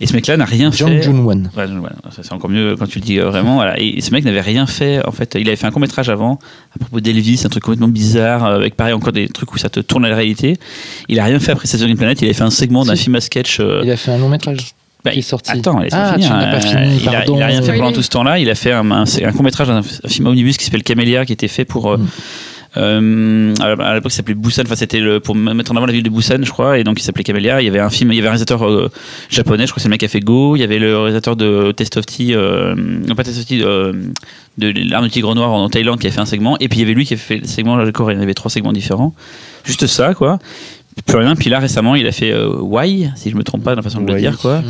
et 0.00 0.06
ce 0.06 0.12
mec-là 0.14 0.36
n'a 0.36 0.44
rien 0.44 0.72
fait. 0.72 1.02
Jun-won. 1.02 1.44
Ouais, 1.56 1.66
donc 1.68 1.78
voilà, 1.78 1.96
ça 2.10 2.22
c'est 2.22 2.32
encore 2.32 2.50
mieux 2.50 2.76
quand 2.78 2.86
tu 2.86 2.98
le 2.98 3.04
dis 3.04 3.18
euh, 3.20 3.28
vraiment. 3.30 3.56
Voilà. 3.56 3.78
Et 3.80 4.00
ce 4.00 4.10
mec 4.10 4.24
n'avait 4.24 4.40
rien 4.40 4.66
fait. 4.66 5.06
En 5.06 5.12
fait, 5.12 5.36
il 5.38 5.46
avait 5.48 5.56
fait 5.56 5.66
un 5.66 5.70
court 5.70 5.80
métrage 5.80 6.08
avant 6.08 6.38
à 6.74 6.78
propos 6.78 7.00
d'Elvis, 7.00 7.42
un 7.44 7.48
truc 7.48 7.62
complètement 7.64 7.88
bizarre, 7.88 8.44
euh, 8.44 8.56
avec 8.56 8.74
pareil 8.76 8.94
encore 8.94 9.12
des 9.12 9.28
trucs 9.28 9.52
où 9.52 9.58
ça 9.58 9.68
te 9.68 9.80
tourne 9.80 10.04
à 10.04 10.08
la 10.08 10.16
réalité. 10.16 10.56
Il 11.08 11.18
a 11.20 11.24
rien 11.24 11.38
fait 11.38 11.52
après 11.52 11.66
Saison 11.66 11.92
Planet. 11.94 12.20
Il 12.20 12.24
avait 12.24 12.34
fait 12.34 12.42
un 12.44 12.50
segment 12.50 12.84
d'un 12.84 12.96
Si. 12.96 13.04
film 13.04 13.14
à 13.16 13.20
sketch. 13.20 13.58
euh, 13.60 13.80
Il 13.84 13.90
a 13.90 13.96
fait 13.96 14.10
un 14.10 14.18
long 14.18 14.28
métrage. 14.28 14.58
bah, 15.04 15.10
qui 15.12 15.18
est 15.18 15.22
sorti. 15.22 15.50
Attends, 15.50 15.78
laisse-moi 15.80 16.02
Ah, 16.04 16.12
finir. 16.14 16.28
tu 16.28 16.32
n'as 16.34 16.50
pas 16.52 16.60
fini, 16.60 16.98
il, 17.02 17.08
a, 17.08 17.12
pardon. 17.12 17.36
il 17.36 17.42
a 17.42 17.46
rien 17.46 17.62
fait 17.62 17.76
pendant 17.76 17.92
tout 17.92 18.02
ce 18.02 18.10
temps-là. 18.10 18.38
Il 18.38 18.48
a 18.50 18.54
fait 18.54 18.70
un, 18.72 18.88
un, 18.90 19.04
court 19.32 19.42
métrage, 19.42 19.68
un, 19.70 19.78
un 19.78 20.08
film 20.08 20.26
omnibus 20.28 20.56
qui 20.56 20.64
s'appelle 20.64 20.84
Camélia, 20.84 21.24
qui 21.26 21.32
était 21.32 21.48
fait 21.48 21.64
pour. 21.64 21.90
euh, 21.92 21.96
Mm. 21.98 22.06
Euh, 22.76 23.54
à 23.60 23.94
l'époque, 23.94 24.10
ça 24.12 24.18
s'appelait 24.18 24.34
Busan. 24.34 24.62
Enfin, 24.64 24.76
c'était 24.76 25.00
le- 25.00 25.20
pour 25.20 25.34
mettre 25.34 25.72
en 25.72 25.76
avant 25.76 25.86
la 25.86 25.92
ville 25.92 26.02
de 26.02 26.08
Busan, 26.10 26.38
je 26.42 26.50
crois. 26.50 26.78
Et 26.78 26.84
donc, 26.84 26.98
il 27.00 27.02
s'appelait 27.02 27.24
Camélia. 27.24 27.60
Il 27.60 27.64
y 27.64 27.68
avait 27.68 27.80
un 27.80 27.90
film, 27.90 28.12
il 28.12 28.16
y 28.16 28.18
avait 28.18 28.28
un 28.28 28.30
réalisateur 28.32 28.66
euh, 28.68 28.90
japonais. 29.30 29.66
Je 29.66 29.72
crois 29.72 29.76
que 29.76 29.82
c'est 29.82 29.88
le 29.88 29.92
mec 29.92 30.00
qui 30.00 30.06
a 30.06 30.08
fait 30.08 30.20
Go. 30.20 30.56
Il 30.56 30.60
y 30.60 30.62
avait 30.62 30.78
le 30.78 30.96
réalisateur 30.98 31.36
de 31.36 31.72
Test 31.72 31.96
of 31.96 32.06
Tea, 32.06 32.34
euh, 32.34 32.74
non 32.76 33.14
pas 33.14 33.24
Test 33.24 33.38
of 33.38 33.46
Tea, 33.46 33.62
euh, 33.62 33.92
de 34.58 34.72
l'arme 34.88 35.04
du 35.04 35.10
tigre 35.10 35.34
noir 35.34 35.50
en 35.50 35.68
Thaïlande 35.68 35.98
qui 36.00 36.06
a 36.06 36.10
fait 36.10 36.20
un 36.20 36.26
segment. 36.26 36.56
Et 36.60 36.68
puis, 36.68 36.78
il 36.78 36.82
y 36.82 36.84
avait 36.84 36.94
lui 36.94 37.04
qui 37.04 37.14
a 37.14 37.16
fait 37.18 37.38
le 37.38 37.46
segment 37.46 37.78
coréen. 37.92 38.16
Il 38.16 38.20
y 38.20 38.24
avait 38.24 38.34
trois 38.34 38.50
segments 38.50 38.72
différents. 38.72 39.14
Juste 39.64 39.86
ça, 39.86 40.14
quoi. 40.14 40.38
Plus 41.06 41.16
rien. 41.18 41.34
Puis 41.36 41.48
là, 41.50 41.58
récemment, 41.58 41.94
il 41.94 42.06
a 42.06 42.12
fait 42.12 42.32
euh, 42.32 42.48
Why, 42.60 43.10
si 43.16 43.30
je 43.30 43.36
me 43.36 43.42
trompe 43.42 43.64
pas 43.64 43.70
dans 43.70 43.76
la 43.76 43.82
façon 43.82 44.00
de 44.00 44.06
le 44.12 44.12
dire, 44.20 44.38
quoi. 44.38 44.62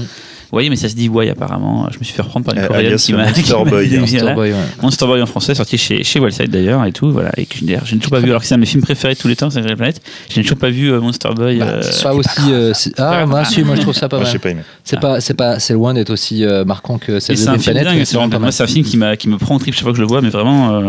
Oui, 0.53 0.69
mais 0.69 0.77
ça 0.77 0.89
se 0.89 0.95
dit 0.95 1.09
Why 1.09 1.31
apparemment. 1.31 1.89
Je 1.93 1.99
me 1.99 2.05
suis 2.05 2.15
fait 2.15 2.21
reprendre 2.23 2.45
par 2.45 2.55
une 2.55 2.61
Euh, 2.61 2.67
coréenne 2.67 2.97
qui 2.97 3.13
m'a 3.15 3.25
Monster 3.25 3.55
Boy. 3.67 3.97
Monster 3.99 4.19
voilà. 4.19 4.35
Boy, 4.35 4.51
ouais. 4.53 4.57
Monster 4.83 5.07
Boy 5.07 5.23
en 5.23 5.27
français, 5.27 5.55
sorti 5.55 5.79
chez, 5.79 6.05
chez 6.05 6.21
Wildside 6.21 6.51
d'ailleurs 6.51 6.85
et 6.85 6.93
tout, 6.93 7.11
voilà. 7.11 7.31
Et 7.39 7.47
que 7.47 7.65
d'ailleurs, 7.65 7.87
je 7.87 7.95
n'ai 7.95 8.01
toujours 8.01 8.11
pas 8.13 8.21
vu, 8.21 8.29
alors 8.29 8.43
que 8.43 8.47
c'est 8.47 8.55
un 8.55 8.59
de 8.59 8.61
mes 8.61 8.67
films 8.67 8.83
préférés 8.83 9.15
de 9.15 9.19
tous 9.19 9.29
les 9.29 9.37
temps, 9.37 9.49
c'est 9.51 9.63
la 9.63 9.75
planète. 9.77 10.03
Je 10.31 10.37
n'ai 10.39 10.43
toujours 10.43 10.59
pas 10.59 10.69
vu 10.71 10.93
euh, 10.93 11.01
Monster 11.01 11.31
Boy. 11.35 11.59
Bah, 11.59 11.67
euh, 11.69 11.83
ça 11.83 12.15
aussi. 12.15 12.29
euh, 12.51 12.73
c'est- 12.75 12.93
ah, 13.01 13.25
moi, 13.27 13.45
si, 13.47 13.63
moi 13.63 13.77
je 13.77 13.81
trouve 13.81 13.95
ça 13.95 14.09
pas 14.11 14.17
Moi, 14.19 14.25
mal. 14.25 14.33
j'ai 14.33 14.39
pas 14.39 14.51
aimé. 14.51 14.61
C'est 14.85 15.01
pas, 15.01 15.21
c'est 15.21 15.35
pas, 15.35 15.59
c'est 15.59 15.73
loin 15.73 15.95
d'être 15.95 16.11
aussi 16.11 16.45
marquant 16.67 16.99
que 16.99 17.13
et 17.13 17.21
celle 17.21 17.37
de 17.37 17.41
c'est 17.41 17.49
un 17.49 17.55
The 17.55 17.61
film 17.61 17.65
Planet, 17.75 17.85
dingue, 17.85 17.99
mais 17.99 18.05
c'est 18.05 18.17
moi 18.17 18.27
un 18.61 18.67
film 18.67 18.85
qui, 18.85 18.97
m'a, 18.99 19.17
qui 19.17 19.29
me 19.29 19.39
prend 19.39 19.55
en 19.55 19.59
trip 19.59 19.75
chaque 19.75 19.85
fois 19.85 19.93
que 19.93 19.97
je 19.97 20.03
le 20.03 20.09
vois, 20.09 20.21
mais 20.21 20.29
vraiment. 20.29 20.83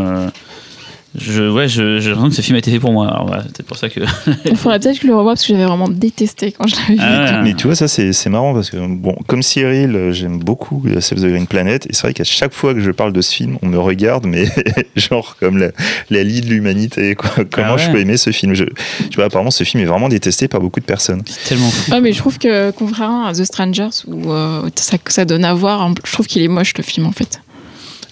Je, 1.16 1.44
ouais, 1.50 1.68
je, 1.68 2.00
j'ai 2.00 2.10
l'impression 2.10 2.30
que 2.30 2.36
ce 2.36 2.42
film 2.42 2.56
a 2.56 2.60
été 2.60 2.72
fait 2.72 2.80
pour 2.80 2.92
moi. 2.92 3.08
Alors, 3.08 3.28
voilà, 3.28 3.44
c'est 3.44 3.52
peut-être 3.54 3.68
pour 3.68 3.78
ça 3.78 3.90
que. 3.90 4.00
Il 4.46 4.56
faudrait 4.58 4.80
peut-être 4.80 4.96
que 4.98 5.04
je 5.04 5.08
le 5.08 5.16
revoie 5.16 5.34
parce 5.34 5.44
que 5.46 5.54
j'avais 5.54 5.66
vraiment 5.66 5.88
détesté 5.88 6.52
quand 6.52 6.66
je 6.68 6.76
l'avais 6.76 6.94
vu. 6.96 7.00
Ah, 7.02 7.42
Mais 7.44 7.54
tu 7.54 7.68
vois, 7.68 7.76
ça 7.76 7.88
c'est 7.88 8.14
c'est 8.14 8.30
marrant 8.30 8.54
parce 8.54 8.70
que, 8.70 8.78
bon, 8.78 9.16
comme 9.28 9.44
Cyril, 9.44 9.96
euh, 9.96 10.12
j'aime 10.12 10.40
beaucoup 10.40 10.84
euh, 10.88 11.00
Save 11.02 11.20
the 11.20 11.26
Green 11.28 11.46
Planet. 11.48 11.86
Et 11.86 11.94
c'est 11.94 12.02
vrai 12.04 12.14
qu'à 12.14 12.24
chaque 12.24 12.54
fois 12.54 12.74
que 12.74 12.80
je 12.80 12.92
parle 12.92 13.14
de 13.14 13.22
ce 13.22 13.34
film, 13.34 13.58
on 13.62 13.68
me 13.68 13.78
regarde, 13.78 14.26
mais 14.26 14.46
genre 14.96 15.36
comme 15.40 15.58
la, 15.58 15.70
la 16.10 16.24
lie 16.24 16.42
de 16.42 16.48
l'humanité. 16.48 17.16
quoi. 17.16 17.30
Comment 17.52 17.74
Ah 17.74 17.78
je 17.78 17.92
peux 17.92 18.00
aimer 18.00 18.18
ce 18.18 18.32
film? 18.32 18.54
Je, 18.56 18.64
Tu 19.10 19.16
vois, 19.16 19.26
apparemment, 19.26 19.52
ce 19.52 19.64
film 19.64 19.84
est 19.84 19.88
vraiment 19.88 20.10
détesté 20.10 20.48
par 20.48 20.62
beaucoup 20.62 20.80
de 20.80 20.86
personnes. 20.86 21.22
c'est 21.26 21.50
tellement 21.50 21.70
fou. 21.70 21.92
Ouais, 21.92 22.02
mais 22.02 22.12
je 22.14 22.18
trouve 22.18 22.38
que 22.40 22.72
contrairement 22.72 23.26
à 23.26 23.34
The 23.34 23.44
Strangers 23.46 23.90
où 24.08 24.32
euh, 24.32 24.68
ça, 24.76 24.98
ça 25.08 25.26
donne 25.26 25.46
à 25.46 25.54
voir, 25.54 25.88
je 26.06 26.12
trouve 26.12 26.26
qu'il 26.28 26.42
est 26.42 26.48
moche 26.48 26.74
le 26.78 26.84
film 26.84 27.06
en 27.06 27.12
fait. 27.12 27.40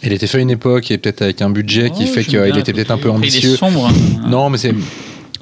Il 0.03 0.13
était 0.13 0.27
fait 0.27 0.39
à 0.39 0.41
une 0.41 0.49
époque 0.51 0.89
et 0.91 0.97
peut-être 0.97 1.21
avec 1.21 1.41
un 1.41 1.49
budget 1.49 1.89
qui 1.91 2.05
Oh, 2.09 2.13
fait 2.13 2.23
qu'il 2.23 2.57
était 2.57 2.73
peut-être 2.73 2.91
un 2.91 2.97
peu 2.97 3.09
Après, 3.09 3.27
Il 3.27 3.29
ambitieux. 3.29 3.53
est 3.53 3.57
sombre. 3.57 3.87
hein. 3.87 4.27
Non, 4.27 4.49
mais 4.49 4.57
c'est. 4.57 4.73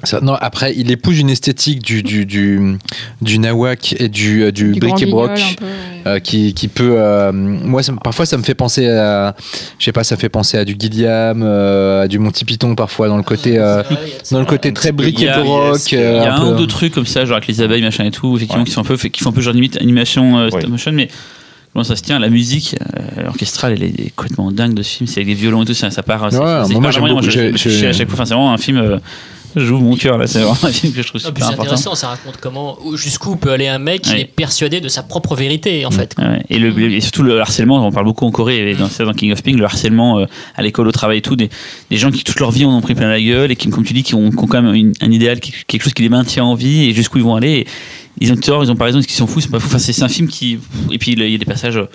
ça- 0.04 0.20
non, 0.20 0.34
après, 0.34 0.74
il 0.76 0.90
épouse 0.90 1.18
une 1.18 1.30
esthétique 1.30 1.82
du, 1.82 2.02
du, 2.02 2.26
du, 2.26 2.76
du 3.22 3.38
nawak 3.38 3.94
et 3.98 4.08
du, 4.08 4.42
euh, 4.44 4.52
du, 4.52 4.72
Du 4.72 4.80
grand 4.80 4.92
bric 4.94 5.06
et 5.06 5.10
broc 5.10 5.30
peu, 5.58 5.64
ouais. 5.64 5.70
euh, 6.06 6.18
qui, 6.20 6.52
qui 6.54 6.68
peut. 6.68 6.94
euh, 6.96 7.32
moi, 7.32 7.82
ça 7.82 7.92
parfois, 8.04 8.26
ça 8.26 8.36
me 8.36 8.42
fait 8.42 8.54
penser 8.54 8.86
à. 8.86 9.34
Je 9.78 9.84
sais 9.86 9.92
pas, 9.92 10.04
ça 10.04 10.16
fait 10.18 10.28
penser 10.28 10.58
à 10.58 10.64
du 10.66 10.76
Gilliam, 10.78 11.42
euh, 11.42 12.02
à 12.02 12.08
du 12.08 12.18
Monty 12.18 12.44
Python, 12.44 12.74
parfois, 12.74 13.08
dans 13.08 13.16
le 13.16 13.22
côté. 13.22 13.58
euh, 13.58 13.82
dans 14.30 14.40
le 14.40 14.46
côté 14.46 14.72
très 14.74 14.92
bric 14.92 15.18
Il 15.18 15.24
y 15.24 15.26
et 15.26 15.42
broc. 15.42 15.78
il 15.92 15.98
y 15.98 16.02
a 16.02 16.10
Il 16.10 16.16
y 16.16 16.18
a 16.26 16.34
un, 16.34 16.40
peu, 16.40 16.46
ou 16.48 16.54
deux 16.56 16.66
trucs 16.66 16.92
comme 16.94 17.06
ça, 17.06 17.24
genre 17.24 17.36
avec 17.38 17.48
les 17.48 17.62
abeilles, 17.62 17.82
machin 17.82 18.04
et 18.04 18.10
tout, 18.10 18.36
effectivement, 18.36 18.62
Ouais. 18.62 18.66
qui, 18.68 18.72
sont 18.72 18.82
un 18.82 18.84
peu, 18.84 18.96
qui 18.96 19.22
font 19.22 19.30
un 19.30 19.32
peu 19.32 19.40
genre 19.40 19.54
limite 19.54 19.76
animation 19.80 20.38
euh, 20.38 20.48
stop 20.48 20.62
Ouais. 20.64 20.68
motion, 20.68 20.92
mais 20.92 21.08
comment 21.72 21.84
ça 21.84 21.96
se 21.96 22.02
tient 22.02 22.18
La 22.18 22.28
musique 22.30 22.76
euh, 23.18 23.28
orchestrale, 23.28 23.72
elle 23.74 23.82
est 23.84 24.12
complètement 24.16 24.50
dingue 24.52 24.74
de 24.74 24.82
ce 24.82 24.96
film. 24.98 25.06
C'est 25.06 25.20
avec 25.20 25.28
des 25.28 25.34
violons 25.34 25.62
et 25.62 25.66
tout, 25.66 25.74
ça, 25.74 25.90
ça 25.90 26.02
part. 26.02 26.30
c'est- 26.30 26.38
Ouais, 26.38 26.44
c'est 26.66 26.74
moi, 26.74 26.80
beaucoup, 27.20 27.30
je, 27.30 27.56
je- 27.56 27.70
je 27.70 27.86
à 27.86 27.92
chaque 27.92 28.08
fois. 28.08 28.14
Enfin, 28.14 28.24
c'est 28.26 28.34
vraiment 28.34 28.52
un 28.52 28.58
film. 28.58 28.78
euh, 28.78 28.98
J'ouvre 29.56 29.82
mon 29.82 29.96
cœur 29.96 30.16
là, 30.18 30.26
c'est 30.26 30.38
vraiment 30.40 30.56
un 30.62 30.72
film 30.72 30.92
que 30.92 31.02
je 31.02 31.08
trouve 31.08 31.20
puis 31.20 31.28
super 31.30 31.38
c'est 31.46 31.52
important. 31.54 31.62
intéressant, 31.72 31.94
ça 31.94 32.08
raconte 32.08 32.36
comment, 32.40 32.78
jusqu'où 32.94 33.36
peut 33.36 33.50
aller 33.50 33.66
un 33.68 33.78
mec 33.78 34.02
qui 34.02 34.10
Ouais. 34.12 34.20
est 34.22 34.24
persuadé 34.24 34.80
de 34.80 34.88
sa 34.88 35.02
propre 35.02 35.34
vérité, 35.34 35.84
en 35.86 35.90
fait. 35.90 36.14
Ouais, 36.18 36.42
et, 36.50 36.58
le, 36.58 36.78
et 36.92 37.00
surtout 37.00 37.22
le 37.22 37.40
harcèlement, 37.40 37.84
on 37.86 37.90
parle 37.90 38.06
beaucoup 38.06 38.26
en 38.26 38.30
Corée, 38.30 38.70
et 38.70 38.74
dans, 38.74 38.88
dans 39.04 39.12
King 39.12 39.32
of 39.32 39.42
Ping, 39.42 39.56
le 39.56 39.64
harcèlement 39.64 40.20
euh, 40.20 40.26
à 40.56 40.62
l'école, 40.62 40.86
au 40.88 40.92
travail 40.92 41.18
et 41.18 41.22
tout, 41.22 41.36
des, 41.36 41.50
des 41.90 41.96
gens 41.96 42.10
qui 42.10 42.22
toute 42.22 42.38
leur 42.40 42.50
vie 42.50 42.64
en 42.64 42.72
ont 42.76 42.80
pris 42.80 42.94
plein 42.94 43.08
la 43.08 43.20
gueule 43.20 43.50
et 43.50 43.56
qui, 43.56 43.68
comme 43.70 43.84
tu 43.84 43.92
dis, 43.92 44.02
qui 44.02 44.14
ont, 44.14 44.30
qui 44.30 44.38
ont 44.38 44.46
quand 44.46 44.62
même 44.62 44.74
une- 44.74 44.92
un 45.00 45.10
idéal, 45.10 45.40
quelque 45.40 45.82
chose 45.82 45.94
qui 45.94 46.02
les 46.02 46.08
maintient 46.08 46.44
en 46.44 46.54
vie 46.54 46.84
et 46.88 46.92
jusqu'où 46.94 47.18
ils 47.18 47.24
vont 47.24 47.34
aller. 47.34 47.50
Et 47.50 47.66
ils 48.20 48.32
ont 48.32 48.36
tort, 48.36 48.62
ils 48.62 48.70
ont 48.70 48.76
pas 48.76 48.84
raison, 48.84 48.98
est-ce 49.00 49.08
qu'ils 49.08 49.16
sont 49.16 49.26
fous, 49.26 49.40
c'est 49.40 49.50
pas 49.50 49.58
fou. 49.60 49.66
Enfin, 49.66 49.78
c'est 49.78 50.02
un 50.02 50.08
film 50.08 50.28
qui. 50.28 50.58
Et 50.92 50.98
puis 50.98 51.12
il 51.12 51.22
y 51.28 51.34
a 51.34 51.38
des 51.38 51.44
passages. 51.44 51.76
euh, 51.76 51.86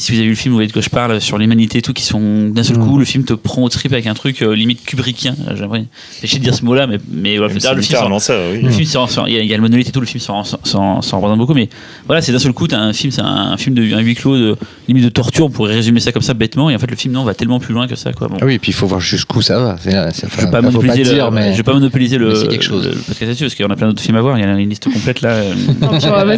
Si 0.00 0.12
vous 0.12 0.18
avez 0.18 0.26
vu 0.26 0.30
le 0.34 0.36
film, 0.36 0.52
vous 0.52 0.56
voyez 0.58 0.68
de 0.68 0.72
quoi 0.72 0.80
je 0.80 0.90
parle 0.90 1.20
sur 1.20 1.38
l'humanité 1.38 1.78
et 1.78 1.82
tout, 1.82 1.92
qui 1.92 2.04
sont 2.04 2.48
d'un 2.50 2.62
seul 2.62 2.78
coup, 2.78 2.98
le 2.98 3.04
film 3.04 3.24
te 3.24 3.32
prend 3.34 3.62
au 3.64 3.68
trip 3.68 3.92
avec 3.92 4.06
un 4.06 4.14
truc 4.14 4.42
euh, 4.42 4.54
limite 4.54 4.84
kubrickien. 4.84 5.34
J'aimerais 5.56 5.84
péché 6.20 6.38
de 6.38 6.44
dire 6.44 6.54
ce 6.54 6.64
mot-là, 6.64 6.86
mais, 6.86 6.98
mais 7.10 7.36
voilà, 7.36 7.52
le 7.52 7.58
film 7.60 7.72
sort- 7.72 7.74
littéralement 7.74 8.18
ça, 8.20 8.34
oui. 8.52 8.62
le 8.62 8.70
film 8.70 8.88
il 9.26 9.32
y, 9.34 9.36
a- 9.38 9.42
il 9.42 9.46
y 9.48 9.52
a 9.52 9.56
le 9.56 9.62
monolithe 9.62 9.88
et 9.88 9.90
tout, 9.90 9.98
le 10.00 10.06
film 10.06 10.20
s'en 10.20 10.42
représente 10.42 11.38
beaucoup, 11.38 11.52
mais 11.54 11.68
voilà, 12.06 12.22
c'est 12.22 12.30
d'un 12.30 12.38
seul 12.38 12.52
coup, 12.52 12.68
t'as 12.68 12.78
un 12.78 12.92
film, 12.92 13.10
c'est 13.10 13.22
un, 13.22 13.56
film 13.56 13.74
de 13.74 13.92
un 13.92 13.98
huis 13.98 14.14
clos, 14.14 14.36
de, 14.38 14.56
limite 14.86 15.02
de 15.02 15.08
torture, 15.08 15.46
on 15.46 15.50
pourrait 15.50 15.74
résumer 15.74 15.98
ça 15.98 16.12
comme 16.12 16.22
ça 16.22 16.32
bêtement, 16.32 16.70
et 16.70 16.76
en 16.76 16.78
fait, 16.78 16.88
le 16.88 16.96
film, 16.96 17.14
non, 17.14 17.24
va 17.24 17.34
tellement 17.34 17.58
plus 17.58 17.74
loin 17.74 17.88
que 17.88 17.96
ça, 17.96 18.12
quoi. 18.12 18.28
Bon. 18.28 18.36
Ah 18.40 18.44
oui, 18.46 18.54
et 18.54 18.58
puis 18.60 18.70
il 18.70 18.74
faut 18.74 18.86
voir 18.86 19.00
jusqu'où 19.00 19.42
ça 19.42 19.58
va. 19.58 19.76
Je 19.84 19.90
vais 19.90 20.50
pas 20.50 20.62
monopoliser, 20.62 21.02
dire, 21.14 21.28
le, 21.30 21.34
mais. 21.34 21.52
je 21.52 21.56
vais 21.56 21.62
pas 21.64 21.74
monopoliser 21.74 22.18
le, 22.18 22.46
quelque 22.46 22.62
chose. 22.64 22.86
le- 22.86 22.92
podcast 22.92 23.22
là-dessus, 23.22 23.44
parce 23.44 23.54
qu'il 23.56 23.64
y 23.64 23.68
en 23.68 23.72
a 23.72 23.76
plein 23.76 23.88
d'autres 23.88 24.00
films 24.02 24.16
à 24.16 24.20
voir, 24.22 24.38
il 24.38 24.44
y 24.44 24.46
en 24.46 24.54
a 24.54 24.60
une 24.60 24.68
liste 24.70 24.84
complète 24.92 25.22
là. 25.22 25.30
euh. 25.30 25.54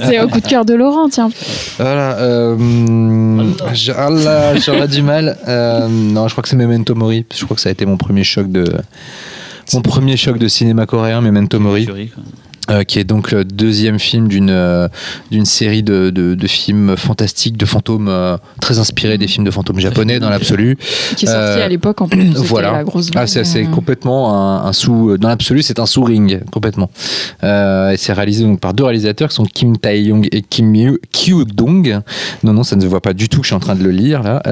C'est 0.03 0.19
au 0.21 0.29
coup 0.29 0.41
de 0.41 0.47
cœur 0.49 0.65
de 0.65 0.73
Laurent, 0.73 1.11
tiens. 1.11 1.29
Voilà. 1.79 2.17
Je- 3.75 3.93
ah 3.93 4.55
j'aurais 4.59 4.89
du 4.89 5.03
mal. 5.03 5.37
Euh, 5.49 5.89
non, 5.89 6.29
je 6.29 6.35
crois 6.35 6.43
que 6.43 6.49
c'est 6.49 6.57
Memento 6.57 6.95
Mori. 6.95 7.25
Je 7.35 7.45
crois 7.45 7.55
que 7.55 7.61
ça 7.61 7.69
a 7.69 7.73
été 7.73 7.87
mon 7.87 7.97
premier 7.97 8.25
choc 8.25 8.51
de. 8.51 8.65
Mon 9.75 9.83
premier 9.83 10.17
choc 10.17 10.39
de 10.39 10.49
cinéma 10.49 10.87
coréen, 10.87 11.21
Memento 11.21 11.59
Mori. 11.61 11.87
Euh, 12.71 12.85
qui 12.85 12.99
est 12.99 13.05
donc 13.05 13.33
le 13.33 13.45
deuxième 13.45 13.99
film 13.99 14.29
d'une 14.29 14.51
euh, 14.51 14.89
d'une 15.31 15.45
série 15.45 15.83
de, 15.83 16.11
de, 16.11 16.35
de 16.35 16.47
films 16.47 16.97
fantastiques, 16.97 17.57
de 17.57 17.67
fantômes 17.67 18.09
euh, 18.09 18.37
très 18.61 18.79
inspirés 18.79 19.19
des 19.19 19.27
films 19.29 19.45
de 19.45 19.51
fantômes 19.51 19.81
japonais 19.81 20.21
dans 20.21 20.31
l'absolu. 20.31 20.77
Qui 21.17 21.27
est 21.27 21.29
sorti 21.29 21.61
à 21.63 21.69
l'époque 21.69 22.01
en 22.01 22.09
plus. 22.09 22.33
Voilà. 22.37 22.73
La 22.73 22.85
grosse 22.85 23.11
Ah, 23.15 23.27
c'est 23.27 23.65
complètement 23.65 24.35
un, 24.35 24.67
un 24.67 24.73
sous. 24.73 25.17
Dans 25.19 25.29
l'absolu, 25.29 25.63
c'est 25.63 25.79
un 25.79 25.87
sous-ring, 25.87 26.43
complètement. 26.51 26.91
Euh, 27.45 27.91
et 27.91 27.97
c'est 27.97 28.13
réalisé 28.13 28.45
donc 28.45 28.61
par 28.61 28.75
deux 28.75 28.85
réalisateurs 28.85 29.29
qui 29.31 29.35
sont 29.35 29.45
Kim 29.45 29.77
Tae-young 29.77 30.29
et 30.33 30.43
Kim 30.43 30.75
Yu- 30.75 31.01
Kyu-dong. 31.13 32.01
Non, 32.45 32.53
non, 32.53 32.63
ça 32.63 32.77
ne 32.77 32.81
se 32.83 32.87
voit 32.87 33.01
pas 33.03 33.13
du 33.13 33.29
tout 33.29 33.39
que 33.39 33.45
je 33.45 33.49
suis 33.49 33.57
en 33.57 33.61
train 33.61 33.75
de 33.75 33.83
le 33.83 33.91
lire, 33.91 34.23
là. 34.23 34.43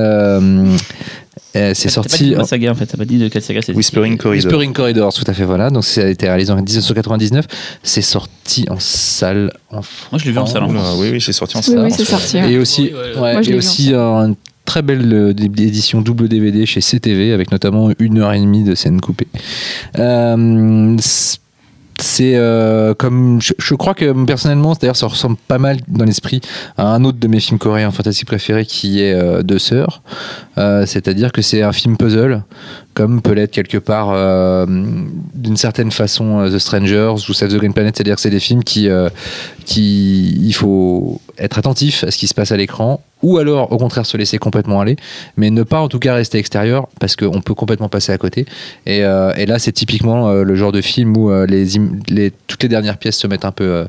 Euh, 1.57 1.73
c'est 1.75 1.89
pas 1.89 1.95
sorti. 1.95 2.31
de 2.31 2.37
la 2.37 2.45
saga 2.45 2.71
en 2.71 2.75
fait, 2.75 2.87
t'as 2.87 2.97
pas 2.97 3.05
dit 3.05 3.19
de 3.19 3.29
quelle 3.29 3.43
saga 3.43 3.61
c'est. 3.63 3.75
Whispering 3.75 4.17
Corridor. 4.17 4.45
Whispering 4.45 4.73
Corridors, 4.73 5.13
tout 5.13 5.25
à 5.27 5.33
fait, 5.33 5.45
voilà. 5.45 5.71
Donc, 5.71 5.85
ça 5.85 6.03
a 6.03 6.09
été 6.09 6.27
réalisé 6.27 6.53
en 6.53 6.57
1999. 6.57 7.47
C'est 7.83 8.03
sorti 8.03 8.67
en 8.71 8.79
salle 8.79 9.53
en 9.71 9.81
Moi 10.13 10.19
je 10.19 10.25
l'ai 10.25 10.33
vu 10.33 10.39
en 10.39 10.47
salle 10.47 10.65
en 10.65 10.69
France. 10.71 10.97
oui, 10.99 11.09
oui, 11.13 11.21
c'est 11.21 11.33
sorti 11.33 11.57
en 11.57 11.63
salle. 11.63 11.81
oui, 11.81 11.93
c'est 11.95 12.05
sorti. 12.05 12.39
Et 12.39 12.59
aussi, 12.59 12.93
Oui, 12.93 13.21
ouais, 13.21 13.33
Moi, 13.33 13.43
et 13.43 13.55
aussi 13.55 13.95
une 13.95 14.35
très 14.69 14.83
belle 14.83 15.13
euh, 15.13 15.31
édition 15.31 16.03
double 16.03 16.29
DVD 16.29 16.67
chez 16.67 16.81
CTV 16.81 17.33
avec 17.33 17.51
notamment 17.51 17.91
une 17.99 18.19
heure 18.19 18.35
et 18.35 18.41
demie 18.41 18.65
de 18.65 18.75
scène 18.75 19.01
coupée. 19.01 19.27
Euh, 19.99 20.97
c'est 22.01 22.37
euh, 22.37 22.95
comme 22.95 23.41
je, 23.41 23.75
crois 23.75 23.95
que 23.95 24.25
personnellement 24.25 24.75
d'ailleurs 24.81 24.97
ça 24.97 25.07
ressemble 25.07 25.37
pas 25.49 25.59
mal 25.59 25.79
dans 25.89 26.05
l'esprit 26.05 26.41
à 26.77 26.87
un 26.95 27.05
autre 27.05 27.19
de 27.19 27.29
mes 27.29 27.41
films 27.41 27.59
coréens 27.59 27.91
fantastiques 27.91 28.29
préférés 28.29 28.67
qui 28.67 29.03
est 29.03 29.43
Deux 29.43 29.59
sœurs 29.59 30.03
Euh, 30.59 30.87
c'est-à-dire 30.87 31.31
que 31.31 31.41
c'est 31.41 31.63
un 31.63 31.73
film 31.73 31.97
puzzle 31.97 32.43
comme 32.99 33.23
peut 33.23 33.31
l'être 33.31 33.53
quelque 33.53 33.79
part 33.79 34.11
euh, 34.11 34.67
d'une 34.67 35.57
certaine 35.57 35.93
façon 35.93 36.41
euh, 36.41 36.51
The 36.51 36.59
Strangers 36.59 37.15
ou 37.29 37.33
Save 37.33 37.51
the 37.51 37.57
Green 37.59 37.73
Planet. 37.73 37.97
C'est-à-dire 37.97 38.17
que 38.17 38.21
c'est 38.21 38.29
des 38.29 38.41
films 38.41 38.65
qui 38.65 38.89
euh, 38.89 39.09
qui 39.65 40.37
il 40.43 40.53
faut 40.53 41.21
être 41.39 41.59
attentif 41.59 42.03
à 42.03 42.11
ce 42.11 42.19
qui 42.19 42.27
se 42.27 42.35
passe 42.35 42.51
à 42.51 42.57
l'écran 42.57 43.01
ou 43.23 43.39
alors 43.39 43.71
au 43.71 43.79
contraire 43.79 44.05
se 44.05 44.17
laisser 44.17 44.39
complètement 44.39 44.81
aller 44.81 44.97
mais 45.37 45.51
ne 45.51 45.63
pas 45.63 45.79
en 45.79 45.87
tout 45.87 46.01
cas 46.01 46.15
rester 46.15 46.39
extérieur 46.39 46.89
parce 46.99 47.15
qu'on 47.15 47.41
peut 47.41 47.55
complètement 47.55 47.89
passer 47.89 48.11
à 48.11 48.19
côté. 48.19 48.47
Et, 48.85 49.03
là 49.03 49.59
c'est 49.61 49.73
typiquement 49.73 50.33
le 50.33 50.55
genre 50.57 50.73
de 50.73 50.81
film 50.81 51.17
où 51.17 51.31
les, 51.45 51.67
les 52.09 52.33
toutes 52.49 52.65
les 52.65 52.69
dernières 52.69 52.99
pièces 52.99 53.17
se 53.17 53.29
mettent 53.29 53.45
un 53.45 53.53
peu 53.53 53.87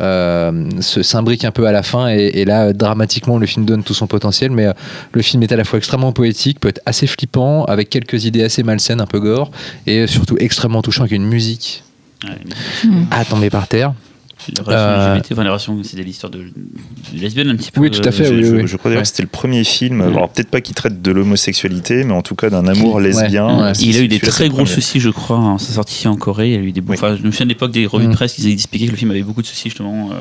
euh, 0.00 0.68
se 0.80 1.02
s'imbriquent 1.02 1.44
un 1.44 1.50
peu 1.50 1.66
à 1.66 1.72
la 1.72 1.82
fin 1.82 2.08
et, 2.08 2.30
et 2.34 2.44
là 2.44 2.72
dramatiquement 2.72 3.38
le 3.38 3.46
film 3.46 3.64
donne 3.64 3.82
tout 3.82 3.94
son 3.94 4.06
potentiel 4.06 4.50
mais 4.50 4.66
euh, 4.66 4.72
le 5.12 5.22
film 5.22 5.42
est 5.42 5.52
à 5.52 5.56
la 5.56 5.64
fois 5.64 5.78
extrêmement 5.78 6.12
poétique 6.12 6.60
peut 6.60 6.68
être 6.68 6.80
assez 6.86 7.06
flippant 7.06 7.64
avec 7.64 7.90
quelques 7.90 8.24
idées 8.24 8.42
assez 8.42 8.62
malsaines 8.62 9.00
un 9.00 9.06
peu 9.06 9.20
gore 9.20 9.50
et 9.86 10.06
surtout 10.06 10.36
extrêmement 10.38 10.82
touchant 10.82 11.02
avec 11.02 11.12
une 11.12 11.26
musique 11.26 11.82
Ouais, 12.24 12.30
mais 12.44 13.06
à 13.12 13.24
tomber 13.24 13.48
par 13.48 13.68
terre 13.68 13.94
Les 14.56 14.62
relations 14.62 14.88
Euh, 14.88 15.14
LGBT, 15.16 15.32
enfin 15.32 15.42
les 15.42 15.48
relations, 15.48 15.78
c'est 15.84 15.96
l'histoire 16.02 16.30
de, 16.30 16.38
de 16.38 17.20
lesbiennes 17.20 17.50
un 17.50 17.56
petit 17.56 17.70
peu. 17.70 17.80
Oui, 17.80 17.90
tout 17.90 18.00
à 18.06 18.10
fait, 18.12 18.24
Je, 18.24 18.34
oui, 18.34 18.44
je- 18.44 18.54
oui. 18.56 18.62
je 18.66 18.76
crois 18.76 18.90
d'ailleurs 18.90 19.00
Ouais. 19.00 19.02
que 19.02 19.08
c'était 19.08 19.22
le 19.22 19.28
premier 19.28 19.62
film, 19.64 20.00
alors 20.00 20.28
peut-être 20.30 20.48
pas 20.50 20.60
qui 20.60 20.74
traite 20.74 21.02
de 21.02 21.10
l'homosexualité, 21.10 22.04
mais 22.04 22.12
en 22.14 22.22
tout 22.22 22.34
cas 22.34 22.50
d'un 22.50 22.66
amour 22.66 23.00
lesbien. 23.00 23.62
ouais. 23.64 23.72
Il 23.80 23.96
a 23.96 24.00
eu 24.00 24.08
des 24.08 24.20
très 24.20 24.48
gros 24.48 24.66
soucis, 24.66 25.00
je 25.00 25.10
crois, 25.10 25.36
en 25.36 25.58
sa 25.58 25.72
sortie 25.72 26.08
en 26.08 26.16
Corée. 26.16 26.52
Il 26.52 26.56
a 26.58 26.62
eu 26.62 26.72
des, 26.72 26.80
Oui. 26.80 26.96
enfin, 26.96 27.16
je 27.16 27.22
me 27.22 27.30
souviens 27.30 27.46
de 27.46 27.50
l'époque 27.50 27.72
des 27.72 27.86
revues 27.86 28.06
Mm. 28.06 28.10
de 28.10 28.14
presse 28.16 28.34
qui 28.34 28.50
expliquaient 28.52 28.86
que 28.86 28.92
le 28.92 28.96
film 28.96 29.10
avait 29.10 29.22
beaucoup 29.22 29.42
de 29.42 29.46
soucis 29.46 29.68
justement 29.70 30.10
euh, 30.12 30.14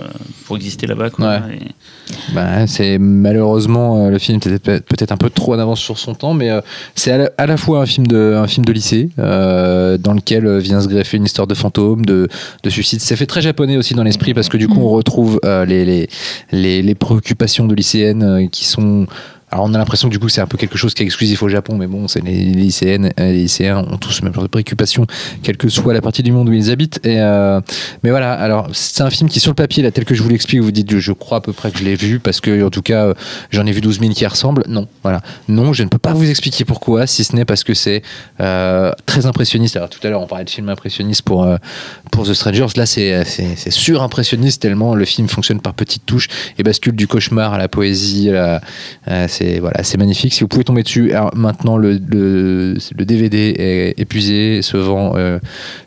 pour 0.46 0.56
exister 0.58 0.88
là-bas. 0.88 1.08
Et- 1.08 2.34
Bah, 2.34 2.68
c'est 2.68 2.98
malheureusement 2.98 4.06
euh, 4.06 4.10
le 4.10 4.20
film 4.20 4.38
était 4.38 4.60
peut- 4.60 4.80
peut-être 4.82 5.12
un 5.12 5.18
peu 5.18 5.30
trop 5.30 5.54
en 5.54 5.60
avance 5.60 5.80
sur 5.80 5.98
son 5.98 6.14
temps, 6.16 6.34
mais 6.34 6.50
euh, 6.50 6.62
c'est 6.96 7.12
à, 7.12 7.18
la- 7.18 7.32
à 7.38 7.46
la 7.46 7.58
fois 7.58 7.82
un 7.82 7.86
film 7.86 8.08
de 8.08 8.36
un 8.38 8.48
film 8.48 8.66
de 8.66 8.72
lycée 8.72 9.10
euh, 9.20 9.98
dans 9.98 10.14
lequel 10.14 10.58
vient 10.60 10.82
se 10.82 10.88
greffer 10.88 11.18
une 11.18 11.26
histoire 11.26 11.48
de 11.48 11.54
fantôme, 11.54 12.06
de, 12.06 12.28
de 12.64 12.70
suicide. 12.70 13.02
C'est 13.02 13.16
fait 13.16 13.26
très 13.26 13.42
japonais 13.42 13.78
aussi 13.78 13.94
dans 13.94 14.04
parce 14.34 14.50
que 14.50 14.58
du 14.58 14.68
coup 14.68 14.80
on 14.82 14.90
retrouve 14.90 15.40
euh, 15.46 15.66
les, 15.66 15.86
les, 15.86 16.10
les 16.52 16.82
les 16.82 16.96
préoccupations 16.96 17.66
de 17.66 17.76
lycéennes 17.76 18.24
euh, 18.24 18.48
qui 18.48 18.66
sont 18.66 19.08
alors 19.50 19.64
on 19.64 19.74
a 19.74 19.78
l'impression 19.78 20.10
que 20.10 20.14
du 20.14 20.20
coup 20.20 20.28
c'est 20.28 20.42
un 20.42 20.46
peu 20.46 20.58
quelque 20.58 20.78
chose 20.78 20.94
qui 20.94 21.04
est 21.04 21.06
exclusif 21.06 21.42
au 21.42 21.48
Japon, 21.48 21.78
mais 21.78 21.88
bon, 21.88 22.10
c'est 22.10 22.20
les 22.20 22.34
lycéennes, 22.34 23.14
euh, 23.18 23.32
les 23.32 23.44
lycéens 23.44 23.78
ont 23.78 23.96
tous 23.96 24.20
le 24.20 24.26
même 24.26 24.34
genre 24.34 24.44
de 24.44 24.50
préoccupations, 24.50 25.08
quelle 25.42 25.56
que 25.56 25.70
soit 25.70 25.94
la 25.94 26.02
partie 26.02 26.22
du 26.22 26.34
monde 26.34 26.50
où 26.50 26.54
ils 26.54 26.70
habitent. 26.70 27.00
Et 27.06 27.22
euh, 27.22 27.62
mais 28.04 28.10
voilà, 28.10 28.34
alors 28.34 28.68
c'est 28.74 29.04
un 29.04 29.10
film 29.10 29.30
qui 29.30 29.40
sur 29.40 29.52
le 29.52 29.56
papier, 29.56 29.84
là, 29.84 29.92
tel 29.92 30.04
que 30.04 30.16
je 30.16 30.22
vous 30.22 30.28
l'explique, 30.28 30.60
vous 30.60 30.72
dites, 30.72 30.98
je, 30.98 31.12
crois 31.14 31.38
à 31.38 31.42
peu 31.42 31.54
près 31.54 31.72
que 31.72 31.80
je 31.80 31.86
l'ai 31.86 31.96
vu 31.96 32.20
parce 32.20 32.42
que 32.42 32.62
en 32.62 32.70
tout 32.70 32.82
cas 32.82 33.06
euh, 33.06 33.14
j'en 33.50 33.66
ai 33.66 33.72
vu 33.72 33.80
12 33.80 34.02
000 34.02 34.12
qui 34.12 34.26
ressemblent. 34.26 34.64
Non, 34.68 34.86
voilà, 35.02 35.22
non, 35.48 35.72
je 35.72 35.84
ne 35.84 35.88
peux 35.88 35.98
pas 35.98 36.12
vous 36.12 36.30
expliquer 36.30 36.66
pourquoi, 36.66 37.08
si 37.08 37.24
ce 37.24 37.34
n'est 37.34 37.46
parce 37.46 37.64
que 37.64 37.74
c'est 37.74 38.02
euh, 38.42 38.92
très 39.06 39.28
impressionniste. 39.28 39.78
Alors 39.78 39.90
tout 39.90 40.06
à 40.06 40.10
l'heure 40.10 40.22
on 40.22 40.28
parlait 40.28 40.44
de 40.44 40.50
film 40.50 40.68
impressionniste 40.68 41.22
pour 41.22 41.48
pour 42.12 42.26
The 42.26 42.34
Strangers, 42.34 42.68
là 42.76 42.86
c'est 42.86 43.24
sur-impressionniste 43.70 44.62
tellement 44.62 44.94
le 44.94 45.06
film 45.06 45.30
fonctionne 45.30 45.62
par 45.62 45.74
petites 45.74 46.06
touches 46.06 46.28
et 46.58 46.64
bascule 46.64 46.96
du 46.96 47.08
cauchemar 47.08 47.54
à 47.54 47.58
la 47.58 47.70
poésie, 47.70 48.30
c'est 49.38 49.98
magnifique. 49.98 50.34
Si 50.34 50.42
vous 50.42 50.48
pouvez 50.48 50.64
tomber 50.64 50.84
dessus, 50.84 51.14
maintenant 51.36 51.78
le, 51.78 51.98
DVD 52.00 53.54
est 53.58 54.00
épuisé, 54.00 54.62
se 54.62 54.78
vend 54.78 55.14
euh, 55.16 55.40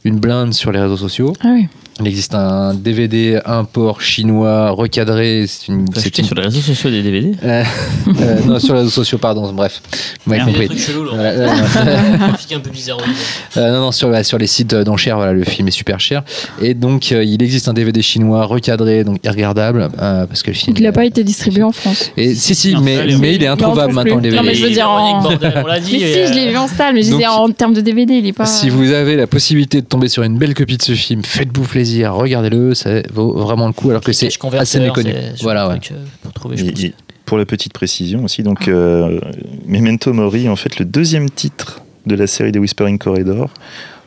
une 0.05 0.19
blinde 0.19 0.55
sur 0.55 0.73
les 0.73 0.81
réseaux 0.81 0.97
sociaux. 0.97 1.33
Ah. 1.43 1.57
Il 2.01 2.07
existe 2.09 2.35
un 2.35 2.73
DVD 2.75 3.41
import 3.45 4.01
chinois 4.01 4.71
recadré. 4.71 5.45
C'est 5.47 5.69
une, 5.69 5.85
c'est 5.95 6.17
une- 6.19 6.25
sur 6.25 6.35
les 6.35 6.43
réseaux 6.43 6.61
sociaux 6.61 6.91
des 6.91 7.03
DVD. 7.03 7.33
Euh, 7.45 7.63
euh, 8.21 8.41
non, 8.47 8.59
sur 8.59 8.73
les 8.75 8.81
réseaux 8.81 8.91
sociaux, 8.91 9.19
pardon. 9.19 9.53
Bref, 9.53 9.83
vous 10.27 10.33
m'avez 10.33 10.45
Merde. 10.45 10.51
Il 10.57 10.63
y 10.63 10.65
a 10.65 10.69
des 10.69 10.69
compris. 10.69 10.79
trucs 10.83 10.95
chelous, 10.95 11.05
là. 11.05 11.11
Voilà, 11.15 11.31
euh, 11.31 11.49
un 12.57 12.61
peu 12.61 12.71
bizarre. 12.71 12.99
au 12.99 13.01
niveau. 13.07 13.73
non, 13.73 13.81
non, 13.81 13.93
sur, 13.93 14.25
sur 14.25 14.39
les 14.39 14.47
sites 14.47 14.75
d'enchères, 14.75 15.17
voilà, 15.17 15.33
le 15.33 15.45
film 15.45 15.69
est 15.69 15.73
super 15.73 16.01
cher. 16.01 16.23
Et 16.63 16.75
donc, 16.75 17.13
euh, 17.13 17.23
il 17.23 17.43
existe 17.43 17.69
un 17.69 17.73
DVD 17.75 18.01
chinois 18.03 18.45
recadré, 18.47 19.05
donc 19.05 19.19
irregardable, 19.25 19.89
euh, 20.01 20.27
parce 20.27 20.43
que 20.43 20.51
le 20.51 20.57
film. 20.57 20.75
Il 20.77 20.83
n'a 20.85 20.93
pas 20.93 21.05
été 21.05 21.23
distribué 21.25 21.63
en 21.63 21.73
France. 21.73 22.11
Et 22.17 22.35
si, 22.35 22.55
si, 22.55 22.73
Non, 22.75 22.81
mais, 22.81 22.97
allez, 22.99 23.17
mais 23.17 23.35
il 23.35 23.43
est 23.43 23.47
introuvable 23.47 23.93
maintenant 23.93 24.17
le. 24.17 24.23
DVD. 24.23 24.37
Non, 24.39 24.43
mais 24.43 24.55
je 24.55 24.65
veux 24.65 24.71
dire 24.71 24.89
en- 24.91 25.23
on 25.27 25.67
l'a 25.67 25.81
dit. 25.81 25.99
Mais 26.01 26.27
si, 26.27 26.33
je 26.33 26.39
l'ai 26.39 26.49
vu 26.51 26.57
en 26.57 26.67
salle, 26.69 26.95
mais 26.95 27.03
je 27.03 27.11
disais 27.13 27.27
en 27.27 27.51
termes 27.51 27.75
de 27.75 27.81
DVD, 27.81 28.15
il 28.15 28.27
est 28.27 28.33
pas. 28.33 28.47
Si 28.47 28.69
vous 28.71 28.91
avez 28.93 29.17
la 29.17 29.27
possibilité 29.27 29.81
de 29.81 29.87
tomber 29.87 30.09
sur 30.09 30.23
une 30.23 30.39
belle 30.39 30.55
copie 30.55 30.77
de 30.77 30.83
ce 30.83 30.93
film, 30.93 31.23
faites-vous 31.25 31.65
plaisir, 31.65 31.90
regardez-le, 32.07 32.75
ça 32.75 33.03
vaut 33.13 33.33
vraiment 33.35 33.67
le 33.67 33.73
coup, 33.73 33.91
alors 33.91 34.03
que 34.03 34.13
c'est 34.13 34.29
assez 34.59 34.79
méconnu. 34.81 35.13
Voilà, 35.43 35.69
ouais. 35.69 35.79
euh, 35.93 35.95
pour 36.23 36.33
trouver, 36.33 36.61
Et- 36.61 36.87
et 36.87 36.95
pour 37.27 37.39
la 37.39 37.47
petite 37.47 37.73
précision 37.73 38.25
aussi, 38.25 38.43
donc 38.43 38.67
euh, 38.69 39.21
Memento 39.67 40.13
Mori, 40.13 40.49
en 40.49 40.57
fait, 40.57 40.79
le 40.79 40.85
deuxième 40.85 41.31
titre 41.31 41.81
de 42.07 42.15
la 42.17 42.27
série 42.27 42.51
des 42.53 42.59
Whispering 42.59 42.99
Corridor. 42.99 43.51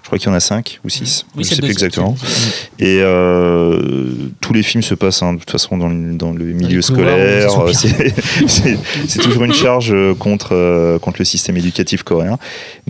Je 0.04 0.08
crois 0.10 0.20
qu'il 0.20 0.28
y 0.28 0.32
en 0.32 0.36
a 0.36 0.42
cinq 0.42 0.80
ou 0.84 0.90
six, 0.90 1.26
Oui, 1.36 1.44
je 1.46 1.50
c'est 1.50 1.56
sais 1.56 1.62
plus 1.62 1.72
exactement. 1.72 2.16
Et 2.78 3.00
euh, 3.00 3.80
tous 4.42 4.52
les 4.52 4.62
films 4.62 4.84
se 4.84 4.94
passent 4.96 5.24
hein, 5.24 5.34
de 5.34 5.40
toute 5.40 5.50
façon 5.50 5.78
dans 5.78 5.88
le, 5.88 6.14
dans 6.16 6.32
le 6.34 6.44
milieu 6.44 6.82
scolaire. 6.82 7.50
C'est 8.48 9.20
toujours 9.22 9.46
une 9.46 9.54
charge 9.54 9.92
euh, 9.94 10.14
contre, 10.14 10.50
euh, 10.52 11.00
contre 11.00 11.20
le 11.20 11.26
système 11.26 11.56
éducatif 11.56 12.04
coréen. 12.04 12.38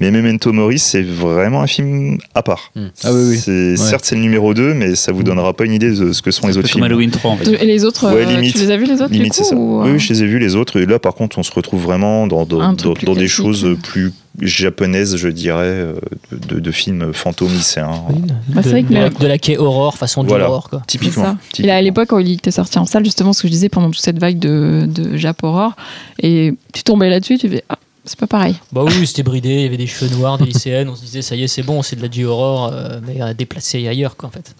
Mais 0.02 0.10
Memento 0.10 0.52
Mori, 0.52 0.80
c'est 0.80 1.04
vraiment 1.04 1.62
un 1.62 1.68
film 1.68 2.18
à 2.34 2.42
part. 2.42 2.72
Hmm. 2.76 2.88
Ah 3.04 3.14
oui, 3.14 3.22
oui. 3.30 3.38
C'est- 3.38 3.78
Certes, 3.78 4.06
c'est 4.06 4.16
le 4.16 4.22
numéro 4.22 4.54
2, 4.56 4.74
mais 4.74 4.96
ça 4.96 5.12
vous 5.12 5.22
donnera 5.24 5.54
pas 5.54 5.66
une 5.66 5.74
idée 5.74 5.92
de 5.92 6.14
ce 6.14 6.22
que 6.24 6.32
sont 6.32 6.48
les 6.48 6.58
autres 6.58 6.68
films. 6.70 6.84
Halloween 6.84 7.12
3 7.12 7.32
en 7.32 7.38
fait. 7.38 7.50
Et 7.62 7.66
les 7.66 7.86
autres, 7.86 8.12
Ouais, 8.14 8.26
limite. 8.26 8.54
tu 8.54 8.60
les 8.60 8.72
as 8.72 8.78
vus 8.78 8.86
les 8.86 9.02
autres 9.02 9.14
Limite, 9.14 9.32
du 9.34 9.38
c'est 9.38 9.44
coup 9.44 9.50
ça. 9.50 9.56
ou, 9.56 9.84
Oui, 9.84 10.00
je 10.00 10.10
les 10.12 10.24
ai 10.24 10.26
vus 10.26 10.40
les 10.40 10.56
autres. 10.56 10.80
Et 10.80 10.86
là, 10.88 10.98
par 11.00 11.14
contre, 11.14 11.38
on 11.38 11.44
se 11.44 11.52
retrouve 11.52 11.84
vraiment 11.84 12.26
dans, 12.28 12.46
dans, 12.46 12.74
des 12.74 13.28
choses 13.28 13.68
plus 13.84 14.12
japonaises, 14.42 15.16
je 15.18 15.28
dirais, 15.30 15.62
euh, 15.66 15.94
de, 16.32 16.60
de 16.60 16.72
films 16.72 17.14
fantômes 17.14 17.52
lycéens. 17.54 18.04
Oui, 18.10 18.16
Bah, 18.50 18.62
c'est 18.64 18.70
de, 18.70 18.70
vrai 18.72 18.84
que 18.84 18.90
de 18.90 18.94
la, 18.96 19.10
le- 19.10 19.16
de 19.16 19.28
la 19.28 19.38
quai 19.38 19.58
Aurore, 19.58 19.98
façon 19.98 20.24
du 20.24 20.30
Voilà. 20.30 20.50
Aurore, 20.50 20.70
quoi. 20.70 20.80
C'est 20.82 20.98
Typiquement. 20.98 21.24
ça. 21.24 21.32
Et 21.32 21.54
typiquement. 21.54 21.74
à 21.76 21.82
l'époque, 21.82 22.08
quand 22.10 22.20
il 22.20 22.32
était 22.34 22.52
sorti 22.52 22.80
en 22.80 22.86
salle, 22.86 23.06
justement, 23.06 23.34
ce 23.34 23.42
que 23.44 23.48
je 23.48 23.54
disais 23.54 23.70
pendant 23.70 23.92
toute 23.92 24.02
cette 24.02 24.20
vague 24.20 24.40
de, 24.40 24.88
de 24.90 25.16
Jap 25.18 25.44
Horror, 25.44 25.74
et 26.20 26.54
tu 26.74 26.84
tombais 26.84 27.10
là-dessus, 27.10 27.38
tu 27.38 27.48
fais 27.50 27.64
Ah, 27.70 27.78
c'est 28.06 28.18
pas 28.20 28.28
pareil. 28.28 28.56
Bah 28.72 28.84
oui, 28.86 29.06
c'était 29.08 29.24
bridé, 29.24 29.50
il 29.50 29.62
y 29.62 29.66
avait 29.66 29.78
des 29.78 29.88
cheveux 29.88 30.14
noirs, 30.16 30.38
des 30.38 30.46
lycéennes, 30.46 30.90
on 30.90 30.96
se 30.96 31.02
disait 31.02 31.22
ça 31.22 31.36
y 31.36 31.44
est, 31.44 31.48
c'est 31.48 31.64
bon, 31.64 31.82
c'est 31.84 31.96
de 31.96 32.02
la 32.02 32.08
du-horror, 32.10 32.72
euh, 32.74 33.00
mais 33.06 33.22
euh, 33.22 33.34
déplacé 33.34 33.88
ailleurs, 33.88 34.18
quoi, 34.18 34.30
en 34.30 34.32
fait. 34.32 34.56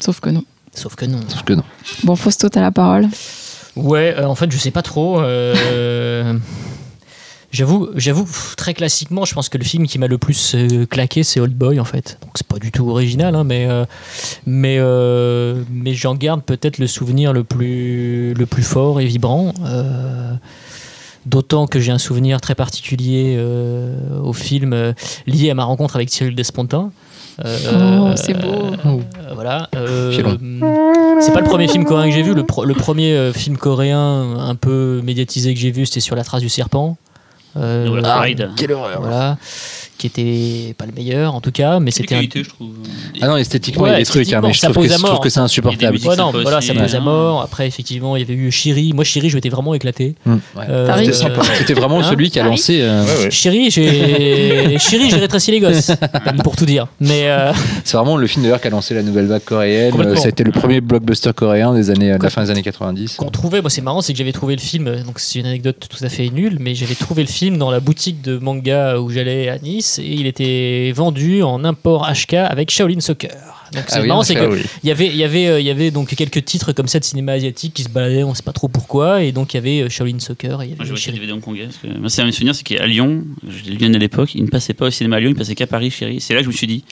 Sauf 0.00 0.20
que 0.20 0.30
non. 0.30 0.44
Sauf 0.74 0.94
que 0.94 1.04
non. 1.04 1.20
Sauf 1.28 1.42
que 1.44 1.52
non. 1.52 1.62
Bon, 2.04 2.16
Fausto, 2.16 2.48
t'as 2.48 2.60
la 2.60 2.70
parole. 2.70 3.08
Ouais, 3.76 4.14
euh, 4.18 4.26
en 4.26 4.34
fait, 4.34 4.50
je 4.52 4.58
sais 4.58 4.70
pas 4.72 4.82
trop. 4.82 5.20
euh, 5.20 6.34
J'avoue, 7.52 7.88
j'avoue, 7.96 8.28
très 8.56 8.74
classiquement, 8.74 9.24
je 9.24 9.34
pense 9.34 9.48
que 9.48 9.58
le 9.58 9.64
film 9.64 9.86
qui 9.88 9.98
m'a 9.98 10.06
le 10.06 10.18
plus 10.18 10.54
euh, 10.54 10.86
claqué, 10.86 11.24
c'est 11.24 11.40
Old 11.40 11.52
Boy, 11.52 11.80
en 11.80 11.84
fait. 11.84 12.16
Donc 12.22 12.30
c'est 12.36 12.46
pas 12.46 12.58
du 12.60 12.70
tout 12.70 12.88
original, 12.88 13.34
hein, 13.34 13.42
mais 13.42 13.66
euh, 13.68 13.84
mais 14.46 14.76
euh, 14.78 15.62
mais 15.68 15.92
j'en 15.94 16.14
garde 16.14 16.42
peut-être 16.44 16.78
le 16.78 16.86
souvenir 16.86 17.32
le 17.32 17.42
plus 17.42 18.34
le 18.34 18.46
plus 18.46 18.62
fort 18.62 19.00
et 19.00 19.04
vibrant. 19.06 19.52
euh, 19.64 20.32
D'autant 21.26 21.66
que 21.66 21.80
j'ai 21.80 21.92
un 21.92 21.98
souvenir 21.98 22.40
très 22.40 22.54
particulier 22.54 23.34
euh, 23.36 23.94
au 24.22 24.32
film 24.32 24.72
euh, 24.72 24.92
lié 25.26 25.50
à 25.50 25.54
ma 25.54 25.64
rencontre 25.64 25.96
avec 25.96 26.08
Cyril 26.10 26.34
Despontin. 26.34 26.92
Euh, 27.44 27.98
Oh, 28.00 28.12
c'est 28.16 28.32
beau. 28.34 28.48
euh, 28.86 29.00
voilà. 29.34 29.68
euh, 29.76 30.12
Filon. 30.12 30.38
c'est 31.20 31.32
pas 31.32 31.40
le 31.40 31.46
premier 31.46 31.68
film 31.68 31.84
coréen 31.84 32.08
que 32.08 32.14
j'ai 32.14 32.22
vu. 32.22 32.32
Le, 32.34 32.44
pro- 32.44 32.64
le 32.64 32.74
premier 32.74 33.12
euh, 33.12 33.32
film 33.32 33.56
coréen 33.58 34.36
un 34.38 34.54
peu 34.54 35.00
médiatisé 35.04 35.52
que 35.52 35.60
j'ai 35.60 35.70
vu, 35.70 35.84
c'était 35.84 36.00
sur 36.00 36.16
La 36.16 36.24
Trace 36.24 36.40
du 36.42 36.48
Serpent. 36.48 36.96
Euh, 37.56 38.00
Ride. 38.02 38.50
Quelle 38.56 38.72
horreur. 38.72 39.00
voilà. 39.00 39.36
Qui 40.00 40.06
était 40.06 40.74
pas 40.78 40.86
le 40.86 40.92
meilleur 40.92 41.34
en 41.34 41.40
tout 41.40 41.52
cas, 41.52 41.78
mais 41.78 41.90
C'est 41.90 42.02
c'était 42.02 42.14
un. 42.14 42.18
qualité, 42.18 42.42
je 42.44 42.48
trouve. 42.48 42.70
Ah 43.20 43.28
non, 43.28 43.36
esthétiquement, 43.36 43.82
Ouais, 43.84 43.90
il 43.90 43.92
y 43.92 43.96
a 43.96 43.98
des 43.98 44.04
trucs, 44.06 44.32
hein, 44.32 44.40
mais 44.42 44.52
je 44.52 44.60
trouve, 44.62 44.82
que, 44.84 44.88
ça 44.88 44.96
je 44.96 45.02
trouve 45.04 45.20
que 45.20 45.28
c'est 45.28 45.40
a 45.40 45.42
insupportable. 45.42 45.98
Ouais, 46.04 46.16
non, 46.16 46.32
voilà, 46.32 46.60
ça 46.60 46.74
pose 46.74 46.94
à 46.94 47.00
mort. 47.00 47.42
Après, 47.42 47.66
effectivement, 47.66 48.16
il 48.16 48.20
y 48.20 48.22
avait 48.24 48.34
eu 48.34 48.50
Chéri. 48.50 48.92
Moi, 48.94 49.04
Chéri, 49.04 49.28
je 49.30 49.36
m'étais 49.36 49.50
vraiment 49.50 49.74
éclaté. 49.74 50.14
Mm, 50.24 50.32
ouais. 50.32 50.38
Euh. 50.68 50.98
C'était 50.98 51.12
sympa. 51.12 51.42
C'était 51.58 51.74
vraiment 51.74 52.00
Hein 52.00 52.06
celui 52.08 52.30
qui 52.30 52.38
a 52.38 52.42
Paris 52.42 52.52
lancé. 52.56 52.78
euh, 52.80 53.04
Ouais, 53.04 53.24
ouais. 53.24 53.30
Chéri, 53.30 53.70
j'ai 53.70 54.78
Chéri, 54.78 55.10
j'ai 55.10 55.16
rétréci 55.16 55.50
les 55.50 55.60
gosses, 55.60 55.92
pour 56.42 56.56
tout 56.56 56.64
dire. 56.66 56.86
Mais 57.00 57.28
euh, 57.28 57.52
C'est 57.84 57.96
vraiment 57.96 58.16
le 58.16 58.26
film 58.26 58.42
d'ailleurs 58.44 58.60
qui 58.60 58.68
a 58.68 58.70
lancé 58.70 58.94
la 58.94 59.02
nouvelle 59.02 59.26
vague 59.26 59.44
coréenne. 59.44 59.90
Complètement. 59.90 60.14
Euh, 60.14 60.22
C'était 60.22 60.44
le 60.44 60.52
premier 60.52 60.80
blockbuster 60.80 61.32
coréen 61.34 61.74
des 61.74 61.90
années, 61.90 62.16
de 62.16 62.22
la 62.22 62.30
fin 62.30 62.42
des 62.44 62.50
années 62.50 62.62
90. 62.62 63.16
qu'on 63.16 63.30
trouvait, 63.30 63.60
moi 63.60 63.68
c'est 63.70 63.82
marrant, 63.82 64.00
c'est 64.00 64.12
que 64.12 64.18
j'avais 64.18 64.32
trouvé 64.32 64.54
le 64.56 64.60
film, 64.60 65.02
donc 65.04 65.18
c'est 65.18 65.40
une 65.40 65.46
anecdote 65.46 65.76
tout 65.88 66.02
à 66.04 66.08
fait 66.08 66.30
nulle, 66.30 66.56
mais 66.60 66.74
j'avais 66.74 66.94
trouvé 66.94 67.22
le 67.22 67.28
film 67.28 67.58
dans 67.58 67.70
la 67.70 67.80
boutique 67.80 68.22
de 68.22 68.38
manga 68.38 68.98
où 68.98 69.10
j'allais 69.10 69.48
à 69.48 69.58
Nice 69.58 69.89
et 69.98 70.06
il 70.06 70.26
était 70.26 70.92
vendu 70.94 71.42
en 71.42 71.64
import 71.64 72.08
HK 72.12 72.34
avec 72.34 72.70
Shaolin 72.70 73.00
Soccer. 73.00 73.30
Donc 73.72 73.84
c'est 73.86 73.98
Ah 73.98 74.00
oui, 74.02 74.08
marrant, 74.08 74.20
ah, 74.20 74.24
c'est 74.24 74.36
Ah 74.36 74.46
que 74.46 74.52
oui. 74.52 74.62
il 74.82 74.88
y 74.88 74.90
avait, 74.90 75.06
il 75.06 75.16
y 75.16 75.22
avait, 75.24 75.46
euh, 75.46 75.60
il 75.60 75.66
y 75.66 75.70
avait 75.70 75.90
donc 75.92 76.08
quelques 76.14 76.44
titres 76.44 76.72
comme 76.72 76.88
ça 76.88 76.98
de 76.98 77.04
cinéma 77.04 77.32
asiatique 77.32 77.72
qui 77.74 77.84
se 77.84 77.88
baladaient, 77.88 78.24
on 78.24 78.34
sait 78.34 78.42
pas 78.42 78.52
trop 78.52 78.66
pourquoi, 78.68 79.22
et 79.22 79.30
donc 79.30 79.54
il 79.54 79.56
y 79.56 79.58
avait 79.58 79.80
euh, 79.82 79.88
Shaolin 79.88 80.18
Soccer, 80.18 80.60
et 80.62 80.66
il 80.66 80.72
y 80.72 80.76
Moi, 80.76 80.86
avait 80.86 80.96
Chéri. 80.96 81.16
le 81.18 81.20
DVD 81.20 81.32
hongkongais. 81.38 81.64
Parce 81.66 81.76
que... 81.76 81.86
Moi, 81.98 82.08
c'est 82.10 82.22
un 82.22 82.32
souvenirs, 82.32 82.54
c'est 82.56 82.64
qu'à 82.64 82.86
Lyon, 82.86 83.22
je 83.48 83.70
l'ai 83.70 83.94
à 83.94 83.98
l'époque, 83.98 84.34
il 84.34 84.42
ne 84.42 84.48
passait 84.48 84.74
pas 84.74 84.86
au 84.86 84.90
cinéma 84.90 85.16
à 85.16 85.20
Lyon, 85.20 85.30
il 85.30 85.36
passait 85.36 85.54
qu'à 85.54 85.68
Paris, 85.68 85.90
chérie. 85.90 86.20
C'est 86.20 86.34
là 86.34 86.40
que 86.40 86.44
je 86.46 86.50
me 86.50 86.54
suis 86.54 86.66
dit, 86.66 86.84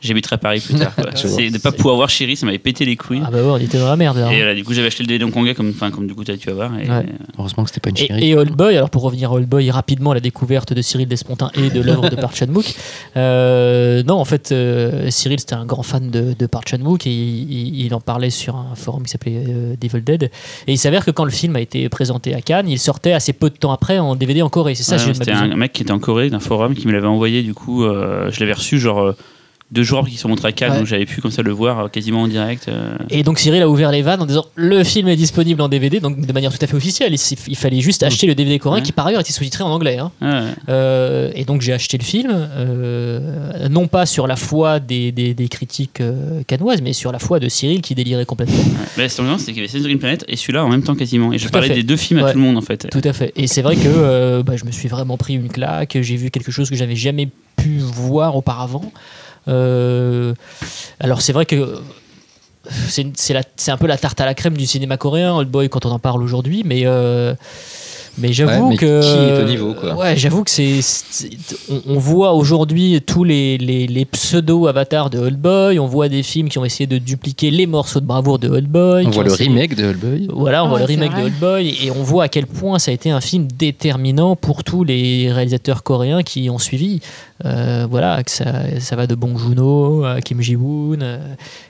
j'habiterai 0.00 0.34
à 0.34 0.38
Paris 0.38 0.60
plus 0.60 0.74
tard. 0.74 0.94
quoi. 0.94 1.10
C'est 1.14 1.48
de 1.48 1.54
ne 1.54 1.58
pas 1.58 1.72
pouvoir 1.72 1.96
voir 1.96 2.08
chérie, 2.10 2.36
ça 2.36 2.46
m'avait 2.46 2.58
pété 2.58 2.84
les 2.84 2.96
couilles. 2.96 3.22
Ah 3.24 3.30
bah 3.30 3.38
ouais, 3.38 3.50
on 3.50 3.56
était 3.58 3.78
dans 3.78 3.88
la 3.88 3.96
merde 3.96 4.16
là. 4.18 4.28
hein. 4.28 4.30
Et 4.30 4.36
voilà, 4.36 4.54
du 4.54 4.64
coup, 4.64 4.72
j'avais 4.74 4.86
acheté 4.88 5.02
le 5.02 5.08
DVD 5.08 5.24
hongkongais, 5.24 5.54
comme, 5.54 5.70
enfin, 5.70 5.90
comme 5.90 6.06
du 6.06 6.14
coup, 6.14 6.24
t'as 6.24 6.36
tu 6.36 6.48
vas 6.48 6.54
voir. 6.54 6.78
Et, 6.78 6.88
Ouais. 6.88 7.06
Heureusement 7.38 7.64
que 7.64 7.70
c'était 7.70 7.80
pas 7.80 7.90
une 7.90 7.96
chérie. 7.96 8.24
Et, 8.24 8.28
et 8.30 8.34
Old 8.36 8.52
Boy, 8.52 8.76
alors 8.76 8.90
pour 8.90 9.02
revenir 9.02 9.30
à 9.32 9.34
Old 9.34 9.48
Boy, 9.48 9.70
rapidement 9.70 10.12
la 10.14 10.20
découverte 10.20 10.72
de 10.72 10.82
Cyril 10.82 11.08
Despontin 11.08 11.50
et 11.54 11.70
de 11.70 11.80
l'œuvre 11.80 12.08
de 12.08 12.16
Park 12.20 12.36
Chan-wook. 12.36 12.74
Euh, 13.16 14.02
non, 14.04 14.14
en 14.16 14.24
fait, 14.24 14.52
euh, 14.52 15.10
Cyril 15.10 15.40
c'était 15.40 15.54
un 15.54 15.66
grand 15.66 15.82
fan 15.82 16.10
de, 16.10 16.34
de 16.38 16.46
Park 16.46 16.68
Chan-wook 16.68 17.06
et 17.06 17.10
il, 17.10 17.52
il- 17.52 17.86
il 17.86 17.94
en 17.94 18.00
parlait 18.00 18.30
sur 18.30 18.56
un 18.56 18.74
forum 18.74 19.02
qui 19.04 19.10
s'appelait 19.10 19.42
euh, 19.48 19.74
Devil 19.80 20.02
Dead. 20.02 20.24
Et 20.66 20.72
il 20.72 20.78
s'avère 20.78 21.04
que 21.04 21.10
quand 21.10 21.24
le 21.24 21.30
film 21.30 21.56
a 21.56 21.60
été 21.60 21.88
présenté 21.88 22.34
à 22.34 22.40
Cannes, 22.40 22.68
il 22.68 22.78
sortait 22.78 23.12
assez 23.12 23.32
peu 23.32 23.50
de 23.50 23.56
temps 23.56 23.72
après 23.72 23.98
en 23.98 24.14
DVD 24.16 24.42
en 24.42 24.48
Corée. 24.48 24.74
C'est 24.74 24.82
ça, 24.82 24.96
Ouais, 24.96 25.14
C'était 25.14 25.32
un 25.32 25.56
mec 25.56 25.72
qui 25.72 25.82
était 25.82 25.92
en 25.92 25.98
Corée 25.98 26.28
d'un 26.30 26.40
forum 26.40 26.74
qui 26.74 26.86
me 26.86 26.92
l'avait 26.92 27.06
envoyé. 27.06 27.42
Du 27.42 27.54
coup, 27.54 27.84
euh, 27.84 28.30
je 28.30 28.40
l'avais 28.40 28.52
reçu 28.52 28.78
genre 28.78 29.00
euh, 29.00 29.16
deux 29.70 29.82
jours 29.82 29.98
après 29.98 30.10
qu'ils 30.10 30.18
sont 30.20 30.28
montrés 30.28 30.48
à 30.48 30.52
Cannes, 30.52 30.72
Ouais. 30.72 30.78
donc 30.78 30.86
j'avais 30.86 31.04
pu 31.04 31.20
comme 31.20 31.30
ça 31.30 31.42
le 31.42 31.50
voir 31.52 31.78
euh, 31.78 31.88
quasiment 31.88 32.22
en 32.22 32.28
direct. 32.28 32.68
euh. 32.68 32.96
Et 33.10 33.22
donc 33.22 33.38
Cyril 33.38 33.60
a 33.62 33.68
ouvert 33.68 33.90
les 33.92 34.00
vannes 34.02 34.22
en 34.22 34.26
disant 34.26 34.46
le 34.54 34.82
film 34.82 35.08
est 35.08 35.16
disponible 35.16 35.60
en 35.60 35.68
DVD, 35.68 36.00
donc 36.00 36.18
de 36.24 36.32
manière 36.32 36.50
tout 36.52 36.58
à 36.62 36.66
fait 36.66 36.76
officielle. 36.76 37.12
Il, 37.14 37.20
il 37.48 37.56
fallait 37.56 37.80
juste 37.80 38.02
acheter 38.02 38.26
le 38.26 38.34
DVD 38.34 38.58
coréen 38.58 38.76
Ouais. 38.80 38.82
qui 38.82 38.92
par 38.92 39.06
ailleurs 39.06 39.20
était 39.20 39.32
sous-titré 39.32 39.64
en 39.64 39.68
anglais. 39.70 39.98
hein. 39.98 40.10
Ah 40.22 40.40
ouais. 40.42 40.46
Euh, 40.70 41.30
et 41.34 41.44
donc 41.44 41.60
j'ai 41.62 41.72
acheté 41.74 41.98
le 41.98 42.04
film, 42.04 42.30
euh, 42.32 43.68
non 43.68 43.88
pas 43.88 44.06
sur 44.06 44.26
la 44.26 44.36
foi 44.36 44.80
des, 44.80 45.12
des, 45.12 45.34
des 45.34 45.48
critiques 45.48 46.00
euh, 46.00 46.42
canoises, 46.46 46.80
mais 46.82 46.92
sur 46.92 47.12
la 47.12 47.18
foi 47.18 47.40
de 47.40 47.48
Cyril 47.48 47.80
qui 47.82 47.94
délirait 47.94 48.24
complètement. 48.26 48.56
Bah, 48.96 49.08
c'était 49.08 49.22
c'était 49.38 49.52
qu'il 49.52 49.56
y 49.56 49.58
avait 49.60 49.68
César 49.68 49.86
Green 49.86 49.98
Planet 49.98 50.24
et 50.28 50.36
celui-là 50.36 50.64
en 50.64 50.68
même 50.68 50.82
temps 50.82 50.94
quasiment. 50.94 51.32
Et 51.32 51.38
je 51.38 51.46
Tout 51.46 51.50
parlais 51.52 51.68
des 51.70 51.82
deux 51.82 51.96
films 51.96 52.20
à 52.24 52.32
tout 52.32 52.38
le 52.38 52.44
monde 52.44 52.56
en 52.56 52.62
fait. 52.62 52.88
Tout 52.90 53.00
à 53.04 53.12
fait. 53.12 53.32
Et 53.36 53.46
c'est 53.46 53.62
vrai 53.62 53.76
que 53.76 54.42
bah, 54.42 54.56
je 54.56 54.64
me 54.64 54.70
suis 54.70 54.88
vraiment 54.88 55.16
pris 55.16 55.34
une 55.34 55.48
claque, 55.48 55.98
j'ai 56.00 56.16
vu 56.16 56.30
quelque 56.30 56.50
chose 56.52 56.70
que 56.70 56.76
j'avais 56.76 56.96
jamais 56.96 57.28
pu 57.56 57.78
voir 57.78 58.36
auparavant. 58.36 58.92
Euh, 59.46 60.34
alors 61.00 61.20
c'est 61.22 61.32
vrai 61.32 61.46
que 61.46 61.78
c'est 62.86 63.70
un 63.70 63.76
peu 63.76 63.86
la 63.86 63.96
tarte 63.96 64.20
à 64.20 64.26
la 64.26 64.34
crème 64.34 64.56
du 64.56 64.66
cinéma 64.66 64.96
coréen, 64.96 65.34
Old 65.34 65.48
Boy, 65.48 65.68
quand 65.68 65.86
on 65.86 65.90
en 65.90 65.98
parle 65.98 66.22
aujourd'hui, 66.22 66.62
mais... 66.66 66.82
euh, 66.84 67.34
mais 68.20 68.32
j'avoue 68.32 68.70
Ouais, 68.70 68.76
que 68.76 69.00
qui 69.00 69.30
est 69.40 69.44
au 69.44 69.48
niveau, 69.48 69.74
quoi? 69.74 69.94
Ouais 69.94 70.16
j'avoue 70.16 70.42
que 70.42 70.50
c'est 70.50 70.80
on, 71.70 71.82
on 71.86 71.98
voit 72.00 72.32
aujourd'hui 72.32 73.00
tous 73.00 73.22
les, 73.22 73.58
les, 73.58 73.86
les 73.86 74.04
pseudo 74.06 74.66
avatars 74.66 75.08
de 75.08 75.20
Old 75.20 75.38
Boy 75.40 75.78
on 75.78 75.86
voit 75.86 76.08
des 76.08 76.24
films 76.24 76.48
qui 76.48 76.58
ont 76.58 76.64
essayé 76.64 76.88
de 76.88 76.98
dupliquer 76.98 77.52
les 77.52 77.66
morceaux 77.68 78.00
de 78.00 78.06
bravoure 78.06 78.40
de 78.40 78.48
Old 78.48 78.66
Boy 78.66 79.06
On 79.06 79.10
voit 79.10 79.22
le 79.22 79.30
essayé- 79.30 79.48
remake 79.48 79.76
de 79.76 79.84
Old 79.86 79.98
Boy. 80.00 80.28
voilà, 80.32 80.64
on 80.64 80.66
Ah, 80.66 80.70
voit 80.70 80.78
le 80.80 80.84
remake 80.86 81.14
de. 81.16 81.22
Old 81.26 81.38
Boy 81.38 81.76
et 81.80 81.92
on 81.92 82.02
voit 82.02 82.24
à 82.24 82.28
quel 82.28 82.48
point 82.48 82.80
ça 82.80 82.90
a 82.90 82.94
été 82.94 83.08
un 83.12 83.20
film 83.20 83.46
déterminant 83.56 84.34
pour 84.34 84.64
tous 84.64 84.82
les 84.82 85.30
réalisateurs 85.30 85.84
coréens 85.84 86.24
qui 86.24 86.50
ont 86.50 86.58
suivi. 86.58 87.00
Euh, 87.44 87.86
voilà, 87.88 88.22
que 88.24 88.30
ça, 88.32 88.44
ça 88.80 88.96
va 88.96 89.06
de 89.06 89.14
Bong 89.14 89.38
Joon-ho 89.38 90.04
à 90.04 90.20
Kim 90.20 90.40
Ji-woon, 90.42 90.98
euh, 91.02 91.18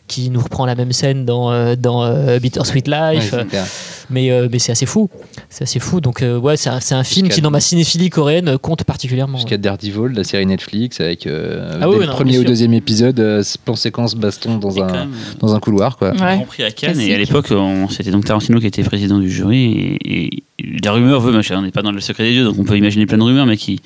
qui 0.07 0.31
nous 0.31 0.41
reprend 0.41 0.65
la 0.65 0.75
même 0.75 0.93
scène 0.93 1.27
dans, 1.27 1.53
euh, 1.53 1.77
dans 1.77 2.05
euh, 2.05 2.39
Bittersweet 2.39 2.89
Life. 2.89 3.35
mais 4.09 4.31
euh, 4.31 4.49
mais 4.51 4.59
c'est 4.59 4.73
assez 4.73 4.87
fou. 4.87 5.11
C'est 5.51 5.65
assez 5.65 5.79
fou. 5.79 6.01
Donc, 6.01 6.23
euh, 6.23 6.39
ouais, 6.39 6.57
c'est 6.57 6.71
un, 6.71 6.81
c'est 6.81 6.95
un 6.95 7.05
film 7.05 7.27
Jusqu'à- 7.27 7.35
qui, 7.35 7.41
dans 7.43 7.51
ma 7.51 7.61
cinéphilie 7.61 8.09
coréenne, 8.09 8.57
compte 8.57 8.85
particulièrement. 8.85 9.37
Jusqu'à 9.37 9.59
Daredevil, 9.59 10.15
la 10.15 10.25
série 10.25 10.47
Netflix, 10.47 11.01
avec 11.01 11.27
euh, 11.27 11.79
Ah 11.83 11.89
oui, 11.89 11.97
dès 11.97 11.99
oui, 11.99 12.05
le 12.07 12.11
non, 12.11 12.17
premier 12.17 12.39
ou 12.39 12.45
deuxième 12.45 12.73
épisode, 12.73 13.21
euh, 13.21 13.43
plan 13.67 13.75
séquence 13.77 14.15
baston 14.15 14.57
dans 14.57 14.83
un, 14.83 14.87
même, 14.91 15.11
dans 15.41 15.55
un 15.55 15.61
couloir. 15.61 15.99
Quoi. 15.99 16.13
Ouais. 16.13 16.17
Grand 16.37 16.47
Prix 16.47 16.63
à 16.63 16.71
Cannes 16.71 16.99
et 17.01 17.15
à 17.15 17.19
l'époque 17.19 17.49
on- 17.51 17.89
c'était 17.89 18.11
donc 18.11 18.25
Tarantino 18.25 18.59
qui 18.59 18.67
était 18.67 18.83
président 18.85 19.19
du 19.19 19.31
jury 19.31 19.99
et, 20.03 20.25
et 20.25 20.45
la 20.83 20.93
rumeur 20.93 21.21
veut 21.21 21.33
machin 21.33 21.59
on 21.59 21.63
n'est 21.63 21.71
pas 21.71 21.83
dans 21.83 21.93
le 21.93 22.01
secret 22.01 22.25
des 22.25 22.33
dieux 22.33 22.45
donc 22.45 22.57
on 22.59 22.65
peut 22.65 22.77
imaginer 22.79 23.05
plein 23.07 23.19
de 23.19 23.23
rumeurs 23.23 23.47
mais 23.47 23.57
qui 23.57 23.81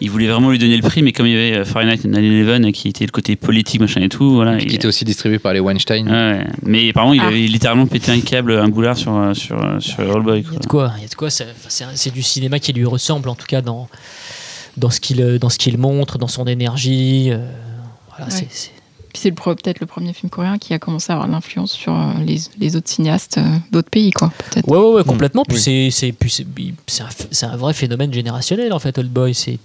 il 0.00 0.10
voulait 0.10 0.26
vraiment 0.26 0.50
lui 0.50 0.58
donner 0.58 0.76
le 0.76 0.82
prix 0.82 1.02
mais 1.02 1.12
comme 1.12 1.26
il 1.26 1.32
y 1.32 1.36
avait 1.36 1.58
euh, 1.58 1.64
Fahrenheit 1.64 1.98
9/11 2.04 2.72
qui 2.72 2.88
était 2.88 3.04
le 3.04 3.10
côté 3.12 3.36
politique 3.36 3.80
machin 3.80 4.00
et 4.02 4.08
tout 4.08 4.34
voilà 4.34 4.56
Qui 4.58 4.66
il- 4.66 4.74
était 4.74 4.86
aussi 4.88 5.04
distribué 5.04 5.38
par 5.38 5.52
les 5.52 5.60
Weinstein. 5.60 6.08
Ouais, 6.10 6.44
mais 6.62 6.88
apparemment 6.90 7.14
il 7.14 7.20
Ah. 7.20 7.28
avait 7.28 7.46
littéralement 7.46 7.86
pété 7.86 8.10
un 8.10 8.20
câble 8.20 8.52
un 8.58 8.68
boulard 8.68 8.96
sur 8.96 9.14
euh, 9.16 9.34
sur 9.34 9.62
euh, 9.62 9.78
sur 9.80 10.00
All 10.00 10.22
Boy 10.22 10.44
Il 10.46 10.52
y 10.52 10.56
a 10.56 10.58
de 10.58 10.66
quoi, 10.66 10.92
il 10.98 11.02
y 11.02 11.04
a 11.04 11.08
de 11.08 11.14
quoi. 11.14 11.28
C'est 11.30 12.12
du 12.12 12.22
cinéma 12.22 12.58
qui 12.58 12.72
lui 12.72 12.84
ressemble, 12.84 13.28
en 13.28 13.34
tout 13.36 13.46
cas 13.46 13.60
dans 13.62 13.88
dans 14.76 14.90
ce 14.90 15.00
qu'il 15.00 15.38
dans 15.38 15.50
ce 15.50 15.58
qu'il 15.58 15.78
montre, 15.78 16.18
dans 16.18 16.26
son 16.28 16.46
énergie. 16.46 17.28
euh, 17.30 17.38
voilà, 18.16 18.32
Ouais. 18.32 18.46
c'est- 18.50 18.70
c'est- 19.14 19.30
peut-être 19.32 19.80
le 19.80 19.86
premier 19.86 20.12
film 20.12 20.30
coréen 20.30 20.58
qui 20.58 20.72
a 20.74 20.78
commencé 20.78 21.10
à 21.12 21.14
avoir 21.16 21.28
l'influence 21.28 21.72
sur 21.72 21.92
euh, 21.92 22.12
les, 22.24 22.40
les 22.58 22.76
autres 22.76 22.88
cinéastes 22.88 23.38
euh, 23.38 23.42
d'autres 23.70 23.90
pays, 23.90 24.10
quoi. 24.10 24.32
Peut-être. 24.50 24.68
Ouais, 24.68 24.78
ouais, 24.78 24.94
ouais, 24.96 25.04
complètement. 25.04 25.44
Puis 25.46 25.56
Oui. 25.56 25.62
c'est 25.62 25.88
c'est 25.90 26.12
puis 26.12 26.30
c'est 26.30 26.46
c'est 27.30 27.46
un, 27.46 27.50
un 27.52 27.56
vrai 27.56 27.72
phénomène 27.74 28.12
générationnel 28.12 28.72
en 28.72 28.78
fait. 28.78 28.96
Old 28.98 29.10
Boy, 29.10 29.34
c'est 29.34 29.58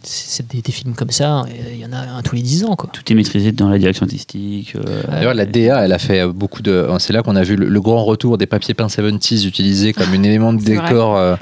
des, 0.51 0.61
des 0.61 0.71
films 0.71 0.93
comme 0.95 1.11
ça. 1.11 1.45
et 1.49 1.73
Il 1.75 1.79
y 1.79 1.85
en 1.85 1.93
a 1.93 1.97
un 1.99 2.21
tous 2.21 2.35
les 2.35 2.41
10 2.41 2.63
ans, 2.65 2.75
quoi. 2.75 2.89
tout 2.91 3.01
est 3.11 3.15
maîtrisé 3.15 3.51
dans 3.51 3.69
la 3.69 3.77
direction 3.77 4.05
artistique 4.05 4.73
euh, 4.75 5.03
D'ailleurs, 5.09 5.33
la 5.33 5.45
DA, 5.45 5.83
elle 5.85 5.93
a 5.93 5.99
fait 5.99 6.21
euh, 6.21 6.31
beaucoup 6.31 6.61
de. 6.61 6.87
C'est 6.99 7.13
là 7.13 7.21
qu'on 7.23 7.35
a 7.35 7.43
vu 7.43 7.55
le, 7.55 7.67
le 7.69 7.81
grand 7.81 8.03
retour 8.03 8.37
des 8.37 8.45
papiers 8.47 8.73
peints 8.73 8.87
70s 8.87 9.45
utilisés 9.47 9.93
comme 9.93 10.11
un 10.13 10.23
élément 10.23 10.53
de 10.53 10.61
décor. 10.63 11.15
euh, 11.17 11.35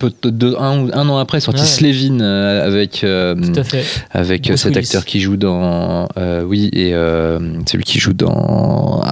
peu 0.00 0.10
de, 0.22 0.30
de- 0.30 0.56
un, 0.58 0.80
ou- 0.86 0.90
un 0.92 1.08
an 1.08 1.18
après, 1.18 1.38
sorti 1.40 1.60
Ouais. 1.60 1.66
Slevin 1.66 2.20
euh, 2.20 2.66
avec, 2.66 3.04
euh, 3.04 3.34
avec 4.10 4.42
Bruce 4.48 4.60
cet 4.62 4.74
Willis. 4.74 4.86
acteur 4.86 5.04
qui 5.04 5.20
joue 5.20 5.36
dans. 5.36 6.08
euh, 6.18 6.42
oui, 6.42 6.70
et 6.72 6.94
euh, 6.94 7.38
celui 7.70 7.84
qui 7.84 8.00
joue 8.00 8.12
dans. 8.14 9.02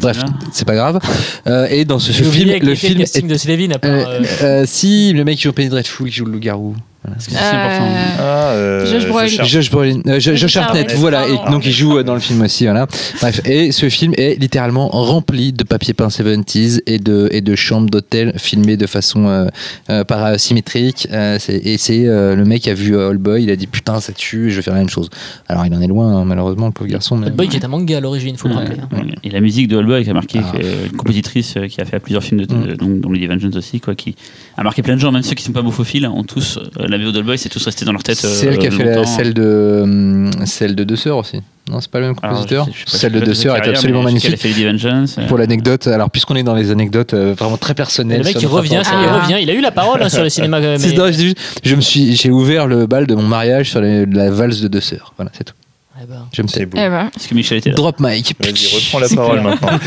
bref, 0.00 0.22
c'est 0.52 0.66
pas 0.66 0.74
grave. 0.76 0.98
Euh, 1.46 1.66
et 1.70 1.84
dans 1.84 1.98
ce 1.98 2.12
film, 2.12 2.50
le 2.62 2.74
film. 2.74 3.00
est- 3.00 3.26
de 3.26 3.34
Slevin 3.36 3.70
à 3.72 3.78
part, 3.78 3.90
euh, 3.90 4.04
euh, 4.20 4.24
euh, 4.42 4.64
si, 4.66 5.12
le 5.12 5.24
mec 5.24 5.36
qui 5.36 5.42
joue 5.42 5.52
Penny 5.52 5.68
Dreadful, 5.68 6.08
qui 6.08 6.14
joue 6.16 6.24
le 6.24 6.32
loup-garou. 6.32 6.74
Voilà. 7.08 7.16
c'est 7.18 7.32
aussi 7.32 7.40
important 7.42 7.86
Ah, 8.18 8.50
euh, 8.52 8.86
Josh 8.86 9.08
Brolin. 9.08 9.26
Josh 9.44 9.70
Brolin, 9.70 10.00
euh, 10.06 10.20
Jo- 10.20 10.34
Josh 10.36 10.56
Hartnett, 10.56 10.92
voilà, 10.96 11.26
et 11.28 11.50
donc 11.50 11.64
il 11.66 11.72
joue 11.72 11.98
euh, 11.98 12.02
dans 12.02 12.14
le 12.14 12.20
film 12.20 12.40
aussi, 12.42 12.64
voilà. 12.64 12.86
Bref, 13.20 13.40
et 13.46 13.72
ce 13.72 13.88
film 13.88 14.12
est 14.16 14.38
littéralement 14.40 14.88
rempli 14.88 15.52
de 15.52 15.64
papier 15.64 15.94
peint 15.94 16.08
70s 16.08 16.80
et 16.86 16.98
de, 16.98 17.28
et 17.32 17.40
de 17.40 17.54
chambres 17.54 17.90
d'hôtel 17.90 18.32
filmées 18.36 18.76
de 18.76 18.86
façon 18.86 19.26
euh, 19.28 19.46
euh, 19.90 20.04
parasymétrique. 20.04 21.08
Euh, 21.12 21.38
et 21.48 21.78
c'est 21.78 22.06
euh, 22.06 22.34
le 22.36 22.44
mec 22.44 22.62
qui 22.62 22.70
a 22.70 22.74
vu 22.74 22.96
euh, 22.96 23.10
All 23.10 23.18
Boy, 23.18 23.42
il 23.44 23.50
a 23.50 23.56
dit 23.56 23.66
putain, 23.66 24.00
ça 24.00 24.12
tue, 24.12 24.50
je 24.50 24.56
vais 24.56 24.62
faire 24.62 24.74
la 24.74 24.80
même 24.80 24.88
chose. 24.88 25.08
Alors 25.48 25.64
il 25.66 25.74
en 25.74 25.80
est 25.80 25.86
loin, 25.86 26.16
hein, 26.16 26.24
malheureusement, 26.24 26.66
le 26.66 26.72
pauvre 26.72 26.90
garçon. 26.90 27.22
Old 27.22 27.34
Boy 27.34 27.48
qui 27.48 27.56
est 27.56 27.64
un 27.64 27.68
manga 27.68 27.96
à 27.96 28.00
l'origine, 28.00 28.30
il 28.34 28.38
faut 28.38 28.48
le 28.48 28.54
rappeler. 28.54 28.76
hein. 28.80 28.98
Et 29.24 29.30
la 29.30 29.40
musique 29.40 29.68
de 29.68 29.78
All 29.78 29.86
Boy 29.86 30.04
qui 30.04 30.10
a 30.10 30.14
marqué 30.14 30.40
Ah. 30.42 30.56
une 30.90 30.96
compositrice 30.96 31.54
euh, 31.56 31.66
qui 31.68 31.80
a 31.80 31.84
fait 31.84 31.98
plusieurs 32.00 32.22
films, 32.22 32.40
de, 32.44 32.54
Mm. 32.54 32.76
donc, 32.76 33.00
dont 33.00 33.12
Lady 33.12 33.26
Vengeance 33.26 33.56
aussi, 33.56 33.80
quoi, 33.80 33.94
qui 33.94 34.14
a 34.56 34.62
marqué 34.62 34.82
plein 34.82 34.94
de 34.94 35.00
gens, 35.00 35.12
même 35.12 35.22
ceux 35.22 35.34
qui 35.34 35.44
sont 35.44 35.52
pas 35.52 35.62
bouffophiles, 35.62 36.06
ont 36.06 36.24
tous 36.24 36.58
euh, 36.78 36.86
la 36.98 37.22
BO 37.22 37.36
c'est 37.36 37.48
tous 37.48 37.64
resté 37.64 37.84
dans 37.84 37.92
leur 37.92 38.02
tête. 38.02 38.16
C'est 38.18 38.46
elle 38.46 38.58
qui 38.58 38.66
a 38.66 38.70
euh, 38.70 38.72
fait 38.72 38.84
la- 38.84 39.04
celle 39.06 39.34
de 39.34 39.80
hum, 39.82 40.30
celle 40.46 40.74
de 40.74 40.84
deux 40.84 40.96
sœurs 40.96 41.16
aussi. 41.18 41.40
Non, 41.70 41.80
c'est 41.80 41.90
pas 41.90 42.00
le 42.00 42.06
même 42.06 42.14
Alors, 42.22 42.36
compositeur. 42.36 42.64
je 42.66 42.70
sais- 42.70 42.76
je 42.76 42.90
sais 42.90 42.92
pas 42.92 42.98
celle 42.98 43.12
de 43.12 43.20
deux 43.20 43.34
sœurs 43.34 43.56
est 43.56 43.68
absolument 43.68 44.02
magnifique. 44.02 44.36
fait 44.38 44.52
euh, 44.64 45.26
Pour 45.28 45.36
l'anecdote, 45.38 45.86
alors 45.86 46.10
puisqu'on 46.10 46.36
est 46.36 46.42
dans 46.42 46.54
les 46.54 46.70
anecdotes 46.70 47.12
euh, 47.14 47.34
vraiment 47.38 47.58
très 47.58 47.74
personnelles, 47.74 48.18
Le 48.20 48.24
mec 48.24 48.34
notre 48.36 48.48
revient, 48.48 48.80
ça 48.84 48.92
il 49.02 49.08
revient. 49.08 49.42
Il 49.42 49.50
a 49.50 49.54
eu 49.54 49.60
la 49.60 49.70
parole 49.70 50.02
hein, 50.02 50.08
sur 50.08 50.22
le 50.22 50.30
cinéma. 50.30 50.60
mais- 50.60 50.78
je 50.78 51.12
juste, 51.12 51.36
je 51.62 51.74
me 51.74 51.80
suis, 51.80 52.16
j'ai 52.16 52.30
ouvert 52.30 52.66
le 52.66 52.86
bal 52.86 53.06
de 53.06 53.14
mon 53.14 53.22
mariage 53.22 53.70
sur 53.70 53.80
les- 53.80 54.06
la 54.06 54.30
valse 54.30 54.60
de 54.60 54.68
deux 54.68 54.80
sœurs. 54.80 55.12
Voilà, 55.16 55.30
c'est 55.36 55.44
tout. 55.44 55.54
Eh 56.00 56.06
ben. 56.06 56.28
Je 56.32 56.42
me 56.42 56.48
C'est 56.48 56.58
sais. 56.60 56.66
beau. 56.66 56.76
Eh 56.80 56.88
ben, 56.88 57.10
Est-ce 57.16 57.28
que 57.28 57.34
Michel 57.34 57.58
était 57.58 57.70
là 57.70 57.76
Drop 57.76 57.96
mic. 57.98 58.34
Vas-y, 58.40 58.74
reprends 58.74 58.98
la 59.00 59.08
parole 59.08 59.40
clair. 59.40 59.44
maintenant. 59.60 59.78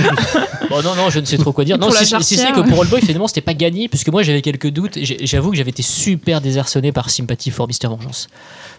Bon, 0.69 0.81
non, 0.83 0.95
non, 0.95 1.09
je 1.09 1.19
ne 1.19 1.25
sais 1.25 1.37
trop 1.37 1.51
quoi 1.53 1.63
dire. 1.63 1.77
Non, 1.77 1.87
Pour 1.87 1.95
la 1.95 2.01
si, 2.05 2.15
si- 2.17 2.23
si 2.23 2.37
c'est 2.37 2.51
que 2.51 2.61
pour 2.67 2.81
All 2.81 2.87
Boy, 2.87 3.01
finalement, 3.01 3.27
c'était 3.27 3.41
pas 3.41 3.53
gagné, 3.53 3.87
puisque 3.87 4.09
moi 4.09 4.23
j'avais 4.23 4.41
quelques 4.41 4.69
doutes. 4.69 4.97
J'avoue 5.01 5.51
que 5.51 5.57
j'avais 5.57 5.69
été 5.71 5.83
super 5.83 6.41
désarçonné 6.41 6.91
par 6.91 7.09
Sympathy 7.09 7.49
for 7.51 7.67
Mr. 7.67 7.87
Vengeance. 7.89 8.27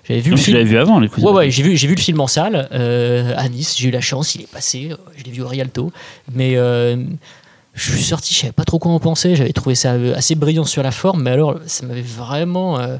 J'avais 0.09 0.21
vu 0.21 0.31
le 0.31 0.37
Donc, 0.37 0.45
film. 0.45 0.57
l'avais 0.57 0.69
vu 0.69 0.79
avant, 0.79 0.99
les 1.01 1.09
cousins 1.09 1.27
Ouais, 1.29 1.33
ouais, 1.33 1.51
j'ai 1.51 1.63
vu, 1.63 1.77
j'ai 1.77 1.87
vu 1.89 1.95
le 1.95 2.01
film 2.01 2.21
en 2.21 2.27
salle 2.27 2.69
euh, 2.73 3.33
à 3.37 3.49
Nice. 3.49 3.77
J'ai 3.79 3.89
eu 3.89 3.93
la 3.93 4.01
chance, 4.01 4.35
il 4.35 4.43
est 4.43 4.51
passé. 4.53 4.89
euh, 4.91 4.97
Je 5.17 5.25
l'ai 5.25 5.31
vu 5.31 5.43
au 5.43 5.49
Rialto. 5.49 5.93
Mais 6.35 6.57
euh, 6.57 6.97
je 7.75 7.93
suis 7.93 8.03
sorti, 8.03 8.35
je 8.35 8.41
savais 8.41 8.53
pas 8.53 8.65
trop 8.65 8.79
quoi 8.79 8.91
en 8.93 8.99
penser. 8.99 9.37
J'avais 9.37 9.53
trouvé 9.53 9.75
ça 9.75 9.93
assez 10.17 10.35
brillant 10.35 10.65
sur 10.65 10.83
la 10.83 10.91
forme, 10.91 11.23
mais 11.23 11.31
alors 11.31 11.59
ça 11.67 11.87
m'avait 11.87 12.03
vraiment. 12.03 12.79
euh, 12.81 12.97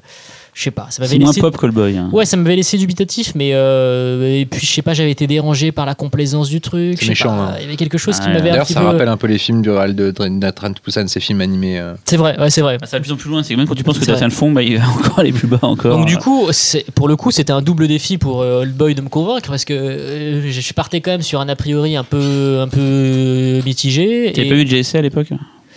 je 0.55 0.63
sais 0.65 0.71
pas, 0.71 0.87
ça 0.91 1.01
m'avait 1.01 1.13
C'est 1.15 1.19
moins 1.19 1.29
laissé. 1.31 1.41
pop 1.41 1.57
Callboy. 1.57 1.97
hein. 1.97 2.11
Ouais, 2.13 2.27
ça 2.27 2.37
m'avait 2.37 2.57
laissé 2.57 2.77
dubitatif, 2.77 3.33
mais 3.35 3.53
euh, 3.55 4.41
et 4.41 4.45
puis 4.45 4.61
je 4.61 4.71
sais 4.71 4.83
pas, 4.83 4.93
j'avais 4.93 5.11
été 5.11 5.27
dérangé 5.27 5.73
par 5.73 5.87
la 5.87 5.95
complaisance 5.95 6.49
du 6.51 6.61
truc. 6.61 6.99
C'est 7.01 7.09
méchant, 7.09 7.31
pas, 7.31 7.43
hein. 7.43 7.55
Il 7.59 7.63
y 7.63 7.67
avait 7.69 7.77
quelque 7.77 7.97
chose 7.97 8.19
qui 8.21 8.29
m'avait 8.29 8.41
un 8.41 8.53
D'ailleurs, 8.53 8.67
petit 8.67 8.75
ça 8.75 8.81
peu. 8.81 8.87
rappelle 8.87 9.09
un 9.09 9.17
peu 9.17 9.27
les 9.29 9.39
films 9.39 9.63
du 9.63 9.71
réal 9.71 9.95
de 9.95 10.13
Nathan 10.29 10.73
Poussin, 10.83 11.07
ces 11.07 11.21
films 11.21 11.41
animés. 11.41 11.79
euh. 11.79 11.95
C'est 12.05 12.19
vrai, 12.19 12.39
ouais, 12.39 12.51
c'est 12.51 12.61
vrai. 12.61 12.77
Ah, 12.83 12.87
ça 12.87 12.97
va 12.97 13.01
de 13.01 13.05
plus 13.05 13.13
en 13.13 13.17
plus 13.17 13.31
loin, 13.31 13.43
c'est 13.43 13.55
que 13.55 13.59
même 13.59 13.67
quand 13.67 13.75
tu 13.75 13.83
penses 13.83 13.99
que 13.99 14.05
C'est 14.05 14.11
tu 14.11 14.17
atteint 14.17 14.27
le 14.27 14.31
fond, 14.33 14.53
bah, 14.53 14.63
il 14.63 14.77
va 14.77 14.89
encore 14.99 15.19
aller 15.21 15.33
plus 15.33 15.49
bas 15.49 15.59
encore. 15.63 15.97
Donc 15.97 16.07
du 16.07 16.19
coup, 16.19 16.47
c'est- 16.51 16.85
pour 16.93 17.09
le 17.09 17.17
coup, 17.17 17.31
c'était 17.31 17.53
un 17.53 17.63
double 17.63 17.89
défi 17.89 18.19
pour 18.19 18.43
euh, 18.43 18.61
Old 18.63 18.75
Boy 18.77 18.95
de 18.95 19.01
me 19.01 19.09
convaincre 19.09 19.49
parce 19.49 19.65
que 19.65 19.73
euh, 19.73 20.51
je 20.51 20.73
partais 20.75 21.01
quand 21.01 21.13
même 21.13 21.23
sur 21.23 21.41
un 21.41 21.49
a 21.49 21.57
priori 21.57 21.97
un 21.97 22.05
peu, 22.05 22.59
un 22.61 22.69
peu 22.69 23.61
mitigé. 23.65 24.33
T'avais 24.35 24.47
Et- 24.49 24.51
pas 24.51 24.57
vu 24.57 24.67
JSA 24.69 24.99
à 24.99 25.03
l'époque? 25.03 25.29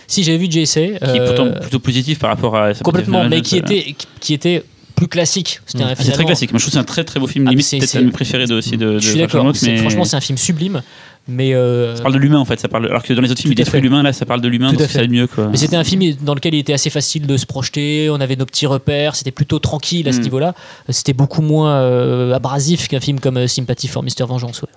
Si 0.06 0.22
j'avais 0.22 0.38
vu 0.38 0.46
JC, 0.46 0.72
Qui 0.74 0.80
est 0.80 1.02
euh, 1.02 1.26
pourtant 1.26 1.60
plutôt 1.60 1.78
positif 1.80 2.18
par 2.18 2.30
rapport 2.30 2.56
à. 2.56 2.74
sa 2.74 2.82
complètement, 2.82 3.28
mais 3.28 3.40
qui 3.40 3.56
euh. 3.56 3.58
était, 3.60 3.82
qui- 3.92 4.06
qui 4.20 4.34
était 4.34 4.62
plus 4.94 5.08
classique. 5.08 5.60
C'était 5.66 5.84
un 5.84 5.88
Ah, 5.88 5.94
très 5.96 6.24
classique. 6.24 6.52
Moi, 6.52 6.58
je 6.58 6.64
trouve 6.64 6.70
que 6.70 6.72
c'est 6.72 6.78
un 6.78 6.84
très 6.84 7.04
très 7.04 7.20
beau 7.20 7.26
film. 7.26 7.46
Ah, 7.46 7.50
Limite, 7.50 7.66
c'est- 7.66 7.78
peut-être 7.78 7.96
un 7.96 8.00
de 8.00 8.04
mes 8.06 8.12
préférés 8.12 8.46
de, 8.46 8.54
aussi 8.54 8.76
de. 8.78 8.92
de 8.92 8.98
Je 8.98 9.08
suis 9.10 9.18
d'accord. 9.18 9.44
Mais 9.62 9.76
Franchement, 9.78 10.04
c'est 10.04 10.16
un 10.16 10.20
film 10.20 10.38
sublime, 10.38 10.80
mais 11.28 11.54
euh, 11.54 11.96
Ça 11.96 12.02
parle 12.02 12.14
de 12.14 12.18
l'humain 12.18 12.38
en 12.38 12.44
fait. 12.46 12.58
Ça 12.60 12.68
parle. 12.68 12.86
Alors 12.86 13.02
que 13.02 13.12
dans 13.12 13.20
les 13.20 13.30
autres 13.30 13.40
films, 13.42 13.52
il 13.52 13.56
détruit 13.56 13.80
l'humain. 13.82 14.02
Là, 14.02 14.12
ça 14.14 14.24
parle 14.24 14.40
de 14.40 14.48
l'humain. 14.48 14.70
Donc 14.72 14.80
ça 14.82 14.86
va 14.86 15.00
fait. 15.00 15.08
mieux 15.08 15.26
quoi. 15.26 15.48
Mais 15.48 15.56
c'était 15.58 15.76
un 15.76 15.84
film 15.84 16.14
dans 16.22 16.34
lequel 16.34 16.54
il 16.54 16.60
était 16.60 16.72
assez 16.72 16.88
facile 16.88 17.26
de 17.26 17.36
se 17.36 17.44
projeter. 17.44 18.08
On 18.10 18.20
avait 18.20 18.36
nos 18.36 18.46
petits 18.46 18.66
repères. 18.66 19.16
C'était 19.16 19.32
plutôt 19.32 19.58
tranquille 19.58 20.08
à 20.08 20.12
ce 20.12 20.18
Mm. 20.20 20.22
niveau-là. 20.22 20.54
C'était 20.88 21.12
beaucoup 21.14 21.42
moins 21.42 21.76
euh, 21.80 22.32
abrasif 22.32 22.88
qu'un 22.88 23.00
film 23.00 23.20
comme 23.20 23.36
euh, 23.36 23.46
Sympathy 23.48 23.88
for 23.88 24.02
Mr. 24.02 24.24
Vengeance. 24.26 24.62
ouais. 24.62 24.68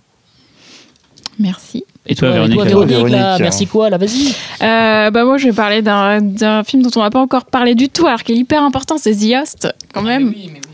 Merci. 1.39 1.85
Et 2.07 2.15
toi, 2.15 2.31
Véronique 2.31 2.55
toi, 2.55 2.65
Véronique, 2.65 2.89
Véronique, 2.95 3.15
là, 3.15 3.35
hein. 3.35 3.37
merci 3.39 3.67
quoi, 3.67 3.89
là, 3.89 3.97
vas-y. 3.97 4.29
Euh, 4.63 5.11
bah 5.11 5.25
moi, 5.25 5.37
je 5.37 5.47
vais 5.47 5.53
parler 5.53 5.81
d'un 5.81 6.21
d'un 6.21 6.63
film 6.63 6.81
dont 6.81 6.89
on 6.95 7.01
n'a 7.03 7.09
pas 7.11 7.19
encore 7.21 7.45
parlé 7.45 7.75
du 7.75 7.89
tout, 7.89 8.07
alors 8.07 8.23
qui 8.23 8.31
est 8.31 8.35
hyper 8.35 8.63
important, 8.63 8.97
c'est 8.97 9.13
The 9.15 9.35
Host, 9.41 9.67
quand 9.93 10.01
même. 10.01 10.33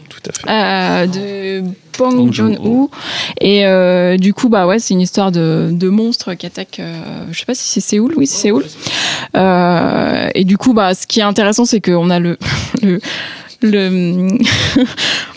Tout 0.09 0.29
à 0.29 0.33
fait. 0.33 0.49
euh, 0.49 1.07
de 1.07 1.67
Bong 1.97 2.31
Joon-ho. 2.31 2.55
Joon-ho. 2.55 2.91
Et 3.41 3.65
euh, 3.65 4.17
du 4.17 4.33
coup, 4.33 4.49
bah 4.49 4.65
ouais, 4.65 4.79
c'est 4.79 4.93
une 4.93 5.01
histoire 5.01 5.31
de, 5.31 5.69
de 5.71 5.89
monstres 5.89 6.33
qui 6.35 6.45
attaquent. 6.45 6.79
euh, 6.79 7.25
je 7.31 7.39
sais 7.39 7.45
pas 7.45 7.55
si 7.55 7.67
c'est 7.67 7.81
Séoul, 7.81 8.13
oui, 8.15 8.27
c'est 8.27 8.37
Séoul. 8.37 8.63
Euh, 9.35 10.29
et 10.35 10.45
du 10.45 10.57
coup, 10.57 10.73
bah, 10.73 10.93
ce 10.93 11.05
qui 11.05 11.19
est 11.19 11.23
intéressant, 11.23 11.65
c'est 11.65 11.81
qu'on 11.81 12.09
a 12.09 12.19
le. 12.19 12.37
le 12.81 12.99
le... 13.61 14.27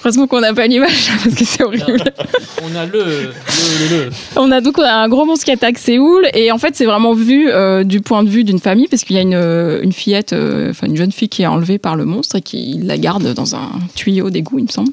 Heureusement 0.00 0.26
qu'on 0.26 0.40
n'a 0.40 0.54
pas 0.54 0.66
l'image 0.66 1.10
parce 1.24 1.34
que 1.34 1.44
c'est 1.44 1.62
horrible. 1.62 1.84
On 2.62 2.76
a 2.76 2.86
le, 2.86 2.98
le, 2.98 3.20
le, 3.90 4.04
le. 4.04 4.10
On 4.36 4.50
a 4.50 4.60
donc 4.60 4.78
un 4.78 5.08
gros 5.08 5.24
monstre 5.24 5.44
qui 5.44 5.50
attaque 5.52 5.78
Séoul 5.78 6.26
et 6.34 6.50
en 6.52 6.58
fait 6.58 6.74
c'est 6.76 6.84
vraiment 6.84 7.14
vu 7.14 7.48
euh, 7.50 7.84
du 7.84 8.00
point 8.00 8.22
de 8.24 8.28
vue 8.28 8.44
d'une 8.44 8.58
famille 8.58 8.88
parce 8.88 9.04
qu'il 9.04 9.16
y 9.16 9.18
a 9.18 9.22
une, 9.22 9.34
euh, 9.34 9.80
une 9.82 9.92
fillette, 9.92 10.32
euh, 10.32 10.70
enfin 10.70 10.86
une 10.86 10.96
jeune 10.96 11.12
fille 11.12 11.28
qui 11.28 11.42
est 11.42 11.46
enlevée 11.46 11.78
par 11.78 11.96
le 11.96 12.04
monstre 12.04 12.36
et 12.36 12.42
qui 12.42 12.80
la 12.82 12.98
garde 12.98 13.32
dans 13.34 13.54
un 13.54 13.68
tuyau 13.94 14.30
d'égout 14.30 14.58
il 14.58 14.64
me 14.64 14.70
semble. 14.70 14.92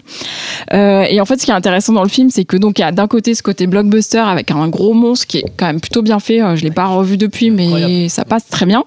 Euh, 0.73 1.03
et 1.09 1.19
en 1.21 1.25
fait 1.25 1.39
ce 1.39 1.45
qui 1.45 1.51
est 1.51 1.55
intéressant 1.55 1.93
dans 1.93 2.03
le 2.03 2.09
film 2.09 2.29
c'est 2.29 2.45
que 2.45 2.57
donc 2.57 2.79
il 2.79 2.81
y 2.81 2.85
a 2.85 2.91
d'un 2.91 3.07
côté 3.07 3.35
ce 3.35 3.43
côté 3.43 3.67
blockbuster 3.67 4.19
avec 4.19 4.51
un 4.51 4.67
gros 4.67 4.93
monstre 4.93 5.27
qui 5.27 5.37
est 5.39 5.45
quand 5.57 5.65
même 5.67 5.81
plutôt 5.81 6.01
bien 6.01 6.19
fait. 6.19 6.39
Je 6.55 6.63
l'ai 6.63 6.71
pas 6.71 6.85
revu 6.87 7.17
depuis 7.17 7.49
mais 7.51 7.65
Incroyable. 7.65 8.09
ça 8.09 8.25
passe 8.25 8.47
très 8.47 8.65
bien. 8.65 8.83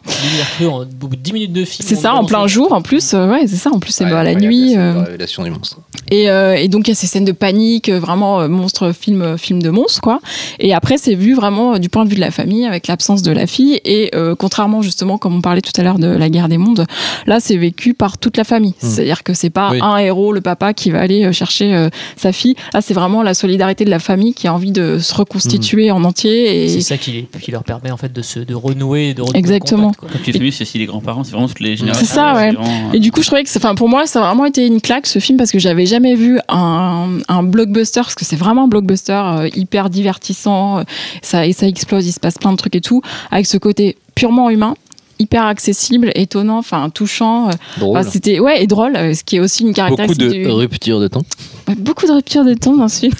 En 0.63 0.81
au 0.81 0.85
bout 0.85 1.09
de 1.09 1.17
10 1.17 1.33
minutes 1.33 1.53
de 1.53 1.65
film. 1.65 1.87
C'est 1.89 1.97
ça 1.97 2.15
en 2.15 2.25
plein 2.25 2.47
jour 2.47 2.73
en 2.73 2.83
plus. 2.83 3.13
ouais 3.15 3.47
c'est 3.47 3.57
ça 3.57 3.71
en 3.73 3.79
plus 3.81 3.93
c'est 3.93 4.05
Ouais, 4.05 4.11
bah, 4.11 4.23
la 4.25 4.35
nuit. 4.35 4.75
La 4.75 5.03
révélation 5.05 5.43
du 5.43 5.51
monstre. 5.51 5.79
Et, 6.11 6.31
euh, 6.31 6.55
et 6.55 6.69
donc 6.69 6.87
il 6.89 6.91
y 6.91 6.93
a 6.93 6.95
ces 6.95 7.07
scènes 7.07 7.25
de 7.25 7.33
panique, 7.33 7.89
euh, 7.89 7.99
vraiment 7.99 8.41
euh, 8.41 8.49
monstre 8.49 8.93
film 8.93 9.23
euh, 9.23 9.37
film 9.37 9.63
de 9.63 9.71
monstre 9.71 10.01
quoi. 10.01 10.21
Et 10.59 10.75
après 10.75 10.99
c'est 10.99 11.15
vu 11.15 11.35
vraiment 11.35 11.75
euh, 11.75 11.79
du 11.79 11.89
point 11.89 12.05
de 12.05 12.11
vue 12.11 12.17
de 12.17 12.21
la 12.21 12.31
famille 12.31 12.65
avec 12.67 12.87
l'absence 12.87 13.23
de 13.23 13.33
la 13.33 13.47
fille 13.47 13.81
et 13.85 14.11
euh, 14.15 14.35
contrairement 14.35 14.83
justement 14.83 15.19
comme 15.19 15.35
on 15.37 15.41
parlait 15.41 15.61
tout 15.61 15.73
à 15.79 15.83
l'heure 15.83 15.99
de 15.99 16.09
la 16.09 16.29
guerre 16.29 16.49
des 16.49 16.59
mondes, 16.59 16.87
là 17.27 17.41
c'est 17.41 17.57
vécu 17.57 17.95
par 17.95 18.19
toute 18.19 18.37
la 18.37 18.45
famille. 18.45 18.75
C'est-à-dire 18.79 19.23
que 19.23 19.35
c'est 19.35 19.51
pas 19.51 19.71
Oui. 19.73 19.79
un 19.83 19.97
héros 19.99 20.33
le 20.33 20.41
papa 20.41 20.73
qui 20.75 20.91
va 20.91 21.01
aller 21.01 21.33
chercher 21.33 21.75
euh, 21.75 21.89
sa 22.17 22.33
fille. 22.33 22.55
Là 22.75 22.81
c'est 22.81 22.95
vraiment 22.95 23.23
la 23.23 23.35
solidarité 23.35 23.85
de 23.85 23.91
la 23.91 23.99
famille 23.99 24.35
qui 24.35 24.47
a 24.49 24.55
envie 24.55 24.73
de 24.73 24.99
se 24.99 25.15
reconstituer 25.15 25.91
en 25.91 26.05
entier 26.05 26.65
et 26.65 26.69
C'est 26.69 26.81
ça 26.81 26.97
qui, 26.97 27.13
les- 27.13 27.29
qui 27.41 27.51
leur 27.51 27.65
permet 27.65 27.91
en 27.91 27.97
fait 27.97 28.13
de 28.13 28.23
se 28.23 28.39
de 28.41 28.55
renouer, 28.55 29.15
de 29.15 29.23
renouer 29.23 29.39
Exactement. 29.39 29.89
contact, 29.89 30.01
quoi. 30.01 30.09
Quand 30.13 30.19
tu 30.25 30.33
famille, 30.33 30.53
c'est 30.53 30.63
aussi 30.63 30.79
les 30.79 30.87
grands-parents, 30.87 31.25
c'est 31.25 31.33
vraiment 31.33 31.49
toutes 31.49 31.61
les 31.61 31.77
générations. 31.77 32.07
ça, 32.07 32.35
ouais. 32.35 32.53
vraiment, 32.53 32.93
Et 32.93 32.99
du 33.01 33.11
coup, 33.13 33.21
je 33.23 33.27
trouvais 33.27 33.43
que, 33.43 33.49
c'est- 33.51 33.59
enfin, 33.59 33.75
pour 33.75 33.89
moi, 33.89 34.07
ça 34.07 34.21
a 34.23 34.27
vraiment 34.27 34.45
été 34.47 34.67
une 34.67 34.81
claque 34.81 35.07
ce 35.07 35.19
film 35.19 35.37
parce 35.39 35.51
que 35.51 35.59
j'avais 35.59 35.85
jamais 35.87 35.98
vu 36.01 36.39
un, 36.49 37.19
un 37.29 37.43
blockbuster, 37.43 38.01
parce 38.01 38.15
que 38.15 38.25
c'est 38.25 38.37
vraiment 38.37 38.65
un 38.65 38.69
blockbuster 38.69 39.13
euh, 39.13 39.49
hyper 39.55 39.91
divertissant, 39.91 40.79
euh, 40.79 40.83
ça, 41.23 41.47
et 41.47 41.53
ça 41.53 41.67
explose, 41.67 42.07
il 42.07 42.13
se 42.13 42.21
passe 42.21 42.39
plein 42.39 42.53
de 42.53 42.57
trucs 42.57 42.77
et 42.77 42.81
tout, 42.81 43.03
avec 43.31 43.47
ce 43.47 43.59
côté 43.59 43.97
purement 44.15 44.51
humain 44.51 44.75
hyper 45.19 45.45
accessible, 45.45 46.11
étonnant, 46.15 46.59
enfin 46.59 46.91
touchant. 46.91 47.51
Drôle. 47.79 47.97
enfin, 47.99 48.09
c'était 48.09 48.39
ouais 48.41 48.63
et 48.63 48.67
drôle, 48.67 48.97
euh, 48.97 49.15
ce 49.15 49.25
qui 49.25 49.37
est 49.37 49.41
aussi 49.41 49.63
une 49.63 49.69
Beaucoup 49.69 49.77
caractéristique 49.77 50.29
de 50.29 50.33
du- 50.33 50.47
ruptures 50.49 51.01
de 51.01 51.09
temps. 51.09 51.23
Ouais, 51.69 51.75
beaucoup 51.77 52.07
de 52.07 52.13
ruptures 52.13 52.45
de 52.45 52.55
ton 52.55 52.77
dans 52.77 52.89
ce 52.89 53.01
film. 53.01 53.13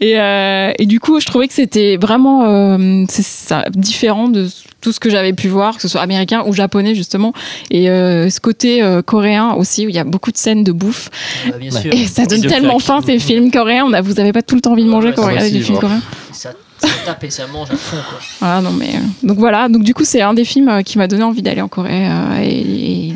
et, 0.00 0.18
euh, 0.18 0.72
et 0.78 0.86
du 0.86 0.98
coup, 1.00 1.20
je 1.20 1.26
trouvais 1.26 1.46
que 1.48 1.54
c'était 1.54 1.96
vraiment 1.96 2.44
euh, 2.44 3.04
c'est 3.08 3.24
ça, 3.24 3.64
différent 3.70 4.28
de 4.28 4.48
tout 4.80 4.92
ce 4.92 5.00
que 5.00 5.10
j'avais 5.10 5.34
pu 5.34 5.48
voir, 5.48 5.76
que 5.76 5.82
ce 5.82 5.88
soit 5.88 6.00
américain 6.00 6.42
ou 6.46 6.52
japonais 6.54 6.94
justement. 6.94 7.32
Et 7.70 7.90
euh, 7.90 8.30
ce 8.30 8.40
côté 8.40 8.82
euh, 8.82 9.02
coréen 9.02 9.52
aussi, 9.52 9.84
où 9.86 9.90
il 9.90 9.94
y 9.94 9.98
a 9.98 10.04
beaucoup 10.04 10.32
de 10.32 10.38
scènes 10.38 10.64
de 10.64 10.72
bouffe. 10.72 11.10
Bah, 11.50 11.56
bien 11.58 11.70
sûr. 11.70 11.92
Et 11.92 12.06
ça 12.06 12.24
donne 12.24 12.40
de 12.40 12.48
tellement 12.48 12.78
faim 12.78 13.00
ces 13.04 13.18
films 13.18 13.50
coréens. 13.50 13.84
On 13.86 13.92
a, 13.92 14.00
vous 14.00 14.18
avez 14.18 14.32
pas 14.32 14.42
tout 14.42 14.54
le 14.54 14.62
temps 14.62 14.72
envie 14.72 14.82
de 14.84 14.88
Ouais, 14.88 14.94
manger 14.94 15.08
ouais, 15.08 15.14
quand 15.14 15.22
vous 15.22 15.28
regardez 15.28 15.50
des 15.50 15.60
films 15.60 15.78
coréens. 15.78 16.00
Ça, 16.80 16.88
ça 16.88 16.94
tape 17.04 17.24
et 17.24 17.30
ça 17.30 17.46
mange 17.46 17.70
à 17.70 17.76
fond 17.76 17.96
quoi. 18.08 18.18
Voilà, 18.40 18.60
non 18.60 18.72
mais 18.72 18.96
euh, 18.96 19.26
donc 19.26 19.38
voilà. 19.38 19.68
Donc 19.68 19.82
du 19.82 19.94
coup, 19.94 20.04
c'est 20.04 20.22
un 20.22 20.34
des 20.34 20.44
films 20.44 20.68
euh, 20.68 20.82
qui 20.82 20.98
m'a 20.98 21.06
donné 21.06 21.22
envie 21.22 21.42
d'aller 21.42 21.60
en 21.60 21.68
Corée. 21.68 22.06
euh, 22.08 22.40
et, 22.42 23.12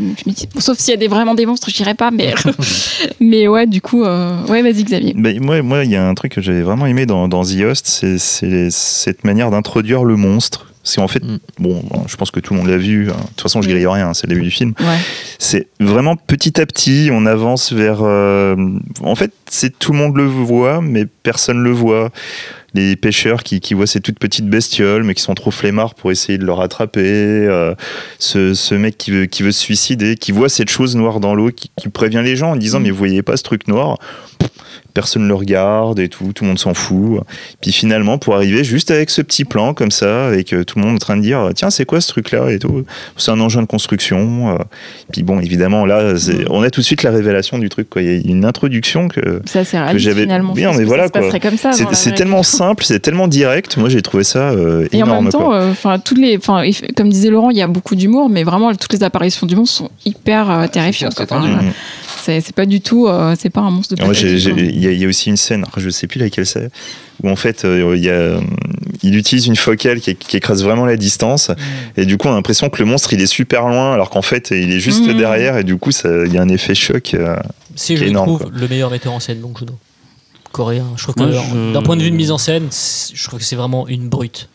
sauf 0.58 0.78
s'il 0.78 0.92
y 0.92 0.94
a 0.94 0.98
des, 0.98 1.08
vraiment 1.08 1.34
des 1.34 1.46
monstres, 1.46 1.70
je 1.70 1.76
dirais 1.76 1.94
pas. 1.94 2.10
Mais 2.10 2.34
mais 3.20 3.48
ouais, 3.48 3.66
du 3.66 3.80
coup, 3.80 4.04
euh, 4.04 4.44
ouais, 4.46 4.62
vas-y 4.62 4.84
Xavier. 4.84 5.14
Moi, 5.14 5.62
moi, 5.62 5.84
il 5.84 5.90
y 5.90 5.96
a 5.96 6.06
un 6.06 6.14
truc 6.14 6.32
que 6.32 6.40
j'avais 6.40 6.62
vraiment 6.62 6.86
aimé 6.86 7.06
dans, 7.06 7.28
dans 7.28 7.44
The 7.44 7.60
Host, 7.62 7.86
c'est 8.18 8.70
cette 8.70 9.24
manière 9.24 9.50
d'introduire 9.50 10.04
le 10.04 10.16
monstre. 10.16 10.73
C'est 10.86 11.00
en 11.00 11.08
fait, 11.08 11.24
Mm. 11.24 11.38
bon, 11.58 11.82
je 12.06 12.14
pense 12.16 12.30
que 12.30 12.40
tout 12.40 12.52
le 12.54 12.60
monde 12.60 12.68
l'a 12.68 12.76
vu. 12.76 13.10
hein. 13.10 13.14
De 13.16 13.26
toute 13.28 13.40
façon, 13.40 13.62
je 13.62 13.68
grille 13.68 13.86
rien, 13.86 14.08
hein, 14.08 14.14
c'est 14.14 14.26
le 14.26 14.34
début 14.34 14.44
du 14.44 14.50
film. 14.50 14.74
Ouais. 14.80 14.98
C'est 15.38 15.68
vraiment 15.80 16.14
petit 16.16 16.60
à 16.60 16.66
petit, 16.66 17.08
on 17.10 17.24
avance 17.26 17.72
vers. 17.72 17.98
euh, 18.02 18.54
en 19.02 19.14
fait, 19.14 19.32
c'est 19.48 19.78
tout 19.78 19.92
le 19.92 19.98
monde 19.98 20.16
le 20.16 20.24
voit, 20.26 20.80
mais 20.82 21.06
personne 21.06 21.58
le 21.62 21.70
voit. 21.70 22.10
Les 22.76 22.96
pêcheurs 22.96 23.44
qui, 23.44 23.60
qui 23.60 23.72
voient 23.72 23.86
ces 23.86 24.00
toutes 24.00 24.18
petites 24.18 24.48
bestioles, 24.48 25.04
mais 25.04 25.14
qui 25.14 25.22
sont 25.22 25.34
trop 25.34 25.52
flemmards 25.52 25.94
pour 25.94 26.10
essayer 26.10 26.38
de 26.38 26.44
le 26.44 26.52
rattraper. 26.52 27.00
euh, 27.04 27.72
ce, 28.18 28.52
ce 28.52 28.74
mec 28.74 28.98
qui 28.98 29.12
veut, 29.12 29.26
qui 29.26 29.44
veut 29.44 29.52
se 29.52 29.60
suicider, 29.60 30.16
qui 30.16 30.32
voit 30.32 30.48
cette 30.48 30.70
chose 30.70 30.96
noire 30.96 31.20
dans 31.20 31.36
l'eau, 31.36 31.50
qui, 31.52 31.70
qui 31.78 31.88
prévient 31.88 32.22
les 32.24 32.34
gens 32.34 32.50
en 32.50 32.56
disant 32.56 32.80
Mais 32.80 32.90
vous 32.90 32.96
voyez 32.98 33.22
pas 33.22 33.36
ce 33.36 33.44
truc 33.44 33.68
noir? 33.68 33.98
Personne 34.94 35.26
le 35.26 35.34
regarde 35.34 35.98
et 35.98 36.08
tout, 36.08 36.32
tout 36.32 36.44
le 36.44 36.48
monde 36.48 36.58
s'en 36.58 36.72
fout. 36.72 37.20
Puis 37.60 37.72
finalement, 37.72 38.16
pour 38.16 38.36
arriver 38.36 38.62
juste 38.64 38.90
avec 38.92 39.10
ce 39.10 39.22
petit 39.22 39.44
plan 39.44 39.74
comme 39.74 39.90
ça, 39.90 40.28
avec 40.28 40.52
euh, 40.52 40.62
tout 40.64 40.78
le 40.78 40.84
monde 40.84 40.94
en 40.94 40.98
train 40.98 41.16
de 41.16 41.22
dire 41.22 41.50
Tiens, 41.54 41.70
c'est 41.70 41.84
quoi 41.84 42.00
ce 42.00 42.08
truc-là 42.08 42.50
et 42.52 42.58
tout 42.60 42.84
C'est 43.16 43.32
un 43.32 43.40
engin 43.40 43.60
de 43.62 43.66
construction. 43.66 44.54
euh, 44.54 44.58
puis 45.12 45.22
bon, 45.24 45.40
évidemment, 45.40 45.84
là, 45.84 46.16
c'est- 46.16 46.44
on 46.48 46.62
a 46.62 46.70
tout 46.70 46.80
de 46.80 46.86
suite 46.86 47.02
la 47.02 47.10
révélation 47.10 47.58
du 47.58 47.68
truc. 47.68 47.90
quoi. 47.90 48.02
Il 48.02 48.08
y 48.08 48.16
a 48.16 48.30
une 48.32 48.44
introduction 48.44 49.08
que. 49.08 49.42
Ça 49.46 49.64
c'est 49.64 49.78
j'avais- 49.98 50.22
finalement. 50.22 50.52
Oui, 50.54 50.62
Je 50.62 50.66
pense 50.68 50.76
mais 50.78 50.84
voilà, 50.84 51.08
quoi. 51.08 51.28
comme 51.40 51.56
ça. 51.58 51.72
C'est 51.72 52.14
tellement 52.14 52.42
simple, 52.44 52.84
c'est 52.84 53.00
tellement 53.00 53.26
direct. 53.28 53.76
Moi, 53.76 53.88
j'ai 53.88 54.00
trouvé 54.02 54.22
ça 54.24 54.50
euh, 54.50 54.86
Et 54.92 55.02
en 55.02 55.06
énorme. 55.06 55.24
même 55.24 55.32
temps, 55.32 55.52
euh, 55.52 55.70
enfin 55.72 55.98
toutes 55.98 56.18
les, 56.18 56.36
enfin 56.36 56.62
comme 56.96 57.08
disait 57.08 57.30
Laurent, 57.30 57.50
il 57.50 57.56
y 57.56 57.62
a 57.62 57.66
beaucoup 57.66 57.96
d'humour, 57.96 58.28
mais 58.30 58.44
vraiment 58.44 58.72
toutes 58.74 58.92
les 58.92 59.02
apparitions 59.02 59.46
du 59.46 59.56
monstre 59.56 59.76
sont 59.76 59.90
hyper 60.04 60.50
euh, 60.50 60.66
terrifiantes. 60.68 61.14
quoi. 61.16 61.26
C'est 62.24 62.40
c'est 62.40 62.54
pas 62.54 62.66
du 62.66 62.80
tout, 62.80 63.06
euh, 63.06 63.34
c'est 63.38 63.50
pas 63.50 63.60
un 63.60 63.70
monstre 63.70 63.94
de 63.94 64.00
quoi. 64.02 64.12
Il 64.14 64.82
y, 64.82 64.86
a- 64.86 64.90
il 64.92 64.98
y 64.98 65.04
a 65.04 65.08
aussi 65.08 65.28
une 65.28 65.36
scène, 65.36 65.64
je 65.76 65.90
sais 65.90 66.06
plus 66.06 66.18
laquelle 66.18 66.46
c'est, 66.46 66.70
où 67.22 67.28
en 67.28 67.36
fait, 67.36 67.64
euh, 67.64 67.94
il, 67.96 68.04
y 68.04 68.08
a, 68.08 68.12
euh, 68.14 68.40
il 69.02 69.14
utilise 69.16 69.46
une 69.46 69.56
focale 69.56 70.00
qui, 70.00 70.14
qui 70.16 70.36
écrase 70.36 70.62
vraiment 70.64 70.86
la 70.86 70.96
distance, 70.96 71.50
et 71.96 72.06
du 72.06 72.16
coup, 72.16 72.28
on 72.28 72.32
a 72.32 72.34
l'impression 72.36 72.70
que 72.70 72.82
le 72.82 72.88
monstre 72.88 73.12
il 73.12 73.20
est 73.20 73.26
super 73.26 73.68
loin, 73.68 73.92
alors 73.92 74.08
qu'en 74.10 74.22
fait, 74.22 74.50
il 74.52 74.72
est 74.72 74.80
juste 74.80 75.06
Mhm. 75.06 75.18
derrière, 75.18 75.58
et 75.58 75.64
du 75.64 75.76
coup, 75.76 75.90
il 76.04 76.32
y 76.32 76.38
a 76.38 76.42
un 76.42 76.48
effet 76.48 76.74
choc. 76.74 77.12
euh, 77.14 77.36
C'est, 77.76 77.94
Qui 77.94 77.96
je 77.98 78.04
est 78.04 78.08
énorme, 78.08 78.38
trouve, 78.38 78.50
le 78.54 78.68
meilleur 78.68 78.90
metteur 78.90 79.12
en 79.12 79.20
scène, 79.20 79.40
Bong 79.40 79.56
Joon-ho. 79.58 79.74
Coréen. 80.52 80.86
Je 80.96 81.02
trouve 81.02 81.16
que, 81.16 81.32
je- 81.32 81.72
d'un 81.72 81.82
point 81.82 81.96
de 81.96 82.02
vue 82.02 82.10
de 82.12 82.16
mise 82.16 82.30
en 82.30 82.38
scène, 82.38 82.68
je 83.12 83.24
trouve 83.24 83.40
que 83.40 83.44
c'est 83.44 83.56
vraiment 83.56 83.88
une 83.88 84.08
brute. 84.08 84.48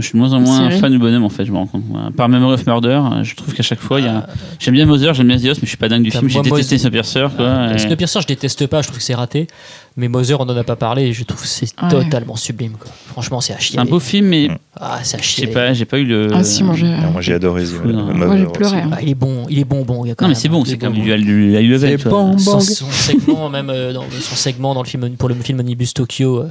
Je 0.00 0.06
suis 0.06 0.12
de 0.14 0.18
moins 0.18 0.32
en 0.32 0.40
moins 0.40 0.68
Série. 0.68 0.80
fan 0.80 0.92
du 0.92 0.98
bonhomme 0.98 1.24
en 1.24 1.28
fait, 1.28 1.44
je 1.44 1.52
me 1.52 1.56
rends 1.56 1.66
compte. 1.66 1.82
Par 2.16 2.28
Memory 2.28 2.54
of 2.54 2.66
Murder, 2.66 2.88
euh, 3.12 3.22
je 3.24 3.34
trouve 3.34 3.54
qu'à 3.54 3.62
chaque 3.62 3.80
fois, 3.80 4.00
il 4.00 4.06
y 4.06 4.08
a. 4.08 4.26
J'aime 4.58 4.74
bien 4.74 4.86
Mother, 4.86 5.14
j'aime 5.14 5.28
bien 5.28 5.36
Host, 5.36 5.60
mais 5.60 5.66
je 5.66 5.68
suis 5.68 5.76
pas 5.76 5.88
dingue 5.88 6.02
du 6.02 6.10
film. 6.10 6.28
J'ai 6.28 6.40
détesté 6.42 6.78
Snowpiercer. 6.78 7.26
Quoi, 7.36 7.44
Euh, 7.46 7.74
et- 7.74 7.78
Snowpiercer, 7.78 8.20
je 8.22 8.26
déteste 8.26 8.66
pas, 8.66 8.82
je 8.82 8.86
trouve 8.88 8.98
que 8.98 9.04
c'est 9.04 9.14
raté. 9.14 9.46
Mais 9.96 10.06
Mother, 10.08 10.40
on 10.40 10.44
en 10.44 10.56
a 10.56 10.62
pas 10.62 10.76
parlé 10.76 11.06
et 11.06 11.12
je 11.12 11.24
trouve 11.24 11.40
que 11.40 11.46
c'est 11.48 11.68
Ouais. 11.82 11.88
totalement 11.90 12.36
sublime. 12.36 12.72
Quoi. 12.78 12.90
Franchement, 13.08 13.40
c'est 13.40 13.52
à 13.54 13.58
chier. 13.58 13.74
C'est 13.74 13.80
un 13.80 13.84
beau 13.84 13.98
film, 13.98 14.26
mais 14.28 14.48
Ah, 14.80 15.00
c'est 15.02 15.16
à 15.16 15.20
j'ai 15.20 15.24
chier. 15.24 15.46
pas, 15.48 15.72
j'ai 15.72 15.84
pas 15.86 15.98
eu 15.98 16.04
le. 16.04 16.28
Ah 16.32 16.44
si, 16.44 16.62
moi 16.62 16.74
j'ai. 16.76 16.86
moi, 16.86 17.20
j'ai 17.20 17.34
adoré. 17.34 17.64
Mother 17.84 18.14
Moi, 18.14 18.36
j'ai 18.36 18.44
pleuré, 18.46 18.78
hein. 18.78 18.90
Ah, 18.92 18.98
il 19.02 19.08
est 19.08 19.14
bon, 19.16 19.46
il 19.50 19.58
est 19.58 19.64
bon, 19.64 19.84
bon. 19.84 20.04
il 20.04 20.08
y 20.08 20.10
a 20.12 20.14
quand 20.14 20.26
Non, 20.26 20.28
mais 20.28 20.34
c'est 20.36 20.48
bon, 20.48 20.64
c'est 20.64 20.78
comme 20.78 20.92
du 20.92 21.10
high 21.12 21.24
level. 21.68 21.98
Son, 22.38 22.60
segment, 22.60 23.48
même 23.48 23.70
euh, 23.70 23.92
dans 23.92 24.04
son 24.20 24.36
segment 24.36 24.74
dans 24.74 24.82
le 24.82 24.88
film, 24.88 25.16
pour 25.16 25.28
le 25.28 25.34
film 25.34 25.58
Omnibus 25.60 25.94
Tokyo, 25.94 26.42
euh, 26.42 26.50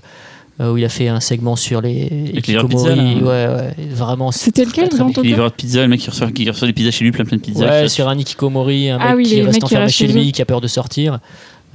où 0.59 0.77
il 0.77 0.83
a 0.85 0.89
fait 0.89 1.07
un 1.07 1.19
segment 1.19 1.55
sur 1.55 1.81
les 1.81 2.09
les 2.33 2.41
pizza, 2.41 2.95
là. 2.95 3.03
ouais, 3.03 3.21
ouais, 3.21 3.75
vraiment. 3.91 4.31
C'était 4.31 4.65
lequel, 4.65 4.89
bien. 4.89 5.11
Il 5.17 5.29
livreur 5.29 5.51
de 5.51 5.55
pizza, 5.55 5.81
le 5.81 5.87
mec 5.87 5.99
qui 5.99 6.09
reçoit, 6.09 6.31
qui 6.31 6.49
reçoit 6.49 6.67
des 6.67 6.73
pizzas 6.73 6.91
chez 6.91 7.03
lui, 7.03 7.11
plein 7.11 7.25
plein 7.25 7.37
de 7.37 7.41
pizzas. 7.43 7.65
Ouais, 7.67 7.87
sur 7.89 8.07
un 8.07 8.17
Ikikomori, 8.17 8.89
un 8.89 8.97
mec 8.97 9.07
Ah 9.09 9.15
oui, 9.15 9.23
qui 9.23 9.41
reste 9.41 9.63
enfermé 9.63 9.89
chez 9.89 10.07
lui, 10.07 10.31
qui 10.31 10.41
a 10.41 10.45
peur 10.45 10.61
de 10.61 10.67
sortir. 10.67 11.19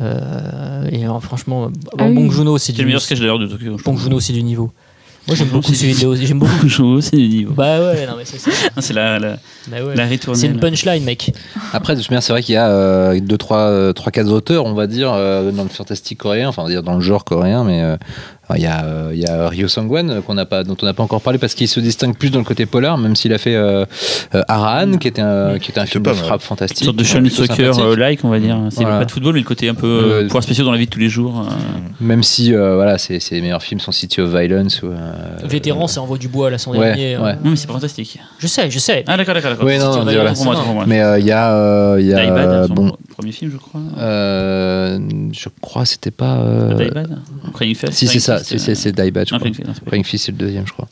Euh, 0.00 0.88
et 0.90 1.04
alors, 1.04 1.22
franchement, 1.22 1.70
Ah 1.98 2.08
bon, 2.08 2.24
oui. 2.28 2.30
Joon-ho, 2.30 2.58
c'est 2.58 2.72
du 2.72 2.80
le 2.80 2.86
meilleur 2.86 3.02
sketch 3.02 3.20
d'ailleurs 3.20 3.38
de 3.38 3.46
Tokyo. 3.46 3.76
trouve. 3.76 4.00
Joon-ho, 4.00 4.20
c'est 4.20 4.32
du 4.32 4.42
niveau. 4.42 4.72
Moi, 5.28 5.36
j'aime 5.36 5.48
beaucoup 5.48 5.72
ces 5.72 5.86
vidéos. 5.86 6.16
J'aime 6.16 6.40
beaucoup. 6.40 6.66
Joon-ho, 6.66 7.00
c'est 7.00 7.16
du 7.16 7.28
niveau. 7.28 7.52
Bah 7.52 7.78
ouais, 7.80 8.06
non 8.06 8.14
mais 8.16 8.24
c'est 8.24 8.38
ça. 8.40 8.50
C'est 8.80 8.92
la, 8.92 9.20
la, 9.20 9.36
Bah 9.70 9.76
ouais. 9.84 9.94
la 9.94 10.06
ritournelle. 10.06 10.40
C'est 10.40 10.48
une 10.48 10.58
punchline, 10.58 11.04
mec. 11.04 11.32
Après, 11.72 11.94
de 11.94 12.00
toute 12.00 12.10
manière, 12.10 12.24
c'est 12.24 12.32
vrai 12.32 12.42
qu'il 12.42 12.54
y 12.54 12.58
a 12.58 12.68
euh, 12.68 13.20
deux, 13.20 13.38
trois, 13.38 13.68
euh, 13.68 13.92
trois, 13.92 14.10
quatre 14.10 14.32
auteurs, 14.32 14.66
on 14.66 14.74
va 14.74 14.88
dire, 14.88 15.12
euh, 15.14 15.52
dans 15.52 15.62
le 15.62 15.68
fantastique 15.68 16.18
coréen, 16.18 16.48
enfin, 16.48 16.62
on 16.62 16.64
va 16.64 16.70
dire 16.72 16.82
dans 16.82 16.94
le 16.94 17.00
genre 17.00 17.24
coréen, 17.24 17.62
mais 17.62 17.82
euh, 17.82 17.96
il 18.56 18.62
y 18.62 18.66
a, 18.66 18.84
euh, 18.84 19.10
il 19.14 19.20
y 19.20 19.26
a 19.26 19.48
Ryo 19.48 19.68
Sangwan, 19.68 20.10
euh, 20.10 20.20
qu'on 20.20 20.34
n'a 20.34 20.44
pas, 20.46 20.64
dont 20.64 20.76
on 20.80 20.86
n'a 20.86 20.94
pas 20.94 21.02
encore 21.02 21.20
parlé, 21.20 21.38
parce 21.38 21.54
qu'il 21.54 21.68
se 21.68 21.80
distingue 21.80 22.16
plus 22.16 22.30
dans 22.30 22.38
le 22.38 22.44
côté 22.44 22.66
polar, 22.66 22.98
même 22.98 23.14
s'il 23.16 23.32
a 23.32 23.38
fait 23.38 23.54
euh, 23.54 23.84
euh, 24.34 24.42
Arahan, 24.48 24.98
qui 24.98 25.08
était 25.08 25.22
un, 25.22 25.58
qui 25.58 25.70
était 25.70 25.80
un 25.80 25.84
C'est 25.86 25.92
film 25.92 26.04
pas 26.04 26.10
de 26.12 26.16
frappe 26.16 26.40
Une 26.40 26.46
fantastique. 26.46 26.84
sorte 26.84 26.96
de 26.96 27.02
plutôt 27.04 27.46
Soccer 27.46 27.78
euh, 27.78 27.96
like, 27.96 28.24
on 28.24 28.28
va 28.30 28.38
dire. 28.40 28.58
C'est 28.70 28.82
Voilà. 28.82 28.98
pas 28.98 29.04
de 29.04 29.10
football, 29.10 29.34
mais 29.34 29.40
le 29.40 29.46
côté 29.46 29.68
un 29.68 29.74
peu 29.74 29.86
Euh, 29.86 30.22
pouvoirs 30.26 30.42
spéciaux 30.42 30.64
dans 30.64 30.72
la 30.72 30.78
vie 30.78 30.86
de 30.86 30.90
tous 30.90 30.98
les 31.00 31.08
jours. 31.08 31.40
euh. 31.48 31.52
Même 32.00 32.22
si, 32.22 32.54
euh, 32.54 32.74
voilà, 32.76 32.98
ses, 32.98 33.20
ses 33.20 33.40
meilleurs 33.40 33.62
films 33.62 33.80
sont 33.80 33.92
City 33.92 34.20
of 34.20 34.30
Violence 34.30 34.82
ou. 34.82 34.86
euh, 34.88 35.12
Vétéran, 35.44 35.86
ça 35.86 36.00
envoie 36.02 36.18
du 36.18 36.28
bois 36.28 36.50
là, 36.50 36.58
son 36.58 36.72
ouais, 36.72 36.78
dernier. 36.78 37.16
euh. 37.16 37.22
ouais. 37.22 37.34
Non, 37.44 37.50
mais 37.50 37.56
c'est 37.56 37.66
pas 37.66 37.72
fantastique. 37.74 38.18
Je 38.38 38.46
sais, 38.46 38.70
je 38.70 38.78
sais. 38.78 39.04
Ah, 39.06 39.16
d'accord, 39.16 39.34
d'accord, 39.34 39.50
d'accord. 39.52 39.66
Oui, 39.66 39.78
non, 39.78 40.04
non, 40.04 40.12
voilà. 40.12 40.86
Mais 40.86 41.02
il 41.20 41.26
y 41.26 41.32
a. 41.32 41.52
euh, 41.54 41.96
il 42.00 42.06
y 42.06 42.14
a 42.14 42.18
euh, 42.18 42.68
bon, 42.68 42.92
premier 43.16 43.32
film, 43.32 43.50
je 43.52 43.56
crois. 43.56 43.80
euh, 43.98 44.98
je 45.32 45.48
crois, 45.60 45.84
c'était 45.84 46.10
pas. 46.10 46.38
euh, 46.38 46.76
Fest 47.74 47.92
Si, 47.92 48.06
c'est 48.08 48.18
ça, 48.20 48.41
C'est- 48.42 48.74
c'est 48.74 48.92
Die 48.92 49.10
Bad, 49.10 49.28
je 49.28 49.34
non, 49.34 49.38
crois. 49.40 49.50
Fist, 49.52 49.62
c'est 49.64 50.02
Fist, 50.04 50.24
c'est 50.26 50.32
le 50.32 50.38
deuxième, 50.38 50.66
je 50.66 50.72
crois. 50.72 50.88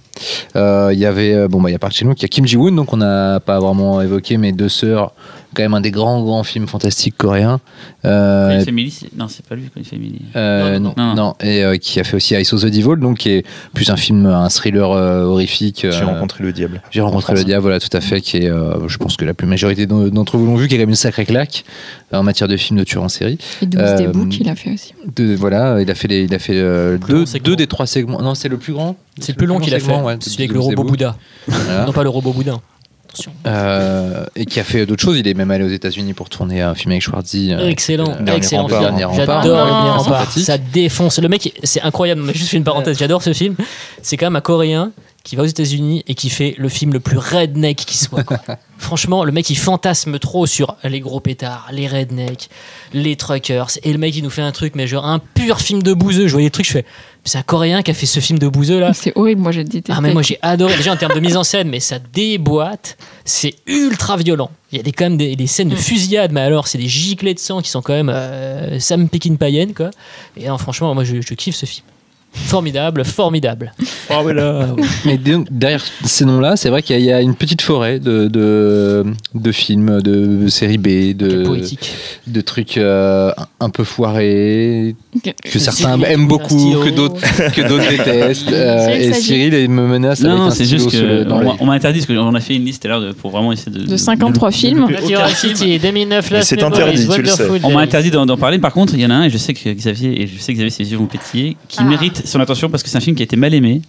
Euh, 0.56 0.90
Il 0.92 0.98
y 0.98 1.06
avait, 1.06 1.34
euh, 1.34 1.48
bon, 1.48 1.60
bah, 1.60 1.68
il 1.70 1.72
y 1.72 1.76
a 1.76 1.78
Park 1.78 1.92
Chan-wook, 1.94 2.18
il 2.18 2.22
y 2.22 2.24
a 2.24 2.28
Kim 2.28 2.46
Ji-woon, 2.46 2.72
donc 2.74 2.92
on 2.92 2.96
n'a 2.96 3.40
pas 3.40 3.58
vraiment 3.60 4.00
évoqué, 4.02 4.36
mais 4.36 4.52
Deux 4.52 4.68
Sœurs, 4.68 5.12
quand 5.54 5.62
même 5.62 5.74
un 5.74 5.80
des 5.80 5.90
grands, 5.90 6.22
grands 6.22 6.42
films 6.44 6.66
fantastiques 6.66 7.16
coréens. 7.16 7.60
Euh, 8.04 8.62
non, 9.16 9.28
c'est 9.28 9.44
pas 9.46 9.54
lui, 9.54 9.64
Family. 9.84 10.22
euh, 10.36 10.78
Non, 10.78 10.94
non, 10.96 11.06
non, 11.08 11.14
non. 11.14 11.34
et 11.40 11.62
euh, 11.64 11.76
qui 11.76 12.00
a 12.00 12.04
fait 12.04 12.16
aussi 12.16 12.34
Ice 12.34 12.52
of 12.52 12.62
the 12.62 12.66
Devil, 12.66 12.98
donc 13.00 13.18
qui 13.18 13.30
est 13.30 13.46
plus 13.74 13.90
un 13.90 13.96
film, 13.96 14.26
un 14.26 14.48
thriller 14.48 14.90
euh, 14.92 15.24
horrifique. 15.24 15.80
J'ai 15.90 16.02
euh, 16.02 16.06
rencontré 16.06 16.42
le 16.44 16.52
diable. 16.52 16.82
J'ai 16.90 17.00
rencontré 17.00 17.32
En 17.32 17.36
le 17.36 17.44
diable, 17.44 17.62
voilà, 17.62 17.80
tout 17.80 17.94
à 17.94 18.00
fait, 18.00 18.20
qui 18.20 18.38
est, 18.38 18.48
euh, 18.50 18.88
je 18.88 18.96
pense 18.98 19.16
que 19.16 19.24
la 19.24 19.34
plus 19.34 19.46
majorité 19.46 19.86
d'en- 19.86 20.08
d'entre 20.08 20.38
vous 20.38 20.46
l'ont 20.46 20.56
vu, 20.56 20.68
qui 20.68 20.74
est 20.74 20.78
quand 20.78 20.82
même 20.82 20.88
une 20.90 20.94
sacrée 20.94 21.24
claque 21.26 21.64
en 22.12 22.22
matière 22.22 22.48
de 22.48 22.56
films 22.56 22.78
de 22.78 22.84
tueurs 22.84 23.02
en 23.04 23.08
série. 23.08 23.38
Et 23.62 23.66
12 23.66 23.80
Euh, 23.82 23.96
des 23.96 24.06
boucs, 24.08 24.38
il 24.40 24.48
a 24.48 24.54
fait 24.54 24.72
aussi. 24.72 24.94
De- 25.16 25.34
voilà, 25.34 25.80
il 25.80 25.90
a 25.90 25.94
fait, 25.94 26.08
les- 26.08 26.22
il 26.24 26.34
a 26.34 26.38
fait 26.38 26.54
euh, 26.56 26.98
deux, 27.08 27.26
segment. 27.26 27.44
deux 27.44 27.56
des 27.56 27.66
trois 27.66 27.86
segments. 27.86 28.20
Non, 28.22 28.34
c'est 28.34 28.48
le 28.48 28.56
plus 28.56 28.72
grand. 28.72 28.96
C'est 29.18 29.32
le 29.32 29.36
plus 29.36 29.46
long 29.46 29.58
qu'il 29.60 29.74
a 29.74 29.80
fait. 29.80 29.92
ouais, 29.94 30.16
celui 30.20 30.44
avec 30.44 30.52
le 30.52 30.60
robot 30.60 30.84
Bouddha. 30.84 31.16
Voilà. 31.46 31.84
Non, 31.86 31.92
pas 31.92 32.02
le 32.02 32.08
robot 32.08 32.32
boudin. 32.32 32.60
Attention. 33.12 33.32
Euh, 33.46 34.24
et 34.36 34.46
qui 34.46 34.60
a 34.60 34.64
fait 34.64 34.86
d'autres 34.86 35.02
choses. 35.02 35.18
Il 35.18 35.26
est 35.26 35.34
même 35.34 35.50
allé 35.50 35.64
aux 35.64 35.68
États-Unis 35.68 36.14
pour 36.14 36.28
tourner 36.28 36.62
un 36.62 36.74
film 36.74 36.92
avec 36.92 37.02
Schwarzy. 37.02 37.52
Excellent, 37.52 38.14
euh, 38.20 38.36
excellent 38.36 38.66
rempart. 38.66 38.96
film. 38.96 39.14
J'adore. 39.14 40.26
Ça 40.36 40.58
défonce. 40.58 41.18
Le 41.18 41.28
mec, 41.28 41.58
c'est 41.64 41.82
incroyable. 41.82 42.22
Mais 42.24 42.34
juste 42.34 42.52
une 42.52 42.64
parenthèse. 42.64 42.98
J'adore 42.98 43.22
ce 43.22 43.32
film. 43.32 43.56
C'est 44.02 44.16
quand 44.16 44.26
même 44.26 44.36
un 44.36 44.40
Coréen 44.40 44.92
qui 45.24 45.36
va 45.36 45.42
aux 45.42 45.46
États-Unis 45.46 46.02
et 46.06 46.14
qui 46.14 46.30
fait 46.30 46.54
le 46.56 46.68
film 46.68 46.92
le 46.92 47.00
plus 47.00 47.18
redneck 47.18 47.76
qui 47.76 47.98
soit. 47.98 48.22
quoi. 48.22 48.38
Franchement, 48.78 49.24
le 49.24 49.32
mec 49.32 49.50
il 49.50 49.58
fantasme 49.58 50.18
trop 50.18 50.46
sur 50.46 50.76
les 50.84 51.00
gros 51.00 51.20
pétards, 51.20 51.68
les 51.72 51.86
rednecks, 51.86 52.48
les 52.94 53.16
truckers. 53.16 53.70
Et 53.82 53.92
le 53.92 53.98
mec 53.98 54.16
il 54.16 54.22
nous 54.22 54.30
fait 54.30 54.40
un 54.42 54.52
truc, 54.52 54.74
mais 54.74 54.86
genre 54.86 55.06
un 55.06 55.18
pur 55.18 55.60
film 55.60 55.82
de 55.82 55.92
bouseux. 55.92 56.26
Je 56.26 56.32
voyais 56.32 56.46
les 56.46 56.50
trucs, 56.50 56.66
je 56.66 56.72
fais. 56.72 56.86
C'est 57.24 57.38
un 57.38 57.42
Coréen 57.42 57.82
qui 57.82 57.90
a 57.90 57.94
fait 57.94 58.06
ce 58.06 58.20
film 58.20 58.38
de 58.38 58.48
bouseux 58.48 58.80
là. 58.80 58.92
C'est 58.94 59.12
horrible, 59.16 59.42
moi 59.42 59.52
j'ai 59.52 59.64
détesté. 59.64 59.92
Ah 59.94 60.00
mais 60.00 60.12
moi 60.12 60.22
j'ai 60.22 60.38
adoré. 60.42 60.76
Déjà 60.76 60.92
en 60.92 60.96
termes 60.96 61.14
de 61.14 61.20
mise 61.20 61.36
en 61.36 61.44
scène 61.44 61.68
mais 61.68 61.80
ça 61.80 61.98
déboîte. 61.98 62.96
C'est 63.24 63.54
ultra 63.66 64.16
violent. 64.16 64.50
Il 64.72 64.78
y 64.78 64.80
a 64.80 64.82
des, 64.82 64.92
quand 64.92 65.04
même 65.04 65.16
des, 65.16 65.36
des 65.36 65.46
scènes 65.46 65.68
de 65.68 65.76
fusillade 65.76 66.32
mais 66.32 66.40
alors 66.40 66.66
c'est 66.66 66.78
des 66.78 66.88
giclées 66.88 67.34
de 67.34 67.38
sang 67.38 67.60
qui 67.60 67.70
sont 67.70 67.82
quand 67.82 67.92
même 67.92 68.08
euh, 68.08 68.78
Sam 68.80 69.08
Peckinpah 69.08 69.50
quoi. 69.76 69.90
Et 70.36 70.48
non, 70.48 70.58
franchement 70.58 70.94
moi 70.94 71.04
je, 71.04 71.20
je 71.20 71.34
kiffe 71.34 71.56
ce 71.56 71.66
film 71.66 71.86
formidable 72.32 73.04
formidable 73.04 73.72
formidable 74.08 74.82
Mais 75.04 75.18
donc, 75.18 75.46
derrière 75.50 75.82
ces 76.04 76.24
noms-là, 76.24 76.56
c'est 76.56 76.68
vrai 76.68 76.82
qu'il 76.82 76.94
y, 76.96 76.98
a- 76.98 77.00
il 77.00 77.04
y 77.06 77.12
a 77.12 77.20
une 77.20 77.34
petite 77.34 77.62
forêt 77.62 77.98
de, 77.98 78.28
de, 78.28 79.04
de 79.34 79.52
films, 79.52 80.00
de 80.00 80.48
séries 80.48 80.78
B, 80.78 81.16
de, 81.16 81.44
poétique 81.44 81.92
de 82.26 82.40
trucs 82.40 82.76
euh, 82.78 83.32
un 83.60 83.70
peu 83.70 83.84
foirés, 83.84 84.94
que 85.44 85.58
certains 85.58 85.96
Cyril, 85.96 86.04
aiment 86.12 86.28
beaucoup, 86.28 86.74
que 86.84 86.90
d'autres 86.90 87.20
que 87.52 87.62
d'autres 87.68 87.88
détestent. 87.90 88.52
Euh, 88.52 88.86
Cyril 88.86 89.02
et. 89.10 89.12
Cyril 89.14 89.54
il 89.54 89.70
me 89.70 89.86
menace 89.86 90.20
avec 90.24 90.36
Non, 90.36 90.44
un 90.44 90.50
c'est 90.50 90.64
juste 90.64 90.92
le- 90.92 91.24
que 91.24 91.32
on 91.32 91.44
m'a- 91.44 91.56
on 91.60 91.66
m'a 91.66 91.72
interdit 91.74 92.00
parce 92.04 92.18
qu'on 92.18 92.34
a 92.34 92.40
fait 92.40 92.54
une 92.56 92.64
liste 92.64 92.82
tout 92.82 92.88
à 92.88 92.90
l'heure 92.90 93.00
de- 93.00 93.12
pour 93.12 93.30
vraiment 93.30 93.52
essayer 93.52 93.72
de. 93.72 93.84
De 93.86 93.96
53 93.96 94.50
films. 94.50 94.86
de- 94.88 95.04
Aucun 95.04 95.28
City 95.28 95.78
2009 95.78 96.30
Mais 96.30 96.36
Last 96.38 96.48
c'est 96.50 96.62
interdit, 96.62 97.08
tu 97.08 97.22
le 97.22 97.28
sais. 97.28 97.44
On 97.64 97.72
m'a 97.72 97.80
interdit 97.80 98.10
d'en 98.10 98.26
parler. 98.36 98.58
Par 98.58 98.72
contre, 98.72 98.94
il 98.94 99.00
y 99.00 99.06
en 99.06 99.10
a 99.10 99.14
un, 99.14 99.24
et 99.24 99.30
je 99.30 99.38
sais 99.38 99.54
que 99.54 99.70
Xavier, 99.72 100.22
et 100.22 100.26
je 100.26 100.38
sais 100.38 100.52
que 100.52 100.58
Xavier, 100.58 100.70
ses 100.70 100.90
yeux 100.90 100.98
vont 100.98 101.06
pétiller, 101.06 101.56
qui 101.68 101.78
Ah. 101.80 101.84
Son 102.24 102.40
attention 102.40 102.68
parce 102.70 102.82
que 102.82 102.88
c'est 102.88 102.98
un 102.98 103.00
film 103.00 103.16
qui 103.16 103.22
a 103.22 103.24
été 103.24 103.36
mal 103.36 103.54
aimé. 103.54 103.82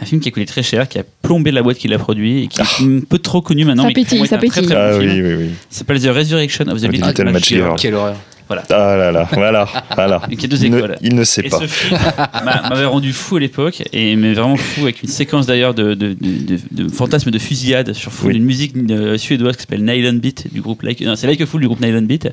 Un 0.00 0.04
film 0.04 0.20
qui 0.20 0.28
a 0.28 0.30
coûté 0.30 0.46
très 0.46 0.62
cher, 0.62 0.86
qui 0.88 0.98
a 1.00 1.02
plombé 1.22 1.50
la 1.50 1.60
boîte 1.62 1.76
qui 1.78 1.88
l'a 1.88 1.98
produit 1.98 2.44
et 2.44 2.46
qui 2.46 2.60
est 2.60 2.64
un 2.84 3.00
peu 3.00 3.18
trop 3.18 3.40
connu 3.42 3.64
maintenant. 3.64 3.82
Ça 3.82 3.88
mais 3.88 3.94
pétille, 3.94 4.24
ça 4.28 4.36
un 4.36 4.38
très, 4.38 4.46
très 4.48 4.60
pétille. 4.60 4.76
bon 4.76 4.80
Ah 4.80 4.98
film. 5.00 5.10
oui, 5.12 5.22
oui, 5.22 5.34
oui. 5.38 5.48
Ça 5.70 5.78
s'appelle 5.80 6.00
The 6.00 6.06
Resurrection 6.14 6.66
of 6.68 6.80
the 6.80 6.84
Ah, 6.84 6.92
Little, 6.92 7.08
Little 7.08 7.24
Match 7.24 7.32
Match 7.34 7.48
Girl. 7.48 7.62
Girl. 7.64 7.76
Quelle 7.80 7.94
horreur. 7.94 8.16
Ah 8.50 8.96
là 8.96 9.12
là, 9.12 9.28
voilà, 9.32 9.68
voilà. 9.94 10.22
Et 10.30 10.36
qui 10.36 10.46
a 10.46 10.48
deux 10.48 10.64
Il 10.64 10.70
ne- 10.70 10.78
écoles. 10.78 10.96
il 11.02 11.14
ne 11.14 11.22
sait 11.24 11.42
Et 11.44 11.50
pas. 11.50 11.58
ce 11.60 11.66
film 11.66 11.98
m'a- 12.46 12.70
m'avait 12.70 12.86
rendu 12.86 13.12
fou 13.12 13.36
à 13.36 13.40
l'époque, 13.40 13.82
et 13.92 14.16
mais 14.16 14.32
vraiment 14.32 14.56
fou, 14.56 14.84
avec 14.84 15.02
une 15.02 15.08
séquence 15.10 15.44
d'ailleurs 15.46 15.74
de, 15.74 15.92
de, 15.92 16.14
de, 16.14 16.56
de, 16.56 16.58
de 16.70 16.88
fantasmes 16.88 17.30
de 17.30 17.38
fusillade 17.38 17.92
sur 17.92 18.10
fond 18.10 18.28
Oui. 18.28 18.32
d'une 18.34 18.44
musique 18.44 18.72
euh, 18.90 19.18
suédoise 19.18 19.56
qui 19.56 19.62
s'appelle 19.62 19.84
Nylon 19.84 20.14
Beat 20.14 20.46
du 20.50 20.62
groupe 20.62 20.80
Like. 20.82 21.02
Non, 21.02 21.14
c'est 21.14 21.26
Like 21.26 21.42
a 21.42 21.46
Fool 21.46 21.60
du 21.60 21.66
groupe 21.66 21.80
Nylon 21.82 22.00
Beat. 22.02 22.28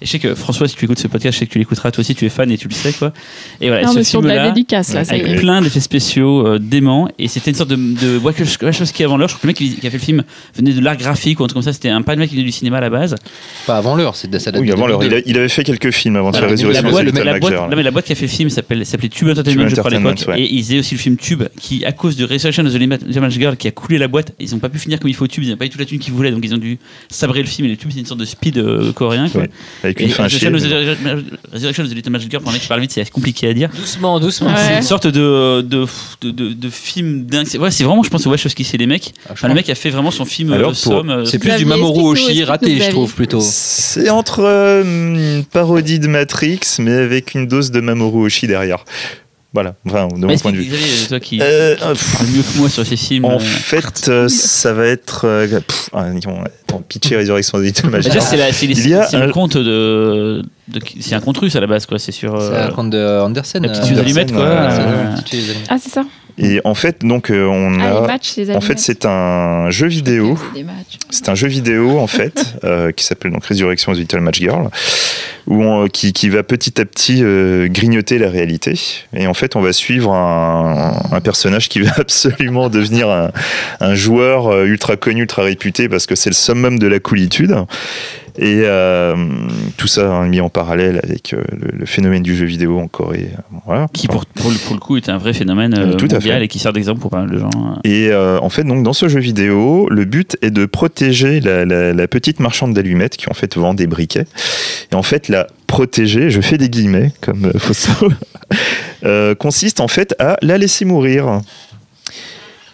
Et 0.00 0.06
je 0.06 0.10
sais 0.10 0.18
que 0.18 0.34
François, 0.34 0.68
si 0.68 0.76
tu 0.76 0.84
écoutes 0.84 0.98
ce 0.98 1.08
podcast, 1.08 1.34
je 1.34 1.40
sais 1.40 1.46
que 1.46 1.52
tu 1.52 1.58
l'écouteras 1.58 1.90
toi 1.90 2.00
aussi, 2.02 2.14
tu 2.14 2.24
es 2.24 2.28
fan 2.28 2.50
et 2.50 2.58
tu 2.58 2.68
le 2.68 2.74
sais 2.74 2.92
quoi. 2.92 3.12
Et 3.60 3.68
voilà, 3.68 3.82
Non, 3.86 3.92
ce 3.92 3.98
mais 3.98 4.04
sur 4.04 4.22
de 4.22 4.28
la 4.28 4.34
film-là, 4.34 4.50
dédicace, 4.52 4.92
là, 4.94 5.04
ça 5.04 5.16
y 5.16 5.20
avec 5.20 5.40
plein 5.40 5.60
d'effets 5.62 5.80
spéciaux 5.80 6.46
euh, 6.46 6.58
déments, 6.58 7.08
et 7.18 7.26
c'était 7.28 7.50
une 7.50 7.56
sorte 7.56 7.70
de, 7.70 7.76
de 7.76 8.18
Wachowski 8.18 9.04
avant 9.04 9.16
l'heure. 9.16 9.28
Je 9.28 9.34
crois 9.36 9.40
que 9.42 9.46
le 9.46 9.48
mec 9.48 9.56
qui, 9.56 9.80
qui 9.80 9.86
a 9.86 9.90
fait 9.90 9.96
le 9.98 10.02
film 10.02 10.24
venait 10.56 10.72
de 10.72 10.80
l'art 10.80 10.96
graphique 10.96 11.40
ou 11.40 11.44
un 11.44 11.46
truc 11.46 11.54
comme 11.54 11.62
ça. 11.62 11.72
C'était 11.72 11.88
un 11.88 12.02
pas 12.02 12.14
le 12.14 12.20
mec 12.20 12.28
qui 12.28 12.36
venait 12.36 12.46
du 12.46 12.52
cinéma 12.52 12.78
à 12.78 12.80
la 12.80 12.90
base. 12.90 13.14
Pas 13.66 13.76
avant 13.78 13.96
l'heure, 13.96 14.14
c'est 14.16 14.30
de 14.30 14.38
ça 14.38 14.50
date 14.52 14.60
Oui, 14.60 14.68
de 14.68 14.72
avant 14.72 14.86
l'heure. 14.86 15.02
Il, 15.02 15.08
2002. 15.10 15.16
a- 15.28 15.30
il 15.30 15.38
avait 15.38 15.48
fait 15.48 15.64
quelques 15.64 15.90
films 15.90 16.16
avant 16.16 16.30
de 16.30 16.36
faire 16.36 16.46
la 16.46 16.52
of 16.52 16.60
boîte, 16.62 16.74
la 16.74 16.82
Mac 17.32 17.40
boîte- 17.40 17.54
non, 17.70 17.76
mais 17.76 17.82
la 17.82 17.90
boîte 17.90 18.04
qui 18.06 18.12
a 18.12 18.14
fait 18.14 18.26
le 18.26 18.30
film 18.30 18.50
s'appelle- 18.50 18.86
s'appelait 18.86 19.08
Tube 19.08 19.28
Entertainment, 19.28 19.62
Tube 19.66 19.70
je 19.70 19.80
crois, 19.80 19.90
à 19.90 19.94
l'époque. 19.94 20.12
Entertainment, 20.12 20.36
ouais. 20.38 20.42
Et 20.44 20.54
ils 20.54 20.62
faisaient 20.62 20.78
aussi 20.78 20.94
le 20.94 21.00
film 21.00 21.16
Tube, 21.16 21.42
qui, 21.58 21.84
à 21.84 21.92
cause 21.92 22.16
de 22.16 22.24
Resurrection 22.24 22.64
of 22.66 22.72
the 22.72 23.16
Match 23.20 23.32
Girl, 23.34 23.56
qui 23.56 23.68
a 23.68 23.70
coulé 23.72 23.98
la 23.98 24.08
boîte, 24.08 24.32
ils 24.38 24.50
n'ont 24.52 24.58
pas 24.58 24.68
pu 24.68 24.78
finir 24.78 25.00
comme 25.00 25.10
il 25.10 25.14
faut 25.14 25.26
Tube, 25.26 25.44
ils 25.44 25.50
n'ont 25.50 25.56
pas 25.56 25.66
eu 25.66 25.70
toute 25.70 25.80
la 25.80 25.86
thune 25.86 25.98
qu'ils 25.98 26.12
voulaient, 26.14 26.30
donc 26.30 26.40
ils 26.44 26.54
ont 26.54 26.58
dû 26.58 26.78
sabrer 27.10 27.40
le 27.40 27.48
film. 27.48 27.66
Et 27.66 27.70
le 27.70 27.76
Tube, 27.76 27.90
c'est 27.92 28.00
une 28.00 28.06
sorte 28.06 28.20
de 28.20 28.24
speed 28.24 28.58
euh, 28.58 28.92
coréen. 28.92 29.28
Quoi. 29.28 29.42
Ouais, 29.84 29.87
Avec 29.88 30.00
une 30.00 30.10
fin 30.10 30.28
chier. 30.28 30.48
Resurrection 31.52 31.84
of 31.84 31.90
the- 31.90 31.94
Little 31.94 32.10
Match 32.10 32.22
Girl, 32.30 32.42
pour 32.42 32.50
un 32.50 32.52
mec 32.54 32.62
qui 32.62 32.68
parle 32.68 32.80
vite, 32.80 32.92
c'est 32.92 33.08
compliqué 33.10 33.48
à 33.48 33.54
dire. 33.54 33.68
doucement 33.74 34.20
doucement 34.20 34.48
Ouais. 34.48 34.54
C'est 34.68 34.76
une 34.76 34.82
sorte 34.82 35.06
de, 35.06 35.60
de, 35.62 35.86
de, 36.22 36.30
de, 36.30 36.52
de 36.52 36.70
film 36.70 37.24
dingue. 37.26 37.46
C'est 37.46 37.58
ouais, 37.58 37.70
c'est 37.70 37.84
vraiment, 37.84 38.02
je 38.02 38.10
pense, 38.10 38.24
Wachowski, 38.26 38.64
c'est 38.64 38.76
les 38.76 38.86
mecs. 38.86 39.12
Ah, 39.26 39.30
Enfin, 39.32 39.48
le 39.48 39.54
mec 39.54 39.68
a 39.70 39.74
fait 39.74 39.90
vraiment 39.90 40.10
son 40.10 40.24
film 40.24 40.52
Alors, 40.52 40.70
euh, 40.70 40.74
pour- 40.74 40.92
Somme. 40.92 41.10
euh, 41.10 41.24
C'est 41.24 41.38
plus 41.38 41.54
du 41.56 41.64
Mamoru 41.64 42.02
Oshii 42.12 42.44
raté, 42.44 42.78
je 42.80 42.90
trouve 42.90 43.14
plutôt. 43.14 43.40
C'est 43.42 44.10
entre 44.10 44.40
euh, 44.44 44.82
une 44.84 45.44
parodie 45.44 45.98
de 45.98 46.08
Matrix, 46.08 46.60
mais 46.78 46.92
avec 46.92 47.34
une 47.34 47.46
dose 47.46 47.70
de 47.70 47.80
Mamoru 47.80 48.26
Oshii 48.26 48.48
derrière. 48.48 48.84
Voilà, 49.54 49.74
enfin, 49.86 50.08
de 50.08 50.26
mon 50.26 50.36
point 50.36 50.52
de 50.52 50.58
vue. 50.58 50.64
Xavier, 50.66 51.06
toi 51.08 51.20
qui 51.20 51.40
Euh, 51.40 51.74
euh, 51.80 51.92
pff, 51.94 52.20
mieux 52.34 52.42
que 52.42 52.58
moi 52.58 52.68
sur 52.68 52.84
ces 52.86 52.96
films. 52.96 53.24
en 53.24 53.36
euh, 53.36 53.38
fait, 53.38 54.08
euh, 54.08 54.28
ça 54.28 54.74
va 54.74 54.84
être. 54.86 55.22
euh, 55.26 55.46
pff, 55.48 55.88
ah, 55.94 56.04
attends, 56.66 56.82
pitcher 56.86 57.16
Résurrection 57.16 57.58
the 57.58 57.62
Little 57.62 57.90
Déjà, 57.90 58.10
Girl. 58.10 59.06
c'est 59.08 59.16
un- 59.16 59.26
le 59.26 59.32
conte 59.32 59.56
de, 59.56 60.42
de- 60.68 60.80
c'est 61.00 61.14
un 61.14 61.20
conte 61.20 61.38
russe 61.38 61.56
à 61.56 61.60
la 61.60 61.66
base 61.66 61.86
quoi. 61.86 61.98
C'est 61.98 62.12
sur 62.12 62.40
C'est 62.42 62.56
un 62.58 62.70
conte 62.72 62.90
de 62.90 63.20
Andersen. 63.20 63.62
la 63.62 63.68
petite 63.70 63.84
euh, 63.90 63.94
quoi. 64.34 64.44
Andersen, 64.44 64.82
Euh, 64.82 65.14
d'allumette. 65.32 65.56
Ah, 65.70 65.76
c'est 65.80 65.90
ça 65.90 66.04
Et 66.40 66.60
en 66.64 66.74
fait, 66.74 67.04
donc, 67.04 67.30
euh, 67.30 67.46
on 67.46 67.80
Ah, 67.80 67.98
a. 68.04 68.06
matchs, 68.06 68.36
les 68.36 68.54
En 68.54 68.60
fait, 68.60 68.78
c'est 68.78 69.04
un 69.06 69.70
jeu 69.70 69.88
vidéo. 69.88 70.38
Des 70.54 70.62
matchs. 70.62 70.98
C'est 71.10 71.28
un 71.28 71.34
jeu 71.34 71.48
vidéo 71.48 71.98
en 71.98 72.06
fait 72.18 72.54
euh, 72.64 72.92
qui 72.92 73.04
s'appelle 73.04 73.32
donc 73.32 73.44
Résurrection 73.44 73.92
of 73.92 73.98
the 73.98 74.00
Little 74.02 74.20
Match 74.20 74.38
Girl, 74.38 74.68
où 75.46 75.62
on- 75.64 75.88
qui, 75.88 76.12
qui 76.12 76.28
va 76.28 76.42
petit 76.42 76.80
à 76.80 76.84
petit 76.84 77.22
euh, 77.24 77.66
grignoter 77.68 78.18
la 78.18 78.30
réalité. 78.30 78.74
Et 79.14 79.26
en 79.26 79.34
fait, 79.34 79.56
on 79.56 79.60
va 79.60 79.72
suivre 79.72 80.12
un, 80.12 80.92
un 81.10 81.20
personnage 81.20 81.68
qui 81.68 81.80
va 81.80 81.92
absolument 81.96 82.68
devenir 82.68 83.08
un, 83.10 83.30
un 83.80 83.94
joueur 83.94 84.46
euh, 84.48 84.64
ultra 84.64 84.96
connu, 84.96 85.22
ultra 85.22 85.42
réputé, 85.42 85.88
parce 85.88 86.06
que 86.06 86.14
c'est 86.14 86.30
le 86.30 86.34
summum 86.34 86.78
de 86.78 86.86
la 86.86 87.00
coolitude. 87.00 87.56
Et 88.40 88.62
euh, 88.64 89.16
tout 89.76 89.88
ça 89.88 90.12
hein, 90.12 90.28
mis 90.28 90.40
en 90.40 90.48
parallèle 90.48 91.00
avec 91.02 91.32
euh, 91.34 91.42
le, 91.50 91.76
le 91.76 91.86
phénomène 91.86 92.22
du 92.22 92.36
jeu 92.36 92.46
vidéo 92.46 92.78
en 92.78 92.86
Corée. 92.86 93.30
Voilà. 93.66 93.88
qui 93.92 94.06
pour, 94.06 94.24
pour, 94.26 94.50
le, 94.50 94.56
pour 94.58 94.74
le 94.74 94.80
coup 94.80 94.96
est 94.96 95.08
un 95.08 95.18
vrai 95.18 95.32
phénomène 95.32 95.74
euh, 95.76 95.94
Tout 95.94 96.06
à 96.10 96.14
mondial 96.14 96.38
fait. 96.38 96.44
et 96.44 96.48
qui 96.48 96.58
sert 96.60 96.72
d'exemple 96.72 97.00
pour 97.00 97.10
pas 97.10 97.18
mal 97.22 97.30
de 97.30 97.38
gens. 97.38 97.50
hein. 97.56 97.78
Et 97.84 98.10
en 98.14 98.48
fait, 98.48 98.62
donc 98.64 98.82
dans 98.84 98.92
ce 98.92 99.08
jeu 99.08 99.18
vidéo, 99.20 99.88
le 99.90 100.04
but 100.04 100.36
est 100.40 100.50
de 100.52 100.66
protéger 100.66 101.40
la, 101.40 101.64
la- 101.64 101.92
la 101.92 102.08
petite 102.08 102.38
marchande 102.40 102.74
d'allumettes 102.74 103.16
qui 103.16 103.28
en 103.28 103.34
fait 103.34 103.56
vend 103.56 103.74
des 103.74 103.86
briquets. 103.88 104.26
Et 104.92 104.94
en 104.94 105.02
fait, 105.02 105.28
la 105.28 105.46
protéger, 105.66 106.30
je 106.30 106.40
fais 106.40 106.58
des 106.58 106.68
guillemets 106.70 107.12
comme 107.20 107.50
euh, 109.04 109.34
consiste 109.34 109.80
en 109.80 109.88
fait 109.88 110.14
à 110.18 110.36
la 110.42 110.58
laisser 110.58 110.84
mourir. 110.84 111.40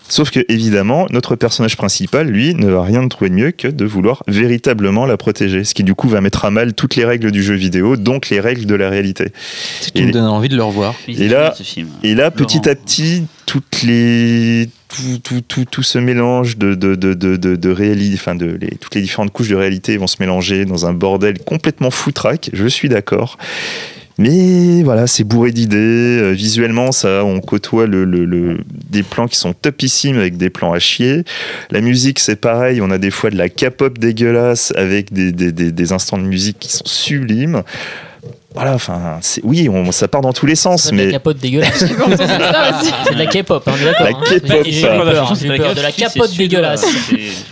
Sauf 0.06 0.31
que, 0.31 0.40
évidemment, 0.48 1.06
notre 1.10 1.35
personnage 1.35 1.76
principal, 1.76 2.28
lui, 2.28 2.55
ne 2.55 2.68
va 2.68 2.82
rien 2.82 3.06
trouver 3.09 3.31
de 3.31 3.35
mieux 3.35 3.51
que 3.52 3.68
de 3.68 3.85
vouloir 3.85 4.22
véritablement 4.28 5.06
la 5.06 5.16
protéger. 5.16 5.64
Ce 5.64 5.72
qui, 5.74 5.82
du 5.82 5.94
coup, 5.94 6.09
va 6.09 6.20
mettre 6.20 6.44
à 6.44 6.51
mal 6.51 6.74
toutes 6.74 6.94
les 6.97 7.05
règles 7.05 7.31
du 7.31 7.43
jeu 7.43 7.55
vidéo, 7.55 7.97
donc 7.97 8.28
les 8.28 8.39
règles 8.39 8.66
de 8.66 8.74
la 8.74 8.90
réalité. 8.90 9.32
Ce 9.81 9.90
qui 9.90 10.02
me 10.02 10.12
donne 10.12 10.26
envie 10.26 10.48
de 10.51 10.56
le 10.56 10.62
revoir. 10.62 10.94
Et 11.09 11.28
là-. 11.28 11.55
Et 12.02 12.14
petit 12.31 12.68
à 12.68 12.74
petit, 12.74 13.24
toutes 13.47 13.82
les, 13.82 14.68
tout, 14.89 15.18
tout, 15.22 15.40
tout, 15.40 15.64
tout 15.64 15.82
ce 15.82 15.98
mélange 15.98 16.59
de, 16.59 16.74
de, 16.74 16.94
de, 16.94 17.14
de, 17.14 17.36
de, 17.36 17.56
de 17.56 17.70
réali- 17.70 18.14
enfin 18.14 18.35
de 18.35 18.47
les, 18.60 18.70
toutes 18.76 18.94
les 18.94 19.01
différentes 19.01 19.32
couches 19.32 19.48
de 19.48 19.56
réalité 19.56 19.97
vont 19.97 20.06
se 20.06 20.16
mélanger 20.20 20.64
dans 20.66 20.86
un 20.86 20.93
bordel 20.93 21.39
complètement 21.39 21.90
foutraque. 21.90 22.51
Je 22.52 22.66
suis 22.66 22.89
d'accord. 22.89 23.39
Mais 24.19 24.82
voilà, 24.82 25.07
c'est 25.07 25.24
bourré 25.24 25.51
d'idées. 25.51 25.77
Euh, 25.77 26.32
Visuellement, 26.32 26.93
ça, 26.93 27.24
on 27.24 27.41
côtoie 27.41 27.86
des 27.89 29.03
plans 29.03 29.27
qui 29.27 29.36
sont 29.36 29.53
topissimes 29.53 30.19
avec 30.19 30.36
des 30.36 30.51
plans 30.51 30.73
à 30.73 30.78
chier. 30.78 31.24
La 31.70 31.81
musique, 31.81 32.20
c'est 32.20 32.36
pareil. 32.36 32.81
On 32.81 32.91
a 32.91 32.99
des 32.99 33.11
fois 33.11 33.31
de 33.31 33.36
la 33.36 33.49
K-pop 33.49 33.99
dégueulasse 33.99 34.73
avec 34.77 35.12
des, 35.12 35.32
des 35.32 35.93
instants 35.93 36.19
de 36.19 36.24
musique 36.24 36.59
qui 36.59 36.73
sont 36.73 36.86
sublimes. 36.86 37.62
Voilà, 38.55 38.74
enfin, 38.74 39.18
c'est- 39.20 39.40
oui, 39.43 39.68
on, 39.68 39.90
ça 39.90 40.06
part 40.06 40.20
dans 40.20 40.32
tous 40.32 40.47
les 40.47 40.55
sens, 40.55 40.85
C'est 40.85 40.93
de 40.93 40.97
la 40.98 41.05
mais 41.06 41.10
capote 41.10 41.39
dégueulasse. 41.39 41.78
C'est 41.86 43.14
de 43.14 43.18
la 43.18 43.26
K-pop, 43.26 43.66
hein. 43.66 43.72
La 43.82 43.90
hein. 44.09 44.12
K-pop, 44.12 45.74
de 45.76 45.82
la 45.82 45.90
capote 45.93 46.36
dégueulasse. 46.36 46.86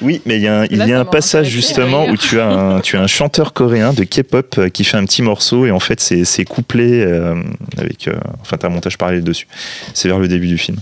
Oui, 0.00 0.22
mais 0.26 0.36
il 0.36 0.42
y 0.42 0.46
a 0.48 0.60
un, 0.60 0.64
il 0.66 0.78
Là, 0.78 0.86
y 0.86 0.92
a 0.92 0.94
ça 0.94 1.00
un 1.00 1.04
m'a 1.04 1.10
passage 1.10 1.48
justement 1.48 2.06
où 2.06 2.16
tu 2.16 2.38
as, 2.40 2.46
un, 2.48 2.80
tu 2.80 2.96
as 2.96 3.00
un 3.00 3.08
chanteur 3.08 3.52
coréen 3.52 3.92
de 3.92 4.04
K-pop 4.04 4.54
euh, 4.58 4.68
qui 4.68 4.84
fait 4.84 4.96
un 4.96 5.04
petit 5.04 5.22
morceau 5.22 5.66
et 5.66 5.72
en 5.72 5.80
fait 5.80 6.00
c'est 6.00 6.24
c'est 6.24 6.44
couplé 6.44 7.02
euh, 7.04 7.34
avec. 7.78 8.06
euh, 8.06 8.14
enfin, 8.40 8.56
t'as 8.56 8.68
un 8.68 8.70
montage 8.70 8.96
parallèle 8.96 9.24
dessus. 9.24 9.48
C'est 9.94 10.06
vers 10.08 10.20
le 10.20 10.28
début 10.28 10.46
du 10.46 10.56
film. 10.58 10.78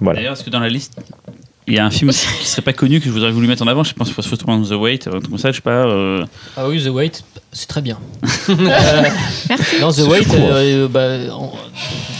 Voilà. 0.00 0.20
D'ailleurs, 0.20 0.34
est-ce 0.34 0.44
que 0.44 0.50
dans 0.50 0.60
la 0.60 0.68
liste, 0.68 0.94
il 1.68 1.74
y 1.74 1.78
a 1.78 1.84
un 1.86 1.90
film 1.90 2.10
qui 2.10 2.46
serait 2.46 2.62
pas 2.62 2.72
connu 2.72 2.98
que 3.00 3.06
je 3.06 3.10
voudrais 3.10 3.30
voulu 3.30 3.46
mettre 3.46 3.62
en 3.62 3.66
avant 3.68 3.84
Je 3.84 3.92
pense 3.94 4.10
on 4.46 4.62
the 4.62 4.70
Wait, 4.72 5.06
un 5.06 5.10
truc 5.10 5.28
comme 5.28 5.38
ça, 5.38 5.50
je 5.50 5.56
sais 5.56 5.62
pas. 5.62 5.86
euh, 5.86 6.24
Ah 6.56 6.66
oui, 6.68 6.82
The 6.82 6.88
Wait, 6.88 7.22
c'est 7.52 7.68
très 7.68 7.82
bien. 7.82 7.98
Euh, 8.48 9.02
Non, 9.80 9.92
The 9.92 9.98
Wait, 10.08 10.26
euh, 10.34 10.88
bah, 10.88 11.32
en- 11.34 11.52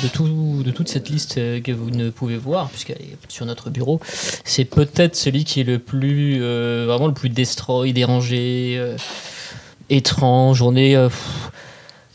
de, 0.03 0.09
tout, 0.09 0.63
de 0.65 0.71
toute 0.71 0.89
cette 0.89 1.09
liste 1.09 1.39
euh, 1.39 1.61
que 1.61 1.73
vous 1.73 1.91
ne 1.91 2.11
pouvez 2.11 2.37
voir, 2.37 2.69
puisqu'elle 2.69 2.97
est 2.99 3.17
sur 3.29 3.47
notre 3.47 3.71
bureau, 3.71 4.01
c'est 4.45 4.65
peut-être 4.65 5.17
celui 5.17 5.45
qui 5.45 5.61
est 5.61 5.65
le 5.65 5.79
plus, 5.79 6.39
euh, 6.41 6.85
vraiment 6.87 7.07
le 7.09 7.15
plus 7.15 7.29
destroy, 7.31 7.93
dérangé, 7.93 8.77
euh, 8.79 8.97
étrange. 9.91 10.63
On 10.63 10.77
est. 10.77 10.95
euh, 10.97 11.09
pff, 11.09 11.51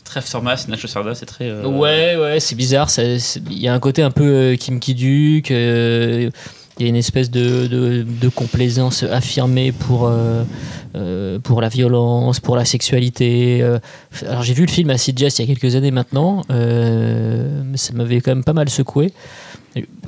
Trèfle 0.04 0.28
Sormas, 0.28 0.64
Nacho 0.68 0.86
Sarda, 0.86 1.14
c'est 1.14 1.26
très. 1.26 1.48
euh, 1.48 1.66
Ouais, 1.66 2.16
ouais, 2.16 2.40
c'est 2.40 2.54
bizarre. 2.54 2.88
ça- 2.90 3.18
c'est- 3.18 3.42
Il 3.50 3.58
y 3.58 3.68
a 3.68 3.74
un 3.74 3.80
côté 3.80 4.02
un 4.02 4.10
peu 4.10 4.24
euh, 4.24 4.56
Kim 4.56 4.78
Ki-duk. 4.80 5.50
euh, 5.50 6.30
Il 6.78 6.82
y 6.82 6.86
a 6.86 6.88
une 6.88 6.96
espèce 6.96 7.30
de, 7.30 7.68
de, 7.68 8.28
complaisance 8.28 9.04
affirmée 9.04 9.70
pour, 9.70 10.08
euh, 10.08 10.42
euh, 10.96 11.38
pour 11.38 11.60
la 11.60 11.68
violence, 11.68 12.40
pour 12.40 12.56
la 12.56 12.64
sexualité. 12.64 13.60
euh. 13.62 13.78
Alors 14.26 14.42
j'ai 14.42 14.54
vu 14.54 14.66
le 14.66 14.70
film 14.70 14.90
à 14.90 14.96
Jazz 14.96 15.38
il 15.38 15.48
y 15.48 15.52
a 15.52 15.54
quelques 15.54 15.76
années 15.76 15.92
maintenant, 15.92 16.42
ça 16.48 17.92
m'avait 17.92 18.20
quand 18.20 18.32
même 18.32 18.44
pas 18.44 18.54
mal 18.54 18.68
secoué. 18.68 19.12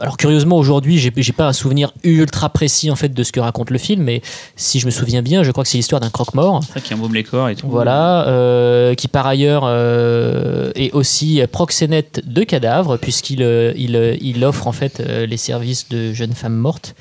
Alors 0.00 0.16
curieusement 0.16 0.56
aujourd'hui, 0.56 0.98
j'ai 0.98 1.12
j'ai 1.16 1.32
pas 1.32 1.46
un 1.48 1.52
souvenir 1.52 1.92
ultra 2.04 2.48
précis 2.50 2.90
en 2.90 2.96
fait 2.96 3.08
de 3.12 3.22
ce 3.24 3.32
que 3.32 3.40
raconte 3.40 3.70
le 3.70 3.78
film, 3.78 4.02
mais 4.02 4.22
si 4.54 4.78
je 4.78 4.86
me 4.86 4.90
souviens 4.90 5.22
bien, 5.22 5.42
je 5.42 5.50
crois 5.50 5.64
que 5.64 5.68
c'est 5.70 5.78
l'histoire 5.78 6.00
d'un 6.00 6.10
croque-mort. 6.10 6.62
C'est 6.66 6.74
ça 6.74 6.80
qui 6.80 6.94
embaume 6.94 7.14
les 7.14 7.24
corps 7.24 7.48
et 7.48 7.56
tout. 7.56 7.66
Voilà, 7.68 8.28
euh, 8.28 8.94
qui 8.94 9.08
par 9.08 9.26
ailleurs 9.26 9.62
euh, 9.64 10.70
est 10.74 10.92
aussi 10.92 11.40
proxénète 11.50 12.22
de 12.26 12.44
cadavres, 12.44 12.96
puisqu'il 12.96 13.42
euh, 13.42 13.72
il, 13.76 14.18
il 14.20 14.44
offre 14.44 14.68
en 14.68 14.72
fait 14.72 15.00
les 15.00 15.36
services 15.36 15.88
de 15.88 16.12
jeunes 16.12 16.34
femmes 16.34 16.56
mortes 16.56 16.94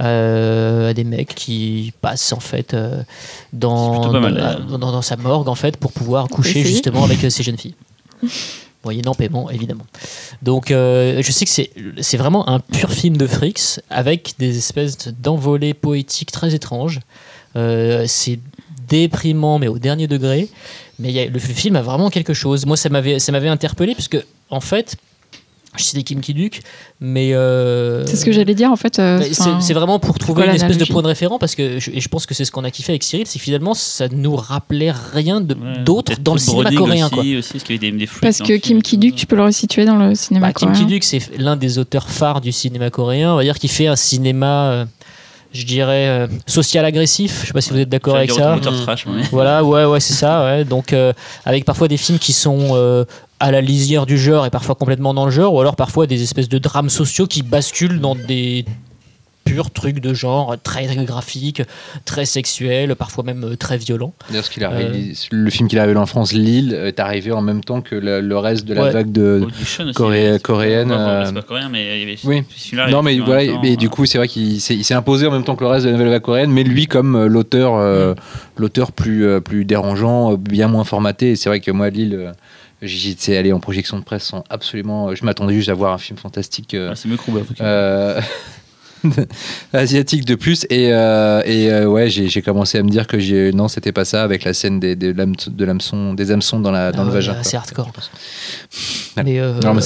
euh, 0.00 0.90
à 0.90 0.94
des 0.94 1.04
mecs 1.04 1.34
qui 1.34 1.92
passent 2.00 2.32
en 2.32 2.40
fait 2.40 2.72
euh, 2.74 3.02
dans, 3.52 4.10
mal, 4.20 4.22
dans, 4.22 4.30
d'ailleurs. 4.40 4.60
dans- 4.78 4.92
dans 4.92 5.02
sa 5.02 5.16
morgue 5.16 5.48
en 5.48 5.54
fait 5.54 5.76
pour 5.76 5.92
pouvoir 5.92 6.28
coucher 6.28 6.64
justement 6.64 7.04
avec 7.04 7.22
euh, 7.24 7.30
ces 7.30 7.42
jeunes 7.42 7.58
filles. 7.58 7.74
Moyennant 8.86 9.14
paiement, 9.14 9.50
évidemment. 9.50 9.84
Donc, 10.42 10.70
euh, 10.70 11.20
je 11.20 11.32
sais 11.32 11.44
que 11.44 11.50
c'est 12.00 12.16
vraiment 12.16 12.48
un 12.48 12.60
pur 12.60 12.92
film 12.92 13.16
de 13.16 13.26
Fricks 13.26 13.80
avec 13.90 14.34
des 14.38 14.58
espèces 14.58 15.08
d'envolées 15.08 15.74
poétiques 15.74 16.30
très 16.30 16.54
étranges. 16.54 17.00
Euh, 17.56 18.04
c'est 18.06 18.38
déprimant, 18.86 19.58
mais 19.58 19.66
au 19.66 19.80
dernier 19.80 20.06
degré. 20.06 20.48
Mais 21.00 21.26
le 21.26 21.38
film 21.40 21.74
a 21.74 21.82
vraiment 21.82 22.10
quelque 22.10 22.32
chose. 22.32 22.64
Moi, 22.64 22.76
ça 22.76 22.88
m'avait 22.90 23.18
ça 23.18 23.32
m'avait 23.32 23.48
interpellé 23.48 23.96
parce 23.96 24.06
que, 24.06 24.24
en 24.50 24.60
fait, 24.60 24.96
je 25.78 25.84
citais 25.84 26.02
Kim 26.02 26.20
Ki-duk, 26.20 26.60
mais. 27.00 27.32
euh, 27.34 28.04
C'est 28.06 28.16
ce 28.16 28.24
que 28.24 28.32
j'allais 28.32 28.54
dire 28.54 28.70
en 28.70 28.76
fait. 28.76 28.98
euh, 28.98 29.22
c'est 29.60 29.74
vraiment 29.74 29.98
pour 29.98 30.18
trouver 30.18 30.44
une 30.46 30.54
espèce 30.54 30.78
de 30.78 30.84
point 30.84 31.02
de 31.02 31.06
référent 31.08 31.38
parce 31.38 31.54
que 31.54 31.78
je, 31.78 31.90
et 31.90 32.00
je 32.00 32.08
pense 32.08 32.26
que 32.26 32.34
c'est 32.34 32.44
ce 32.44 32.50
qu'on 32.52 32.64
a 32.64 32.70
kiffé 32.70 32.92
avec 32.92 33.02
Cyril, 33.02 33.26
c'est 33.26 33.38
que 33.38 33.44
finalement 33.44 33.74
ça 33.74 34.08
nous 34.10 34.36
rappelait 34.36 34.92
rien 35.12 35.40
de- 35.40 35.54
Ouais, 35.54 35.78
d'autre 35.84 36.12
dans 36.20 36.34
le 36.34 36.38
cinéma 36.38 36.70
coréen. 36.72 37.06
aussi, 37.06 37.14
Quoi. 37.14 37.22
aussi, 37.38 37.52
parce 37.52 37.64
qu'il 37.64 37.82
y 37.82 37.86
avait 37.88 37.96
des, 37.96 38.08
Parce 38.20 38.38
que 38.38 38.56
Kim. 38.58 38.82
Ki-duk, 38.82 39.14
tu 39.14 39.26
peux 39.26 39.36
le 39.36 39.42
resituer 39.44 39.84
dans 39.84 39.96
le 39.96 40.14
cinéma 40.14 40.48
Bah, 40.48 40.52
Kim 40.52 40.68
coréen. 40.68 40.84
Ki-duk, 40.86 41.02
c'est 41.04 41.38
l'un 41.38 41.56
des 41.56 41.78
auteurs 41.78 42.08
phares 42.08 42.40
du 42.40 42.52
cinéma 42.52 42.90
coréen. 42.90 43.32
On 43.32 43.36
va 43.36 43.42
dire 43.42 43.58
qu'il 43.58 43.70
fait 43.70 43.86
un 43.86 43.96
cinéma, 43.96 44.70
euh, 44.70 44.84
je 45.56 45.66
dirais, 45.66 46.06
euh, 46.08 46.26
social 46.46 46.84
agressif. 46.84 47.40
Je 47.42 47.46
sais 47.48 47.52
pas 47.52 47.60
si 47.60 47.70
vous 47.70 47.78
êtes 47.78 47.88
d'accord 47.88 48.14
avec 48.16 48.30
ça. 48.38 48.56
Trash, 48.84 49.06
mais- 49.06 49.22
Voilà, 49.32 49.64
ouais, 49.64 49.84
ouais, 49.84 50.00
c'est 50.00 50.14
ça. 50.14 50.44
Ouais. 50.44 50.64
Donc, 50.64 50.92
euh, 50.92 51.12
avec 51.44 51.64
parfois 51.64 51.88
des 51.88 51.96
films 51.96 52.18
qui 52.18 52.32
sont 52.32 52.68
euh, 52.72 53.04
à 53.40 53.50
la 53.50 53.60
lisière 53.60 54.06
du 54.06 54.18
genre 54.18 54.46
et 54.46 54.50
parfois 54.50 54.74
complètement 54.74 55.12
dans 55.14 55.24
le 55.24 55.30
genre, 55.30 55.52
ou 55.54 55.60
alors 55.60 55.76
parfois 55.76 56.06
des 56.06 56.22
espèces 56.22 56.48
de 56.48 56.58
drames 56.58 56.90
sociaux 56.90 57.26
qui 57.26 57.42
basculent 57.42 58.00
dans 58.00 58.14
des 58.14 58.64
purs 59.46 59.70
trucs 59.70 60.00
de 60.00 60.12
genre 60.12 60.56
très 60.62 60.84
graphiques, 60.96 61.62
très 62.04 62.26
sexuels, 62.26 62.94
parfois 62.96 63.24
même 63.24 63.44
euh, 63.44 63.56
très. 63.56 63.78
D'ailleurs, 64.28 64.44
qu'il 64.50 64.64
a 64.64 64.70
Euh. 64.72 64.76
réalisé- 64.76 65.28
le 65.30 65.48
film 65.50 65.68
qu'il 65.68 65.78
a 65.78 65.82
révélé 65.82 65.98
en 66.00 66.04
France, 66.06 66.32
Lille, 66.34 66.74
est 66.74 67.00
arrivé 67.00 67.32
en 67.32 67.40
même 67.40 67.62
temps 67.64 67.80
que 67.80 67.94
le, 67.94 68.20
le 68.20 68.36
reste 68.38 68.64
de 68.66 68.74
la 68.74 68.82
Ouais. 68.84 68.90
vague 68.90 69.12
de. 69.12 69.40
Audition 69.42 69.84
aussi, 69.84 69.94
coréenne, 70.42 70.92
enfin, 70.92 71.08
euh, 71.08 71.24
C'est 71.26 71.32
pas 71.34 71.42
coréen, 71.42 71.68
mais 71.70 71.96
il 71.96 72.00
y 72.00 72.02
avait 72.02 72.18
Oui. 72.24 72.42
celui-là. 72.56 72.90
Non, 72.90 73.02
mais 73.02 73.18
voilà, 73.20 73.46
temps, 73.46 73.60
mais 73.62 73.76
du 73.76 73.88
coup, 73.88 74.04
c'est 74.04 74.18
vrai 74.18 74.28
qu'il 74.28 74.60
s'est, 74.60 74.74
il 74.74 74.84
s'est 74.84 74.94
imposé 74.94 75.26
en 75.26 75.30
même 75.30 75.44
temps 75.44 75.56
que 75.56 75.62
le 75.64 75.70
reste 75.70 75.84
de 75.86 75.90
la 75.90 75.96
nouvelle 75.96 76.10
vague 76.12 76.22
coréenne, 76.22 76.50
mais 76.50 76.64
lui, 76.64 76.86
comme 76.86 77.14
euh, 77.14 77.26
l'auteur, 77.28 77.76
euh, 77.76 78.14
l'auteur 78.56 78.90
plus, 78.92 79.24
euh, 79.24 79.40
plus 79.40 79.64
dérangeant, 79.64 80.34
bien 80.34 80.66
moins 80.68 80.84
formaté. 80.84 81.30
Et 81.30 81.36
c'est 81.36 81.48
vrai 81.48 81.60
que 81.60 81.70
moi, 81.70 81.88
Lille, 81.90 82.14
euh, 82.14 82.32
j'y 82.82 83.10
étais 83.12 83.36
allé 83.36 83.52
en 83.52 83.60
projection 83.60 83.98
de 83.98 84.04
presse 84.04 84.24
sans 84.24 84.42
absolument. 84.50 85.14
Je 85.14 85.24
m'attendais 85.24 85.54
juste 85.54 85.68
à 85.68 85.74
voir 85.74 85.92
un 85.94 85.98
film 85.98 86.18
fantastique. 86.18 86.74
euh, 86.74 86.90
ah, 86.92 86.96
c'est 86.96 87.08
mieux 87.08 87.16
Kruba, 87.16 87.40
en 87.40 87.44
tout 87.44 87.54
cas. 87.54 87.64
euh, 87.64 88.20
asiatique 89.72 90.24
de 90.24 90.34
plus 90.34 90.64
et, 90.70 90.92
euh, 90.92 91.42
et 91.44 91.70
euh, 91.70 91.86
ouais 91.86 92.08
j'ai 92.08 92.42
commencé 92.42 92.78
à 92.78 92.82
me 92.82 92.88
dire 92.88 93.06
que 93.06 93.18
j'ai 93.18 93.52
non 93.52 93.68
c'était 93.68 93.92
pas 93.92 94.04
ça 94.04 94.22
avec 94.22 94.44
la 94.44 94.54
scène 94.54 94.80
des, 94.80 94.96
de 94.96 95.64
l'hameçon 95.64 96.14
des 96.14 96.30
hameçons 96.30 96.60
dans, 96.60 96.70
la, 96.70 96.92
dans 96.92 97.00
Ah 97.00 97.04
le 97.04 97.08
ouais, 97.08 97.14
vagin 97.14 97.36
C'est 97.42 97.50
quoi. 97.74 97.84
hardcore. 97.84 97.92
Ouais. 99.16 99.22
Mais, 99.24 99.38
euh, 99.40 99.60
non 99.60 99.74
mais 99.74 99.80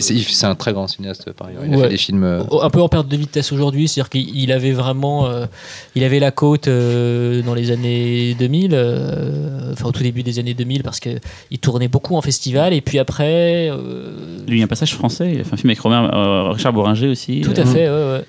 c'est 0.00 0.44
un 0.46 0.54
très 0.54 0.72
grand 0.72 0.88
cinéaste 0.88 1.30
par 1.32 1.48
ailleurs 1.48 1.62
il 1.66 1.74
a 1.74 1.78
fait 1.84 1.88
des 1.88 1.96
films 1.96 2.24
euh, 2.24 2.42
un 2.62 2.70
peu 2.70 2.80
en 2.80 2.88
perte 2.88 3.08
de 3.08 3.16
vitesse 3.16 3.52
aujourd'hui, 3.52 3.88
c'est-à-dire 3.88 4.10
qu'il 4.10 4.52
avait 4.52 4.72
vraiment, 4.72 5.26
euh, 5.26 5.46
il 5.94 6.04
avait 6.04 6.18
la 6.18 6.30
côte 6.30 6.68
euh, 6.68 7.42
dans 7.42 7.54
les 7.54 7.70
années 7.70 8.34
2000, 8.38 8.70
euh, 8.72 9.72
enfin 9.72 9.88
au 9.88 9.92
tout 9.92 10.02
début 10.02 10.22
des 10.22 10.38
années 10.38 10.54
2000, 10.54 10.82
parce 10.82 11.00
que 11.00 11.10
il 11.50 11.58
tournait 11.58 11.88
beaucoup 11.88 12.16
en 12.16 12.22
festival, 12.22 12.72
et 12.72 12.80
puis 12.80 12.98
après, 12.98 13.68
euh, 13.70 14.10
Lui, 14.46 14.56
il 14.56 14.58
y 14.58 14.62
a 14.62 14.64
un 14.64 14.68
passage 14.68 14.94
français. 14.94 15.32
Il 15.34 15.40
a 15.40 15.44
fait 15.44 15.54
un 15.54 15.56
film 15.56 15.70
avec 15.70 15.80
Robert, 15.80 16.14
euh, 16.14 16.50
Richard 16.50 16.72
Boringer 16.72 17.08
aussi. 17.08 17.40
tout 17.42 17.50
euh, 17.58 17.62
à 17.62 17.66
fait. 17.66 17.88
ouais, 17.88 18.18
ouais. 18.18 18.24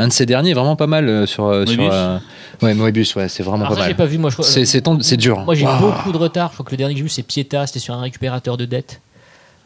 Un 0.00 0.08
de 0.08 0.12
ces 0.12 0.26
derniers 0.26 0.54
vraiment 0.54 0.76
pas 0.76 0.86
mal 0.86 1.08
euh, 1.08 1.26
sur 1.26 1.46
euh, 1.46 1.66
sur 1.66 1.76
Moebius. 1.76 1.94
euh, 1.94 2.18
ouais 2.62 2.74
Moebius 2.74 3.14
ouais 3.16 3.28
c'est 3.28 3.42
vraiment 3.42 3.64
Alors 3.64 3.76
pas 3.76 3.82
ça, 3.82 3.88
j'ai 3.88 3.88
mal 3.94 3.96
pas 3.96 4.06
vu 4.06 4.18
moi. 4.18 4.30
Je 4.30 4.36
crois- 4.36 4.46
c'est 4.46 4.64
c'est 4.64 5.16
dur 5.16 5.40
Moi 5.40 5.54
j'ai 5.54 5.66
beaucoup 5.66 6.12
de 6.12 6.16
retard. 6.18 6.48
Je 6.50 6.54
crois 6.54 6.66
que 6.66 6.70
le 6.72 6.76
dernier 6.76 6.94
que 6.94 6.98
j'ai 6.98 7.04
vu 7.04 7.08
c'est 7.08 7.22
Pieta, 7.22 7.66
c'était 7.66 7.78
sur 7.78 7.94
un 7.94 8.00
récupérateur 8.00 8.56
de 8.56 8.64
dettes. 8.64 9.00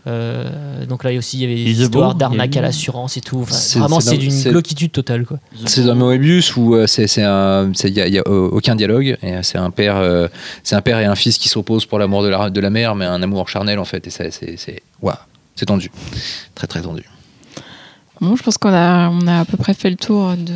Euh, 0.06 0.84
donc 0.84 1.02
là 1.02 1.16
aussi 1.16 1.38
il 1.38 1.40
y 1.40 1.44
avait 1.44 1.64
des 1.64 1.80
histoires 1.82 2.14
d'arnaque 2.14 2.54
à 2.58 2.60
l'assurance 2.60 3.16
et 3.16 3.22
tout. 3.22 3.40
Enfin, 3.40 3.54
C'est- 3.54 3.78
vraiment 3.78 4.00
c'est 4.00 4.18
d'une 4.18 4.42
gloquitude 4.42 4.92
totale 4.92 5.24
quoi. 5.24 5.38
C'est 5.64 5.82
dans 5.84 5.94
Moebius 5.94 6.56
où 6.56 6.74
euh, 6.74 6.86
c'est 6.86 7.06
un 7.22 7.72
il 7.84 7.90
y 7.90 8.00
a, 8.02 8.06
il 8.06 8.12
y 8.14 8.18
a, 8.18 8.28
aucun 8.28 8.74
dialogue 8.76 9.16
et 9.22 9.42
c'est 9.42 9.56
un 9.56 9.70
père 9.70 9.96
euh, 9.96 10.28
c'est 10.62 10.74
un 10.76 10.82
père 10.82 10.98
et 10.98 11.06
un 11.06 11.14
fils 11.14 11.38
qui 11.38 11.48
s'opposent 11.48 11.86
pour 11.86 11.98
l'amour 11.98 12.22
de 12.22 12.28
la 12.28 12.50
de 12.50 12.60
la 12.60 12.68
mère 12.68 12.94
mais 12.94 13.06
un 13.06 13.22
amour 13.22 13.48
charnel 13.48 13.78
en 13.78 13.86
fait 13.86 14.06
et 14.06 14.10
ça, 14.10 14.24
c'est 14.30 14.56
c'est 14.58 14.82
waouh 15.00 15.14
c'est 15.56 15.66
tendu 15.66 15.90
très 16.54 16.66
très 16.66 16.82
tendu 16.82 17.04
Bon, 18.20 18.36
je 18.36 18.42
pense 18.42 18.58
qu'on 18.58 18.72
a, 18.72 19.08
on 19.10 19.26
a 19.26 19.40
à 19.40 19.44
peu 19.44 19.56
près 19.56 19.74
fait 19.74 19.90
le 19.90 19.96
tour 19.96 20.36
de. 20.36 20.54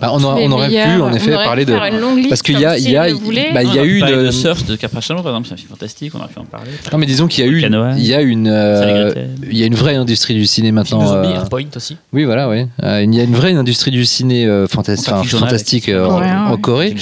Bah, 0.00 0.10
on, 0.12 0.22
aurait- 0.22 0.40
les 0.42 0.48
on 0.48 0.52
aurait 0.52 0.68
pu 0.68 1.00
en 1.02 1.12
effet 1.12 1.30
parler 1.32 1.64
de 1.64 2.28
parce 2.28 2.42
qu'il 2.42 2.58
y 2.58 2.64
a 2.64 2.74
comme 2.74 2.84
il 2.84 2.90
y 2.90 2.96
a 2.96 3.52
bah, 3.52 3.62
il 3.62 3.74
y 3.74 3.78
a 3.78 3.84
eu 3.84 3.98
une 4.00 4.06
de 4.26 4.30
Surf 4.30 4.64
de 4.66 4.76
Capracciano, 4.76 5.22
par 5.22 5.32
exemple, 5.32 5.48
c'est 5.48 5.54
un 5.54 5.56
film 5.56 5.68
fantastique, 5.70 6.12
on 6.14 6.18
aurait 6.18 6.28
pu 6.28 6.38
en 6.38 6.44
parler. 6.44 6.70
non 6.92 6.98
mais 6.98 7.06
disons 7.06 7.26
qu'il 7.26 7.44
y 7.44 7.48
a 7.48 7.50
eu 7.50 7.62
il 7.96 8.06
y 8.06 8.14
a 8.14 8.20
une 8.20 8.48
euh, 8.48 9.12
il 9.50 9.56
y 9.56 9.62
a 9.62 9.66
une 9.66 9.74
vraie 9.74 9.94
industrie 9.96 10.34
du 10.34 10.46
ciné 10.46 10.72
maintenant 10.72 11.06
zombie, 11.06 11.28
euh, 11.28 11.34
Airpoint 11.40 11.64
aussi. 11.76 11.96
oui 12.12 12.24
voilà 12.24 12.48
oui 12.48 12.66
Euh, 12.82 13.02
il 13.02 13.14
y 13.14 13.20
a 13.20 13.24
une 13.24 13.34
vraie 13.34 13.52
industrie 13.54 13.90
du 13.90 14.04
ciné 14.04 14.46
euh, 14.46 14.64
Enfin, 14.64 14.82
fantastique 15.24 15.88
en. 15.88 16.56
Corée 16.58 16.94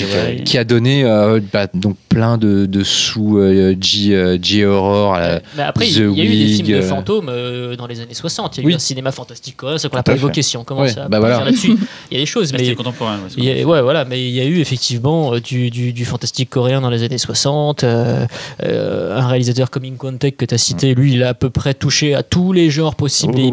qui 0.45 0.59
a 0.59 0.65
donné 0.65 1.05
euh, 1.05 1.41
bah, 1.53 1.67
donc 1.73 1.97
plein 2.09 2.39
de, 2.39 2.67
de 2.67 2.83
sous 2.85 3.39
euh, 3.39 3.75
G, 3.81 4.15
euh, 4.15 4.39
G 4.41 4.65
Horror. 4.65 5.17
euh, 5.19 5.39
Mais 5.57 5.63
après, 5.63 5.87
The 5.87 5.97
il 5.97 6.19
y 6.19 6.21
a 6.21 6.25
eu 6.25 6.29
des 6.29 6.47
films 6.47 6.77
de 6.79 6.83
fantômes 6.83 7.29
euh, 7.29 7.77
dans 7.77 7.87
les 7.87 8.01
années 8.01 8.15
60. 8.15 8.59
Il 8.59 8.65
y 8.65 8.67
a 8.67 8.71
eu 8.71 8.75
un 8.75 8.79
cinéma 8.79 9.13
fantastique 9.13 9.57
coréen, 9.57 9.79
ce 9.79 9.89
qu'on 9.89 9.97
n'a 9.97 10.03
pas 10.03 10.13
évoqué 10.15 10.43
si 10.43 10.57
on 10.57 10.65
commence 10.65 10.97
à 10.97 11.09
bah 11.09 11.21
là-dessus. 11.21 11.77
Il 12.11 12.15
y 12.15 12.21
a 12.21 12.21
des 12.21 12.27
choses, 12.27 12.49
C'était 12.49 12.66
mais. 12.71 12.75
contemporain. 12.77 13.17
ouais, 13.17 13.29
c'est 13.29 13.39
il 13.39 13.45
y 13.45 13.63
a- 13.63 13.67
ouais, 13.67 13.83
voilà, 13.83 14.05
mais 14.05 14.23
il 14.23 14.35
y 14.35 14.41
a 14.41 14.45
eu 14.45 14.61
effectivement 14.61 15.35
euh, 15.35 15.41
du, 15.41 15.71
du, 15.71 15.93
du 15.93 16.05
fantastique 16.05 16.51
coréen 16.51 16.81
dans 16.81 16.91
les 16.91 17.03
années 17.03 17.19
60. 17.19 17.85
euh, 17.85 18.27
euh, 18.63 19.17
un 19.19 19.27
réalisateur 19.29 19.71
comme 19.71 19.85
In 19.85 19.97
Kwon-taek 19.97 20.37
que 20.37 20.45
tu 20.45 20.55
as 20.55 20.59
cité, 20.59 20.95
lui, 20.95 21.15
il 21.15 21.23
a 21.23 21.31
à 21.31 21.35
peu 21.35 21.51
près 21.51 21.75
touché 21.75 22.15
à 22.15 22.23
tous 22.23 22.53
les 22.53 22.71
genres 22.71 22.95
possibles 22.95 23.35
Oh, 23.37 23.41
et 23.41 23.45
oui. 23.45 23.53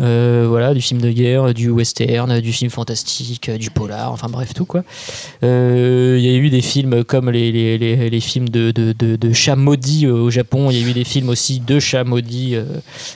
Euh, 0.00 0.46
voilà, 0.48 0.74
du 0.74 0.80
film 0.80 1.00
de 1.00 1.10
guerre, 1.10 1.52
du 1.54 1.70
western, 1.70 2.40
du 2.40 2.52
film 2.52 2.70
fantastique, 2.70 3.50
du 3.50 3.70
polar, 3.70 4.12
enfin 4.12 4.28
bref, 4.28 4.54
tout 4.54 4.64
quoi. 4.64 4.84
Euh, 5.42 6.16
Il 6.18 6.24
y 6.24 6.32
a 6.32 6.36
eu 6.38 6.50
des 6.50 6.60
films 6.60 7.02
comme 7.04 7.30
les, 7.30 7.50
les, 7.50 7.78
les, 7.78 8.08
les 8.10 8.20
films 8.20 8.48
de, 8.48 8.70
de, 8.70 8.92
de, 8.96 9.16
de 9.16 9.32
chats 9.32 9.56
maudits 9.56 10.06
euh, 10.06 10.12
au 10.12 10.30
Japon. 10.30 10.70
Il 10.70 10.78
y 10.80 10.84
a 10.84 10.88
eu 10.88 10.92
des 10.92 11.04
films 11.04 11.28
aussi 11.28 11.60
de 11.60 11.80
chats 11.80 12.04
maudits 12.04 12.54
euh, 12.54 12.64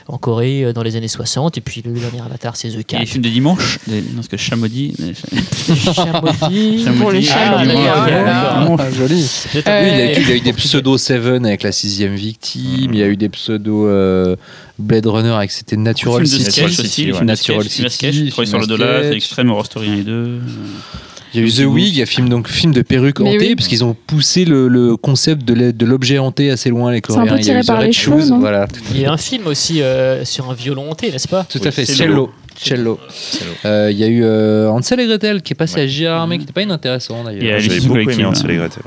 en 0.07 0.17
Corée 0.17 0.73
dans 0.73 0.83
les 0.83 0.95
années 0.95 1.07
60. 1.07 1.57
Et 1.57 1.61
puis 1.61 1.81
le 1.85 1.91
dernier 1.93 2.21
avatar, 2.21 2.55
c'est 2.55 2.69
The 2.69 2.73
Et 2.73 2.77
les 2.77 2.83
Cat. 2.83 3.05
films 3.05 3.23
de 3.23 3.29
dimanche 3.29 3.79
des- 3.87 4.01
Non, 4.01 4.07
parce 4.15 4.27
que 4.27 4.37
Chamodi. 4.37 4.93
Chats 5.95 6.21
maudits. 6.21 6.85
Pour 6.99 7.11
les 7.11 7.21
chats, 7.21 7.55
ah, 7.55 7.63
maudits, 7.63 7.71
dimanche. 8.65 8.79
Ah, 8.83 8.91
joli. 8.91 9.29
Euh, 9.55 9.83
Oui, 9.83 9.89
il 9.91 9.97
y 9.97 10.01
a 10.01 10.11
eu, 10.19 10.21
il 10.21 10.29
y 10.29 10.31
a 10.31 10.35
eu 10.35 10.41
des 10.41 10.53
pseudo 10.53 10.97
Seven 10.97 11.45
avec 11.45 11.63
la 11.63 11.71
sixième 11.71 12.15
victime. 12.15 12.91
Il 12.93 12.99
y 12.99 13.03
a 13.03 13.07
eu 13.07 13.17
des 13.17 13.29
pseudo 13.29 13.87
euh, 13.87 14.35
Blade 14.83 15.05
Runner 15.07 15.29
avec 15.31 15.51
c'était 15.51 15.77
Natural 15.77 16.25
City. 16.27 17.11
Natural 17.23 17.63
City, 17.69 18.29
Troy 18.29 18.45
sur 18.45 18.59
le 18.59 18.67
dollar. 18.67 19.03
Extreme 19.11 19.49
Horror 19.49 19.65
Story 19.65 19.89
1 19.89 19.93
et 19.97 20.01
2. 20.03 20.39
Il 21.35 21.41
y 21.41 21.43
a 21.43 21.47
eu 21.47 21.51
The 21.51 21.65
Wig, 21.65 21.87
il 21.87 21.97
y 21.97 22.01
a 22.03 22.05
film 22.05 22.29
donc 22.29 22.47
film 22.47 22.73
de 22.73 22.83
perruque 22.83 23.19
Mais 23.19 23.29
hantée 23.35 23.47
oui. 23.47 23.55
parce 23.55 23.67
qu'ils 23.67 23.83
ont 23.83 23.95
poussé 24.05 24.45
le, 24.45 24.67
le 24.67 24.95
concept 24.97 25.43
de 25.45 25.85
l'objet 25.85 26.19
hanté 26.19 26.51
assez 26.51 26.69
loin 26.69 26.91
les 26.91 26.99
un 26.99 27.01
peu 27.01 27.13
Coréens. 27.13 27.25
Il 27.25 27.31
y 27.31 27.33
a 27.33 27.39
tiré 27.39 27.61
par 27.65 27.81
les 27.81 27.91
cheveux, 27.91 28.23
voilà. 28.37 28.67
Il 28.91 28.99
y 29.01 29.05
a 29.05 29.11
un 29.11 29.17
film 29.17 29.47
aussi 29.47 29.81
euh, 29.81 30.23
sur 30.25 30.51
un 30.51 30.53
violon 30.53 30.91
hanté, 30.91 31.11
n'est-ce 31.11 31.27
pas 31.27 31.43
Tout 31.49 31.57
Oui, 31.59 31.67
à 31.67 31.71
fait. 31.71 31.85
c'est 31.85 31.95
Cello. 31.95 32.31
Cello. 32.55 32.99
Euh, 33.65 33.89
Il 33.91 33.97
y 33.97 34.03
a 34.03 34.07
eu 34.07 34.23
euh, 34.23 34.69
Hansel 34.69 34.99
et 34.99 35.07
Gretel 35.07 35.41
qui 35.41 35.53
est 35.53 35.55
passé 35.55 35.77
Ouais. 35.77 35.81
à 35.81 35.87
Gérard 35.87 36.27
mais 36.27 36.35
qui 36.35 36.41
n'était 36.41 36.53
pas 36.53 36.61
inintéressant 36.61 37.23
d'ailleurs. 37.23 37.59
J'avais 37.59 37.79
beaucoup 37.79 37.95
aimé 37.95 38.03
collectifs, 38.05 38.25
Hansel 38.27 38.51
et 38.51 38.53
hein. 38.53 38.57
Gretel. 38.57 38.83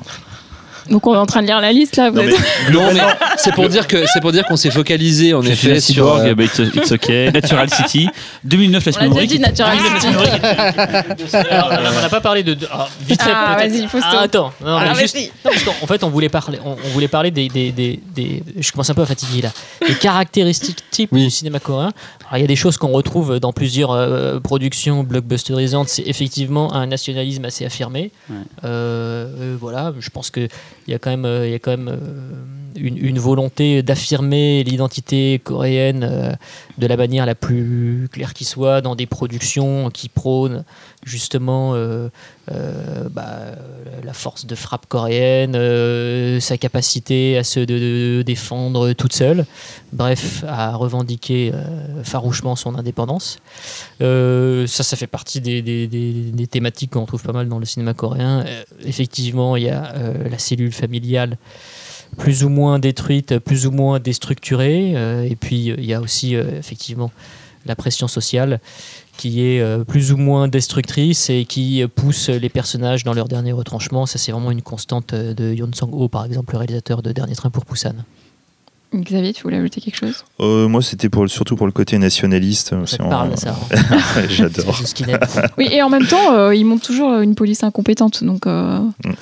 Donc 0.90 1.06
on 1.06 1.14
est 1.14 1.18
en 1.18 1.26
train 1.26 1.42
de 1.42 1.46
lire 1.46 1.60
la 1.60 1.72
liste 1.72 1.96
là. 1.96 2.10
vous 2.10 2.16
Non, 2.16 2.22
êtes- 2.22 2.36
mais 2.68 2.72
Non 2.72 2.92
mais 2.92 3.00
c'est 3.36 3.52
pour 3.54 3.68
dire 3.68 3.86
que 3.86 4.06
c'est 4.06 4.20
pour 4.20 4.32
dire 4.32 4.44
qu'on 4.46 4.56
s'est 4.56 4.70
focalisé 4.70 5.34
en 5.34 5.42
effet 5.42 5.80
sur 5.80 5.94
cyborg, 5.94 6.26
euh, 6.28 6.34
bah, 6.34 6.44
it's, 6.44 6.58
it's 6.58 6.92
okay. 6.92 7.30
Natural 7.34 7.68
City. 7.70 8.08
2009, 8.44 8.84
la 8.84 8.90
On 8.90 8.94
semaine 8.94 9.08
l'a 9.14 9.14
déjà 9.22 9.26
dit, 9.26 9.38
Natural 9.40 9.78
City. 10.00 11.36
Alors, 11.50 11.70
on 11.70 12.00
n'a 12.02 12.08
pas 12.08 12.20
parlé 12.20 12.42
de. 12.42 12.56
alors, 12.70 12.90
vite 13.06 13.22
fait, 13.22 13.30
Ah, 13.34 13.56
vas-y, 13.58 13.86
Fausto. 13.88 14.06
Ah, 14.12 14.20
attends. 14.22 14.52
Non, 14.64 14.78
mais 14.80 14.86
Ah, 14.90 14.94
juste- 14.94 15.14
vas-y. 15.16 15.24
non, 15.44 15.50
parce 15.50 15.62
qu'en 15.64 15.74
en 15.82 15.86
fait, 15.86 16.04
on 16.04 16.08
voulait 16.10 16.28
parler, 16.28 16.58
on, 16.64 16.70
on 16.72 16.88
voulait 16.90 17.08
parler 17.08 17.30
des, 17.30 17.48
des, 17.48 17.72
des, 17.72 18.00
des- 18.14 18.42
Je 18.58 18.72
commence 18.72 18.90
un 18.90 18.94
peu 18.94 19.02
à 19.02 19.06
fatiguer 19.06 19.42
là. 19.42 19.50
Des 19.86 19.94
caractéristiques 19.94 20.82
types 20.90 21.10
Oui. 21.12 21.24
du 21.24 21.30
cinéma 21.30 21.58
coréen. 21.58 21.92
Alors, 22.28 22.38
il 22.38 22.40
y 22.40 22.44
a 22.44 22.48
des 22.48 22.56
choses 22.56 22.76
qu'on 22.76 22.90
retrouve 22.90 23.38
dans 23.38 23.52
plusieurs 23.52 23.92
euh, 23.92 24.40
productions 24.40 25.04
blockbusterisantes. 25.04 25.88
C'est 25.88 26.02
effectivement 26.02 26.72
un 26.74 26.86
nationalisme 26.86 27.44
assez 27.44 27.64
affirmé. 27.64 28.10
Ouais. 28.28 28.36
Euh, 28.64 29.26
euh, 29.38 29.56
voilà, 29.58 29.94
je 30.00 30.10
pense 30.10 30.30
que 30.30 30.48
il 30.86 30.90
y 30.90 30.94
a 30.94 30.98
quand 30.98 31.10
même, 31.10 31.44
il 31.44 31.50
y 31.50 31.54
a 31.54 31.58
quand 31.58 31.70
même 31.70 31.98
une, 32.76 32.98
une 32.98 33.18
volonté 33.18 33.82
d'affirmer 33.82 34.64
l'identité 34.64 35.40
coréenne 35.42 36.36
de 36.78 36.86
la 36.86 36.96
manière 36.96 37.26
la 37.26 37.34
plus 37.34 38.08
claire 38.10 38.34
qui 38.34 38.44
soit 38.44 38.80
dans 38.80 38.96
des 38.96 39.06
productions 39.06 39.90
qui 39.90 40.08
prônent 40.08 40.64
justement 41.06 41.74
euh, 41.74 42.08
euh, 42.50 43.08
bah, 43.10 43.52
la 44.04 44.12
force 44.12 44.44
de 44.44 44.54
frappe 44.56 44.86
coréenne, 44.86 45.54
euh, 45.54 46.40
sa 46.40 46.58
capacité 46.58 47.38
à 47.38 47.44
se 47.44 47.60
défendre 48.22 48.92
toute 48.92 49.12
seule, 49.12 49.46
bref, 49.92 50.44
à 50.46 50.74
revendiquer 50.74 51.52
farouchement 52.02 52.56
son 52.56 52.74
indépendance. 52.74 53.38
Ça, 54.00 54.66
ça 54.66 54.96
fait 54.96 55.06
partie 55.06 55.40
des, 55.40 56.48
thématiques 56.50 56.90
qu'on 56.90 57.06
trouve 57.06 57.22
pas 57.22 57.32
mal 57.32 57.48
dans 57.48 57.58
le 57.58 57.64
cinéma 57.64 57.94
coréen. 57.94 58.44
Effectivement, 58.84 59.56
il 59.56 59.64
y 59.64 59.70
a 59.70 59.94
la 60.28 60.38
cellule 60.38 60.72
familiale 60.72 61.38
plus 62.18 62.44
ou 62.44 62.48
moins 62.48 62.78
détruite, 62.78 63.38
plus 63.38 63.66
ou 63.66 63.70
moins 63.70 64.00
déstructurée. 64.00 64.92
et 65.28 65.36
puis, 65.36 65.66
il 65.66 65.84
y 65.84 65.94
a 65.94 66.00
aussi, 66.00 66.34
effectivement, 66.34 67.10
la 67.66 67.76
pression 67.76 68.08
sociale 68.08 68.60
qui 69.16 69.42
est 69.42 69.60
euh, 69.60 69.84
plus 69.84 70.12
ou 70.12 70.16
moins 70.16 70.48
destructrice 70.48 71.30
et 71.30 71.44
qui 71.44 71.84
pousse 71.94 72.28
les 72.28 72.48
personnages 72.48 73.04
dans 73.04 73.14
leur 73.14 73.28
dernier 73.28 73.52
retranchement. 73.52 74.06
Ça, 74.06 74.18
c'est 74.18 74.32
vraiment 74.32 74.50
une 74.50 74.62
constante 74.62 75.12
euh, 75.14 75.34
de 75.34 75.52
Yon 75.52 75.70
Sang-ho, 75.72 76.08
par 76.08 76.24
exemple, 76.24 76.54
le 76.54 76.58
réalisateur 76.58 77.02
de 77.02 77.12
Dernier 77.12 77.34
Train 77.34 77.50
pour 77.50 77.64
Busan. 77.64 77.94
Xavier, 79.02 79.32
tu 79.32 79.42
voulais 79.42 79.56
ajouter 79.58 79.80
quelque 79.80 79.96
chose? 79.96 80.24
Euh, 80.40 80.68
moi, 80.68 80.82
c'était 80.82 81.08
pour, 81.08 81.28
surtout 81.28 81.56
pour 81.56 81.66
le 81.66 81.72
côté 81.72 81.98
nationaliste. 81.98 82.74
Ça 82.86 83.04
en- 83.04 83.08
parle, 83.08 83.36
ça. 83.36 83.56
hein 83.72 84.22
J'adore. 84.28 84.78
Oui, 85.58 85.68
et 85.70 85.82
en 85.82 85.88
même 85.90 86.06
temps, 86.06 86.32
euh, 86.34 86.54
ils 86.54 86.64
montrent 86.64 86.86
toujours 86.86 87.20
une 87.20 87.34
police 87.34 87.62
incompétente. 87.62 88.24
Donc, 88.24 88.46
euh. 88.46 88.78
Oui, 89.04 89.12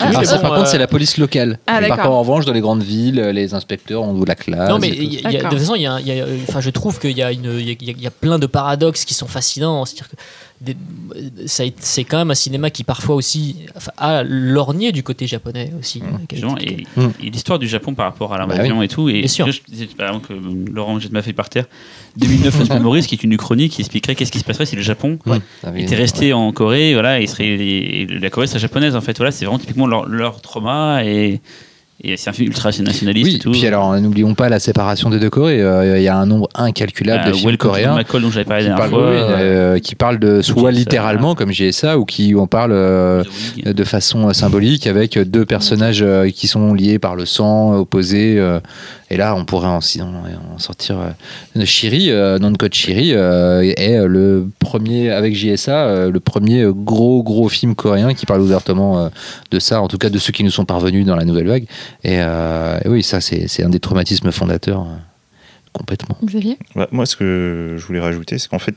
Ah, 0.00 0.10
mais 0.18 0.24
ça, 0.24 0.36
bon, 0.36 0.42
par 0.42 0.52
euh, 0.52 0.56
contre, 0.58 0.68
c'est 0.70 0.78
la 0.78 0.86
police 0.86 1.16
locale. 1.18 1.58
Ah, 1.66 1.80
par 1.88 1.96
contre, 1.98 2.10
en 2.10 2.20
revanche, 2.20 2.44
dans 2.44 2.52
les 2.52 2.60
grandes 2.60 2.82
villes, 2.82 3.20
les 3.20 3.54
inspecteurs 3.54 4.02
ont 4.02 4.14
de 4.18 4.26
la 4.26 4.34
classe. 4.34 4.68
Non, 4.70 4.78
mais 4.78 4.88
y 4.90 5.24
a- 5.26 5.30
de 5.32 5.38
toute 5.48 5.58
façon, 5.58 5.74
il 5.74 5.82
y 5.82 5.86
a, 5.86 6.00
y 6.00 6.20
a- 6.20 6.60
je 6.60 6.70
trouve 6.70 6.98
qu'il 6.98 7.16
y 7.16 7.22
a, 7.22 7.32
une, 7.32 7.56
il 7.58 7.68
y 7.68 7.70
a- 7.70 7.76
il 7.80 7.86
y 7.86 7.90
a- 7.90 7.94
il 7.96 8.02
y 8.02 8.06
a 8.06 8.10
plein 8.10 8.38
de 8.38 8.46
paradoxes 8.46 9.04
qui 9.04 9.14
sont 9.14 9.26
fascinants. 9.26 9.84
C'est-à-dire 9.84 10.08
que 10.08 10.16
c'est 11.46 12.04
quand 12.04 12.18
même 12.18 12.30
un 12.30 12.34
cinéma 12.34 12.70
qui 12.70 12.84
parfois 12.84 13.14
aussi 13.14 13.56
enfin, 13.76 13.92
a 13.96 14.22
lorgné 14.22 14.92
du 14.92 15.02
côté 15.02 15.26
japonais 15.26 15.72
aussi. 15.78 16.02
euh, 16.02 16.14
a 16.16 16.18
Justement, 16.30 16.56
été- 16.56 16.84
et, 17.22 17.26
et 17.26 17.30
l'histoire 17.30 17.58
du 17.58 17.66
Japon 17.68 17.94
par 17.94 18.06
rapport 18.06 18.32
à 18.34 18.38
Bah 18.38 18.46
l'invasion 18.46 18.82
et 18.82 18.88
tout. 18.88 19.08
Et 19.08 19.20
Bien 19.20 19.28
sûr. 19.28 19.50
je 19.50 19.60
disais, 19.68 19.86
par 19.86 20.08
exemple, 20.08 20.28
que 20.28 20.32
euh, 20.34 20.64
Laurent 20.72 20.98
jette 20.98 21.12
ma 21.12 21.22
feuille 21.22 21.32
par 21.32 21.48
terre. 21.48 21.66
2009, 22.16 22.58
Lost 22.58 22.70
Memories, 22.74 23.06
qui 23.06 23.14
est 23.14 23.22
une 23.24 23.36
chronique 23.36 23.72
qui 23.72 23.80
expliquerait 23.82 24.14
qu'est-ce 24.14 24.32
qui 24.32 24.38
se 24.40 24.44
passerait 24.44 24.66
si 24.66 24.76
le 24.76 24.82
Japon 24.82 25.18
Ah 25.26 25.38
oui, 25.72 25.82
était 25.82 25.96
resté 25.96 26.32
en 26.32 26.52
Corée, 26.52 26.92
voilà, 26.94 27.20
et 27.20 27.26
serait, 27.26 27.46
et 27.46 28.06
la 28.06 28.30
Corée 28.30 28.46
serait 28.46 28.58
japonaise 28.58 28.96
en 28.96 29.00
fait. 29.00 29.16
Voilà, 29.16 29.32
c'est 29.32 29.44
vraiment 29.44 29.58
typiquement 29.58 29.86
leur, 29.86 30.06
leur 30.06 30.40
trauma 30.40 31.04
et, 31.04 31.40
et 32.02 32.16
c'est 32.16 32.30
un 32.30 32.32
film 32.32 32.48
ultra 32.48 32.70
nationaliste 32.80 33.26
Oui, 33.28 33.36
et 33.36 33.38
tout. 33.38 33.50
puis 33.52 33.66
alors 33.66 33.98
n'oublions 34.00 34.34
pas 34.34 34.48
la 34.48 34.58
séparation 34.58 35.10
des 35.10 35.18
deux 35.18 35.30
Corées. 35.30 35.60
Euh, 35.60 35.98
Il 35.98 36.02
y 36.02 36.08
a 36.08 36.16
un 36.16 36.26
nombre 36.26 36.48
incalculable 36.54 37.22
Ah, 37.24 37.30
de 37.30 37.34
films 37.34 37.56
coréens 37.56 37.94
McCall 37.94 38.22
dont 38.22 38.30
j'avais 38.30 38.44
parlé 38.44 38.64
qui 38.64 38.70
parlent, 38.70 38.90
fois. 38.90 39.10
oui, 39.10 39.16
euh, 39.18 39.78
qui 39.78 39.94
parlent 39.94 40.18
de 40.18 40.42
soit 40.42 40.70
ça, 40.72 40.78
littéralement 40.78 41.34
comme 41.34 41.52
JSA 41.52 41.98
ou 41.98 42.04
qui 42.04 42.34
en 42.34 42.46
euh, 42.72 43.22
Wig. 43.56 43.68
de 43.72 43.84
façon 43.84 44.28
euh, 44.28 44.32
symbolique 44.32 44.86
avec 44.86 45.18
deux 45.18 45.44
personnages 45.44 46.02
euh, 46.02 46.30
qui 46.30 46.46
sont 46.48 46.74
liés 46.74 46.98
par 46.98 47.16
le 47.16 47.26
sang 47.26 47.74
opposés. 47.74 48.40
Et 49.10 49.16
là, 49.16 49.34
on 49.34 49.44
pourrait 49.44 49.66
en, 49.68 49.80
sortir. 50.58 50.98
Euh, 51.56 51.64
Shiri, 51.64 52.10
euh, 52.10 52.38
Noncode 52.38 52.72
Shiri, 52.74 53.12
euh, 53.12 53.60
est 53.62 53.96
euh, 53.98 54.06
le 54.06 54.48
premier 54.60 55.10
avec 55.10 55.34
JSA, 55.34 55.86
euh, 55.86 56.10
le 56.10 56.20
premier 56.20 56.66
gros 56.72 57.22
gros 57.22 57.48
film 57.48 57.74
coréen 57.74 58.14
qui 58.14 58.24
parle 58.26 58.40
ouvertement 58.40 59.00
euh, 59.04 59.08
de 59.50 59.58
ça, 59.58 59.82
en 59.82 59.88
tout 59.88 59.98
cas 59.98 60.10
de 60.10 60.18
ceux 60.18 60.32
qui 60.32 60.44
nous 60.44 60.50
sont 60.50 60.64
parvenus 60.64 61.04
dans 61.04 61.16
la 61.16 61.24
nouvelle 61.24 61.48
vague. 61.48 61.64
Et, 62.04 62.18
euh, 62.20 62.78
et 62.84 62.88
oui, 62.88 63.02
ça 63.02 63.20
c'est 63.20 63.48
c'est 63.48 63.64
un 63.64 63.68
des 63.68 63.80
traumatismes 63.80 64.30
fondateurs 64.30 64.82
euh, 64.82 64.96
complètement. 65.72 66.16
Xavier? 66.24 66.58
Bah, 66.76 66.88
moi, 66.92 67.04
ce 67.06 67.16
que 67.16 67.76
je 67.78 67.84
voulais 67.86 68.00
rajouter, 68.00 68.38
c'est 68.38 68.48
qu'en 68.48 68.58
fait, 68.58 68.74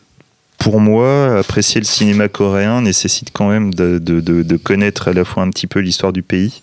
pour 0.57 0.79
moi, 0.79 1.39
apprécier 1.39 1.81
le 1.81 1.85
cinéma 1.85 2.27
coréen 2.29 2.81
nécessite 2.81 3.29
quand 3.33 3.49
même 3.49 3.73
de, 3.73 3.99
de- 3.99 4.21
de- 4.21 4.43
de 4.43 4.57
connaître 4.57 5.09
à 5.09 5.13
la 5.13 5.25
fois 5.25 5.43
un 5.43 5.49
petit 5.49 5.67
peu 5.67 5.79
l'histoire 5.79 6.13
du 6.13 6.23
pays 6.23 6.61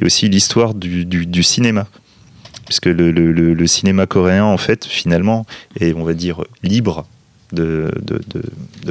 et 0.00 0.04
aussi 0.04 0.28
l'histoire 0.28 0.74
du, 0.74 1.04
du- 1.04 1.26
du 1.26 1.42
cinéma. 1.42 1.86
Puisque 2.66 2.86
le, 2.86 3.10
le- 3.10 3.66
cinéma 3.66 4.06
coréen, 4.06 4.44
en 4.44 4.58
fait, 4.58 4.84
finalement, 4.84 5.46
est, 5.80 5.92
on 5.94 6.04
va 6.04 6.14
dire, 6.14 6.42
libre 6.62 7.06
de, 7.52 7.90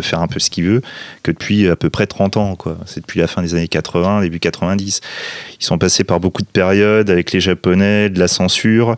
faire 0.01 0.19
un 0.21 0.27
peu 0.27 0.39
ce 0.39 0.49
qu'il 0.49 0.63
veut 0.65 0.81
que 1.23 1.31
depuis 1.31 1.67
à 1.67 1.75
peu 1.75 1.89
près 1.89 2.07
30 2.07 2.37
ans. 2.37 2.57
C'est 2.85 3.01
depuis 3.01 3.19
la 3.19 3.27
fin 3.27 3.41
des 3.41 3.53
années 3.53 3.67
80, 3.67 4.21
début 4.21 4.39
90. 4.39 5.01
Ils 5.59 5.65
sont 5.65 5.77
passés 5.77 6.03
par 6.03 6.19
beaucoup 6.19 6.41
de 6.41 6.47
périodes 6.47 7.09
avec 7.09 7.31
les 7.31 7.39
Japonais, 7.41 8.09
de 8.09 8.19
la 8.19 8.27
censure. 8.27 8.95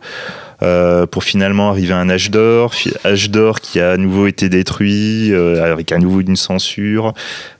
euh, 0.62 1.06
pour 1.06 1.22
finalement 1.22 1.70
arriver 1.70 1.92
à 1.94 1.98
un 1.98 2.10
âge 2.10 2.30
d'or, 2.32 2.72
âge 3.04 3.30
d'or 3.30 3.60
qui 3.60 3.78
a 3.78 3.92
à 3.92 3.96
nouveau 3.96 4.26
été 4.26 4.48
détruit, 4.48 5.32
euh, 5.32 5.62
avec 5.72 5.92
à 5.92 5.98
nouveau 5.98 6.20
une 6.20 6.34
censure, 6.34 7.14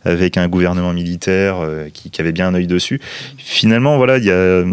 avec 0.04 0.36
un 0.36 0.48
gouvernement 0.48 0.92
militaire 0.92 1.58
euh, 1.60 1.88
qui 1.92 2.10
avait 2.20 2.32
bien 2.32 2.48
un 2.48 2.54
œil 2.54 2.66
dessus. 2.66 3.00
Finalement, 3.36 3.98
voilà, 3.98 4.18
il 4.18 4.24
y 4.24 4.32
a 4.32 4.64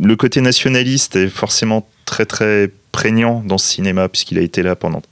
le 0.00 0.16
côté 0.16 0.40
nationaliste 0.40 1.16
est 1.16 1.28
forcément 1.28 1.86
très 2.04 2.24
très 2.26 2.70
prégnant 2.92 3.42
dans 3.46 3.58
ce 3.58 3.68
cinéma 3.68 4.08
puisqu'il 4.08 4.38
a 4.38 4.42
été 4.42 4.62
là 4.62 4.76
pendant 4.76 5.02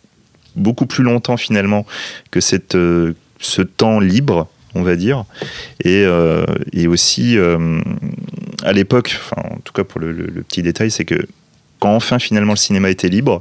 beaucoup 0.57 0.87
plus 0.87 1.03
longtemps 1.05 1.37
finalement 1.37 1.87
que 2.31 2.41
cette, 2.41 2.75
euh, 2.75 3.15
ce 3.39 3.63
temps 3.63 4.01
libre, 4.01 4.49
on 4.75 4.83
va 4.83 4.97
dire, 4.97 5.25
et, 5.85 6.05
euh, 6.05 6.45
et 6.73 6.87
aussi 6.87 7.39
euh, 7.39 7.81
à 8.63 8.73
l'époque, 8.73 9.17
enfin 9.19 9.43
en 9.55 9.59
tout 9.65 9.73
cas 9.73 9.85
pour 9.85 10.01
le, 10.01 10.13
le- 10.13 10.27
le 10.27 10.43
petit 10.43 10.63
détail, 10.63 10.91
c'est 10.91 11.05
que 11.05 11.27
quand 11.79 11.95
enfin 11.95 12.19
finalement 12.19 12.53
le 12.53 12.59
cinéma 12.59 12.91
était 12.91 13.09
libre, 13.09 13.41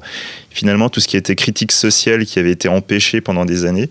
finalement 0.50 0.88
tout 0.90 1.00
ce 1.02 1.08
qui 1.08 1.18
était 1.18 1.36
critique 1.36 1.72
sociale 1.74 2.26
qui 2.26 2.40
avait 2.40 2.52
été 2.52 2.70
empêché 2.70 3.20
pendant 3.22 3.46
des 3.46 3.66
années 3.66 3.90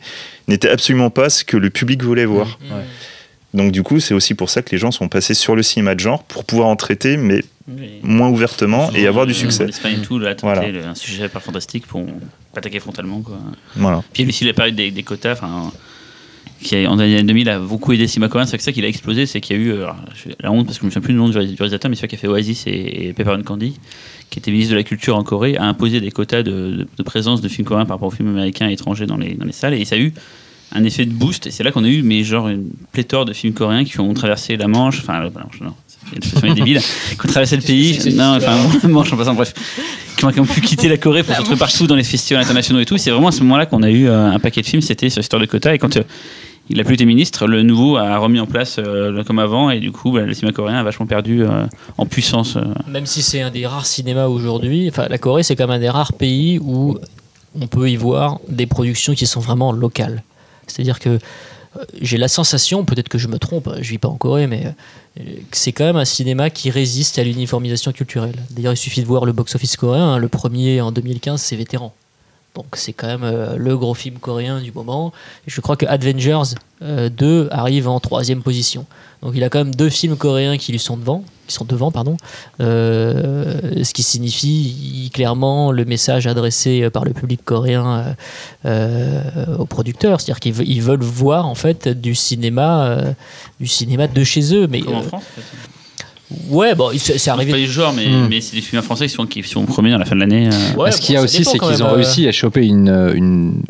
n'était 0.49 0.71
absolument 0.71 1.11
pas 1.11 1.29
ce 1.29 1.45
que 1.45 1.57
le 1.59 1.69
public 1.71 2.03
voulait 2.03 2.25
voir. 2.25 2.59
Mm. 2.69 2.73
Ouais. 2.75 2.83
Donc 3.55 3.73
du 3.73 3.83
coup, 3.83 3.99
c'est 4.01 4.15
aussi 4.15 4.35
pour 4.35 4.51
ça 4.51 4.63
que 4.63 4.71
les 4.73 4.79
gens 4.79 4.91
sont 4.91 5.09
passés 5.09 5.35
sur 5.35 5.57
le 5.57 5.63
cinéma 5.63 5.95
de 5.95 6.01
genre 6.01 6.23
pour 6.25 6.45
pouvoir 6.45 6.69
en 6.69 6.77
traiter, 6.77 7.17
mais 7.17 7.43
Oui. 7.67 7.89
moins 8.03 8.29
ouvertement 8.29 8.91
et 8.95 9.07
avoir 9.07 9.27
du 9.27 9.35
succès. 9.35 9.67
L'Espagne 9.67 9.99
et 9.99 10.03
tout, 10.03 10.19
là, 10.19 10.35
Voilà. 10.43 10.63
un 10.89 10.95
sujet 10.95 11.29
pas 11.29 11.41
fantastique 11.41 11.87
pour 11.87 12.05
attaquer 12.55 12.79
frontalement. 12.81 13.21
Quoi. 13.21 13.39
Voilà. 13.77 14.03
Puis 14.13 14.27
aussi 14.27 14.45
la 14.45 14.53
période 14.53 14.75
des, 14.75 14.91
des 14.91 15.03
quotas, 15.03 15.33
enfin, 15.33 15.71
qui 16.61 16.77
a, 16.77 16.91
en 16.91 16.99
années 16.99 17.23
2000 17.23 17.49
a 17.49 17.59
beaucoup 17.59 17.93
aidé 17.93 18.07
cinéma 18.07 18.29
coréen. 18.29 18.45
C'est 18.47 18.61
ça 18.61 18.73
qu'il 18.73 18.85
a 18.85 18.89
explosé, 18.89 19.25
c'est 19.27 19.41
qu'il 19.41 19.57
y 19.57 19.61
a 19.61 19.63
eu, 19.63 19.73
alors, 19.75 19.97
la 20.41 20.51
honte 20.53 20.67
parce 20.67 20.79
que 20.79 20.83
je 20.83 20.87
me 20.87 20.91
souviens 20.91 21.03
plus 21.05 21.13
du 21.15 21.19
nom 21.19 21.29
du 21.29 21.39
réalis- 21.39 21.53
du 21.55 21.57
réalisateur, 21.57 21.89
mais 21.89 21.95
c'est 21.97 22.01
celui 22.01 22.09
qui 22.11 22.17
a 22.17 22.19
fait 22.19 22.29
Oasis 22.29 22.65
et, 22.67 23.15
et 23.19 23.43
Candy, 23.45 23.79
qui 24.29 24.39
était 24.41 24.51
ministre 24.51 24.73
de 24.73 24.77
la 24.77 24.83
Culture 24.83 25.17
en 25.17 25.23
Corée, 25.25 25.57
a 25.57 25.65
imposé 25.65 26.01
des 26.01 26.11
quotas 26.11 26.43
de, 26.43 26.51
de- 26.51 26.89
de 26.99 27.03
présence 27.03 27.41
de 27.41 27.49
films 27.49 27.67
coréens 27.67 27.87
par 27.87 27.97
rapport 27.97 28.09
aux 28.09 28.17
films 28.17 28.29
américains 28.29 28.69
et 28.69 28.73
étrangers 28.75 29.07
dans 29.07 29.17
les, 29.17 29.35
dans 29.35 29.47
les 29.47 29.53
salles, 29.53 29.75
et 29.75 29.85
ça 29.85 29.95
a 29.95 29.99
eu 29.99 30.13
un 30.73 30.85
effet 30.85 31.05
de 31.05 31.13
boost, 31.13 31.47
et 31.47 31.51
c'est 31.51 31.63
là 31.63 31.73
qu'on 31.73 31.85
a 31.85 31.89
eu, 31.89 32.03
mais 32.03 32.23
genre, 32.25 32.49
une 32.49 32.69
pléthore 32.93 33.25
de 33.25 33.33
films 33.33 33.55
coréens 33.55 33.85
qui 33.85 33.99
ont 34.01 34.13
traversé 34.15 34.57
la 34.57 34.69
Manche, 34.69 35.01
enfin, 35.01 35.21
la 35.21 35.31
Manche, 35.31 35.61
non, 35.61 35.75
c'est 36.23 36.55
débile, 36.55 36.81
qui 36.81 37.27
ont 37.27 37.29
traversé 37.29 37.57
le 37.57 37.63
pays, 37.63 37.99
non, 38.15 38.37
enfin, 38.37 38.57
la 38.83 38.89
Manche 38.89 39.13
en 39.13 39.17
passant, 39.17 39.35
bref, 39.35 39.55
qui 40.17 40.25
ont, 40.25 40.31
qui 40.31 40.41
ont 40.41 40.47
pu 40.47 40.61
quitter 40.61 40.89
la 40.89 40.97
Corée 40.99 41.23
pour 41.23 41.35
se 41.35 41.41
retrouver 41.41 41.59
partout 41.59 41.87
dans 41.87 41.97
les 41.97 42.05
festivals 42.05 42.43
internationaux 42.43 42.81
et 42.81 42.87
tout. 42.87 42.99
C'est 42.99 43.11
vraiment 43.11 43.29
à 43.29 43.33
ce 43.33 43.43
moment-là 43.43 43.67
qu'on 43.67 43.83
a 43.83 43.91
eu 43.91 44.09
euh, 44.09 44.31
un 44.31 44.39
paquet 44.39 44.63
de 44.63 44.67
films, 44.67 44.83
c'était 44.83 45.09
sur 45.11 45.21
l'histoire 45.21 45.41
de 45.41 45.47
quotas, 45.47 45.75
et 45.75 45.79
quand 45.79 45.97
euh, 45.97 46.03
il 46.71 46.81
a 46.81 46.85
plus 46.85 46.95
été 46.95 47.07
ministre, 47.07 47.47
le 47.47 47.63
nouveau 47.63 47.97
a 47.97 48.19
remis 48.19 48.41
en 48.41 48.47
place 48.47 48.77
euh, 48.79 49.23
comme 49.25 49.39
avant, 49.39 49.71
et 49.71 49.81
du 49.81 49.91
coup, 49.91 50.13
bah, 50.13 50.23
le 50.23 50.35
cinéma 50.35 50.53
coréen 50.53 50.77
a 50.77 50.83
vachement 50.83 51.07
perdu 51.07 51.43
euh, 51.43 51.65
en 51.97 52.05
puissance. 52.05 52.57
euh. 52.57 52.65
Même 52.87 53.07
si 53.07 53.23
c'est 53.23 53.41
un 53.41 53.51
des 53.51 53.67
rares 53.67 53.87
cinémas 53.87 54.27
aujourd'hui, 54.27 54.89
enfin 54.91 55.07
la 55.09 55.19
Corée 55.19 55.43
c'est 55.43 55.57
quand 55.57 55.67
même 55.67 55.77
un 55.77 55.81
des 55.81 55.89
rares 55.89 56.13
pays 56.13 56.59
où 56.59 56.99
on 57.59 57.67
peut 57.67 57.91
y 57.91 57.97
voir 57.97 58.39
des 58.49 58.67
productions 58.67 59.15
qui 59.15 59.27
sont 59.27 59.41
vraiment 59.41 59.73
locales. 59.73 60.23
C'est-à-dire 60.69 60.99
que 60.99 61.11
euh, 61.11 61.85
j'ai 62.01 62.19
la 62.19 62.29
sensation, 62.29 62.85
peut-être 62.85 63.09
que 63.09 63.19
je 63.19 63.29
me 63.29 63.39
trompe, 63.39 63.69
je 63.81 63.91
vis 63.91 63.99
pas 63.99 64.09
en 64.09 64.17
Corée, 64.17 64.47
mais 64.47 64.75
euh, 65.21 65.23
c'est 65.53 65.73
quand 65.73 65.85
même 65.85 65.97
un 65.97 66.05
cinéma 66.05 66.51
qui 66.51 66.71
résiste 66.71 67.19
à 67.19 67.25
l'uniformisation 67.25 67.93
culturelle. 67.93 68.37
D'ailleurs, 68.51 68.73
il 68.73 68.79
suffit 68.79 69.03
de 69.03 69.07
voir 69.07 69.25
le 69.25 69.33
box-office 69.33 69.77
coréen. 69.77 70.15
hein. 70.15 70.19
Le 70.19 70.29
premier 70.29 70.81
en 70.81 70.93
2015, 70.93 71.41
c'est 71.41 71.57
Vétéran. 71.57 71.93
Donc 72.55 72.67
c'est 72.75 72.93
quand 72.93 73.07
même 73.07 73.23
euh, 73.23 73.57
le 73.57 73.77
gros 73.77 73.95
film 73.95 74.19
coréen 74.19 74.61
du 74.61 74.73
moment. 74.73 75.13
Je 75.47 75.61
crois 75.61 75.77
que 75.77 75.87
Avengers 75.87 76.57
euh, 76.83 77.09
2 77.09 77.49
arrive 77.53 77.89
en 77.89 78.01
troisième 78.01 78.43
position. 78.43 78.85
Donc 79.23 79.33
il 79.35 79.43
a 79.43 79.49
quand 79.49 79.59
même 79.59 79.75
deux 79.75 79.89
films 79.91 80.17
coréens 80.17 80.57
qui 80.59 80.71
lui 80.71 80.79
sont 80.79 80.97
devant, 80.97 81.25
qui 81.49 81.55
sont 81.55 81.65
devant, 81.65 81.91
pardon. 81.91 82.17
Euh, 82.61 83.83
ce 83.83 83.93
qui 83.93 84.03
signifie 84.05 85.11
clairement 85.13 85.73
le 85.73 85.85
message 85.85 86.27
adressé 86.27 86.83
euh, 86.83 86.91
par 86.91 87.05
le 87.05 87.13
public 87.13 87.41
coréen 87.45 88.15
euh, 88.65 89.23
aux 89.59 89.65
producteurs, 89.65 90.21
c'est-à-dire 90.21 90.41
qu'ils 90.41 90.53
ve- 90.55 90.65
ils 90.67 90.83
veulent 90.83 91.03
voir 91.03 91.47
en 91.47 91.55
fait 91.55 91.89
du 91.89 92.15
cinéma, 92.15 92.87
euh, 92.87 93.13
du 93.61 93.67
cinéma 93.67 94.07
de 94.07 94.23
chez 94.25 94.55
eux. 94.55 94.67
Mais 94.69 94.81
Comme 94.83 94.95
en 94.95 95.03
France, 95.03 95.23
en 95.25 95.41
fait. 95.41 96.55
ouais, 96.55 96.75
bon, 96.75 96.91
c'est 96.97 97.19
c'est 97.19 97.31
Pas 97.31 97.35
arrivé. 97.35 97.53
les 97.55 97.67
genres, 97.67 97.93
mais, 97.93 98.07
Hmm. 98.07 98.29
mais 98.29 98.41
c'est 98.41 98.55
des 98.57 98.63
films 98.63 98.83
français 98.83 99.07
qui 99.09 99.15
sont, 99.15 99.27
qui 99.27 99.43
sont 99.43 99.65
premiers 99.65 99.95
à 99.95 99.99
la 99.99 100.05
fin 100.05 100.15
de 100.15 100.21
l'année. 100.21 100.49
euh. 100.53 100.75
Ouais, 100.77 100.93
Ce 100.93 101.01
qu'il 101.01 101.15
y 101.15 101.19
a 101.19 101.23
aussi, 101.23 101.45
c'est 101.45 101.59
qu'ils 101.59 101.83
ont 101.83 101.91
réussi 101.93 102.29
à 102.29 102.33
choper 102.33 102.65
une, 102.67 102.89
une 103.15 103.63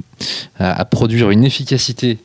à, 0.58 0.80
à 0.80 0.84
produire 0.84 1.30
une 1.30 1.44
efficacité 1.44 2.18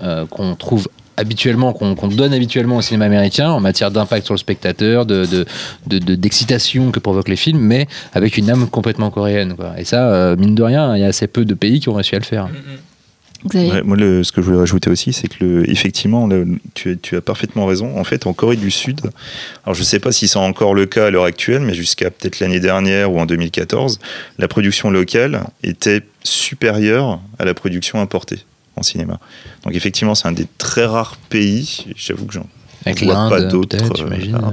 euh, 0.00 0.24
qu'on 0.26 0.54
trouve 0.54 0.88
habituellement, 1.18 1.72
qu'on 1.72 1.94
donne 2.08 2.32
habituellement 2.32 2.76
au 2.76 2.82
cinéma 2.82 3.04
américain 3.06 3.50
en 3.50 3.60
matière 3.60 3.90
d'impact 3.90 4.24
sur 4.24 4.34
le 4.34 4.38
spectateur, 4.38 5.04
de 5.04 5.26
de- 5.26 5.44
de- 5.86 5.98
de- 5.98 6.14
d'excitation 6.14 6.90
que 6.90 7.00
provoquent 7.00 7.28
les 7.28 7.36
films, 7.36 7.60
mais 7.60 7.86
avec 8.14 8.36
une 8.38 8.48
âme 8.50 8.68
complètement 8.68 9.10
coréenne. 9.10 9.54
Quoi. 9.56 9.74
Et 9.78 9.84
ça, 9.84 10.08
euh, 10.12 10.36
mine 10.36 10.54
de 10.54 10.62
rien, 10.62 10.96
il 10.96 11.00
y 11.00 11.04
a 11.04 11.08
assez 11.08 11.26
peu 11.26 11.44
de 11.44 11.54
pays 11.54 11.80
qui 11.80 11.88
ont 11.88 11.94
réussi 11.94 12.14
à 12.14 12.18
le 12.18 12.24
faire. 12.24 12.46
Mm. 12.48 12.52
Ouais, 13.54 13.82
moi, 13.84 13.96
le- 13.96 14.24
ce 14.24 14.32
que 14.32 14.40
je 14.40 14.46
voulais 14.46 14.58
rajouter 14.58 14.90
aussi, 14.90 15.12
c'est 15.12 15.28
que 15.28 15.44
le, 15.44 15.70
effectivement, 15.70 16.26
le- 16.26 16.58
tu, 16.74 16.90
as- 16.90 16.96
tu 16.96 17.14
as 17.16 17.20
parfaitement 17.20 17.66
raison. 17.66 17.96
En 17.96 18.02
fait, 18.02 18.26
en 18.26 18.32
Corée 18.32 18.56
du 18.56 18.72
Sud, 18.72 19.00
alors 19.64 19.74
je 19.74 19.80
ne 19.80 19.84
sais 19.84 20.00
pas 20.00 20.10
si 20.10 20.26
c'est 20.26 20.40
encore 20.40 20.74
le 20.74 20.86
cas 20.86 21.06
à 21.06 21.10
l'heure 21.10 21.22
actuelle, 21.24 21.60
mais 21.62 21.72
jusqu'à 21.74 22.10
peut-être 22.10 22.40
l'année 22.40 22.58
dernière 22.58 23.12
ou 23.12 23.20
en 23.20 23.26
2014, 23.26 24.00
la 24.38 24.48
production 24.48 24.90
locale 24.90 25.44
était 25.62 26.02
supérieure 26.24 27.20
à 27.38 27.44
la 27.44 27.54
production 27.54 28.00
importée 28.00 28.40
en 28.78 28.82
cinéma. 28.82 29.18
Donc 29.64 29.74
effectivement, 29.74 30.14
c'est 30.14 30.28
un 30.28 30.32
des 30.32 30.46
très 30.58 30.86
rares 30.86 31.16
pays, 31.28 31.86
j'avoue 31.96 32.26
que 32.26 32.34
j'en 32.34 32.46
Avec 32.84 33.02
vois 33.02 33.28
pas 33.28 33.42
d'autres, 33.42 33.76
euh, 33.76 34.50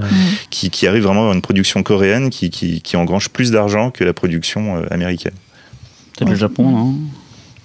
qui, 0.50 0.70
qui 0.70 0.88
arrive 0.88 1.04
vraiment 1.04 1.22
à 1.22 1.24
avoir 1.24 1.36
une 1.36 1.42
production 1.42 1.84
coréenne 1.84 2.30
qui, 2.30 2.50
qui, 2.50 2.82
qui 2.82 2.98
engrange 2.98 3.30
plus 3.30 3.52
d'argent 3.52 3.92
que 3.92 4.04
la 4.04 4.14
production 4.14 4.78
euh, 4.78 4.86
américaine. 4.92 5.34
Peut-être 6.18 6.30
le 6.30 6.36
Japon, 6.36 6.70
non? 6.70 6.96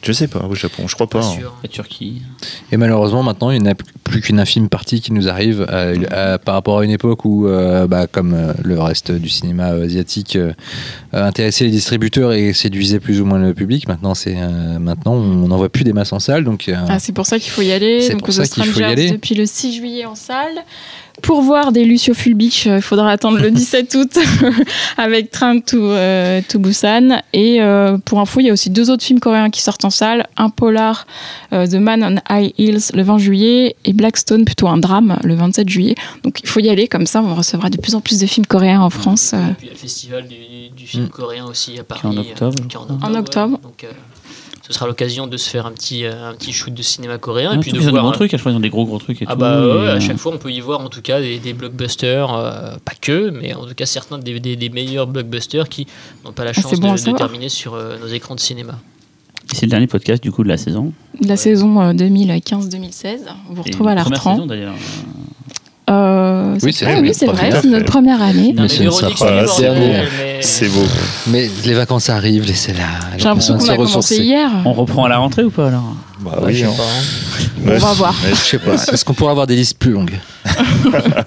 Je 0.02 0.12
sais 0.12 0.28
pas, 0.28 0.46
au 0.48 0.54
Japon, 0.54 0.84
je 0.88 0.94
crois 0.94 1.06
pas. 1.08 1.20
Pas 1.20 1.26
hein. 1.26 1.36
sûr. 1.38 1.54
La 1.62 1.68
Turquie. 1.68 2.22
Et 2.72 2.76
malheureusement, 2.78 3.22
maintenant, 3.22 3.50
il 3.50 3.62
n'y 3.62 3.68
a 3.68 3.74
plus 4.02 4.22
qu'une 4.22 4.40
infime 4.40 4.68
partie 4.70 5.00
qui 5.02 5.12
nous 5.12 5.28
arrive 5.28 5.66
euh, 5.70 5.96
à- 6.10 6.38
par 6.38 6.54
rapport 6.54 6.78
à 6.78 6.84
une 6.84 6.90
époque 6.90 7.24
où, 7.26 7.46
euh, 7.46 7.86
bah, 7.86 8.06
comme 8.06 8.32
euh, 8.34 8.52
le 8.64 8.80
reste 8.80 9.12
du 9.12 9.28
cinéma 9.28 9.72
euh, 9.72 9.84
asiatique, 9.84 10.36
euh, 10.36 10.52
euh, 11.14 11.26
intéressait 11.26 11.64
les 11.64 11.70
distributeurs 11.70 12.32
et 12.32 12.52
séduisait 12.54 12.98
plus 12.98 13.20
ou 13.20 13.26
moins 13.26 13.38
le 13.38 13.52
public. 13.52 13.88
Maintenant, 13.88 14.14
c'est 14.14 14.36
euh, 14.38 14.78
maintenant 14.78 15.12
on 15.14 15.46
n'en 15.48 15.56
voit 15.58 15.68
plus 15.68 15.84
des 15.84 15.92
masses 15.92 16.12
en 16.14 16.18
salle, 16.18 16.44
donc 16.44 16.68
euh, 16.68 16.76
Ah, 16.88 16.98
c'est 16.98 17.12
pour 17.12 17.26
ça 17.26 17.38
qu'il 17.38 17.50
faut 17.50 17.62
y 17.62 17.70
aller. 17.72 18.00
C'est 18.00 18.12
Donc 18.12 18.24
pour 18.24 18.32
ça 18.32 18.46
qu'il 18.46 18.64
faut 18.64 18.80
y 18.80 18.84
aller. 18.84 19.10
depuis 19.10 19.34
le 19.34 19.44
6 19.44 19.74
juillet 19.74 20.06
en 20.06 20.14
salle. 20.14 20.64
Pour 21.22 21.42
voir 21.42 21.70
des 21.70 21.84
Lucio 21.84 22.14
Fulbich, 22.14 22.66
euh, 22.66 22.76
il 22.76 22.82
faudra 22.82 23.10
attendre 23.10 23.38
le 23.40 23.50
17 23.50 23.94
août 23.96 24.18
avec 24.96 25.30
Train 25.30 25.60
to, 25.60 25.76
euh, 25.90 26.40
to 26.48 26.58
Busan. 26.58 27.20
Et 27.34 27.60
euh, 27.60 27.98
pour 27.98 28.20
info, 28.20 28.40
il 28.40 28.46
y 28.46 28.50
a 28.50 28.52
aussi 28.54 28.70
deux 28.70 28.88
autres 28.90 29.04
films 29.04 29.20
coréens 29.20 29.50
qui 29.50 29.60
sortent 29.60 29.84
en 29.84 29.89
salle. 29.90 30.26
Un 30.36 30.48
polar, 30.50 31.06
euh, 31.52 31.66
The 31.66 31.74
Man 31.74 32.02
on 32.04 32.34
High 32.34 32.52
Heels, 32.58 32.92
le 32.94 33.02
20 33.02 33.18
juillet. 33.18 33.76
Et 33.84 33.92
Blackstone, 33.92 34.44
plutôt 34.44 34.68
un 34.68 34.78
drame, 34.78 35.18
le 35.22 35.34
27 35.34 35.68
juillet. 35.68 35.94
Donc 36.24 36.40
il 36.42 36.48
faut 36.48 36.60
y 36.60 36.68
aller, 36.68 36.88
comme 36.88 37.06
ça 37.06 37.22
on 37.22 37.34
recevra 37.34 37.70
de 37.70 37.76
plus 37.76 37.94
en 37.94 38.00
plus 38.00 38.18
de 38.18 38.26
films 38.26 38.46
coréens 38.46 38.80
en 38.82 38.90
France. 38.90 39.32
euh. 39.34 39.50
Et 39.50 39.54
puis 39.54 39.62
il 39.62 39.66
y 39.66 39.70
a 39.70 39.72
le 39.74 39.78
festival 39.78 40.28
du, 40.28 40.68
du 40.76 40.86
film 40.86 41.04
Mm. 41.04 41.08
coréen 41.08 41.44
aussi 41.46 41.78
à 41.78 41.84
Paris. 41.84 42.00
Qui 42.00 42.06
est 42.06 42.10
en 42.18 42.20
octobre, 42.22 42.54
euh, 42.62 42.66
qui 42.68 42.76
en 42.76 42.82
octobre. 42.82 43.00
En 43.06 43.14
octobre. 43.14 43.54
ouais. 43.54 43.62
Donc, 43.62 43.84
euh, 43.84 43.88
ce 44.66 44.74
sera 44.74 44.86
l'occasion 44.86 45.26
de 45.26 45.36
se 45.36 45.50
faire 45.50 45.66
un 45.66 45.72
petit, 45.72 46.04
euh, 46.04 46.28
un 46.30 46.34
petit 46.34 46.52
shoot 46.52 46.72
de 46.72 46.82
cinéma 46.82 47.18
coréen. 47.18 47.50
Ah, 47.52 47.56
et 47.56 47.58
puis 47.58 47.72
de 47.72 47.76
ils 47.78 47.82
ont 47.82 47.84
des 47.86 47.90
voir. 47.90 48.04
bons 48.04 48.12
trucs, 48.12 48.32
à 48.32 48.36
chaque 48.36 48.42
fois 48.42 48.52
ils 48.52 48.56
ont 48.56 48.60
des 48.60 48.68
gros 48.70 48.84
gros 48.84 48.98
trucs 49.00 49.20
et 49.20 49.24
Ah 49.28 49.32
tout. 49.32 49.38
bah 49.40 49.54
et, 49.58 49.62
ouais, 49.64 49.70
euh, 49.72 49.96
à 49.96 50.00
chaque 50.00 50.18
fois 50.18 50.32
on 50.32 50.38
peut 50.38 50.52
y 50.52 50.60
voir 50.60 50.78
en 50.80 50.88
tout 50.88 51.02
cas 51.02 51.20
des, 51.20 51.40
des 51.40 51.54
blockbusters, 51.54 52.32
euh, 52.32 52.76
pas 52.84 52.92
que, 53.00 53.30
mais 53.30 53.52
en 53.54 53.66
tout 53.66 53.74
cas 53.74 53.86
certains 53.86 54.18
des, 54.18 54.38
des- 54.38 54.54
des 54.54 54.68
meilleurs 54.68 55.08
blockbusters 55.08 55.68
qui 55.68 55.88
n'ont 56.24 56.30
pas 56.32 56.44
la 56.44 56.50
Ah, 56.54 56.60
chance 56.60 56.78
bon 56.78 56.92
de, 56.94 57.16
terminer 57.16 57.48
sur 57.48 57.74
euh, 57.74 57.96
nos 57.98 58.06
écrans 58.06 58.36
de 58.36 58.40
cinéma. 58.40 58.78
C'est 59.52 59.66
le 59.66 59.70
dernier 59.70 59.86
podcast 59.86 60.22
du 60.22 60.30
coup 60.32 60.42
de 60.44 60.48
la 60.48 60.56
saison. 60.56 60.92
De 61.20 61.28
la 61.28 61.36
saison 61.36 61.80
euh, 61.80 61.92
2015-2016. 61.92 63.18
On 63.50 63.54
vous 63.54 63.62
Et 63.66 63.70
retrouve 63.70 63.88
à 63.88 63.94
la 63.94 64.02
première 64.02 64.18
retrans. 64.18 64.34
saison 64.36 64.46
d'ailleurs. 64.46 64.74
Euh, 65.90 66.56
Oui, 66.62 66.72
c'est 66.72 66.84
vrai, 66.84 67.00
oui, 67.00 67.10
c'est 67.12 67.26
notre 67.26 67.36
vrai, 67.38 67.48
première. 67.48 67.62
c'est 67.62 67.68
notre 67.68 67.84
première 67.86 68.22
année. 68.22 68.52
Non, 68.52 68.62
Mais 68.62 68.68
c'est 68.68 68.84
la 68.84 68.90
bordel, 68.90 69.46
dernière. 69.60 70.04
mais- 70.18 70.38
C'est 70.40 70.68
beau. 70.68 70.84
mais 71.26 71.50
les 71.66 71.74
vacances 71.74 72.08
arrivent, 72.10 72.46
laissez-la. 72.46 73.18
J'ai 73.18 73.24
l'impression 73.24 73.54
qu'on 73.54 73.64
de 73.64 73.64
a 73.64 73.72
se 73.72 73.76
commencé 73.76 73.96
ressourcer. 73.96 74.22
hier. 74.22 74.50
On 74.64 74.72
reprend 74.72 75.04
à 75.04 75.08
la 75.08 75.18
rentrée 75.18 75.42
ou 75.42 75.50
pas 75.50 75.66
alors? 75.68 75.94
Bah 76.22 76.38
je 76.42 76.46
oui, 76.46 76.58
sais 76.58 76.64
hein. 76.64 76.72
pas, 76.76 76.82
hein. 76.82 77.66
Ouais, 77.66 77.76
On 77.76 77.78
va 77.78 77.92
voir. 77.92 78.14
Je 78.28 78.34
sais 78.34 78.58
pas. 78.58 78.74
Est-ce 78.74 79.04
qu'on 79.04 79.12
pourra 79.14 79.30
avoir 79.32 79.46
des 79.46 79.56
listes 79.56 79.78
plus 79.78 79.92
longues 79.92 80.18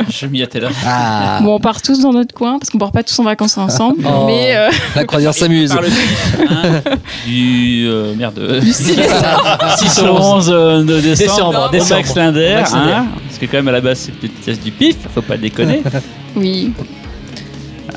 Je 0.10 0.26
m'y 0.26 0.42
attelle 0.42 0.64
là. 0.64 0.70
Ah, 0.86 1.40
Bon, 1.44 1.56
on 1.56 1.60
part 1.60 1.82
tous 1.82 2.00
dans 2.00 2.12
notre 2.12 2.34
coin 2.34 2.58
parce 2.60 2.70
qu'on 2.72 2.78
part 2.80 2.92
pas 2.92 3.04
tous 3.04 3.18
en 3.20 3.24
vacances 3.24 3.58
ensemble. 3.58 4.04
Oh. 4.06 4.26
Mais 4.26 4.56
euh, 4.56 4.70
la 4.96 5.06
croisière 5.06 5.34
s'amuse. 5.34 5.72
Hein, 5.72 6.82
du 7.26 7.86
euh, 7.88 8.14
merde. 8.16 8.60
du 8.62 8.72
cinéma. 8.74 9.76
6 9.78 10.00
au 10.02 10.16
11 10.18 10.50
euh, 10.52 10.84
de 10.84 11.00
décembre, 11.02 11.18
Décembre, 11.18 11.70
décembre. 11.72 11.96
Max 11.96 12.16
Linder, 12.16 12.54
Max 12.56 12.74
Linder. 12.74 12.92
hein, 12.94 13.06
parce 13.28 13.40
que 13.40 13.46
quand 13.46 13.58
même 13.58 13.68
à 13.68 13.72
la 13.74 13.82
base 13.82 14.00
c'est 14.00 14.12
une 14.12 14.18
petite 14.18 14.40
pièce 14.42 14.60
du 14.60 14.72
pif, 14.72 14.96
faut 15.14 15.22
pas 15.22 15.38
déconner. 15.38 15.84
oui. 16.36 16.72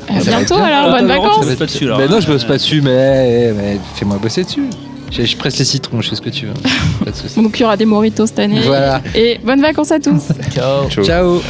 À 0.09 0.19
bientôt 0.21 0.55
alors, 0.55 0.91
bonnes 0.91 1.07
vacances. 1.07 1.45
pas 1.55 1.65
dessus, 1.65 1.85
alors, 1.85 1.97
Mais 1.99 2.07
non, 2.07 2.19
je 2.21 2.27
bosse 2.27 2.45
pas 2.45 2.53
dessus, 2.57 2.81
mais, 2.81 3.51
mais 3.53 3.79
fais-moi 3.95 4.17
bosser 4.21 4.43
dessus. 4.43 4.63
Je, 5.11 5.23
je 5.23 5.37
presse 5.37 5.57
les 5.59 5.65
citrons, 5.65 6.01
je 6.01 6.09
fais 6.09 6.15
ce 6.15 6.21
que 6.21 6.29
tu 6.29 6.47
veux. 6.47 6.53
Pas 7.05 7.11
de 7.11 7.15
soucis. 7.15 7.41
Donc 7.41 7.57
il 7.59 7.61
y 7.61 7.65
aura 7.65 7.77
des 7.77 7.85
moritos 7.85 8.27
cette 8.27 8.39
année. 8.39 8.61
Voilà. 8.61 9.01
Et 9.15 9.39
bonnes 9.43 9.61
vacances 9.61 9.91
à 9.91 9.99
tous. 9.99 10.23
Ciao. 10.51 10.89
Ciao. 10.89 11.03
Ciao. 11.05 11.41